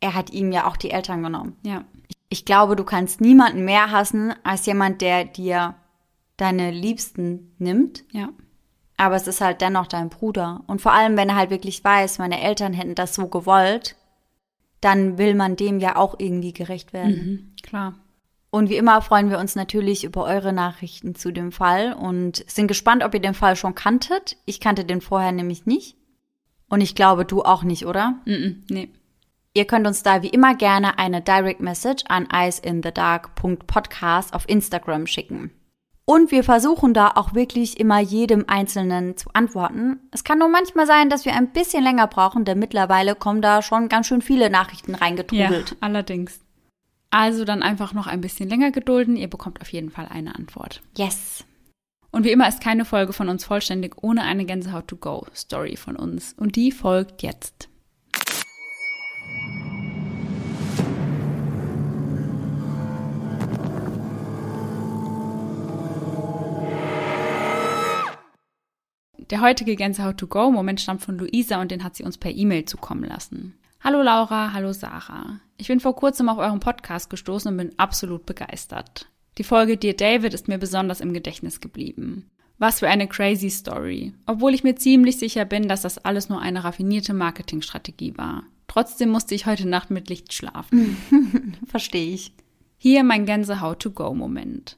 er 0.00 0.14
hat 0.14 0.30
ihm 0.30 0.50
ja 0.50 0.66
auch 0.66 0.78
die 0.78 0.92
Eltern 0.92 1.22
genommen. 1.22 1.58
Ja. 1.62 1.84
Ich, 2.08 2.16
ich 2.30 2.44
glaube, 2.46 2.74
du 2.74 2.84
kannst 2.84 3.20
niemanden 3.20 3.66
mehr 3.66 3.90
hassen 3.90 4.32
als 4.44 4.64
jemand, 4.64 5.02
der 5.02 5.26
dir 5.26 5.74
deine 6.38 6.70
Liebsten 6.70 7.54
nimmt. 7.58 8.04
Ja. 8.12 8.30
Aber 8.96 9.16
es 9.16 9.26
ist 9.26 9.42
halt 9.42 9.60
dennoch 9.60 9.88
dein 9.88 10.08
Bruder. 10.08 10.62
Und 10.66 10.80
vor 10.80 10.92
allem, 10.92 11.18
wenn 11.18 11.28
er 11.28 11.36
halt 11.36 11.50
wirklich 11.50 11.84
weiß, 11.84 12.18
meine 12.18 12.40
Eltern 12.40 12.72
hätten 12.72 12.94
das 12.94 13.14
so 13.14 13.28
gewollt, 13.28 13.96
dann 14.80 15.18
will 15.18 15.34
man 15.34 15.56
dem 15.56 15.78
ja 15.78 15.96
auch 15.96 16.16
irgendwie 16.18 16.52
gerecht 16.52 16.92
werden. 16.92 17.12
Mhm, 17.12 17.52
klar. 17.62 17.94
Und 18.50 18.68
wie 18.68 18.76
immer 18.76 19.00
freuen 19.00 19.30
wir 19.30 19.38
uns 19.38 19.54
natürlich 19.54 20.02
über 20.02 20.24
eure 20.24 20.52
Nachrichten 20.52 21.14
zu 21.14 21.32
dem 21.32 21.52
Fall 21.52 21.92
und 21.92 22.44
sind 22.50 22.66
gespannt, 22.66 23.04
ob 23.04 23.14
ihr 23.14 23.20
den 23.20 23.34
Fall 23.34 23.54
schon 23.54 23.76
kanntet. 23.76 24.36
Ich 24.44 24.58
kannte 24.58 24.84
den 24.84 25.00
vorher 25.00 25.30
nämlich 25.30 25.66
nicht. 25.66 25.96
Und 26.68 26.80
ich 26.80 26.96
glaube, 26.96 27.24
du 27.24 27.42
auch 27.42 27.62
nicht, 27.62 27.86
oder? 27.86 28.18
Mm 28.24 28.30
-mm, 28.30 28.56
nee. 28.68 28.88
Ihr 29.52 29.66
könnt 29.66 29.86
uns 29.86 30.02
da 30.02 30.22
wie 30.22 30.28
immer 30.28 30.54
gerne 30.54 30.98
eine 30.98 31.22
Direct 31.22 31.60
Message 31.60 32.04
an 32.08 32.28
iceinthedark.podcast 32.32 34.34
auf 34.34 34.48
Instagram 34.48 35.06
schicken. 35.06 35.52
Und 36.10 36.32
wir 36.32 36.42
versuchen 36.42 36.92
da 36.92 37.12
auch 37.14 37.34
wirklich 37.34 37.78
immer 37.78 38.00
jedem 38.00 38.46
Einzelnen 38.48 39.16
zu 39.16 39.30
antworten. 39.32 40.00
Es 40.10 40.24
kann 40.24 40.40
nur 40.40 40.48
manchmal 40.48 40.84
sein, 40.84 41.08
dass 41.08 41.24
wir 41.24 41.36
ein 41.36 41.52
bisschen 41.52 41.84
länger 41.84 42.08
brauchen, 42.08 42.44
denn 42.44 42.58
mittlerweile 42.58 43.14
kommen 43.14 43.40
da 43.40 43.62
schon 43.62 43.88
ganz 43.88 44.08
schön 44.08 44.20
viele 44.20 44.50
Nachrichten 44.50 44.96
reingetrudelt. 44.96 45.70
Ja, 45.70 45.76
allerdings. 45.78 46.40
Also 47.10 47.44
dann 47.44 47.62
einfach 47.62 47.94
noch 47.94 48.08
ein 48.08 48.20
bisschen 48.20 48.48
länger 48.48 48.72
gedulden. 48.72 49.16
Ihr 49.16 49.30
bekommt 49.30 49.60
auf 49.60 49.72
jeden 49.72 49.90
Fall 49.90 50.08
eine 50.10 50.34
Antwort. 50.34 50.82
Yes. 50.96 51.44
Und 52.10 52.24
wie 52.24 52.32
immer 52.32 52.48
ist 52.48 52.60
keine 52.60 52.84
Folge 52.84 53.12
von 53.12 53.28
uns 53.28 53.44
vollständig 53.44 54.02
ohne 54.02 54.22
eine 54.22 54.44
Gänsehaut-to-go-Story 54.44 55.76
von 55.76 55.94
uns. 55.94 56.32
Und 56.36 56.56
die 56.56 56.72
folgt 56.72 57.22
jetzt. 57.22 57.68
Der 69.30 69.40
heutige 69.40 69.76
Gänsehaut 69.76 70.18
to 70.18 70.26
go 70.26 70.50
Moment 70.50 70.80
stammt 70.80 71.02
von 71.02 71.16
Luisa 71.16 71.60
und 71.60 71.70
den 71.70 71.84
hat 71.84 71.94
sie 71.94 72.02
uns 72.02 72.18
per 72.18 72.32
E-Mail 72.32 72.64
zukommen 72.64 73.04
lassen. 73.04 73.54
Hallo 73.80 74.02
Laura, 74.02 74.52
hallo 74.52 74.72
Sarah. 74.72 75.38
Ich 75.56 75.68
bin 75.68 75.78
vor 75.78 75.94
kurzem 75.94 76.28
auf 76.28 76.38
euren 76.38 76.58
Podcast 76.58 77.10
gestoßen 77.10 77.52
und 77.52 77.56
bin 77.56 77.78
absolut 77.78 78.26
begeistert. 78.26 79.08
Die 79.38 79.44
Folge 79.44 79.76
Dear 79.76 79.94
David 79.94 80.34
ist 80.34 80.48
mir 80.48 80.58
besonders 80.58 81.00
im 81.00 81.14
Gedächtnis 81.14 81.60
geblieben. 81.60 82.28
Was 82.58 82.80
für 82.80 82.88
eine 82.88 83.06
crazy 83.06 83.50
Story. 83.50 84.12
Obwohl 84.26 84.52
ich 84.52 84.64
mir 84.64 84.74
ziemlich 84.74 85.18
sicher 85.18 85.44
bin, 85.44 85.68
dass 85.68 85.82
das 85.82 85.98
alles 85.98 86.28
nur 86.28 86.40
eine 86.40 86.64
raffinierte 86.64 87.14
Marketingstrategie 87.14 88.18
war. 88.18 88.42
Trotzdem 88.66 89.10
musste 89.10 89.36
ich 89.36 89.46
heute 89.46 89.68
Nacht 89.68 89.90
mit 89.90 90.08
Licht 90.08 90.32
schlafen. 90.32 90.96
Verstehe 91.66 92.14
ich. 92.14 92.32
Hier 92.78 93.04
mein 93.04 93.26
Gänsehaut-to-go-Moment. 93.26 94.76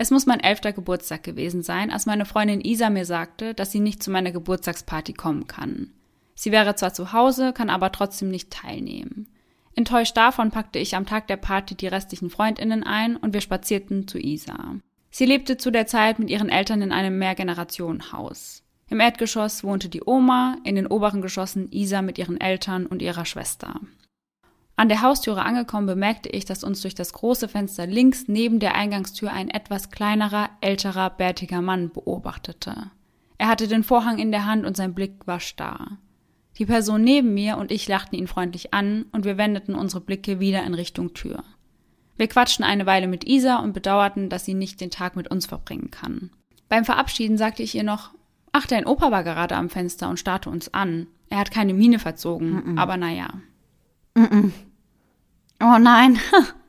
Es 0.00 0.10
muss 0.10 0.24
mein 0.24 0.40
elfter 0.40 0.72
Geburtstag 0.72 1.24
gewesen 1.24 1.62
sein, 1.62 1.90
als 1.90 2.06
meine 2.06 2.24
Freundin 2.24 2.62
Isa 2.62 2.88
mir 2.88 3.04
sagte, 3.04 3.52
dass 3.52 3.70
sie 3.70 3.80
nicht 3.80 4.02
zu 4.02 4.10
meiner 4.10 4.32
Geburtstagsparty 4.32 5.12
kommen 5.12 5.46
kann. 5.46 5.90
Sie 6.34 6.52
wäre 6.52 6.74
zwar 6.74 6.94
zu 6.94 7.12
Hause, 7.12 7.52
kann 7.52 7.68
aber 7.68 7.92
trotzdem 7.92 8.30
nicht 8.30 8.50
teilnehmen. 8.50 9.28
Enttäuscht 9.74 10.16
davon 10.16 10.52
packte 10.52 10.78
ich 10.78 10.96
am 10.96 11.04
Tag 11.04 11.26
der 11.26 11.36
Party 11.36 11.74
die 11.74 11.86
restlichen 11.86 12.30
Freundinnen 12.30 12.82
ein 12.82 13.14
und 13.18 13.34
wir 13.34 13.42
spazierten 13.42 14.08
zu 14.08 14.18
Isa. 14.18 14.76
Sie 15.10 15.26
lebte 15.26 15.58
zu 15.58 15.70
der 15.70 15.86
Zeit 15.86 16.18
mit 16.18 16.30
ihren 16.30 16.48
Eltern 16.48 16.80
in 16.80 16.92
einem 16.92 17.18
Mehrgenerationenhaus. 17.18 18.62
Im 18.88 19.00
Erdgeschoss 19.00 19.64
wohnte 19.64 19.90
die 19.90 20.02
Oma, 20.02 20.56
in 20.64 20.76
den 20.76 20.86
oberen 20.86 21.20
Geschossen 21.20 21.70
Isa 21.72 22.00
mit 22.00 22.16
ihren 22.16 22.40
Eltern 22.40 22.86
und 22.86 23.02
ihrer 23.02 23.26
Schwester. 23.26 23.78
An 24.80 24.88
der 24.88 25.02
Haustüre 25.02 25.42
angekommen 25.42 25.86
bemerkte 25.86 26.30
ich, 26.30 26.46
dass 26.46 26.64
uns 26.64 26.80
durch 26.80 26.94
das 26.94 27.12
große 27.12 27.48
Fenster 27.48 27.86
links 27.86 28.28
neben 28.28 28.60
der 28.60 28.76
Eingangstür 28.76 29.30
ein 29.30 29.50
etwas 29.50 29.90
kleinerer, 29.90 30.48
älterer, 30.62 31.10
bärtiger 31.10 31.60
Mann 31.60 31.90
beobachtete. 31.90 32.90
Er 33.36 33.48
hatte 33.48 33.68
den 33.68 33.84
Vorhang 33.84 34.18
in 34.18 34.30
der 34.30 34.46
Hand 34.46 34.64
und 34.64 34.78
sein 34.78 34.94
Blick 34.94 35.26
war 35.26 35.38
starr. 35.38 35.98
Die 36.56 36.64
Person 36.64 37.04
neben 37.04 37.34
mir 37.34 37.58
und 37.58 37.70
ich 37.70 37.88
lachten 37.88 38.16
ihn 38.16 38.26
freundlich 38.26 38.72
an 38.72 39.04
und 39.12 39.26
wir 39.26 39.36
wendeten 39.36 39.74
unsere 39.74 40.00
Blicke 40.00 40.40
wieder 40.40 40.64
in 40.64 40.72
Richtung 40.72 41.12
Tür. 41.12 41.44
Wir 42.16 42.28
quatschten 42.28 42.64
eine 42.64 42.86
Weile 42.86 43.06
mit 43.06 43.28
Isa 43.28 43.58
und 43.58 43.74
bedauerten, 43.74 44.30
dass 44.30 44.46
sie 44.46 44.54
nicht 44.54 44.80
den 44.80 44.90
Tag 44.90 45.14
mit 45.14 45.30
uns 45.30 45.44
verbringen 45.44 45.90
kann. 45.90 46.30
Beim 46.70 46.86
Verabschieden 46.86 47.36
sagte 47.36 47.62
ich 47.62 47.74
ihr 47.74 47.84
noch, 47.84 48.12
ach, 48.52 48.66
dein 48.66 48.86
Opa 48.86 49.10
war 49.10 49.24
gerade 49.24 49.56
am 49.56 49.68
Fenster 49.68 50.08
und 50.08 50.18
starrte 50.18 50.48
uns 50.48 50.72
an. 50.72 51.06
Er 51.28 51.36
hat 51.36 51.50
keine 51.50 51.74
Miene 51.74 51.98
verzogen, 51.98 52.50
mm 52.50 52.58
-mm. 52.58 52.78
aber 52.78 52.96
naja. 52.96 53.28
Mm 54.14 54.52
oh 55.60 55.78
nein. 55.78 56.18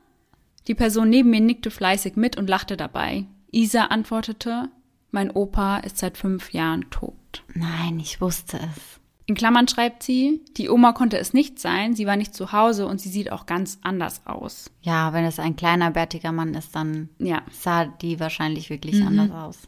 Die 0.68 0.74
Person 0.74 1.10
neben 1.10 1.30
mir 1.30 1.40
nickte 1.40 1.70
fleißig 1.70 2.16
mit 2.16 2.36
und 2.36 2.48
lachte 2.48 2.76
dabei. 2.76 3.26
Isa 3.50 3.86
antwortete, 3.86 4.68
mein 5.10 5.30
Opa 5.30 5.78
ist 5.78 5.98
seit 5.98 6.16
fünf 6.16 6.52
Jahren 6.52 6.88
tot. 6.90 7.44
Nein, 7.54 7.98
ich 8.00 8.20
wusste 8.20 8.58
es. 8.58 9.00
In 9.26 9.34
Klammern 9.34 9.68
schreibt 9.68 10.02
sie, 10.02 10.42
die 10.56 10.68
Oma 10.68 10.92
konnte 10.92 11.18
es 11.18 11.32
nicht 11.32 11.58
sein, 11.58 11.94
sie 11.94 12.06
war 12.06 12.16
nicht 12.16 12.34
zu 12.34 12.52
Hause 12.52 12.86
und 12.86 13.00
sie 13.00 13.08
sieht 13.08 13.30
auch 13.30 13.46
ganz 13.46 13.78
anders 13.82 14.26
aus. 14.26 14.70
Ja, 14.80 15.12
wenn 15.12 15.24
es 15.24 15.38
ein 15.38 15.56
kleiner, 15.56 15.90
bärtiger 15.90 16.32
Mann 16.32 16.54
ist, 16.54 16.74
dann 16.74 17.08
ja. 17.18 17.42
sah 17.50 17.84
die 17.86 18.20
wahrscheinlich 18.20 18.68
wirklich 18.68 18.96
mhm. 18.96 19.06
anders 19.06 19.30
aus. 19.30 19.58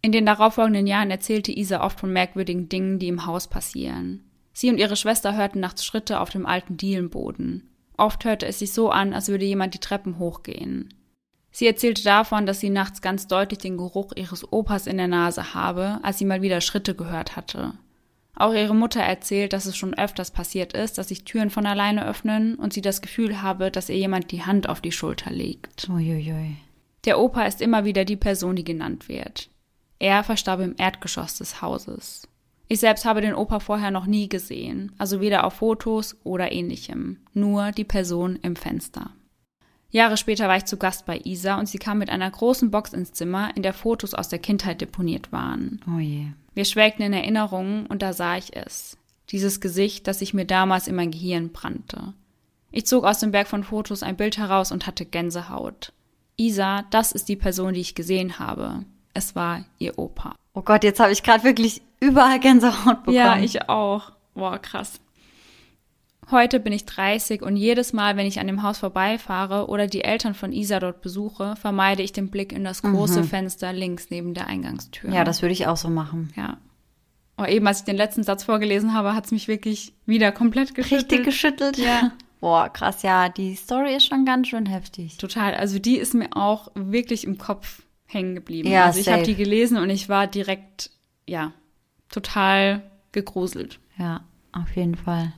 In 0.00 0.12
den 0.12 0.26
darauffolgenden 0.26 0.86
Jahren 0.86 1.10
erzählte 1.10 1.52
Isa 1.52 1.82
oft 1.82 2.00
von 2.00 2.12
merkwürdigen 2.12 2.68
Dingen, 2.68 2.98
die 2.98 3.08
im 3.08 3.26
Haus 3.26 3.48
passieren. 3.48 4.24
Sie 4.52 4.70
und 4.70 4.78
ihre 4.78 4.96
Schwester 4.96 5.36
hörten 5.36 5.60
nachts 5.60 5.84
Schritte 5.84 6.20
auf 6.20 6.30
dem 6.30 6.46
alten 6.46 6.76
Dielenboden. 6.76 7.68
Oft 7.96 8.24
hörte 8.24 8.46
es 8.46 8.58
sich 8.58 8.72
so 8.72 8.90
an, 8.90 9.12
als 9.12 9.28
würde 9.28 9.44
jemand 9.44 9.74
die 9.74 9.80
Treppen 9.80 10.18
hochgehen. 10.18 10.92
Sie 11.50 11.66
erzählte 11.66 12.02
davon, 12.02 12.46
dass 12.46 12.58
sie 12.58 12.70
nachts 12.70 13.00
ganz 13.00 13.28
deutlich 13.28 13.60
den 13.60 13.76
Geruch 13.76 14.12
ihres 14.16 14.52
Opas 14.52 14.88
in 14.88 14.96
der 14.96 15.06
Nase 15.06 15.54
habe, 15.54 16.00
als 16.02 16.18
sie 16.18 16.24
mal 16.24 16.42
wieder 16.42 16.60
Schritte 16.60 16.96
gehört 16.96 17.36
hatte. 17.36 17.74
Auch 18.36 18.52
ihre 18.52 18.74
Mutter 18.74 19.00
erzählt, 19.00 19.52
dass 19.52 19.66
es 19.66 19.76
schon 19.76 19.94
öfters 19.94 20.32
passiert 20.32 20.72
ist, 20.72 20.98
dass 20.98 21.08
sich 21.08 21.24
Türen 21.24 21.50
von 21.50 21.66
alleine 21.66 22.06
öffnen 22.06 22.56
und 22.56 22.72
sie 22.72 22.82
das 22.82 23.00
Gefühl 23.00 23.42
habe, 23.42 23.70
dass 23.70 23.88
ihr 23.88 23.96
jemand 23.96 24.32
die 24.32 24.42
Hand 24.42 24.68
auf 24.68 24.80
die 24.80 24.90
Schulter 24.90 25.30
legt. 25.30 25.88
Uiuiui. 25.88 26.56
Der 27.04 27.20
Opa 27.20 27.44
ist 27.44 27.60
immer 27.60 27.84
wieder 27.84 28.04
die 28.04 28.16
Person, 28.16 28.56
die 28.56 28.64
genannt 28.64 29.08
wird. 29.08 29.48
Er 30.00 30.24
verstarb 30.24 30.60
im 30.60 30.74
Erdgeschoss 30.76 31.38
des 31.38 31.62
Hauses. 31.62 32.26
Ich 32.68 32.80
selbst 32.80 33.04
habe 33.04 33.20
den 33.20 33.34
Opa 33.34 33.60
vorher 33.60 33.90
noch 33.90 34.06
nie 34.06 34.28
gesehen, 34.28 34.92
also 34.98 35.20
weder 35.20 35.44
auf 35.44 35.54
Fotos 35.54 36.16
oder 36.24 36.52
ähnlichem, 36.52 37.18
nur 37.34 37.72
die 37.72 37.84
Person 37.84 38.38
im 38.42 38.56
Fenster. 38.56 39.10
Jahre 39.90 40.16
später 40.16 40.48
war 40.48 40.56
ich 40.56 40.64
zu 40.64 40.76
Gast 40.76 41.06
bei 41.06 41.20
Isa 41.22 41.56
und 41.58 41.68
sie 41.68 41.78
kam 41.78 41.98
mit 41.98 42.10
einer 42.10 42.28
großen 42.28 42.70
Box 42.70 42.92
ins 42.92 43.12
Zimmer, 43.12 43.56
in 43.56 43.62
der 43.62 43.74
Fotos 43.74 44.12
aus 44.12 44.28
der 44.28 44.40
Kindheit 44.40 44.80
deponiert 44.80 45.30
waren. 45.30 45.80
Oh 45.86 46.00
je. 46.00 46.26
Wir 46.54 46.64
schwelgten 46.64 47.04
in 47.04 47.12
Erinnerungen 47.12 47.86
und 47.86 48.02
da 48.02 48.12
sah 48.12 48.36
ich 48.36 48.56
es. 48.56 48.96
Dieses 49.30 49.60
Gesicht, 49.60 50.08
das 50.08 50.18
sich 50.18 50.34
mir 50.34 50.46
damals 50.46 50.88
in 50.88 50.96
mein 50.96 51.12
Gehirn 51.12 51.50
brannte. 51.50 52.12
Ich 52.72 52.86
zog 52.86 53.04
aus 53.04 53.20
dem 53.20 53.30
Berg 53.30 53.46
von 53.46 53.62
Fotos 53.62 54.02
ein 54.02 54.16
Bild 54.16 54.36
heraus 54.36 54.72
und 54.72 54.88
hatte 54.88 55.04
Gänsehaut. 55.04 55.92
Isa, 56.36 56.82
das 56.90 57.12
ist 57.12 57.28
die 57.28 57.36
Person, 57.36 57.74
die 57.74 57.80
ich 57.80 57.94
gesehen 57.94 58.40
habe. 58.40 58.84
Es 59.12 59.36
war 59.36 59.64
ihr 59.78 59.96
Opa. 59.96 60.34
Oh 60.54 60.62
Gott, 60.62 60.84
jetzt 60.84 61.00
habe 61.00 61.12
ich 61.12 61.22
gerade 61.22 61.44
wirklich 61.44 61.82
überall 62.00 62.38
Gänsehaut 62.38 63.00
bekommen. 63.00 63.16
Ja, 63.16 63.38
ich 63.38 63.68
auch. 63.68 64.12
Boah, 64.34 64.58
krass. 64.58 65.00
Heute 66.30 66.58
bin 66.58 66.72
ich 66.72 66.86
30 66.86 67.42
und 67.42 67.56
jedes 67.56 67.92
Mal, 67.92 68.16
wenn 68.16 68.26
ich 68.26 68.40
an 68.40 68.46
dem 68.46 68.62
Haus 68.62 68.78
vorbeifahre 68.78 69.68
oder 69.68 69.88
die 69.88 70.04
Eltern 70.04 70.34
von 70.34 70.52
Isa 70.52 70.80
dort 70.80 71.02
besuche, 71.02 71.54
vermeide 71.56 72.02
ich 72.02 72.12
den 72.12 72.30
Blick 72.30 72.52
in 72.52 72.64
das 72.64 72.82
große 72.82 73.20
mhm. 73.20 73.24
Fenster 73.24 73.72
links 73.72 74.08
neben 74.10 74.32
der 74.32 74.46
Eingangstür. 74.46 75.12
Ja, 75.12 75.24
das 75.24 75.42
würde 75.42 75.52
ich 75.52 75.66
auch 75.66 75.76
so 75.76 75.90
machen. 75.90 76.32
Ja. 76.36 76.56
Oh, 77.36 77.44
eben 77.44 77.66
als 77.66 77.80
ich 77.80 77.84
den 77.84 77.96
letzten 77.96 78.22
Satz 78.22 78.44
vorgelesen 78.44 78.94
habe, 78.94 79.14
hat 79.14 79.26
es 79.26 79.32
mich 79.32 79.48
wirklich 79.48 79.92
wieder 80.06 80.32
komplett 80.32 80.74
geschüttelt. 80.74 81.02
Richtig 81.10 81.24
geschüttelt? 81.24 81.78
Ja. 81.78 82.12
Boah, 82.40 82.68
krass, 82.68 83.02
ja, 83.02 83.28
die 83.28 83.54
Story 83.54 83.94
ist 83.96 84.06
schon 84.06 84.24
ganz 84.24 84.48
schön 84.48 84.66
heftig. 84.66 85.16
Total. 85.16 85.54
Also 85.54 85.78
die 85.78 85.96
ist 85.96 86.14
mir 86.14 86.28
auch 86.36 86.70
wirklich 86.74 87.24
im 87.24 87.38
Kopf 87.38 87.82
hängen 88.14 88.34
geblieben. 88.34 88.68
Ja, 88.70 88.86
also 88.86 89.00
ich 89.00 89.08
habe 89.08 89.22
die 89.22 89.34
gelesen 89.34 89.76
und 89.76 89.90
ich 89.90 90.08
war 90.08 90.26
direkt, 90.26 90.90
ja, 91.26 91.52
total 92.08 92.82
gegruselt. 93.12 93.80
Ja, 93.98 94.24
auf 94.52 94.74
jeden 94.76 94.94
Fall. 94.94 95.32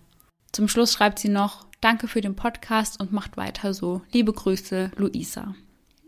Zum 0.53 0.69
Schluss 0.69 0.93
schreibt 0.93 1.19
sie 1.19 1.28
noch, 1.28 1.66
danke 1.81 2.09
für 2.09 2.20
den 2.20 2.36
Podcast 2.36 3.01
und 3.01 3.12
macht 3.12 3.36
weiter 3.36 3.74
so. 3.74 4.03
Liebe 4.12 4.32
Grüße, 4.32 4.93
Luisa. 4.97 5.55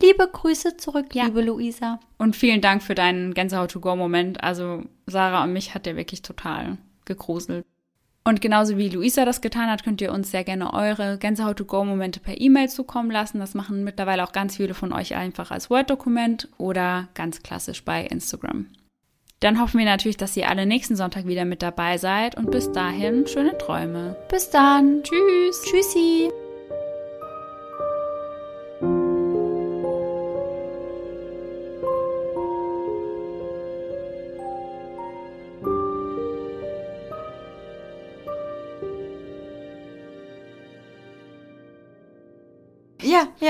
Liebe 0.01 0.29
Grüße 0.31 0.77
zurück, 0.77 1.15
ja. 1.15 1.25
liebe 1.25 1.43
Luisa. 1.43 1.99
Und 2.19 2.37
vielen 2.37 2.61
Dank 2.61 2.83
für 2.83 2.95
deinen 2.95 3.35
Gänsehaut-to-go-Moment. 3.35 4.43
Also 4.43 4.85
Sarah 5.07 5.45
und 5.45 5.53
mich 5.53 5.75
hat 5.75 5.87
der 5.87 5.97
wirklich 5.97 6.23
total 6.23 6.79
gegruselt. 7.05 7.67
Und 8.29 8.43
genauso 8.43 8.77
wie 8.77 8.91
Luisa 8.91 9.25
das 9.25 9.41
getan 9.41 9.71
hat, 9.71 9.85
könnt 9.85 10.03
ihr 10.03 10.13
uns 10.13 10.31
sehr 10.31 10.45
gerne 10.45 10.75
eure 10.75 11.17
Gänsehaut-to-go-Momente 11.17 12.21
per 12.21 12.39
E-Mail 12.39 12.69
zukommen 12.69 13.11
lassen. 13.11 13.39
Das 13.39 13.55
machen 13.55 13.85
mittlerweile 13.85 14.23
auch 14.23 14.33
ganz 14.33 14.59
viele 14.59 14.75
von 14.75 14.93
euch 14.93 15.15
einfach 15.17 15.51
als 15.51 15.71
Word-Dokument 15.71 16.47
oder 16.59 17.09
ganz 17.15 17.43
klassisch 17.43 17.87
bei 17.87 18.05
Instagram. 18.05 18.67
Dann 19.41 19.59
hoffen 19.59 19.79
wir 19.79 19.87
natürlich, 19.87 20.19
dass 20.19 20.37
ihr 20.37 20.51
alle 20.51 20.67
nächsten 20.67 20.95
Sonntag 20.95 21.27
wieder 21.27 21.47
mit 21.47 21.63
dabei 21.63 21.97
seid 21.97 22.37
und 22.37 22.51
bis 22.51 22.71
dahin 22.71 23.27
schöne 23.27 23.57
Träume. 23.57 24.15
Bis 24.31 24.51
dann. 24.51 25.03
Tschüss. 25.05 25.63
Tschüssi. 25.63 26.31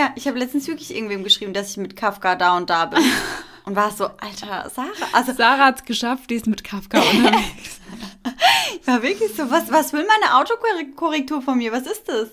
Ja, 0.09 0.15
ich 0.17 0.27
habe 0.27 0.39
letztens 0.39 0.67
wirklich 0.69 0.95
irgendwem 0.95 1.23
geschrieben, 1.23 1.53
dass 1.53 1.71
ich 1.71 1.77
mit 1.77 1.97
Kafka 1.97 2.35
da 2.35 2.57
und 2.57 2.71
da 2.71 2.87
bin. 2.87 3.03
und 3.65 3.77
war 3.77 3.91
so, 3.91 4.05
Alter, 4.05 4.71
Sarah. 4.71 4.89
Also, 5.13 5.33
Sarah 5.33 5.67
hat 5.67 5.81
es 5.81 5.85
geschafft, 5.85 6.31
die 6.31 6.37
ist 6.37 6.47
mit 6.47 6.65
Kafka 6.65 6.99
unterwegs. 6.99 7.81
ich 8.81 8.87
war 8.87 9.03
wirklich 9.03 9.35
so, 9.35 9.51
was, 9.51 9.71
was 9.71 9.93
will 9.93 10.07
meine 10.07 10.39
Autokorrektur 10.39 11.43
von 11.43 11.59
mir? 11.59 11.73
Was 11.73 11.87
ist 11.87 12.09
das? 12.09 12.29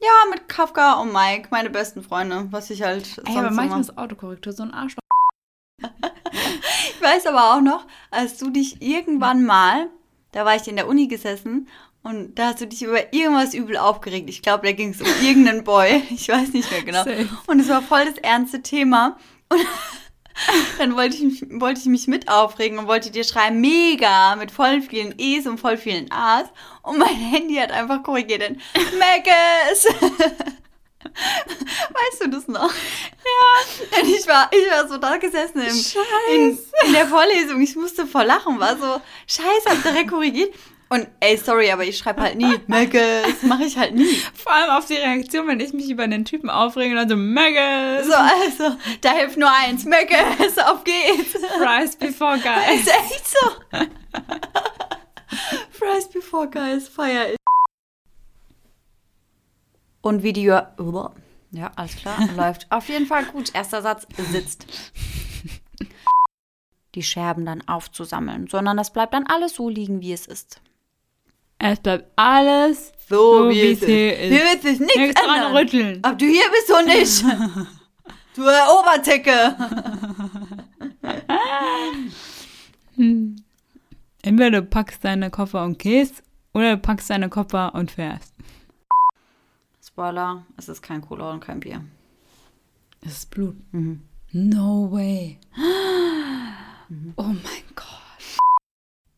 Ja, 0.00 0.30
mit 0.30 0.48
Kafka 0.48 0.94
und 0.94 1.12
Mike, 1.12 1.48
meine 1.50 1.68
besten 1.68 2.02
Freunde, 2.02 2.46
was 2.50 2.70
ich 2.70 2.82
halt 2.82 3.20
Ey, 3.26 3.36
aber 3.36 3.50
manchmal 3.50 3.82
ist 3.82 3.98
Autokorrektur 3.98 4.54
so 4.54 4.62
ein 4.62 4.72
Arschloch. 4.72 5.00
ich 5.82 7.02
weiß 7.02 7.26
aber 7.26 7.54
auch 7.54 7.60
noch, 7.60 7.86
als 8.10 8.38
du 8.38 8.48
dich 8.48 8.80
irgendwann 8.80 9.44
mal, 9.44 9.88
da 10.32 10.46
war 10.46 10.56
ich 10.56 10.66
in 10.68 10.76
der 10.76 10.88
Uni 10.88 11.08
gesessen 11.08 11.68
und 12.02 12.34
da 12.36 12.48
hast 12.48 12.60
du 12.60 12.66
dich 12.66 12.82
über 12.82 13.12
irgendwas 13.12 13.52
übel 13.52 13.76
aufgeregt. 13.76 14.30
Ich 14.30 14.40
glaube, 14.40 14.66
da 14.66 14.72
ging 14.72 14.90
es 14.90 15.00
um 15.00 15.06
irgendeinen 15.22 15.64
Boy. 15.64 16.02
Ich 16.10 16.28
weiß 16.28 16.52
nicht 16.52 16.70
mehr 16.70 16.82
genau. 16.82 17.04
Safe. 17.04 17.28
Und 17.46 17.60
es 17.60 17.68
war 17.68 17.82
voll 17.82 18.06
das 18.06 18.16
ernste 18.18 18.62
Thema. 18.62 19.18
Und 19.50 19.60
dann 20.78 20.96
wollte 20.96 21.16
ich, 21.16 21.44
wollte 21.60 21.80
ich 21.80 21.86
mich 21.86 22.06
mit 22.06 22.28
aufregen 22.28 22.78
und 22.78 22.86
wollte 22.86 23.10
dir 23.10 23.24
schreiben, 23.24 23.60
mega, 23.60 24.34
mit 24.36 24.50
voll 24.50 24.80
vielen 24.80 25.14
E's 25.18 25.46
und 25.46 25.58
voll 25.58 25.76
vielen 25.76 26.10
A's. 26.10 26.48
Und 26.82 26.98
mein 26.98 27.08
Handy 27.14 27.56
hat 27.56 27.70
einfach 27.70 28.02
korrigiert 28.02 28.42
in 28.42 28.58
Megas. 28.98 29.84
Weißt 31.02 32.24
du 32.24 32.30
das 32.30 32.48
noch? 32.48 32.72
Ja. 32.72 33.98
ich 34.02 34.26
war, 34.26 34.50
ich 34.52 34.70
war 34.70 34.88
so 34.88 34.96
da 34.96 35.16
gesessen 35.18 35.60
im, 35.60 35.76
in, 36.34 36.58
in 36.86 36.92
der 36.92 37.06
Vorlesung. 37.06 37.60
Ich 37.60 37.76
musste 37.76 38.06
vor 38.06 38.24
lachen, 38.24 38.58
war 38.58 38.76
so, 38.76 39.00
scheiße, 39.26 39.68
hab 39.68 39.82
direkt 39.82 40.08
korrigiert. 40.08 40.54
Und 40.92 41.06
ey, 41.20 41.36
sorry, 41.36 41.70
aber 41.70 41.84
ich 41.84 41.96
schreibe 41.98 42.20
halt 42.20 42.36
nie 42.36 42.52
Meggles. 42.66 43.44
Mache 43.44 43.62
ich 43.62 43.78
halt 43.78 43.94
nie. 43.94 44.12
Vor 44.34 44.52
allem 44.52 44.70
auf 44.70 44.86
die 44.86 44.94
Reaktion, 44.96 45.46
wenn 45.46 45.60
ich 45.60 45.72
mich 45.72 45.88
über 45.88 46.04
den 46.08 46.24
Typen 46.24 46.50
aufrege 46.50 46.90
und 46.90 46.96
dann 46.96 47.08
so 47.08 47.16
Meggles. 47.16 48.08
So, 48.08 48.14
also, 48.14 48.76
da 49.00 49.12
hilft 49.12 49.36
nur 49.36 49.50
eins. 49.52 49.84
Meggles, 49.84 50.58
auf 50.58 50.82
geht's. 50.82 51.32
Fries 51.58 51.94
before 51.94 52.38
guys. 52.40 52.80
Ist 52.80 52.88
echt 52.88 53.28
so. 53.28 53.50
Fries 55.70 56.08
before 56.08 56.50
guys, 56.50 56.88
fire 56.88 57.34
it. 57.34 57.36
Und 60.00 60.24
Video. 60.24 60.60
Ja, 61.52 61.70
alles 61.76 61.94
klar, 61.96 62.18
läuft. 62.36 62.66
Auf 62.70 62.88
jeden 62.88 63.06
Fall 63.06 63.26
gut. 63.26 63.54
Erster 63.54 63.80
Satz 63.82 64.08
sitzt. 64.32 64.66
Die 66.96 67.04
Scherben 67.04 67.46
dann 67.46 67.66
aufzusammeln, 67.68 68.48
sondern 68.48 68.76
das 68.76 68.92
bleibt 68.92 69.14
dann 69.14 69.28
alles 69.28 69.54
so 69.54 69.68
liegen, 69.68 70.00
wie 70.00 70.12
es 70.12 70.26
ist. 70.26 70.60
Es 71.62 71.78
bleibt 71.80 72.10
alles 72.16 72.92
So, 73.08 73.44
so, 73.44 73.50
wie 73.50 73.60
es 73.72 73.80
es 73.82 73.86
hier 73.86 74.18
ist. 74.18 74.28
Hier 74.32 74.40
wird 74.44 74.62
sich 74.62 74.80
nichts 74.80 74.96
Nichts 74.96 75.20
dran 75.22 75.34
ändern. 75.36 75.56
rütteln. 75.56 76.02
Ob 76.04 76.18
du 76.18 76.24
hier 76.26 76.44
bist 76.50 76.70
oder 76.70 76.84
nicht. 76.84 77.24
Du 78.36 78.42
Oberticke. 78.42 79.56
Entweder 84.22 84.50
du 84.50 84.62
packst 84.62 85.04
deine 85.04 85.30
Koffer 85.30 85.64
und 85.64 85.78
gehst 85.80 86.22
oder 86.54 86.76
du 86.76 86.78
packst 86.82 87.10
deine 87.10 87.28
Koffer 87.28 87.74
und 87.74 87.90
fährst. 87.90 88.32
Spoiler, 89.84 90.46
es 90.56 90.68
ist 90.68 90.80
kein 90.80 91.02
Cola 91.02 91.32
und 91.32 91.40
kein 91.40 91.58
Bier. 91.60 91.84
Das 93.02 93.12
ist 93.14 93.30
Blut. 93.30 93.56
Mhm. 93.72 94.02
No 94.32 94.90
way. 94.92 95.38
Oh 97.16 97.22
mein 97.24 97.64
Gott. 97.74 97.99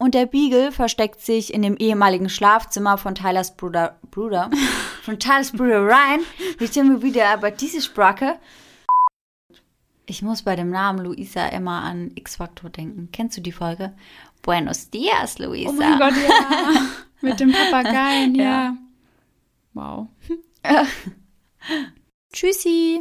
Und 0.02 0.14
der 0.16 0.26
Beagle 0.26 0.72
versteckt 0.72 1.20
sich 1.20 1.54
in 1.54 1.62
dem 1.62 1.76
ehemaligen 1.76 2.28
Schlafzimmer 2.28 2.98
von 2.98 3.14
Tylers 3.14 3.56
Bruder, 3.56 4.00
Bruder, 4.10 4.50
von 5.04 5.20
Tylers 5.20 5.52
Bruder 5.52 5.80
Ryan. 5.80 6.22
Jetzt 6.58 6.74
sind 6.74 6.90
wir 6.90 7.02
wieder 7.02 7.38
bei 7.38 7.52
dieser 7.52 7.80
Sprache. 7.80 8.40
Ich 10.06 10.20
muss 10.20 10.42
bei 10.42 10.56
dem 10.56 10.70
Namen 10.70 11.04
Luisa 11.04 11.46
immer 11.46 11.84
an 11.84 12.10
X-Factor 12.16 12.68
denken. 12.68 13.10
Kennst 13.12 13.36
du 13.36 13.40
die 13.42 13.52
Folge? 13.52 13.92
Buenos 14.42 14.90
dias, 14.90 15.38
Luisa. 15.38 15.70
Oh 15.70 15.72
mein 15.74 15.98
Gott, 16.00 16.14
ja. 16.16 16.80
Mit 17.20 17.38
dem 17.38 17.52
Papageien, 17.52 18.34
ja. 18.34 18.44
Ja. 18.44 18.76
Wow. 19.72 20.08
Tschüssi. 22.32 22.98